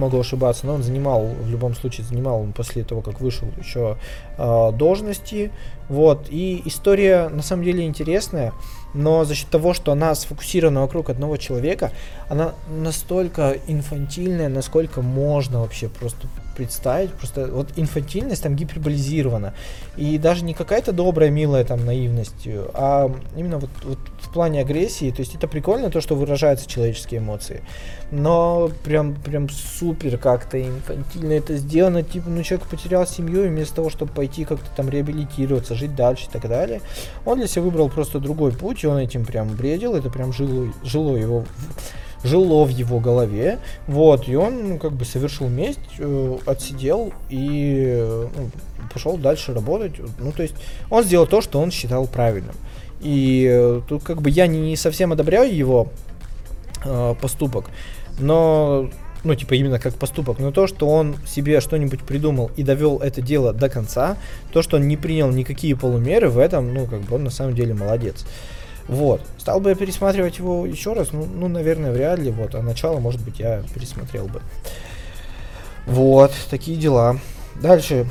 могу 0.00 0.18
ошибаться, 0.18 0.66
но 0.66 0.74
он 0.74 0.82
занимал, 0.82 1.26
в 1.26 1.50
любом 1.50 1.74
случае, 1.74 2.06
занимал 2.06 2.40
он 2.40 2.52
после 2.52 2.82
того, 2.84 3.00
как 3.02 3.20
вышел 3.20 3.48
еще 3.58 3.96
э, 4.38 4.72
должности. 4.72 5.50
Вот. 5.88 6.26
И 6.30 6.62
история 6.64 7.28
на 7.28 7.42
самом 7.42 7.64
деле 7.64 7.84
интересная, 7.84 8.52
но 8.94 9.24
за 9.24 9.34
счет 9.34 9.48
того, 9.48 9.74
что 9.74 9.92
она 9.92 10.14
сфокусирована 10.14 10.80
вокруг 10.80 11.10
одного 11.10 11.36
человека, 11.36 11.92
она 12.28 12.54
настолько 12.68 13.56
инфантильная, 13.66 14.48
насколько 14.48 15.02
можно 15.02 15.60
вообще 15.60 15.88
просто 15.88 16.26
представить. 16.60 17.10
Просто 17.14 17.46
вот 17.46 17.68
инфантильность 17.76 18.42
там 18.42 18.54
гиперболизирована. 18.54 19.54
И 19.96 20.18
даже 20.18 20.44
не 20.44 20.52
какая-то 20.52 20.92
добрая, 20.92 21.30
милая 21.30 21.64
там 21.64 21.86
наивность, 21.86 22.46
а 22.74 23.10
именно 23.34 23.58
вот, 23.58 23.70
вот 23.84 23.98
в 24.20 24.30
плане 24.30 24.60
агрессии. 24.60 25.10
То 25.10 25.20
есть 25.20 25.34
это 25.34 25.48
прикольно, 25.48 25.90
то, 25.90 26.02
что 26.02 26.16
выражаются 26.16 26.68
человеческие 26.68 27.20
эмоции. 27.20 27.62
Но 28.10 28.70
прям, 28.84 29.14
прям 29.14 29.48
супер 29.48 30.18
как-то 30.18 30.60
инфантильно 30.62 31.32
это 31.32 31.56
сделано. 31.56 32.02
Типа, 32.02 32.28
ну 32.28 32.42
человек 32.42 32.68
потерял 32.68 33.06
семью, 33.06 33.44
и 33.44 33.48
вместо 33.48 33.76
того, 33.76 33.88
чтобы 33.88 34.12
пойти 34.12 34.44
как-то 34.44 34.68
там 34.76 34.90
реабилитироваться, 34.90 35.74
жить 35.74 35.94
дальше 35.96 36.26
и 36.26 36.30
так 36.30 36.46
далее, 36.46 36.82
он 37.24 37.38
для 37.38 37.48
себя 37.48 37.62
выбрал 37.62 37.88
просто 37.88 38.18
другой 38.18 38.52
путь, 38.52 38.84
и 38.84 38.86
он 38.86 38.98
этим 38.98 39.24
прям 39.24 39.48
бредил. 39.48 39.94
Это 39.94 40.10
прям 40.10 40.34
жило, 40.34 40.70
жило 40.84 41.16
его 41.16 41.46
жило 42.22 42.64
в 42.64 42.68
его 42.68 43.00
голове, 43.00 43.58
вот, 43.86 44.28
и 44.28 44.36
он, 44.36 44.68
ну, 44.68 44.78
как 44.78 44.92
бы 44.92 45.04
совершил 45.04 45.48
месть, 45.48 45.80
э, 45.98 46.38
отсидел 46.46 47.12
и 47.28 48.04
ну, 48.36 48.50
пошел 48.92 49.16
дальше 49.16 49.54
работать, 49.54 49.92
ну, 50.18 50.32
то 50.32 50.42
есть 50.42 50.54
он 50.90 51.04
сделал 51.04 51.26
то, 51.26 51.40
что 51.40 51.60
он 51.60 51.70
считал 51.70 52.06
правильным. 52.06 52.54
И 53.00 53.48
э, 53.50 53.80
тут 53.88 54.02
как 54.02 54.20
бы 54.20 54.28
я 54.28 54.46
не 54.46 54.76
совсем 54.76 55.12
одобряю 55.12 55.54
его 55.54 55.88
э, 56.84 57.14
поступок, 57.20 57.70
но 58.18 58.90
ну, 59.22 59.34
типа, 59.34 59.54
именно 59.54 59.78
как 59.78 59.94
поступок, 59.94 60.38
но 60.38 60.50
то, 60.50 60.66
что 60.66 60.88
он 60.88 61.16
себе 61.26 61.60
что-нибудь 61.60 62.02
придумал 62.02 62.50
и 62.56 62.62
довел 62.62 62.98
это 62.98 63.20
дело 63.20 63.52
до 63.52 63.68
конца, 63.68 64.16
то, 64.52 64.62
что 64.62 64.76
он 64.76 64.88
не 64.88 64.96
принял 64.96 65.30
никакие 65.30 65.76
полумеры, 65.76 66.30
в 66.30 66.38
этом, 66.38 66.72
ну, 66.72 66.86
как 66.86 67.00
бы 67.02 67.16
он 67.16 67.24
на 67.24 67.30
самом 67.30 67.54
деле 67.54 67.74
молодец. 67.74 68.24
Вот. 68.88 69.20
Стал 69.38 69.60
бы 69.60 69.70
я 69.70 69.76
пересматривать 69.76 70.38
его 70.38 70.66
еще 70.66 70.92
раз? 70.92 71.12
Ну, 71.12 71.24
ну, 71.24 71.48
наверное, 71.48 71.92
вряд 71.92 72.18
ли. 72.18 72.30
Вот. 72.30 72.54
А 72.54 72.62
начало, 72.62 73.00
может 73.00 73.22
быть, 73.22 73.38
я 73.38 73.62
пересмотрел 73.74 74.26
бы. 74.26 74.40
Вот. 75.86 76.32
Такие 76.50 76.76
дела. 76.76 77.18
Дальше. 77.60 78.06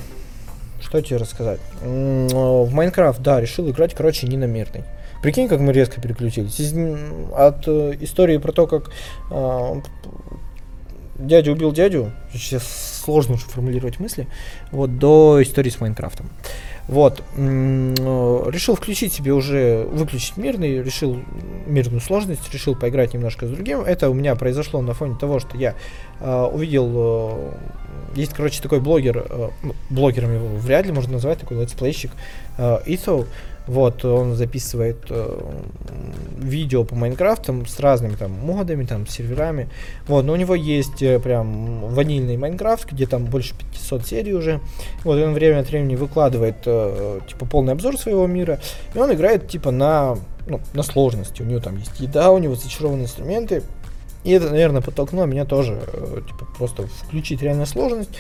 Что 0.82 1.02
тебе 1.02 1.18
рассказать? 1.18 1.60
В 1.82 2.72
Майнкрафт, 2.72 3.22
да, 3.22 3.40
решил 3.40 3.70
играть, 3.70 3.94
короче, 3.94 4.28
не 4.28 4.38
на 4.38 4.46
мирный. 4.46 4.84
Прикинь, 5.22 5.50
как 5.50 5.60
мы 5.60 5.74
резко 5.74 6.00
переключились. 6.00 6.60
Из, 6.60 6.74
от 7.36 7.68
э, 7.68 7.98
истории 8.00 8.38
про 8.38 8.54
то, 8.54 8.68
как 8.68 8.90
э, 9.30 9.82
дядя 11.20 11.52
убил 11.52 11.72
дядю, 11.74 12.12
сейчас 12.34 13.02
сложно 13.04 13.36
уже 13.36 13.46
формулировать 13.46 14.00
мысли, 14.00 14.28
вот, 14.72 14.98
до 14.98 15.44
истории 15.44 15.70
с 15.70 15.80
Minecraft 15.82 16.18
ом. 16.18 16.30
Вот. 16.90 17.24
Решил 17.38 18.76
включить 18.76 19.14
себе 19.14 19.32
уже, 19.32 19.86
выключить 19.92 20.38
мирный, 20.38 20.82
решил 20.82 21.20
мирную 21.68 22.02
сложность, 22.02 22.52
решил 22.52 22.76
поиграть 22.76 23.14
немножко 23.14 23.46
с 23.46 23.52
другим. 23.52 23.82
Это 23.82 24.10
у 24.10 24.16
меня 24.16 24.36
произошло 24.36 24.82
на 24.82 24.96
фоне 24.96 25.16
того, 25.16 25.40
что 25.40 25.56
я 25.56 25.76
э, 26.20 26.50
увидел, 26.52 26.92
э, 26.96 27.52
есть, 28.16 28.34
короче, 28.34 28.60
такой 28.64 28.80
блогер, 28.80 29.24
э, 29.30 29.50
блогером 29.92 30.34
его 30.34 30.48
вряд 30.58 30.88
ли 30.88 30.92
можно 30.92 31.14
назвать, 31.14 31.38
такой 31.38 31.62
летсплейщик, 31.62 32.10
э, 32.58 32.80
Etho, 32.88 33.28
вот, 33.70 34.04
он 34.04 34.34
записывает 34.34 34.98
э, 35.12 35.42
видео 36.40 36.84
по 36.84 36.96
Minecraft 36.96 37.55
ам 37.55 37.68
с 37.68 37.80
разными 37.80 38.16
там 38.16 38.32
модами, 38.32 38.84
там, 38.84 39.06
серверами. 39.06 39.70
Вот, 40.08 40.26
но 40.26 40.34
у 40.34 40.36
него 40.36 40.56
есть 40.56 41.04
э, 41.04 41.20
прям 41.20 41.82
ванильный 41.94 42.36
Майнкрафт, 42.36 42.92
где 42.92 43.06
там 43.06 43.26
больше 43.26 43.54
500 43.54 44.08
серий 44.08 44.34
уже. 44.34 44.60
Вот, 45.04 45.22
он 45.22 45.36
время 45.36 45.60
от 45.60 45.70
времени 45.70 45.96
выкладывает, 45.96 46.56
э, 46.66 47.20
типа, 47.28 47.46
полный 47.46 47.74
обзор 47.74 48.00
своего 48.00 48.26
мира. 48.26 48.60
И 48.96 48.98
он 48.98 49.14
играет, 49.14 49.48
типа, 49.48 49.70
на, 49.70 50.18
ну, 50.48 50.60
на 50.74 50.82
сложности. 50.82 51.44
У 51.44 51.46
него 51.46 51.60
там 51.60 51.78
есть 51.78 52.00
еда, 52.00 52.32
у 52.32 52.40
него 52.40 52.56
зачарованные 52.56 53.04
инструменты. 53.04 53.62
И 54.24 54.32
это, 54.32 54.50
наверное, 54.50 54.82
подтолкнуло 54.82 55.26
меня 55.26 55.46
тоже, 55.46 55.80
э, 55.94 56.22
типа, 56.28 56.48
просто 56.58 56.88
включить 56.88 57.44
реальную 57.44 57.68
сложность, 57.68 58.18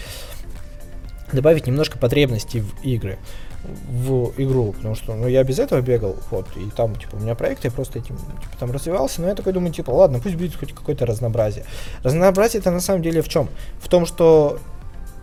добавить 1.33 1.65
немножко 1.65 1.97
потребностей 1.97 2.59
в 2.59 2.83
игры 2.83 3.17
в 3.63 4.31
игру, 4.37 4.73
потому 4.73 4.95
что, 4.95 5.15
ну, 5.15 5.27
я 5.27 5.43
без 5.43 5.59
этого 5.59 5.81
бегал, 5.81 6.15
вот, 6.31 6.45
и 6.55 6.69
там, 6.75 6.95
типа, 6.95 7.15
у 7.15 7.19
меня 7.19 7.35
проект, 7.35 7.65
я 7.65 7.71
просто 7.71 7.99
этим, 7.99 8.15
типа, 8.15 8.57
там 8.59 8.71
развивался, 8.71 9.21
но 9.21 9.27
я 9.27 9.35
такой 9.35 9.53
думаю, 9.53 9.73
типа, 9.73 9.91
ладно, 9.91 10.19
пусть 10.19 10.35
будет 10.35 10.55
хоть 10.55 10.73
какое-то 10.73 11.05
разнообразие. 11.05 11.65
Разнообразие 12.03 12.61
это 12.61 12.71
на 12.71 12.79
самом 12.79 13.01
деле 13.01 13.21
в 13.21 13.29
чем? 13.29 13.49
В 13.81 13.89
том, 13.89 14.05
что 14.05 14.59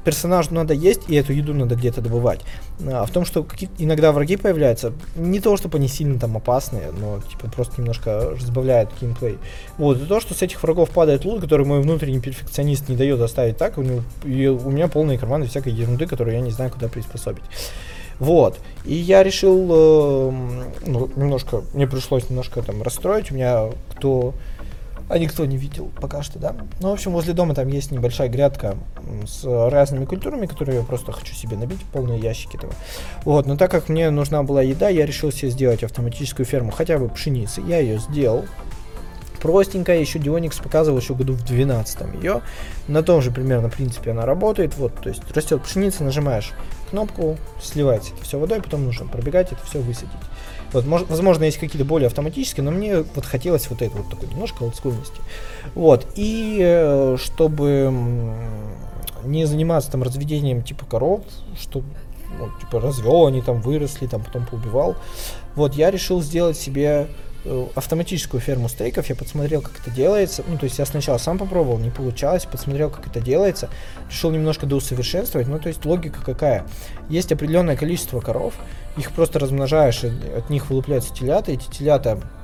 персонажу 0.07 0.55
надо 0.55 0.73
есть, 0.73 1.01
и 1.09 1.17
эту 1.17 1.33
еду 1.33 1.53
надо 1.53 1.75
где-то 1.75 2.01
добывать. 2.01 2.41
А 2.87 3.05
в 3.05 3.11
том, 3.11 3.25
что 3.25 3.45
иногда 3.79 4.13
враги 4.13 4.37
появляются, 4.37 4.93
не 5.17 5.41
то, 5.41 5.57
чтобы 5.57 5.79
они 5.79 5.89
сильно 5.89 6.21
там 6.21 6.37
опасные, 6.37 6.93
но 6.93 7.21
типа 7.29 7.51
просто 7.51 7.81
немножко 7.81 8.31
разбавляют 8.31 8.91
геймплей. 9.01 9.39
Вот, 9.79 10.01
и 10.01 10.07
то, 10.07 10.21
что 10.21 10.35
с 10.35 10.43
этих 10.43 10.63
врагов 10.63 10.91
падает 10.91 11.25
лут, 11.25 11.41
который 11.41 11.67
мой 11.67 11.81
внутренний 11.83 12.21
перфекционист 12.21 12.89
не 12.89 12.95
дает 12.95 13.21
оставить 13.21 13.57
так, 13.57 13.79
у, 13.79 13.83
него, 13.83 14.03
и 14.23 14.47
у 14.47 14.71
меня 14.71 14.87
полные 14.87 15.19
карманы 15.19 15.47
всякой 15.47 15.73
ерунды, 15.73 16.07
которую 16.07 16.37
я 16.37 16.41
не 16.41 16.53
знаю, 16.53 16.71
куда 16.71 16.87
приспособить. 16.87 17.45
Вот. 18.19 18.59
И 18.85 18.95
я 18.95 19.23
решил, 19.23 19.69
э, 19.71 20.31
ну, 20.87 21.11
немножко, 21.17 21.63
мне 21.75 21.87
пришлось 21.87 22.29
немножко 22.31 22.63
там 22.63 22.83
расстроить. 22.83 23.31
У 23.31 23.35
меня 23.35 23.71
кто 23.91 24.35
а 25.09 25.19
никто 25.19 25.45
не 25.47 25.57
видел 25.57 25.91
пока 26.01 26.23
что, 26.23 26.39
да. 26.39 26.57
Ну, 26.81 26.91
в 26.91 26.93
общем, 26.93 27.13
возле 27.13 27.33
дома 27.33 27.55
там 27.55 27.69
есть 27.69 27.93
небольшая 27.93 28.29
грядка 28.29 28.77
с 29.27 29.45
разными 29.45 30.05
культурами, 30.05 30.47
которые 30.47 30.79
я 30.79 30.83
просто 30.83 31.13
хочу 31.13 31.33
себе 31.33 31.57
набить, 31.57 31.81
полные 31.93 32.19
ящики 32.19 32.57
этого. 32.57 32.73
Вот, 33.25 33.47
но 33.47 33.57
так 33.57 33.71
как 33.71 33.89
мне 33.89 34.11
нужна 34.11 34.43
была 34.43 34.63
еда, 34.63 34.89
я 34.89 35.07
решил 35.07 35.31
себе 35.31 35.51
сделать 35.51 35.85
автоматическую 35.85 36.45
ферму, 36.45 36.73
хотя 36.73 36.99
бы 36.99 37.09
пшеницы. 37.09 37.61
Я 37.61 37.79
ее 37.79 37.99
сделал. 37.99 38.47
Простенькая, 39.41 40.01
еще 40.01 40.19
Dionix 40.19 40.61
показывал 40.61 40.99
еще 40.99 41.15
году 41.15 41.35
в 41.35 41.45
12 41.45 42.15
ее. 42.21 42.41
На 42.89 43.05
том 43.05 43.23
же 43.23 43.31
примерно 43.31 43.69
принципе 43.69 44.11
она 44.11 44.27
работает. 44.27 44.77
Вот, 44.77 44.95
то 45.01 45.09
есть 45.09 45.23
растет 45.33 45.63
пшеница, 45.63 46.03
нажимаешь 46.03 46.53
кнопку, 46.87 47.37
сливается 47.61 48.13
это 48.15 48.25
все 48.25 48.39
водой, 48.39 48.63
потом 48.63 48.85
нужно 48.85 49.07
пробегать 49.07 49.53
это 49.53 49.65
все 49.67 49.81
высадить. 49.81 50.11
Вот, 50.73 50.85
может, 50.85 51.09
возможно, 51.09 51.45
есть 51.45 51.59
какие-то 51.59 51.85
более 51.85 52.09
автоматические, 52.09 52.65
но 52.65 52.71
мне 52.71 53.03
вот 53.03 53.25
хотелось 53.25 53.69
вот 53.71 53.83
это 53.83 53.97
вот 53.97 54.11
такой 54.11 54.29
немножко 54.29 54.63
олдскульности. 54.63 55.21
Вот, 55.75 56.07
и 56.17 56.59
э, 56.61 57.17
чтобы 57.19 57.93
не 59.25 59.45
заниматься 59.47 59.91
там 59.91 60.03
разведением 60.03 60.63
типа 60.63 60.85
коров, 60.87 61.23
что 61.59 61.83
ну, 62.39 62.51
типа 62.61 62.81
развел, 62.81 63.27
они 63.27 63.43
там 63.43 63.61
выросли, 63.61 64.07
там 64.07 64.23
потом 64.23 64.47
поубивал. 64.47 64.97
Вот, 65.55 65.75
я 65.75 65.91
решил 65.91 66.23
сделать 66.23 66.57
себе 66.57 67.09
автоматическую 67.75 68.41
ферму 68.41 68.69
стейков, 68.69 69.09
я 69.09 69.15
посмотрел, 69.15 69.63
как 69.63 69.81
это 69.81 69.91
делается. 69.91 70.45
Ну, 70.47 70.59
то 70.59 70.65
есть 70.65 70.79
я 70.79 70.87
сначала 70.87 71.19
сам 71.19 71.39
попробовал, 71.39 71.79
не 71.79 71.91
получалось, 71.91 72.45
посмотрел, 72.45 72.91
как 72.91 73.07
это 73.07 73.21
делается, 73.21 73.69
решил 74.11 74.31
немножко 74.31 74.67
доусовершенствовать. 74.67 75.49
Ну, 75.49 75.59
то 75.59 75.69
есть 75.69 75.85
логика 75.85 76.21
какая? 76.25 76.67
Есть 77.09 77.33
определенное 77.33 77.77
количество 77.77 78.21
коров, 78.21 78.55
их 78.97 79.13
просто 79.13 79.39
размножаешь, 79.39 80.05
от 80.05 80.51
них 80.51 80.71
вылупляются 80.71 81.15
телята, 81.15 81.53
эти 81.53 81.69
телята 81.71 82.19
Э, 82.19 82.36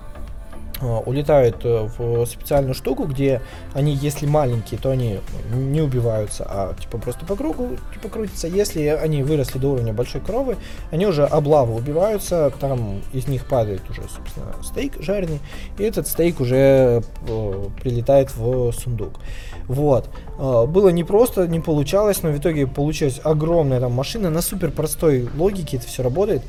улетают 0.82 1.64
э, 1.64 1.88
в 1.96 2.26
специальную 2.26 2.74
штуку, 2.74 3.04
где 3.04 3.40
они, 3.72 3.94
если 3.94 4.26
маленькие, 4.26 4.80
то 4.80 4.90
они 4.90 5.20
не 5.54 5.80
убиваются, 5.80 6.44
а 6.48 6.74
типа 6.74 6.98
просто 6.98 7.24
по 7.24 7.36
кругу 7.36 7.76
типа 7.92 8.09
крутятся. 8.09 8.48
Если 8.48 8.86
они 8.86 9.22
выросли 9.22 9.59
до 9.59 9.68
уровня 9.68 9.92
большой 9.92 10.20
коровы, 10.20 10.56
они 10.90 11.06
уже 11.06 11.24
облавы 11.24 11.74
убиваются, 11.74 12.52
там 12.60 13.00
из 13.12 13.28
них 13.28 13.46
падает 13.46 13.88
уже, 13.88 14.02
собственно, 14.02 14.52
стейк 14.62 15.00
жареный, 15.00 15.40
и 15.78 15.82
этот 15.82 16.06
стейк 16.09 16.40
уже 16.40 17.02
э, 17.28 17.64
прилетает 17.80 18.34
в 18.34 18.72
сундук. 18.72 19.14
Вот. 19.68 20.10
Э, 20.38 20.66
было 20.66 20.88
непросто, 20.88 21.46
не 21.46 21.60
получалось, 21.60 22.22
но 22.22 22.30
в 22.30 22.38
итоге 22.38 22.66
получилась 22.66 23.20
огромная 23.22 23.80
там 23.80 23.92
машина 23.92 24.30
на 24.30 24.42
супер 24.42 24.70
простой 24.70 25.28
логике 25.36 25.76
это 25.76 25.86
все 25.86 26.02
работает. 26.02 26.42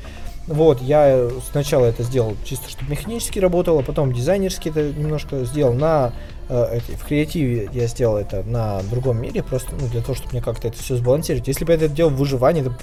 Вот, 0.46 0.82
я 0.82 1.28
сначала 1.50 1.86
это 1.86 2.02
сделал 2.02 2.36
чисто, 2.44 2.68
чтобы 2.68 2.90
механически 2.90 3.38
работало, 3.38 3.80
потом 3.80 4.12
дизайнерски 4.12 4.68
это 4.68 4.92
немножко 4.92 5.44
сделал 5.44 5.72
на 5.72 6.12
э, 6.50 6.80
в 6.80 7.06
креативе 7.06 7.70
я 7.72 7.86
сделал 7.86 8.18
это 8.18 8.42
на 8.42 8.82
другом 8.82 9.22
мире, 9.22 9.42
просто 9.42 9.74
ну, 9.80 9.88
для 9.88 10.02
того, 10.02 10.14
чтобы 10.14 10.32
мне 10.32 10.42
как-то 10.42 10.68
это 10.68 10.76
все 10.76 10.96
сбалансировать. 10.96 11.48
Если 11.48 11.64
бы 11.64 11.72
я 11.72 11.76
это 11.76 11.88
делал 11.88 12.10
в 12.10 12.16
выживании, 12.16 12.60
это 12.60 12.74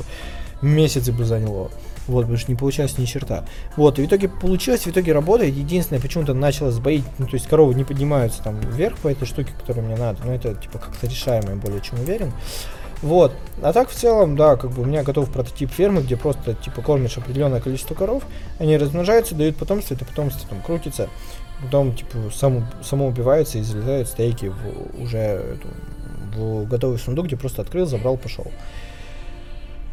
месяцы 0.63 1.11
бы 1.11 1.23
заняло. 1.23 1.69
Вот, 2.07 2.21
потому 2.21 2.37
что 2.37 2.51
не 2.51 2.57
получалось 2.57 2.97
ни 2.97 3.05
черта. 3.05 3.45
Вот, 3.77 3.99
и 3.99 4.01
в 4.01 4.05
итоге 4.07 4.27
получилось, 4.27 4.81
в 4.81 4.87
итоге 4.87 5.13
работает. 5.13 5.55
Единственное, 5.55 6.01
почему-то 6.01 6.33
начало 6.33 6.71
сбоить, 6.71 7.03
ну, 7.19 7.27
то 7.27 7.35
есть 7.35 7.47
коровы 7.47 7.75
не 7.75 7.83
поднимаются 7.83 8.41
там 8.41 8.59
вверх 8.59 8.97
по 8.97 9.07
этой 9.07 9.25
штуке, 9.27 9.51
которая 9.59 9.85
мне 9.85 9.95
надо, 9.95 10.19
но 10.25 10.33
это, 10.33 10.55
типа, 10.55 10.79
как-то 10.79 11.05
решаемо, 11.07 11.51
я 11.51 11.55
более 11.55 11.79
чем 11.81 11.99
уверен. 11.99 12.33
Вот. 13.01 13.33
А 13.63 13.73
так 13.73 13.89
в 13.89 13.95
целом, 13.95 14.35
да, 14.35 14.55
как 14.55 14.71
бы 14.71 14.83
у 14.83 14.85
меня 14.85 15.03
готов 15.03 15.31
прототип 15.31 15.71
фермы, 15.71 16.01
где 16.01 16.15
просто 16.15 16.53
типа 16.53 16.81
кормишь 16.81 17.17
определенное 17.17 17.59
количество 17.59 17.95
коров, 17.95 18.23
они 18.59 18.77
размножаются, 18.77 19.35
дают 19.35 19.57
потомство, 19.57 19.95
это 19.95 20.05
потомство 20.05 20.47
там 20.47 20.61
крутится, 20.61 21.09
потом 21.63 21.95
типа 21.95 22.17
само, 22.33 22.63
само 22.83 23.07
убивается 23.07 23.57
и 23.57 23.63
залезают 23.63 24.07
стейки 24.07 24.47
в 24.47 25.01
уже 25.01 25.17
эту, 25.17 25.67
в 26.35 26.67
готовый 26.67 26.99
сундук, 26.99 27.25
где 27.25 27.37
просто 27.37 27.63
открыл, 27.63 27.87
забрал, 27.87 28.17
пошел. 28.17 28.45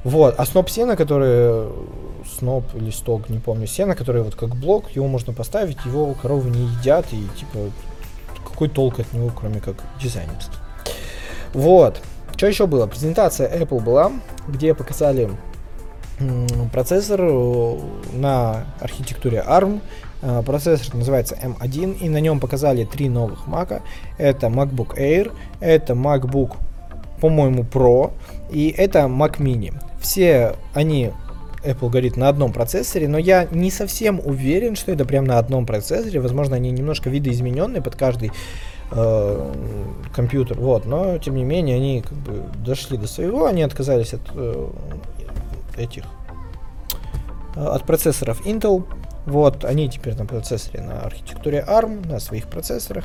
Вот, 0.04 0.34
а 0.38 0.46
сноп 0.46 0.70
сена, 0.70 0.96
который 0.96 1.70
сноп 2.38 2.64
или 2.74 2.90
сток, 2.90 3.28
не 3.28 3.38
помню, 3.38 3.66
сена, 3.66 3.94
который 3.94 4.22
вот 4.22 4.34
как 4.34 4.54
блок, 4.54 4.90
его 4.90 5.08
можно 5.08 5.32
поставить, 5.32 5.78
его 5.84 6.14
коровы 6.14 6.50
не 6.50 6.66
едят, 6.66 7.06
и 7.12 7.26
типа 7.38 7.70
какой 8.48 8.68
толк 8.68 9.00
от 9.00 9.12
него, 9.12 9.30
кроме 9.34 9.60
как 9.60 9.76
дизайнерский. 10.00 10.54
Вот. 11.52 12.00
Что 12.38 12.46
еще 12.46 12.68
было? 12.68 12.86
Презентация 12.86 13.52
Apple 13.52 13.82
была, 13.82 14.12
где 14.46 14.72
показали 14.72 15.28
процессор 16.72 17.20
э, 17.20 17.78
на 18.12 18.64
архитектуре 18.78 19.42
ARM. 19.44 19.80
Э, 20.22 20.44
процессор 20.46 20.94
называется 20.94 21.36
M1, 21.42 21.98
и 21.98 22.08
на 22.08 22.20
нем 22.20 22.38
показали 22.38 22.84
три 22.84 23.08
новых 23.08 23.48
Mac. 23.48 23.82
Это 24.18 24.46
MacBook 24.46 24.96
Air, 24.96 25.32
это 25.58 25.94
MacBook, 25.94 26.54
по-моему, 27.20 27.64
Pro, 27.64 28.12
и 28.52 28.68
это 28.68 29.00
Mac 29.00 29.38
Mini. 29.38 29.74
Все 30.00 30.54
они 30.74 31.10
Apple 31.64 31.90
говорит 31.90 32.16
на 32.16 32.28
одном 32.28 32.52
процессоре, 32.52 33.08
но 33.08 33.18
я 33.18 33.48
не 33.50 33.72
совсем 33.72 34.20
уверен, 34.24 34.76
что 34.76 34.92
это 34.92 35.04
прям 35.04 35.24
на 35.24 35.38
одном 35.38 35.66
процессоре. 35.66 36.20
Возможно, 36.20 36.54
они 36.54 36.70
немножко 36.70 37.10
видоизмененные 37.10 37.82
под 37.82 37.96
каждый 37.96 38.30
э, 38.90 39.54
компьютер, 40.14 40.58
вот, 40.58 40.86
но 40.86 41.18
тем 41.18 41.36
не 41.36 41.44
менее 41.44 41.76
они 41.76 42.02
как 42.02 42.18
бы 42.18 42.42
дошли 42.64 42.96
до 42.96 43.06
своего, 43.06 43.46
они 43.46 43.62
отказались 43.62 44.14
от 44.14 44.22
э, 44.34 44.68
этих 45.76 46.04
э, 47.54 47.64
от 47.64 47.84
процессоров 47.84 48.44
Intel, 48.46 48.84
вот, 49.28 49.66
они 49.66 49.90
теперь 49.90 50.14
на 50.16 50.24
процессоре 50.24 50.80
на 50.82 51.02
архитектуре 51.02 51.62
ARM, 51.68 52.08
на 52.08 52.18
своих 52.18 52.46
процессорах. 52.48 53.04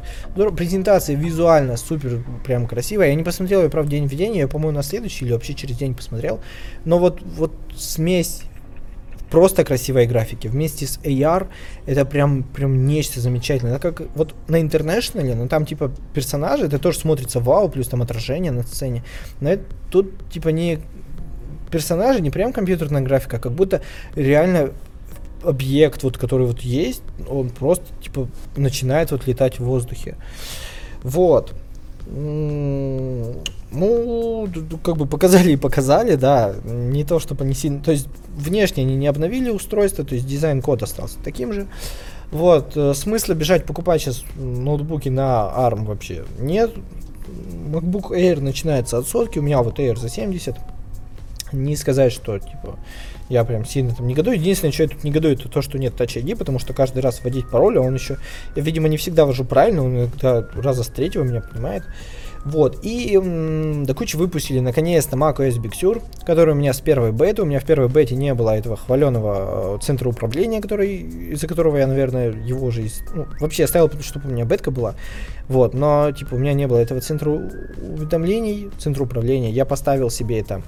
Презентация 0.56 1.18
визуально 1.18 1.76
супер 1.76 2.24
прям 2.46 2.66
красивая. 2.66 3.10
Я 3.10 3.16
не 3.16 3.24
посмотрел 3.24 3.62
ее, 3.62 3.70
правда, 3.70 3.92
день 3.92 4.08
в 4.08 4.16
день, 4.16 4.38
я, 4.38 4.48
по-моему, 4.48 4.78
на 4.78 4.84
следующий 4.84 5.26
или 5.26 5.34
вообще 5.34 5.54
через 5.54 5.76
день 5.78 5.96
посмотрел. 5.96 6.40
Но 6.86 6.98
вот, 6.98 7.22
вот 7.22 7.52
смесь 7.76 8.44
просто 9.34 9.64
красивой 9.64 10.06
графики 10.06 10.48
вместе 10.48 10.86
с 10.86 11.00
AR 11.00 11.48
это 11.88 12.06
прям 12.06 12.44
прям 12.44 12.86
нечто 12.86 13.20
замечательное. 13.20 13.78
Это 13.78 13.92
как 13.92 14.08
вот 14.14 14.36
на 14.48 14.62
International, 14.62 15.34
ну 15.34 15.48
там 15.48 15.66
типа 15.66 15.92
персонажи, 16.14 16.68
это 16.68 16.78
тоже 16.78 17.00
смотрится 17.00 17.40
вау, 17.40 17.68
плюс 17.68 17.88
там 17.88 18.04
отражение 18.04 18.52
на 18.52 18.62
сцене. 18.62 19.04
Но 19.42 19.50
это, 19.50 19.64
тут 19.90 20.12
типа 20.30 20.50
не 20.50 20.78
персонажи, 21.72 22.22
не 22.22 22.30
прям 22.30 22.54
компьютерная 22.54 23.02
графика, 23.02 23.38
а 23.38 23.40
как 23.40 23.54
будто 23.54 23.82
реально 24.16 24.70
объект, 25.44 26.04
вот, 26.04 26.20
который 26.20 26.46
вот 26.46 26.60
есть, 26.60 27.02
он 27.28 27.50
просто 27.50 27.86
типа 28.04 28.28
начинает 28.56 29.10
вот 29.10 29.26
летать 29.26 29.58
в 29.58 29.64
воздухе. 29.64 30.16
Вот. 31.02 31.56
Ну, 32.06 33.42
как 34.84 34.98
бы 34.98 35.06
показали 35.06 35.54
и 35.54 35.58
показали, 35.58 36.16
да. 36.16 36.54
Не 36.64 37.04
то, 37.04 37.20
чтобы 37.20 37.44
они 37.44 37.54
сильно... 37.54 37.82
То 37.82 37.92
есть, 37.92 38.08
внешне 38.36 38.84
они 38.84 38.96
не 38.96 39.08
обновили 39.08 39.50
устройство, 39.50 40.04
то 40.04 40.16
есть 40.16 40.28
дизайн-код 40.28 40.84
остался 40.84 41.18
таким 41.24 41.54
же. 41.54 41.68
Вот, 42.32 42.76
э, 42.76 42.94
смысла 42.94 43.34
бежать 43.34 43.66
покупать 43.66 44.02
сейчас 44.02 44.24
ноутбуки 44.36 45.10
на 45.10 45.52
ARM 45.56 45.86
вообще 45.86 46.26
нет. 46.40 46.72
MacBook 47.72 48.12
Air 48.12 48.42
начинается 48.42 48.98
от 48.98 49.08
сотки, 49.08 49.40
у 49.40 49.42
меня 49.42 49.62
вот 49.62 49.80
Air 49.80 49.98
за 49.98 50.10
70. 50.10 50.56
Не 51.52 51.76
сказать, 51.76 52.12
что, 52.12 52.40
типа, 52.40 52.80
я 53.30 53.44
прям 53.46 53.66
сильно 53.66 53.94
там 53.94 54.08
негодую. 54.08 54.38
Единственное, 54.38 54.72
что 54.72 54.84
я 54.84 54.90
тут 54.90 55.04
негодую, 55.04 55.36
это 55.36 55.50
то, 55.50 55.62
что 55.62 55.78
нет 55.78 55.94
Touch 56.00 56.22
ID, 56.22 56.36
потому 56.36 56.60
что 56.60 56.74
каждый 56.74 57.00
раз 57.00 57.22
вводить 57.24 57.50
пароль, 57.50 57.78
а 57.78 57.82
он 57.82 57.94
еще, 57.94 58.18
я, 58.56 58.62
видимо, 58.62 58.88
не 58.88 58.98
всегда 58.98 59.26
ввожу 59.26 59.46
правильно, 59.46 59.84
он 59.84 59.96
иногда 59.96 60.46
раза 60.56 60.84
с 60.84 60.88
третьего 60.88 61.24
меня 61.24 61.42
понимает. 61.42 61.84
Вот, 62.46 62.80
и 62.84 63.16
м, 63.16 63.86
до 63.86 63.94
кучи 63.94 64.18
выпустили 64.18 64.60
наконец-то 64.60 65.16
macOS 65.16 65.62
Big 65.62 65.72
Sur, 65.82 66.02
который 66.26 66.54
у 66.54 66.58
меня 66.58 66.74
с 66.74 66.82
первой 66.82 67.14
беты, 67.14 67.42
у 67.42 67.46
меня 67.46 67.62
в 67.62 67.66
первой 67.66 67.88
бете 67.88 68.16
не 68.16 68.34
было 68.34 68.50
этого 68.50 68.76
хваленого 68.76 69.78
э, 69.78 69.80
центра 69.82 70.10
управления, 70.10 70.60
который, 70.60 70.94
из-за 71.32 71.48
которого 71.48 71.78
я, 71.78 71.88
наверное, 71.88 72.32
его 72.32 72.70
же, 72.70 72.84
из, 72.84 73.02
ну, 73.16 73.28
вообще 73.40 73.64
оставил, 73.64 73.90
чтобы 74.02 74.30
у 74.30 74.34
меня 74.34 74.44
бетка 74.44 74.72
была, 74.72 74.96
вот, 75.48 75.74
но, 75.74 76.12
типа, 76.12 76.36
у 76.36 76.38
меня 76.38 76.54
не 76.54 76.68
было 76.68 76.80
этого 76.80 77.00
центра 77.00 77.30
уведомлений, 77.30 78.70
центра 78.78 79.04
управления, 79.04 79.50
я 79.50 79.64
поставил 79.64 80.10
себе 80.10 80.42
это 80.42 80.62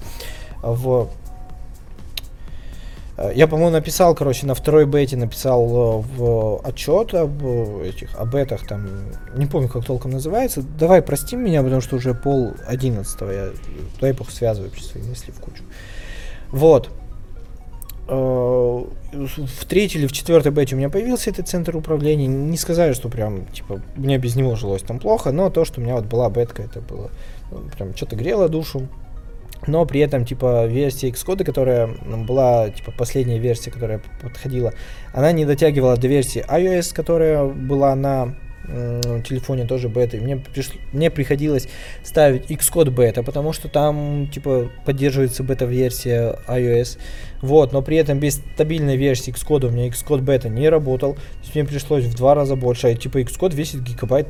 в 0.62 1.10
я, 3.34 3.46
по-моему, 3.46 3.70
написал, 3.70 4.14
короче, 4.14 4.46
на 4.46 4.54
второй 4.54 4.84
бете 4.84 5.16
написал 5.16 5.64
э, 5.64 6.02
в 6.16 6.60
отчет 6.62 7.14
об 7.14 7.42
этих, 7.80 8.14
об 8.14 8.32
бетах, 8.32 8.66
там, 8.66 8.86
не 9.34 9.46
помню, 9.46 9.68
как 9.68 9.84
толком 9.84 10.10
называется. 10.10 10.62
Давай, 10.62 11.00
прости 11.00 11.34
меня, 11.34 11.62
потому 11.62 11.80
что 11.80 11.96
уже 11.96 12.12
пол 12.14 12.52
одиннадцатого, 12.66 13.30
я, 13.30 13.48
дай 14.00 14.12
бог, 14.12 14.30
связываю 14.30 14.70
свои 14.72 15.02
мысли 15.02 15.30
в 15.30 15.40
кучу. 15.40 15.62
Вот. 16.50 16.90
Э, 18.08 18.84
в 19.12 19.64
третьей 19.66 20.00
или 20.00 20.06
в 20.06 20.12
четвертой 20.12 20.52
бете 20.52 20.74
у 20.74 20.78
меня 20.78 20.90
появился 20.90 21.30
этот 21.30 21.48
центр 21.48 21.74
управления. 21.74 22.26
Не 22.26 22.56
сказать, 22.58 22.94
что 22.94 23.08
прям, 23.08 23.46
типа, 23.46 23.80
мне 23.96 24.18
без 24.18 24.36
него 24.36 24.56
жилось 24.56 24.82
там 24.82 24.98
плохо, 24.98 25.32
но 25.32 25.48
то, 25.48 25.64
что 25.64 25.80
у 25.80 25.84
меня 25.84 25.94
вот 25.94 26.04
была 26.04 26.28
бетка, 26.28 26.62
это 26.62 26.80
было 26.82 27.10
ну, 27.50 27.62
прям 27.76 27.96
что-то 27.96 28.14
грело 28.16 28.48
душу. 28.50 28.88
Но 29.66 29.84
при 29.84 30.00
этом, 30.00 30.24
типа, 30.24 30.66
версия 30.66 31.08
Xcode, 31.08 31.44
которая 31.44 31.88
была, 32.26 32.70
типа, 32.70 32.92
последняя 32.92 33.38
версия, 33.38 33.70
которая 33.70 34.00
подходила, 34.22 34.72
она 35.12 35.32
не 35.32 35.44
дотягивала 35.44 35.96
до 35.96 36.08
версии 36.08 36.44
iOS, 36.48 36.94
которая 36.94 37.44
была 37.44 37.94
на 37.94 38.34
телефоне 39.24 39.64
тоже 39.64 39.88
бета, 39.88 40.16
и 40.16 40.20
мне, 40.20 40.36
приш... 40.36 40.70
мне 40.92 41.08
приходилось 41.10 41.68
ставить 42.02 42.50
Xcode 42.50 42.90
бета, 42.90 43.22
потому 43.22 43.52
что 43.52 43.68
там, 43.68 44.28
типа, 44.32 44.70
поддерживается 44.84 45.44
бета-версия 45.44 46.36
iOS, 46.48 46.98
вот, 47.42 47.72
но 47.72 47.82
при 47.82 47.96
этом 47.96 48.18
без 48.18 48.34
стабильной 48.54 48.96
версии 48.96 49.32
Xcode 49.32 49.66
у 49.66 49.70
меня 49.70 49.86
Xcode 49.86 50.22
бета 50.22 50.48
не 50.48 50.68
работал, 50.68 51.14
то 51.14 51.20
есть 51.42 51.54
мне 51.54 51.64
пришлось 51.64 52.04
в 52.04 52.16
два 52.16 52.34
раза 52.34 52.56
больше, 52.56 52.88
а 52.88 52.94
типа 52.94 53.18
Xcode 53.18 53.54
весит 53.54 53.82
гигабайт 53.82 54.26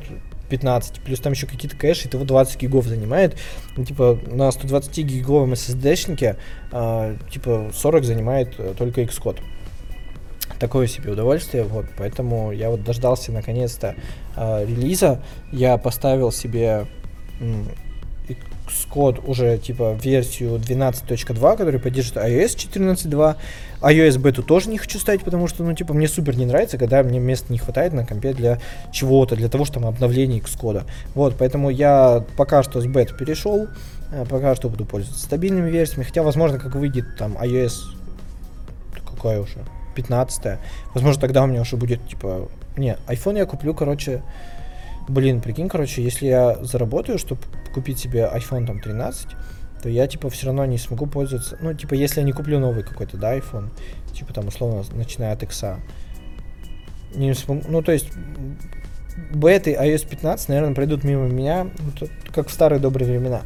15, 0.49 0.99
плюс 1.01 1.19
там 1.19 1.33
еще 1.33 1.47
какие-то 1.47 1.77
кэши, 1.77 2.07
это 2.07 2.17
вот 2.17 2.27
20 2.27 2.61
гигов 2.61 2.85
занимает, 2.85 3.37
ну, 3.75 3.83
типа, 3.83 4.19
на 4.27 4.51
120 4.51 4.97
гиговом 4.99 5.53
SSD-шнике, 5.53 6.37
а, 6.71 7.15
типа, 7.29 7.71
40 7.73 8.03
занимает 8.03 8.77
только 8.77 9.01
Xcode 9.01 9.39
такое 10.59 10.87
себе 10.87 11.11
удовольствие, 11.11 11.63
вот, 11.63 11.85
поэтому 11.97 12.51
я 12.51 12.69
вот 12.69 12.83
дождался 12.83 13.31
наконец-то 13.31 13.95
э, 14.35 14.65
релиза, 14.65 15.21
я 15.51 15.77
поставил 15.77 16.31
себе 16.31 16.87
Xcode 18.67 19.25
уже 19.25 19.57
типа 19.57 19.97
версию 20.01 20.55
12.2, 20.55 21.57
который 21.57 21.79
поддерживает 21.79 22.29
iOS 22.31 22.55
14.2, 22.55 23.35
iOS 23.81 24.17
бету 24.19 24.43
тоже 24.43 24.69
не 24.69 24.77
хочу 24.77 24.99
ставить, 24.99 25.23
потому 25.23 25.47
что, 25.47 25.63
ну, 25.63 25.73
типа, 25.73 25.93
мне 25.93 26.07
супер 26.07 26.35
не 26.35 26.45
нравится, 26.45 26.77
когда 26.77 27.03
мне 27.03 27.19
места 27.19 27.51
не 27.51 27.59
хватает 27.59 27.93
на 27.93 28.05
компе 28.05 28.33
для 28.33 28.59
чего-то, 28.91 29.35
для 29.35 29.49
того, 29.49 29.65
что 29.65 29.75
там 29.75 29.85
обновление 29.85 30.39
Xcode. 30.39 30.83
Вот, 31.13 31.35
поэтому 31.37 31.69
я 31.69 32.23
пока 32.35 32.63
что 32.63 32.81
с 32.81 32.85
бет 32.85 33.15
перешел, 33.17 33.67
э, 34.11 34.25
пока 34.29 34.55
что 34.55 34.69
буду 34.69 34.85
пользоваться 34.85 35.23
стабильными 35.23 35.69
версиями, 35.69 36.03
хотя, 36.03 36.23
возможно, 36.23 36.59
как 36.59 36.75
выйдет 36.75 37.17
там 37.17 37.37
iOS, 37.37 37.73
какая 39.05 39.41
уже, 39.41 39.59
15 39.95 40.59
Возможно, 40.93 41.21
тогда 41.21 41.43
у 41.43 41.47
меня 41.47 41.61
уже 41.61 41.77
будет, 41.77 42.07
типа... 42.07 42.49
Не, 42.75 42.97
iPhone 43.07 43.37
я 43.37 43.45
куплю, 43.45 43.73
короче... 43.73 44.21
Блин, 45.07 45.41
прикинь, 45.41 45.69
короче, 45.69 46.03
если 46.03 46.27
я 46.27 46.57
заработаю, 46.61 47.17
чтобы 47.17 47.41
купить 47.73 47.99
себе 47.99 48.29
iPhone 48.33 48.65
там 48.65 48.79
13, 48.79 49.27
то 49.81 49.89
я, 49.89 50.07
типа, 50.07 50.29
все 50.29 50.47
равно 50.47 50.65
не 50.65 50.77
смогу 50.77 51.07
пользоваться... 51.07 51.57
Ну, 51.61 51.73
типа, 51.73 51.93
если 51.93 52.19
я 52.19 52.25
не 52.25 52.33
куплю 52.33 52.59
новый 52.59 52.83
какой-то, 52.83 53.17
да, 53.17 53.37
iPhone, 53.37 53.69
типа, 54.13 54.33
там, 54.33 54.47
условно, 54.47 54.83
начиная 54.93 55.33
от 55.33 55.43
X, 55.43 55.63
не 57.15 57.33
смогу... 57.33 57.63
Ну, 57.69 57.81
то 57.81 57.91
есть, 57.91 58.09
беты 59.33 59.73
iOS 59.73 60.07
15, 60.09 60.49
наверное, 60.49 60.75
пройдут 60.75 61.03
мимо 61.03 61.27
меня, 61.27 61.67
ну, 61.79 62.07
как 62.33 62.49
в 62.49 62.51
старые 62.51 62.79
добрые 62.79 63.09
времена. 63.09 63.43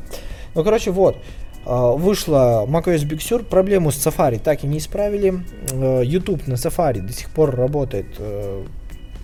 Ну, 0.56 0.64
короче, 0.64 0.92
вот. 0.92 1.18
А, 1.66 1.92
вышла 1.92 2.66
macOS 2.68 3.08
Big 3.08 3.20
Sur, 3.20 3.44
проблему 3.44 3.92
с 3.92 3.96
Safari 3.96 4.40
так 4.40 4.64
и 4.64 4.68
не 4.68 4.80
исправили. 4.80 5.44
А, 5.72 6.02
YouTube 6.02 6.48
на 6.48 6.54
Safari 6.54 7.02
до 7.02 7.14
сих 7.14 7.30
пор 7.30 7.56
работает 7.56 8.08
э, 8.18 8.64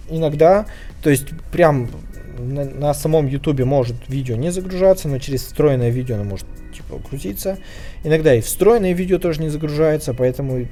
иногда, 0.09 0.65
то 1.01 1.09
есть 1.09 1.27
прям 1.51 1.89
на, 2.38 2.65
на 2.65 2.93
самом 2.93 3.27
YouTube 3.27 3.61
может 3.65 3.95
видео 4.07 4.35
не 4.35 4.51
загружаться, 4.51 5.07
но 5.07 5.19
через 5.19 5.43
встроенное 5.43 5.89
видео 5.89 6.15
оно 6.15 6.23
может 6.23 6.45
типа 6.73 6.99
крутиться. 7.07 7.57
Иногда 8.03 8.34
и 8.34 8.41
встроенное 8.41 8.93
видео 8.93 9.18
тоже 9.18 9.41
не 9.41 9.49
загружается, 9.49 10.14
поэтому 10.14 10.68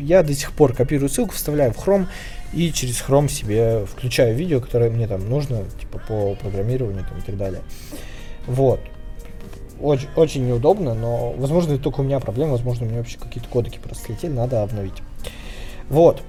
я 0.00 0.22
до 0.22 0.34
сих 0.34 0.52
пор 0.52 0.74
копирую 0.74 1.08
ссылку, 1.08 1.34
вставляю 1.34 1.72
в 1.72 1.76
Chrome 1.76 2.06
и 2.52 2.72
через 2.72 3.02
Chrome 3.02 3.30
себе 3.30 3.86
включаю 3.86 4.34
видео, 4.34 4.60
которое 4.60 4.90
мне 4.90 5.06
там 5.06 5.28
нужно, 5.28 5.64
типа 5.80 6.00
по 6.06 6.34
программированию 6.34 7.04
там, 7.08 7.18
и 7.18 7.22
так 7.22 7.36
далее. 7.36 7.62
Вот 8.46 8.80
очень, 9.80 10.08
очень 10.16 10.46
неудобно, 10.46 10.94
но, 10.94 11.32
возможно, 11.32 11.74
это 11.74 11.82
только 11.82 12.00
у 12.00 12.04
меня 12.04 12.20
проблема, 12.20 12.52
возможно, 12.52 12.86
у 12.86 12.88
меня 12.88 12.98
вообще 12.98 13.18
какие-то 13.18 13.48
кодеки 13.48 13.78
просто 13.78 14.06
слетели, 14.06 14.32
надо 14.32 14.62
обновить. 14.62 15.02
Вот. 15.88 16.22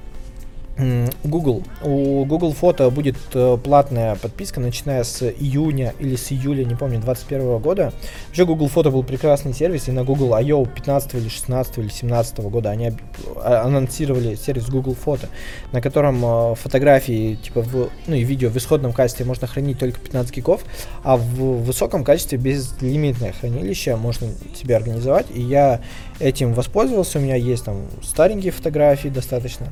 Google. 1.23 1.63
У 1.81 2.25
Google 2.25 2.51
Фото 2.51 2.89
будет 2.89 3.15
э, 3.33 3.57
платная 3.63 4.15
подписка, 4.15 4.59
начиная 4.59 5.03
с 5.03 5.23
июня 5.23 5.93
или 5.99 6.15
с 6.17 6.31
июля, 6.31 6.65
не 6.65 6.75
помню, 6.75 6.99
2021 6.99 7.59
года. 7.59 7.93
Вообще 8.27 8.45
Google 8.45 8.67
Фото 8.67 8.91
был 8.91 9.03
прекрасный 9.03 9.53
сервис, 9.53 9.87
и 9.87 9.91
на 9.91 10.03
Google 10.03 10.33
I.O. 10.33 10.65
15 10.65 11.13
или 11.15 11.29
16 11.29 11.77
или 11.77 11.87
17 11.87 12.39
года 12.39 12.71
они 12.71 12.91
а, 13.37 13.63
анонсировали 13.65 14.35
сервис 14.35 14.69
Google 14.69 14.95
Фото, 14.95 15.29
на 15.71 15.81
котором 15.81 16.23
э, 16.25 16.55
фотографии, 16.55 17.35
типа, 17.35 17.61
в, 17.61 17.89
ну 18.07 18.15
и 18.15 18.23
видео 18.23 18.49
в 18.49 18.57
исходном 18.57 18.91
качестве 18.91 19.25
можно 19.25 19.47
хранить 19.47 19.79
только 19.79 19.99
15 19.99 20.35
гигов, 20.35 20.61
а 21.03 21.15
в 21.15 21.63
высоком 21.63 22.03
качестве 22.03 22.37
безлимитное 22.37 23.31
хранилище 23.31 23.95
можно 23.95 24.27
себе 24.53 24.75
организовать, 24.75 25.27
и 25.33 25.41
я 25.41 25.79
этим 26.19 26.53
воспользовался, 26.53 27.19
у 27.19 27.21
меня 27.21 27.35
есть 27.35 27.63
там 27.63 27.85
старенькие 28.03 28.51
фотографии 28.51 29.07
достаточно, 29.07 29.71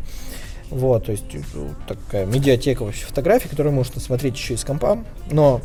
вот, 0.74 1.06
то 1.06 1.12
есть 1.12 1.26
э, 1.34 1.40
такая 1.88 2.26
медиатека 2.26 2.84
вообще 2.84 3.06
фотографий, 3.06 3.48
которую 3.48 3.74
можно 3.74 4.02
смотреть 4.02 4.36
еще 4.36 4.56
из 4.56 4.64
компа. 4.64 5.04
Но 5.30 5.62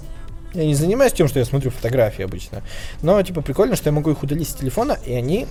я 0.52 0.66
не 0.66 0.74
занимаюсь 0.74 1.14
тем, 1.14 1.28
что 1.28 1.38
я 1.38 1.46
смотрю 1.46 1.70
фотографии 1.70 2.22
обычно. 2.22 2.62
Но, 3.02 3.20
типа, 3.22 3.40
прикольно, 3.40 3.74
что 3.74 3.88
я 3.88 3.92
могу 3.92 4.10
их 4.10 4.22
удалить 4.22 4.48
с 4.48 4.54
телефона, 4.54 4.98
и 5.06 5.14
они 5.14 5.46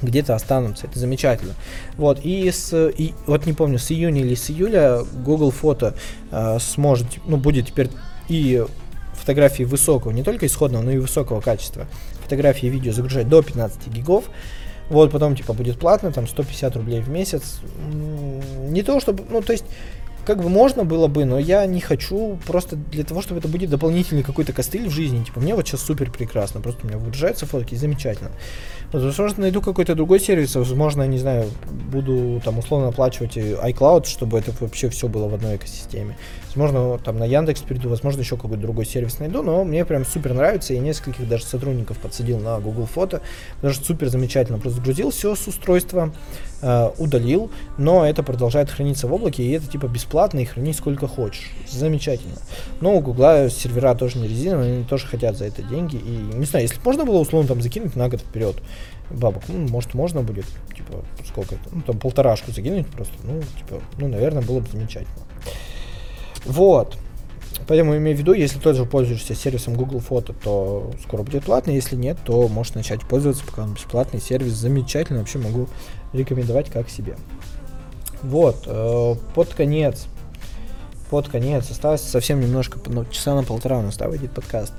где-то 0.00 0.34
останутся. 0.34 0.86
Это 0.86 0.98
замечательно. 0.98 1.52
Вот, 1.98 2.20
и 2.24 2.50
с, 2.50 2.74
и, 2.88 3.12
вот 3.26 3.44
не 3.44 3.52
помню, 3.52 3.78
с 3.78 3.90
июня 3.90 4.22
или 4.22 4.34
с 4.34 4.50
июля 4.50 5.02
Google 5.24 5.50
Фото 5.50 5.94
э, 6.30 6.58
сможет, 6.58 7.06
ну, 7.26 7.36
будет 7.36 7.68
теперь 7.68 7.90
и 8.28 8.64
фотографии 9.12 9.64
высокого, 9.64 10.12
не 10.12 10.22
только 10.22 10.46
исходного, 10.46 10.82
но 10.82 10.92
и 10.92 10.98
высокого 10.98 11.42
качества. 11.42 11.86
Фотографии 12.22 12.66
и 12.66 12.70
видео 12.70 12.92
загружать 12.92 13.28
до 13.28 13.42
15 13.42 13.88
гигов. 13.88 14.24
Вот, 14.90 15.10
потом, 15.10 15.36
типа, 15.36 15.52
будет 15.52 15.78
платно, 15.78 16.12
там, 16.12 16.26
150 16.26 16.76
рублей 16.76 17.00
в 17.00 17.08
месяц. 17.08 17.60
Не 18.68 18.82
то, 18.82 19.00
чтобы, 19.00 19.24
ну, 19.30 19.40
то 19.40 19.52
есть, 19.52 19.64
как 20.24 20.40
бы 20.40 20.48
можно 20.48 20.84
было 20.84 21.08
бы, 21.08 21.24
но 21.24 21.38
я 21.38 21.66
не 21.66 21.80
хочу 21.80 22.38
просто 22.46 22.76
для 22.76 23.02
того, 23.02 23.22
чтобы 23.22 23.40
это 23.40 23.48
будет 23.48 23.70
дополнительный 23.70 24.22
какой-то 24.22 24.52
костыль 24.52 24.88
в 24.88 24.90
жизни. 24.90 25.24
Типа, 25.24 25.40
мне 25.40 25.54
вот 25.54 25.66
сейчас 25.66 25.80
супер 25.80 26.10
прекрасно, 26.10 26.60
просто 26.60 26.84
у 26.84 26.88
меня 26.88 26.98
выгружаются 26.98 27.46
фотки, 27.46 27.74
замечательно. 27.74 28.30
Вот, 28.92 29.02
возможно, 29.02 29.42
найду 29.42 29.60
какой-то 29.60 29.94
другой 29.94 30.20
сервис, 30.20 30.54
возможно, 30.54 31.06
не 31.06 31.18
знаю, 31.18 31.48
буду 31.90 32.40
там 32.44 32.58
условно 32.58 32.88
оплачивать 32.88 33.36
iCloud, 33.36 34.06
чтобы 34.06 34.38
это 34.38 34.52
вообще 34.60 34.88
все 34.90 35.08
было 35.08 35.28
в 35.28 35.34
одной 35.34 35.56
экосистеме. 35.56 36.16
Возможно, 36.54 36.98
там 36.98 37.18
на 37.18 37.24
Яндекс 37.24 37.62
перейду, 37.62 37.88
возможно, 37.88 38.20
еще 38.20 38.36
какой-то 38.36 38.58
другой 38.58 38.84
сервис 38.84 39.18
найду, 39.20 39.42
но 39.42 39.64
мне 39.64 39.86
прям 39.86 40.04
супер 40.04 40.34
нравится. 40.34 40.74
Я 40.74 40.80
нескольких 40.80 41.26
даже 41.26 41.44
сотрудников 41.44 41.96
подсадил 41.96 42.38
на 42.38 42.60
Google 42.60 42.84
Фото, 42.84 43.22
потому 43.56 43.72
что 43.72 43.86
супер 43.86 44.08
замечательно. 44.08 44.58
Просто 44.58 44.80
загрузил 44.80 45.10
все 45.10 45.34
с 45.34 45.46
устройства, 45.48 46.12
э, 46.60 46.90
удалил, 46.98 47.50
но 47.78 48.06
это 48.06 48.22
продолжает 48.22 48.70
храниться 48.70 49.06
в 49.08 49.14
облаке, 49.14 49.42
и 49.42 49.52
это 49.52 49.66
типа 49.66 49.86
бесплатно, 49.86 50.40
и 50.40 50.44
храни 50.44 50.74
сколько 50.74 51.08
хочешь. 51.08 51.50
Замечательно. 51.70 52.36
Но 52.82 52.96
у 52.96 53.00
Гугла 53.00 53.48
сервера 53.48 53.94
тоже 53.94 54.18
не 54.18 54.28
резиновые, 54.28 54.74
они 54.74 54.84
тоже 54.84 55.06
хотят 55.06 55.38
за 55.38 55.46
это 55.46 55.62
деньги. 55.62 55.96
И 55.96 56.36
не 56.36 56.44
знаю, 56.44 56.66
если 56.66 56.78
можно 56.84 57.06
было 57.06 57.18
условно 57.18 57.48
там 57.48 57.62
закинуть 57.62 57.96
на 57.96 58.10
год 58.10 58.20
вперед, 58.20 58.56
бабок, 59.10 59.44
ну, 59.48 59.68
может, 59.68 59.94
можно 59.94 60.20
будет, 60.20 60.44
типа, 60.76 61.02
сколько 61.26 61.54
это, 61.54 61.64
ну, 61.72 61.80
там, 61.80 61.98
полторашку 61.98 62.52
закинуть 62.52 62.88
просто, 62.88 63.14
ну, 63.24 63.40
типа, 63.40 63.80
ну, 63.96 64.08
наверное, 64.08 64.42
было 64.42 64.60
бы 64.60 64.68
замечательно. 64.70 65.16
Вот. 66.44 66.96
Поэтому 67.66 67.96
имею 67.96 68.16
в 68.16 68.20
виду, 68.20 68.32
если 68.32 68.58
тоже 68.58 68.84
пользуешься 68.84 69.34
сервисом 69.34 69.74
Google 69.74 70.00
Фото, 70.00 70.32
то 70.32 70.90
скоро 71.02 71.22
будет 71.22 71.44
платный. 71.44 71.74
Если 71.74 71.96
нет, 71.96 72.18
то 72.24 72.48
можешь 72.48 72.74
начать 72.74 73.02
пользоваться, 73.02 73.44
пока 73.44 73.62
он 73.62 73.74
бесплатный. 73.74 74.20
Сервис 74.20 74.54
замечательный, 74.54 75.20
вообще 75.20 75.38
могу 75.38 75.68
рекомендовать 76.12 76.70
как 76.70 76.88
себе. 76.88 77.16
Вот, 78.22 78.64
э, 78.66 79.14
под 79.34 79.48
конец, 79.54 80.06
под 81.10 81.28
конец, 81.28 81.70
осталось 81.70 82.02
совсем 82.02 82.40
немножко, 82.40 82.78
ну, 82.86 83.04
часа 83.06 83.34
на 83.34 83.42
полтора 83.42 83.78
у 83.78 83.82
нас, 83.82 83.96
да, 83.96 84.08
выйдет 84.08 84.32
подкаст. 84.32 84.72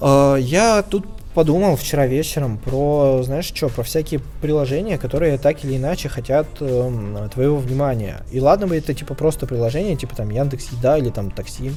Э, 0.00 0.36
я 0.38 0.82
тут 0.82 1.04
подумал 1.38 1.76
вчера 1.76 2.08
вечером 2.08 2.58
про, 2.58 3.22
знаешь 3.22 3.52
что, 3.54 3.68
про 3.68 3.84
всякие 3.84 4.18
приложения, 4.42 4.98
которые 4.98 5.38
так 5.38 5.64
или 5.64 5.76
иначе 5.76 6.08
хотят 6.08 6.48
э, 6.58 7.28
твоего 7.32 7.58
внимания. 7.58 8.24
И 8.32 8.40
ладно 8.40 8.66
бы 8.66 8.76
это 8.76 8.92
типа 8.92 9.14
просто 9.14 9.46
приложение, 9.46 9.94
типа 9.94 10.16
там 10.16 10.30
Яндекс 10.30 10.72
Еда 10.72 10.98
или 10.98 11.10
там 11.10 11.30
такси, 11.30 11.70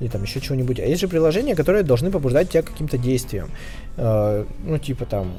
или 0.00 0.08
там 0.08 0.24
еще 0.24 0.40
чего-нибудь. 0.40 0.80
А 0.80 0.82
есть 0.84 1.00
же 1.00 1.06
приложения, 1.06 1.54
которые 1.54 1.84
должны 1.84 2.10
побуждать 2.10 2.50
тебя 2.50 2.62
каким-то 2.62 2.98
действием. 2.98 3.48
Э, 3.96 4.44
ну, 4.64 4.76
типа 4.78 5.04
там 5.04 5.32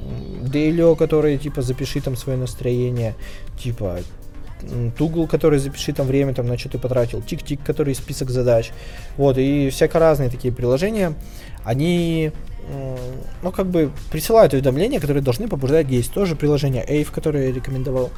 Дейлио, 0.44 0.96
который 0.96 1.38
типа 1.38 1.62
запиши 1.62 2.00
там 2.00 2.16
свое 2.16 2.40
настроение, 2.40 3.16
типа 3.62 3.98
Тугл, 4.98 5.28
который 5.28 5.60
запиши 5.60 5.92
там 5.92 6.08
время, 6.08 6.34
там, 6.34 6.48
на 6.48 6.58
что 6.58 6.70
ты 6.70 6.80
потратил, 6.80 7.22
Тик-Тик, 7.22 7.60
который 7.66 7.94
список 7.96 8.30
задач, 8.30 8.72
вот, 9.18 9.38
и 9.38 9.70
всяко 9.72 10.00
разные 10.00 10.30
такие 10.30 10.54
приложения, 10.54 11.14
они 11.66 12.32
ну, 13.42 13.52
как 13.52 13.68
бы 13.68 13.92
присылают 14.12 14.54
уведомления, 14.54 15.00
которые 15.00 15.24
должны 15.24 15.48
побуждать 15.48 15.90
есть. 15.90 16.12
Тоже 16.12 16.36
приложение 16.36 16.86
Ave, 16.86 17.10
которое 17.12 17.48
я 17.48 17.54
рекомендовал. 17.54 18.12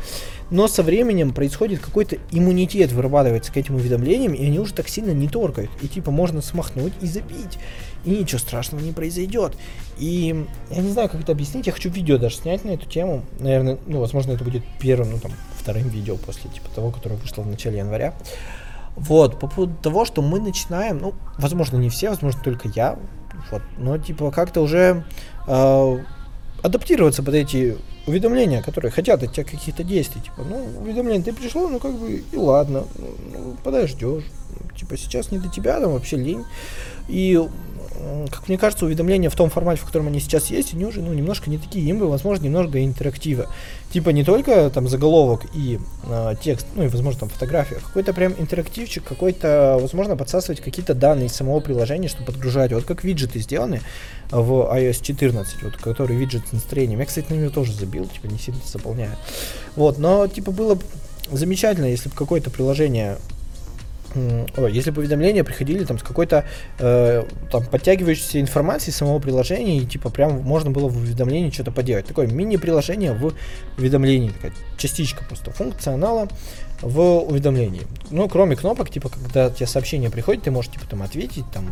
Но 0.50 0.68
со 0.68 0.82
временем 0.82 1.34
происходит 1.34 1.80
какой-то 1.80 2.18
иммунитет, 2.32 2.92
вырабатывается 2.92 3.52
к 3.52 3.58
этим 3.58 3.76
уведомлениям, 3.76 4.34
и 4.34 4.46
они 4.46 4.60
уже 4.60 4.74
так 4.74 4.90
сильно 4.90 5.12
не 5.12 5.28
торкают. 5.28 5.70
И 5.82 5.88
типа 5.88 6.12
можно 6.12 6.42
смахнуть 6.42 6.94
и 7.02 7.08
забить. 7.08 7.60
И 8.06 8.12
ничего 8.12 8.40
страшного 8.40 8.82
не 8.82 8.92
произойдет. 8.92 9.56
И 9.98 10.46
я 10.72 10.82
не 10.82 10.92
знаю, 10.92 11.10
как 11.10 11.22
это 11.22 11.34
объяснить. 11.34 11.68
Я 11.68 11.74
хочу 11.74 11.90
видео 11.90 12.18
даже 12.18 12.38
снять 12.38 12.66
на 12.66 12.72
эту 12.72 12.88
тему. 12.88 13.24
Наверное, 13.40 13.78
ну, 13.86 14.00
возможно, 14.00 14.32
это 14.32 14.44
будет 14.44 14.64
первым, 14.80 15.12
ну, 15.12 15.20
там, 15.20 15.32
вторым 15.58 15.90
видео 15.90 16.16
после 16.16 16.50
типа 16.50 16.70
того, 16.74 16.92
которое 16.92 17.16
вышло 17.16 17.44
в 17.44 17.48
начале 17.48 17.80
января. 17.80 18.14
Вот, 18.96 19.40
по 19.40 19.48
поводу 19.48 19.76
того, 19.76 20.06
что 20.06 20.22
мы 20.22 20.40
начинаем, 20.40 20.98
ну, 20.98 21.14
возможно, 21.38 21.78
не 21.78 21.90
все, 21.90 22.10
возможно, 22.10 22.42
только 22.44 22.70
я, 22.70 22.98
вот. 23.52 23.62
Но 23.78 23.98
типа 23.98 24.32
как-то 24.32 24.62
уже 24.62 25.04
э, 25.48 25.98
адаптироваться 26.62 27.24
под 27.24 27.36
эти 27.36 27.78
уведомления, 28.08 28.62
которые 28.62 28.92
хотят 28.92 29.24
от 29.24 29.34
тебя 29.34 29.44
каких-то 29.44 29.84
действий. 29.84 30.22
Типа, 30.22 30.44
ну, 30.44 30.82
уведомление 30.82 31.24
ты 31.24 31.34
пришло, 31.34 31.68
ну 31.68 31.80
как 31.80 31.94
бы 31.94 32.24
и 32.32 32.36
ладно, 32.36 32.86
ну, 32.98 33.56
подождешь. 33.64 34.24
Типа 34.76 34.98
сейчас 34.98 35.32
не 35.32 35.38
до 35.38 35.50
тебя, 35.50 35.80
там 35.80 35.94
вообще 35.94 36.18
лень. 36.18 36.46
И 37.08 37.40
как 38.32 38.48
мне 38.48 38.58
кажется, 38.58 38.86
уведомления 38.86 39.30
в 39.30 39.36
том 39.36 39.50
формате, 39.50 39.82
в 39.82 39.86
котором 39.86 40.08
они 40.08 40.20
сейчас 40.20 40.48
есть, 40.48 40.74
они 40.74 40.86
уже 40.86 41.02
ну, 41.02 41.14
немножко 41.14 41.50
не 41.50 41.58
такие 41.58 41.90
имбы, 41.90 42.08
возможно, 42.08 42.46
немного 42.46 42.84
интерактива. 42.84 43.48
Типа 43.92 44.10
не 44.10 44.24
только 44.24 44.70
там 44.70 44.88
заголовок 44.88 45.42
и 45.54 45.80
э, 46.04 46.36
текст, 46.42 46.68
ну 46.76 46.84
и, 46.84 46.88
возможно, 46.88 47.22
там 47.22 47.30
фотография, 47.30 47.78
а 47.78 47.86
какой-то 47.86 48.14
прям 48.14 48.34
интерактивчик, 48.38 49.04
какой-то, 49.04 49.78
возможно, 49.82 50.16
подсасывать 50.16 50.62
какие-то 50.62 50.94
данные 50.94 51.28
из 51.28 51.34
самого 51.34 51.60
приложения, 51.60 52.08
чтобы 52.08 52.26
подгружать. 52.26 52.72
Вот 52.72 52.86
как 52.86 53.04
виджеты 53.04 53.40
сделаны 53.40 53.82
в 54.32 54.52
iOS 54.74 55.04
14, 55.04 55.64
вот 55.64 55.76
который 55.78 56.16
виджет 56.16 56.44
с 56.48 56.52
настроением. 56.54 57.00
Я, 57.00 57.06
кстати, 57.06 57.32
на 57.32 57.36
него 57.36 57.50
тоже 57.50 57.74
забил, 57.74 58.06
типа 58.06 58.28
не 58.28 58.38
сильно 58.38 58.62
заполняю. 58.66 59.16
Вот, 59.76 59.98
но 59.98 60.28
типа 60.28 60.52
было 60.52 60.78
замечательно, 61.32 61.86
если 61.86 62.10
бы 62.10 62.16
какое-то 62.16 62.50
приложение 62.50 63.18
Если 64.16 64.92
бы 64.92 65.02
уведомления 65.02 65.44
приходили 65.44 65.84
там 65.84 66.00
с 66.00 66.04
какой-то 66.04 66.46
э, 66.80 67.24
там 67.52 67.66
подтягивающейся 67.66 68.42
информацией 68.42 68.94
самого 68.94 69.20
приложения, 69.20 69.78
и 69.78 69.86
типа 69.86 70.10
прям 70.10 70.42
можно 70.42 70.72
было 70.72 70.88
в 70.88 70.98
уведомлении 70.98 71.52
что-то 71.52 71.72
поделать. 71.72 72.06
Такое 72.06 72.28
мини-приложение 72.28 73.14
в 73.14 73.34
уведомлении, 73.78 74.30
такая 74.30 74.54
частичка 74.78 75.24
просто 75.26 75.52
функционала 75.52 76.28
в 76.82 77.02
уведомлении. 77.02 77.82
Ну, 78.10 78.28
кроме 78.30 78.56
кнопок, 78.56 78.90
типа, 78.90 79.10
когда 79.10 79.50
тебе 79.50 79.68
сообщение 79.68 80.10
приходит, 80.10 80.44
ты 80.44 80.52
можешь 80.52 80.72
типа 80.72 80.86
там 80.90 81.02
ответить, 81.04 81.46
там 81.54 81.72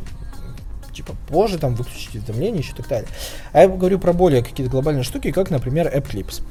типа 0.98 1.16
позже 1.30 1.60
там 1.60 1.76
выключить 1.76 2.16
уведомления 2.16 2.60
еще 2.60 2.74
так 2.74 2.88
далее. 2.88 3.10
А 3.54 3.62
я 3.62 3.68
говорю 3.68 4.00
про 4.00 4.14
более 4.14 4.44
какие-то 4.44 4.72
глобальные 4.72 5.04
штуки, 5.04 5.32
как, 5.32 5.52
например, 5.52 5.88
App 5.88 6.12
Clips. 6.12 6.42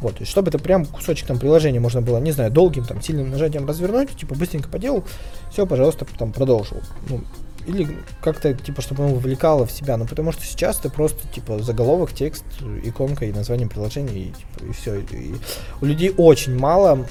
Вот, 0.00 0.16
то 0.16 0.24
чтобы 0.24 0.48
это 0.48 0.58
прям 0.58 0.84
кусочек 0.84 1.26
там 1.26 1.38
приложения 1.38 1.80
можно 1.80 2.00
было, 2.00 2.18
не 2.18 2.30
знаю, 2.30 2.50
долгим 2.50 2.84
там 2.84 3.02
сильным 3.02 3.30
нажатием 3.30 3.66
развернуть, 3.66 4.16
типа 4.16 4.34
быстренько 4.34 4.68
поделал, 4.68 5.04
все, 5.50 5.66
пожалуйста, 5.66 6.06
там 6.18 6.32
продолжил. 6.32 6.80
Ну, 7.08 7.22
или 7.66 7.98
как-то, 8.22 8.54
типа, 8.54 8.80
чтобы 8.80 9.04
оно 9.04 9.14
вовлекало 9.14 9.66
в 9.66 9.70
себя. 9.70 9.96
Ну, 9.96 10.06
потому 10.06 10.32
что 10.32 10.42
сейчас 10.42 10.78
ты 10.78 10.88
просто, 10.88 11.28
типа, 11.28 11.58
заголовок, 11.58 12.12
текст, 12.12 12.44
иконка 12.82 13.26
и 13.26 13.32
название 13.32 13.68
приложения, 13.68 14.12
и, 14.12 14.24
типа, 14.26 14.70
и 14.70 14.72
все. 14.72 15.00
И 15.00 15.34
у 15.80 15.84
людей 15.84 16.14
очень 16.16 16.56
мало 16.56 17.06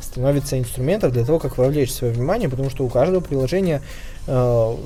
становится 0.00 0.58
инструментов 0.58 1.12
для 1.12 1.24
того, 1.24 1.38
как 1.38 1.58
вовлечь 1.58 1.92
свое 1.92 2.12
внимание, 2.12 2.48
потому 2.48 2.70
что 2.70 2.84
у 2.84 2.88
каждого 2.88 3.20
приложения 3.20 3.82
э, 4.26 4.76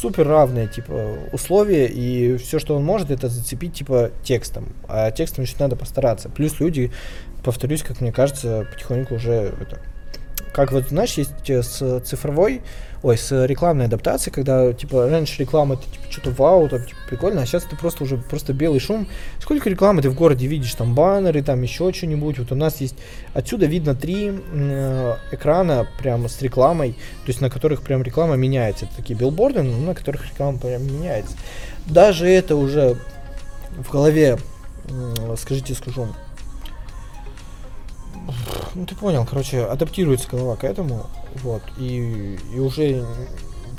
супер 0.00 0.28
равные, 0.28 0.68
типа, 0.68 1.18
условия, 1.32 1.86
и 1.86 2.36
все, 2.36 2.58
что 2.58 2.76
он 2.76 2.84
может, 2.84 3.10
это 3.10 3.28
зацепить, 3.28 3.74
типа, 3.74 4.10
текстом. 4.22 4.74
А 4.88 5.10
текстом 5.10 5.44
еще 5.44 5.56
надо 5.58 5.76
постараться. 5.76 6.28
Плюс 6.28 6.60
люди, 6.60 6.92
повторюсь, 7.44 7.82
как 7.82 8.00
мне 8.00 8.12
кажется, 8.12 8.66
потихоньку 8.72 9.16
уже 9.16 9.54
это, 9.60 9.80
как 10.52 10.72
вот, 10.72 10.88
знаешь, 10.88 11.14
есть 11.14 11.50
э, 11.50 11.62
с 11.62 12.00
цифровой, 12.00 12.62
ой, 13.02 13.16
с 13.16 13.46
рекламной 13.46 13.86
адаптацией, 13.86 14.34
когда, 14.34 14.72
типа, 14.72 15.08
раньше 15.08 15.40
реклама, 15.40 15.74
это, 15.74 15.84
типа, 15.84 16.04
что-то 16.10 16.30
вау, 16.30 16.68
там, 16.68 16.84
типа, 16.84 16.98
прикольно, 17.08 17.42
а 17.42 17.46
сейчас 17.46 17.66
это 17.66 17.76
просто 17.76 18.04
уже 18.04 18.16
просто 18.16 18.52
белый 18.52 18.80
шум. 18.80 19.06
Сколько 19.40 19.70
рекламы 19.70 20.02
ты 20.02 20.10
в 20.10 20.14
городе 20.14 20.46
видишь, 20.46 20.74
там, 20.74 20.94
баннеры, 20.94 21.42
там, 21.42 21.62
еще 21.62 21.92
что-нибудь. 21.92 22.38
Вот 22.38 22.52
у 22.52 22.54
нас 22.54 22.80
есть, 22.80 22.96
отсюда 23.34 23.66
видно 23.66 23.94
три 23.94 24.32
э, 24.52 25.16
экрана 25.32 25.86
прямо 26.00 26.28
с 26.28 26.42
рекламой, 26.42 26.92
то 26.92 27.28
есть 27.28 27.40
на 27.40 27.50
которых 27.50 27.82
прям 27.82 28.02
реклама 28.02 28.34
меняется. 28.34 28.86
Это 28.86 28.96
такие 28.96 29.18
билборды, 29.18 29.62
но 29.62 29.76
на 29.78 29.94
которых 29.94 30.28
реклама 30.28 30.58
прям 30.58 30.84
меняется. 30.84 31.36
Даже 31.86 32.28
это 32.28 32.56
уже 32.56 32.96
в 33.78 33.90
голове, 33.90 34.38
э, 34.88 35.34
скажите, 35.38 35.74
скажу, 35.74 36.08
ну 38.78 38.86
ты 38.86 38.94
понял, 38.94 39.26
короче, 39.28 39.64
адаптируется 39.64 40.28
голова 40.30 40.56
к 40.56 40.64
этому, 40.64 41.06
вот, 41.42 41.62
и, 41.78 42.38
и 42.54 42.60
уже 42.60 43.04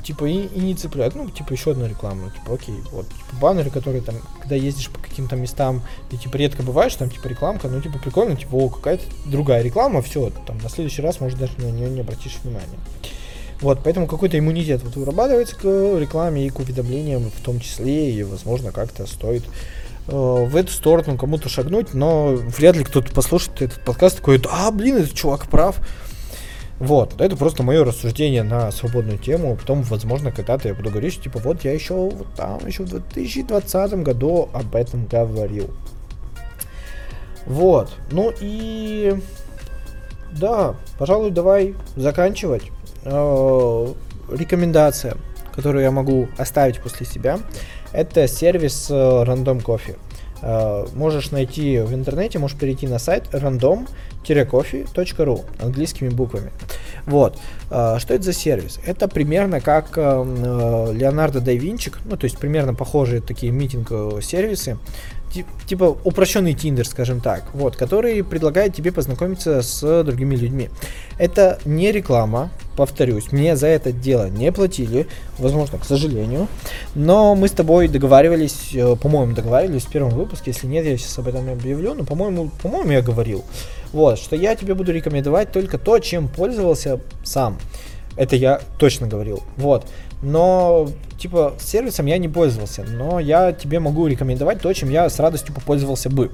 типа 0.02 0.26
и, 0.26 0.46
и 0.46 0.60
не 0.60 0.74
цепляют. 0.74 1.14
Ну, 1.14 1.28
типа 1.30 1.52
еще 1.52 1.72
одна 1.72 1.88
реклама, 1.88 2.30
типа, 2.30 2.54
окей, 2.54 2.76
вот, 2.92 3.06
типа 3.08 3.40
баннеры, 3.40 3.70
которые 3.70 4.02
там, 4.02 4.16
когда 4.40 4.56
ездишь 4.56 4.90
по 4.90 4.98
каким-то 4.98 5.36
местам, 5.36 5.82
ты 6.10 6.16
типа 6.16 6.36
редко 6.36 6.62
бываешь, 6.62 6.94
там 6.94 7.10
типа 7.10 7.28
рекламка, 7.28 7.68
ну 7.68 7.80
типа 7.80 7.98
прикольно, 7.98 8.36
типа, 8.36 8.54
о, 8.56 8.68
какая-то 8.68 9.04
другая 9.26 9.62
реклама, 9.62 10.02
все, 10.02 10.30
там 10.46 10.58
на 10.58 10.68
следующий 10.68 11.02
раз, 11.02 11.20
может, 11.20 11.38
даже 11.38 11.52
на 11.58 11.70
нее 11.70 11.88
не 11.88 12.00
обратишь 12.00 12.38
внимания. 12.42 12.78
Вот, 13.60 13.80
поэтому 13.84 14.06
какой-то 14.06 14.38
иммунитет 14.38 14.82
вот 14.82 14.96
вырабатывается 14.96 15.54
к 15.54 15.64
рекламе 15.98 16.46
и 16.46 16.50
к 16.50 16.58
уведомлениям 16.58 17.30
в 17.30 17.44
том 17.44 17.60
числе, 17.60 18.10
и, 18.10 18.22
возможно, 18.22 18.72
как-то 18.72 19.06
стоит 19.06 19.44
в 20.10 20.56
эту 20.56 20.72
сторону 20.72 21.16
кому-то 21.16 21.48
шагнуть, 21.48 21.94
но 21.94 22.32
вряд 22.34 22.76
ли 22.76 22.84
кто-то 22.84 23.12
послушает 23.12 23.62
этот 23.62 23.84
подкаст 23.84 24.16
такой, 24.16 24.42
а, 24.50 24.70
блин, 24.70 24.96
этот 24.96 25.14
чувак 25.14 25.46
прав. 25.46 25.76
Вот, 26.80 27.20
это 27.20 27.36
просто 27.36 27.62
мое 27.62 27.84
рассуждение 27.84 28.42
на 28.42 28.72
свободную 28.72 29.18
тему. 29.18 29.54
Потом, 29.54 29.82
возможно, 29.82 30.32
когда-то 30.32 30.68
я 30.68 30.74
буду 30.74 30.88
говорить, 30.88 31.12
что, 31.12 31.24
типа, 31.24 31.38
вот 31.38 31.62
я 31.62 31.72
еще 31.72 31.92
вот 31.92 32.26
там, 32.34 32.66
еще 32.66 32.84
в 32.84 32.88
2020 32.88 34.02
году 34.02 34.48
об 34.54 34.74
этом 34.74 35.06
говорил. 35.06 35.70
Вот, 37.44 37.90
ну 38.10 38.32
и... 38.40 39.14
Да, 40.32 40.74
пожалуй, 40.98 41.30
давай 41.32 41.74
заканчивать. 41.96 42.70
Э, 43.04 43.86
рекомендация, 44.30 45.16
которую 45.54 45.82
я 45.82 45.90
могу 45.90 46.28
оставить 46.38 46.80
после 46.80 47.04
себя. 47.04 47.40
Это 47.92 48.28
сервис 48.28 48.88
э, 48.90 48.94
Random 48.94 49.62
Coffee. 49.62 49.96
Uh, 50.42 50.88
можешь 50.96 51.32
найти 51.32 51.80
в 51.80 51.92
интернете, 51.92 52.38
можешь 52.38 52.56
перейти 52.56 52.86
на 52.86 52.98
сайт 52.98 53.24
random-coffee.ru 53.30 55.44
английскими 55.62 56.08
буквами. 56.08 56.50
Вот. 57.04 57.36
Uh, 57.68 57.98
что 57.98 58.14
это 58.14 58.22
за 58.22 58.32
сервис? 58.32 58.80
Это 58.86 59.06
примерно 59.06 59.60
как 59.60 59.98
Леонардо 59.98 61.42
да 61.42 61.52
Винчик, 61.52 61.98
ну, 62.06 62.16
то 62.16 62.24
есть 62.24 62.38
примерно 62.38 62.72
похожие 62.72 63.20
такие 63.20 63.52
митинг-сервисы, 63.52 64.78
типа 65.66 65.96
упрощенный 66.04 66.54
Тиндер, 66.54 66.86
скажем 66.86 67.20
так, 67.20 67.44
вот, 67.54 67.76
который 67.76 68.22
предлагает 68.24 68.74
тебе 68.74 68.92
познакомиться 68.92 69.62
с 69.62 70.02
другими 70.04 70.34
людьми. 70.36 70.70
Это 71.18 71.58
не 71.64 71.92
реклама, 71.92 72.50
повторюсь, 72.76 73.30
мне 73.32 73.56
за 73.56 73.68
это 73.68 73.92
дело 73.92 74.28
не 74.28 74.50
платили, 74.52 75.06
возможно, 75.38 75.78
к 75.78 75.84
сожалению, 75.84 76.48
но 76.94 77.34
мы 77.34 77.48
с 77.48 77.52
тобой 77.52 77.88
договаривались, 77.88 78.70
э, 78.74 78.96
по-моему, 78.96 79.34
договаривались 79.34 79.84
в 79.84 79.90
первом 79.90 80.10
выпуске, 80.10 80.50
если 80.50 80.66
нет, 80.66 80.84
я 80.84 80.96
сейчас 80.96 81.18
об 81.18 81.28
этом 81.28 81.48
объявлю, 81.48 81.94
но, 81.94 82.04
по-моему, 82.04 82.50
по-моему, 82.62 82.92
я 82.92 83.02
говорил, 83.02 83.44
вот, 83.92 84.18
что 84.18 84.36
я 84.36 84.54
тебе 84.54 84.74
буду 84.74 84.92
рекомендовать 84.92 85.52
только 85.52 85.78
то, 85.78 85.98
чем 85.98 86.28
пользовался 86.28 87.00
сам. 87.24 87.58
Это 88.16 88.36
я 88.36 88.60
точно 88.78 89.06
говорил. 89.06 89.42
Вот. 89.56 89.86
Но, 90.22 90.88
типа, 91.18 91.54
сервисом 91.58 92.06
я 92.06 92.18
не 92.18 92.28
пользовался. 92.28 92.84
Но 92.84 93.20
я 93.20 93.52
тебе 93.52 93.80
могу 93.80 94.06
рекомендовать 94.06 94.60
то, 94.60 94.72
чем 94.72 94.90
я 94.90 95.08
с 95.08 95.18
радостью 95.18 95.54
попользовался 95.54 96.10
бы. 96.10 96.30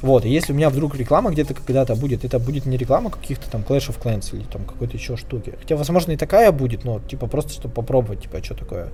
Вот, 0.00 0.24
и 0.24 0.28
если 0.28 0.52
у 0.52 0.56
меня 0.56 0.70
вдруг 0.70 0.94
реклама 0.94 1.30
где-то 1.30 1.54
когда-то 1.54 1.96
будет, 1.96 2.24
это 2.24 2.38
будет 2.38 2.66
не 2.66 2.76
реклама 2.76 3.10
каких-то 3.10 3.50
там 3.50 3.62
Clash 3.68 3.88
of 3.88 4.00
Clans 4.00 4.34
или 4.34 4.44
там 4.44 4.64
какой-то 4.64 4.96
еще 4.96 5.16
штуки. 5.16 5.54
Хотя, 5.58 5.74
возможно, 5.76 6.12
и 6.12 6.16
такая 6.16 6.52
будет, 6.52 6.84
но, 6.84 7.00
типа, 7.00 7.26
просто 7.26 7.52
чтобы 7.52 7.74
попробовать, 7.74 8.22
типа, 8.22 8.42
что 8.42 8.54
такое 8.54 8.90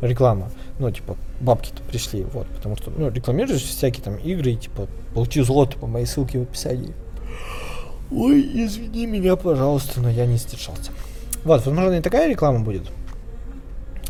реклама. 0.00 0.50
Ну, 0.78 0.90
типа, 0.92 1.16
бабки-то 1.40 1.82
пришли, 1.82 2.22
вот, 2.22 2.46
потому 2.46 2.76
что, 2.76 2.92
ну, 2.96 3.10
рекламируешь 3.10 3.64
всякие 3.64 4.04
там 4.04 4.16
игры, 4.16 4.52
и, 4.52 4.56
типа, 4.56 4.86
получи 5.12 5.42
злото 5.42 5.76
по 5.76 5.88
моей 5.88 6.06
ссылке 6.06 6.38
в 6.38 6.42
описании. 6.42 6.94
Ой, 8.12 8.48
извини 8.64 9.06
меня, 9.06 9.34
пожалуйста, 9.34 10.00
но 10.00 10.08
я 10.08 10.24
не 10.26 10.38
стешался. 10.38 10.92
Вот, 11.42 11.66
возможно, 11.66 11.94
и 11.94 12.00
такая 12.00 12.28
реклама 12.28 12.60
будет. 12.60 12.84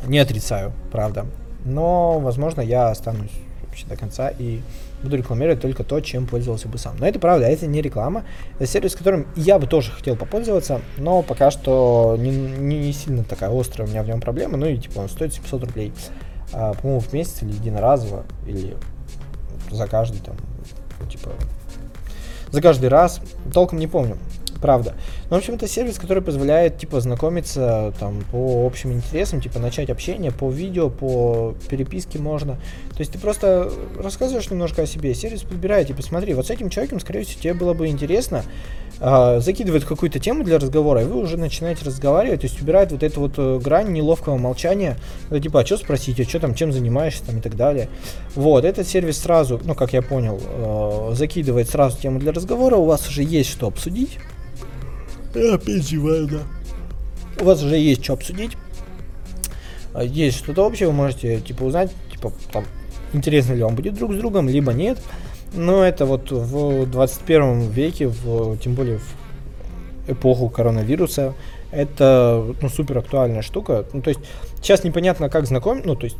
Не 0.06 0.18
отрицаю, 0.18 0.72
правда. 0.90 1.26
Но, 1.64 2.18
возможно, 2.20 2.60
я 2.60 2.90
останусь 2.90 3.32
вообще 3.62 3.86
до 3.86 3.96
конца 3.96 4.28
и 4.28 4.60
буду 5.02 5.16
рекламировать 5.16 5.60
только 5.60 5.84
то, 5.84 6.00
чем 6.00 6.26
пользовался 6.26 6.68
бы 6.68 6.78
сам. 6.78 6.96
Но 6.98 7.06
это 7.06 7.18
правда, 7.18 7.46
это 7.46 7.66
не 7.66 7.82
реклама. 7.82 8.24
Это 8.56 8.66
сервис, 8.66 8.94
которым 8.94 9.26
я 9.36 9.58
бы 9.58 9.66
тоже 9.66 9.90
хотел 9.90 10.16
попользоваться, 10.16 10.80
но 10.96 11.22
пока 11.22 11.50
что 11.50 12.16
не, 12.18 12.30
не 12.30 12.92
сильно 12.92 13.24
такая 13.24 13.50
острая 13.58 13.86
у 13.86 13.90
меня 13.90 14.02
в 14.02 14.06
нем 14.06 14.20
проблема. 14.20 14.56
Ну 14.56 14.66
и 14.66 14.78
типа 14.78 15.00
он 15.00 15.08
стоит 15.08 15.34
700 15.34 15.64
рублей, 15.64 15.92
а, 16.52 16.74
по-моему, 16.74 17.00
в 17.00 17.12
месяц 17.12 17.42
или 17.42 17.52
единоразово, 17.52 18.24
или 18.46 18.76
за 19.70 19.86
каждый 19.86 20.20
там, 20.20 20.36
типа, 21.10 21.30
за 22.50 22.62
каждый 22.62 22.88
раз. 22.88 23.20
Толком 23.52 23.78
не 23.78 23.86
помню 23.86 24.16
правда. 24.64 24.94
Но, 25.28 25.36
в 25.36 25.40
общем, 25.40 25.56
это 25.56 25.68
сервис, 25.68 25.98
который 25.98 26.22
позволяет, 26.22 26.78
типа, 26.78 26.98
знакомиться 26.98 27.92
там 28.00 28.24
по 28.32 28.64
общим 28.66 28.94
интересам, 28.94 29.42
типа, 29.42 29.58
начать 29.58 29.90
общение 29.90 30.32
по 30.32 30.48
видео, 30.48 30.88
по 30.88 31.54
переписке 31.68 32.18
можно. 32.18 32.54
То 32.94 33.00
есть 33.00 33.12
ты 33.12 33.18
просто 33.18 33.70
рассказываешь 34.02 34.48
немножко 34.48 34.80
о 34.80 34.86
себе, 34.86 35.14
сервис 35.14 35.42
подбирает, 35.42 35.88
типа, 35.88 36.00
смотри, 36.00 36.32
вот 36.32 36.46
с 36.46 36.50
этим 36.50 36.70
человеком, 36.70 36.98
скорее 36.98 37.24
всего, 37.24 37.42
тебе 37.42 37.52
было 37.52 37.74
бы 37.74 37.88
интересно, 37.88 38.42
э, 39.00 39.40
закидывает 39.40 39.84
какую-то 39.84 40.18
тему 40.18 40.44
для 40.44 40.58
разговора, 40.58 41.02
и 41.02 41.04
вы 41.04 41.20
уже 41.20 41.36
начинаете 41.36 41.84
разговаривать, 41.84 42.40
то 42.40 42.46
есть 42.46 42.62
убирает 42.62 42.90
вот 42.90 43.02
эту 43.02 43.20
вот 43.20 43.34
э, 43.36 43.58
грань 43.62 43.92
неловкого 43.92 44.38
молчания, 44.38 44.96
это, 45.28 45.40
типа, 45.40 45.60
а 45.60 45.66
что 45.66 45.76
спросить, 45.76 46.18
а 46.20 46.24
что 46.24 46.40
там, 46.40 46.54
чем 46.54 46.72
занимаешься, 46.72 47.22
там, 47.26 47.36
и 47.36 47.40
так 47.42 47.54
далее. 47.54 47.90
Вот, 48.34 48.64
этот 48.64 48.88
сервис 48.88 49.18
сразу, 49.18 49.60
ну, 49.62 49.74
как 49.74 49.92
я 49.92 50.00
понял, 50.00 50.40
э, 50.42 51.10
закидывает 51.12 51.68
сразу 51.68 52.00
тему 52.00 52.18
для 52.18 52.32
разговора, 52.32 52.76
у 52.76 52.86
вас 52.86 53.06
уже 53.06 53.22
есть 53.22 53.50
что 53.50 53.66
обсудить, 53.66 54.18
опять 55.34 56.28
да. 56.28 56.42
У 57.40 57.44
вас 57.44 57.62
уже 57.62 57.76
есть 57.76 58.04
что 58.04 58.14
обсудить. 58.14 58.52
А, 59.92 60.02
есть 60.02 60.38
что-то 60.38 60.64
общее, 60.66 60.88
вы 60.88 60.94
можете, 60.94 61.40
типа, 61.40 61.64
узнать, 61.64 61.92
типа, 62.10 62.32
там, 62.52 62.64
интересно 63.12 63.54
ли 63.54 63.62
вам 63.62 63.74
будет 63.74 63.94
друг 63.94 64.12
с 64.12 64.16
другом, 64.16 64.48
либо 64.48 64.72
нет. 64.72 64.98
Но 65.52 65.84
это 65.84 66.04
вот 66.04 66.30
в 66.30 66.86
21 66.86 67.70
веке, 67.70 68.08
в, 68.08 68.56
тем 68.58 68.74
более 68.74 68.98
в 68.98 69.14
эпоху 70.08 70.48
коронавируса, 70.48 71.34
это 71.70 72.44
ну, 72.60 72.68
супер 72.68 72.98
актуальная 72.98 73.42
штука. 73.42 73.84
Ну, 73.92 74.02
то 74.02 74.08
есть 74.08 74.20
сейчас 74.56 74.84
непонятно, 74.84 75.28
как 75.28 75.46
знакомить, 75.46 75.84
ну, 75.86 75.96
то 75.96 76.04
есть 76.04 76.16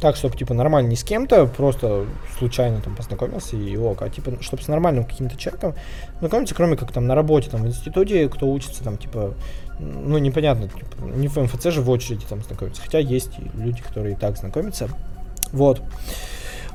так, 0.00 0.16
чтобы, 0.16 0.36
типа, 0.36 0.54
нормально 0.54 0.88
не 0.88 0.96
с 0.96 1.04
кем-то, 1.04 1.46
просто 1.46 2.06
случайно 2.38 2.80
там 2.80 2.94
познакомился 2.94 3.56
и 3.56 3.76
ок, 3.76 4.02
а, 4.02 4.10
типа, 4.10 4.32
чтобы 4.40 4.62
с 4.62 4.68
нормальным 4.68 5.04
каким-то 5.04 5.36
человеком 5.36 5.74
знакомиться, 6.20 6.54
кроме 6.54 6.76
как 6.76 6.92
там 6.92 7.06
на 7.06 7.14
работе, 7.14 7.50
там, 7.50 7.62
в 7.62 7.66
институте, 7.66 8.28
кто 8.28 8.50
учится, 8.50 8.84
там, 8.84 8.98
типа, 8.98 9.34
ну, 9.78 10.18
непонятно, 10.18 10.68
типа, 10.68 11.04
не 11.16 11.28
в 11.28 11.36
МФЦ 11.36 11.66
же 11.70 11.80
в 11.80 11.90
очереди 11.90 12.24
там 12.28 12.42
знакомиться, 12.42 12.82
хотя 12.82 12.98
есть 12.98 13.30
люди, 13.54 13.82
которые 13.82 14.14
и 14.14 14.18
так 14.18 14.36
знакомятся, 14.36 14.88
вот. 15.52 15.82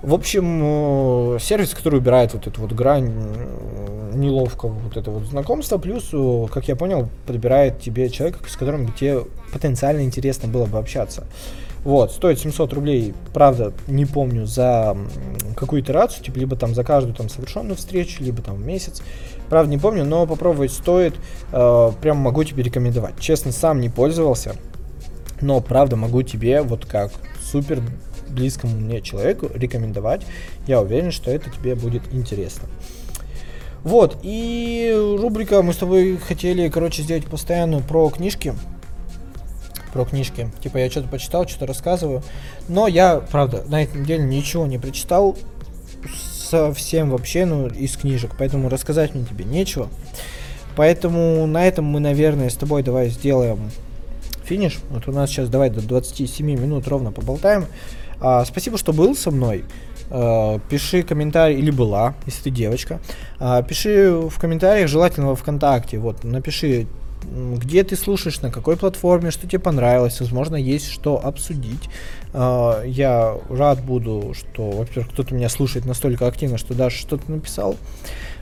В 0.02 0.16
общем, 0.16 1.36
э, 1.36 1.40
сервис, 1.40 1.76
который 1.76 2.00
убирает 2.00 2.34
вот 2.34 2.48
эту 2.48 2.62
вот 2.62 2.72
грань 2.72 3.14
э, 3.14 4.12
неловкого 4.16 4.72
вот 4.72 4.98
это 4.98 5.12
вот 5.12 5.26
знакомства, 5.26 5.78
плюс, 5.78 6.10
э, 6.12 6.46
как 6.52 6.68
я 6.68 6.76
понял, 6.76 7.08
подбирает 7.28 7.82
тебе 7.82 8.10
человека, 8.10 8.40
с 8.50 8.58
которым 8.58 8.92
тебе 8.94 9.26
потенциально 9.54 10.02
интересно 10.02 10.48
было 10.48 10.66
бы 10.66 10.80
общаться. 10.80 11.28
Вот, 11.84 12.12
стоит 12.12 12.40
700 12.40 12.74
рублей, 12.74 13.14
правда, 13.34 13.74
не 13.88 14.06
помню, 14.06 14.46
за 14.46 14.96
какую 15.56 15.82
итерацию, 15.82 16.24
типа, 16.24 16.38
либо 16.38 16.56
там 16.56 16.76
за 16.76 16.84
каждую 16.84 17.16
там 17.16 17.28
совершенную 17.28 17.76
встречу, 17.76 18.24
либо 18.24 18.44
там 18.44 18.58
в 18.58 18.66
месяц. 18.66 19.02
Правда, 19.50 19.72
не 19.72 19.80
помню, 19.80 20.06
но 20.06 20.28
попробовать 20.28 20.72
стоит, 20.72 21.16
э, 21.52 21.92
прям 22.00 22.18
могу 22.18 22.44
тебе 22.44 22.62
рекомендовать. 22.62 23.20
Честно, 23.20 23.52
сам 23.52 23.82
не 23.82 23.90
пользовался, 23.90 24.56
но, 25.42 25.60
правда, 25.60 25.96
могу 25.96 26.22
тебе, 26.22 26.62
вот 26.62 26.86
как 26.86 27.12
супер 27.42 27.82
близкому 28.30 28.78
мне 28.78 29.02
человеку 29.02 29.50
рекомендовать. 29.54 30.22
Я 30.68 30.82
уверен, 30.82 31.12
что 31.12 31.32
это 31.32 31.50
тебе 31.50 31.76
будет 31.76 32.04
интересно. 32.14 32.68
Вот, 33.84 34.20
и 34.22 34.96
рубрика 35.20 35.64
мы 35.64 35.74
с 35.74 35.78
тобой 35.78 36.18
хотели, 36.18 36.70
короче, 36.70 37.02
сделать 37.02 37.26
постоянную 37.26 37.82
про 37.82 38.10
книжки 38.10 38.54
про 39.94 40.06
книжки. 40.06 40.52
Типа 40.62 40.78
я 40.78 40.90
что-то 40.90 41.08
почитал, 41.08 41.48
что-то 41.48 41.68
рассказываю. 41.68 42.24
Но 42.68 42.88
я, 42.88 43.18
правда, 43.18 43.64
на 43.68 43.84
этой 43.84 44.02
неделе 44.02 44.24
ничего 44.24 44.66
не 44.66 44.78
прочитал 44.78 45.38
совсем 46.52 47.12
вообще, 47.12 47.46
ну, 47.46 47.68
из 47.68 47.96
книжек, 47.96 48.32
поэтому 48.38 48.70
рассказать 48.70 49.16
мне 49.16 49.26
тебе 49.26 49.46
нечего. 49.46 49.88
Поэтому 50.76 51.46
на 51.46 51.66
этом 51.66 51.86
мы, 51.86 52.00
наверное, 52.00 52.50
с 52.50 52.56
тобой 52.56 52.84
давай 52.84 53.10
сделаем 53.10 53.72
финиш. 54.44 54.80
Вот 54.90 55.08
у 55.08 55.12
нас 55.12 55.30
сейчас 55.30 55.50
давай 55.50 55.70
до 55.70 55.82
27 55.82 56.46
минут 56.46 56.88
ровно 56.88 57.12
поболтаем. 57.12 57.66
А, 58.20 58.44
спасибо, 58.46 58.78
что 58.78 58.94
был 58.94 59.16
со 59.16 59.32
мной. 59.32 59.64
А, 60.10 60.60
пиши 60.70 61.04
комментарий, 61.04 61.58
или 61.58 61.72
была, 61.72 62.16
если 62.26 62.44
ты 62.44 62.50
девочка. 62.50 63.00
А, 63.40 63.64
пиши 63.64 64.12
в 64.12 64.38
комментариях, 64.40 64.90
желательно 64.90 65.28
во 65.28 65.36
ВКонтакте. 65.36 66.00
Вот, 66.00 66.24
напиши, 66.24 66.88
где 67.24 67.84
ты 67.84 67.96
слушаешь, 67.96 68.42
на 68.42 68.52
какой 68.52 68.78
платформе, 68.78 69.32
что 69.32 69.48
тебе 69.48 69.60
понравилось, 69.60 70.20
возможно, 70.20 70.56
есть 70.56 70.90
что 70.90 71.24
обсудить. 71.24 71.90
А, 72.34 72.84
я 72.84 73.38
рад 73.50 73.84
буду, 73.84 74.34
что, 74.34 74.72
во-первых, 74.72 75.12
кто-то 75.14 75.34
меня 75.36 75.50
слушает 75.50 75.86
настолько 75.86 76.28
активно, 76.28 76.58
что 76.58 76.74
даже 76.74 76.98
что-то 76.98 77.32
написал. 77.32 77.76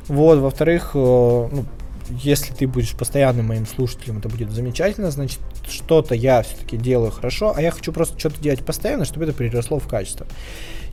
Вот, 0.07 0.39
во-вторых, 0.39 0.91
э, 0.95 0.97
ну, 0.97 1.65
если 2.09 2.53
ты 2.53 2.67
будешь 2.67 2.93
постоянным 2.93 3.47
моим 3.47 3.65
слушателем, 3.65 4.19
это 4.19 4.29
будет 4.29 4.51
замечательно, 4.51 5.11
значит, 5.11 5.39
что-то 5.67 6.15
я 6.15 6.41
все-таки 6.43 6.77
делаю 6.77 7.11
хорошо, 7.11 7.53
а 7.55 7.61
я 7.61 7.71
хочу 7.71 7.91
просто 7.91 8.19
что-то 8.19 8.41
делать 8.41 8.65
постоянно, 8.65 9.05
чтобы 9.05 9.25
это 9.25 9.33
переросло 9.33 9.79
в 9.79 9.87
качество. 9.87 10.27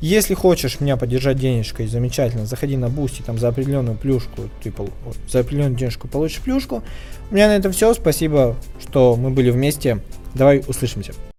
Если 0.00 0.34
хочешь 0.34 0.80
меня 0.80 0.96
поддержать 0.96 1.38
денежкой, 1.38 1.86
замечательно, 1.86 2.44
заходи 2.44 2.76
на 2.76 2.88
Boosty, 2.88 3.22
там 3.22 3.38
за 3.38 3.48
определенную 3.48 3.96
плюшку, 3.96 4.42
ты 4.62 4.70
пол, 4.70 4.90
за 5.28 5.40
определенную 5.40 5.76
денежку 5.76 6.06
получишь 6.06 6.40
плюшку. 6.40 6.82
У 7.30 7.34
меня 7.34 7.48
на 7.48 7.56
этом 7.56 7.72
все, 7.72 7.94
спасибо, 7.94 8.56
что 8.80 9.16
мы 9.16 9.30
были 9.30 9.50
вместе. 9.50 10.00
Давай 10.34 10.62
услышимся. 10.66 11.14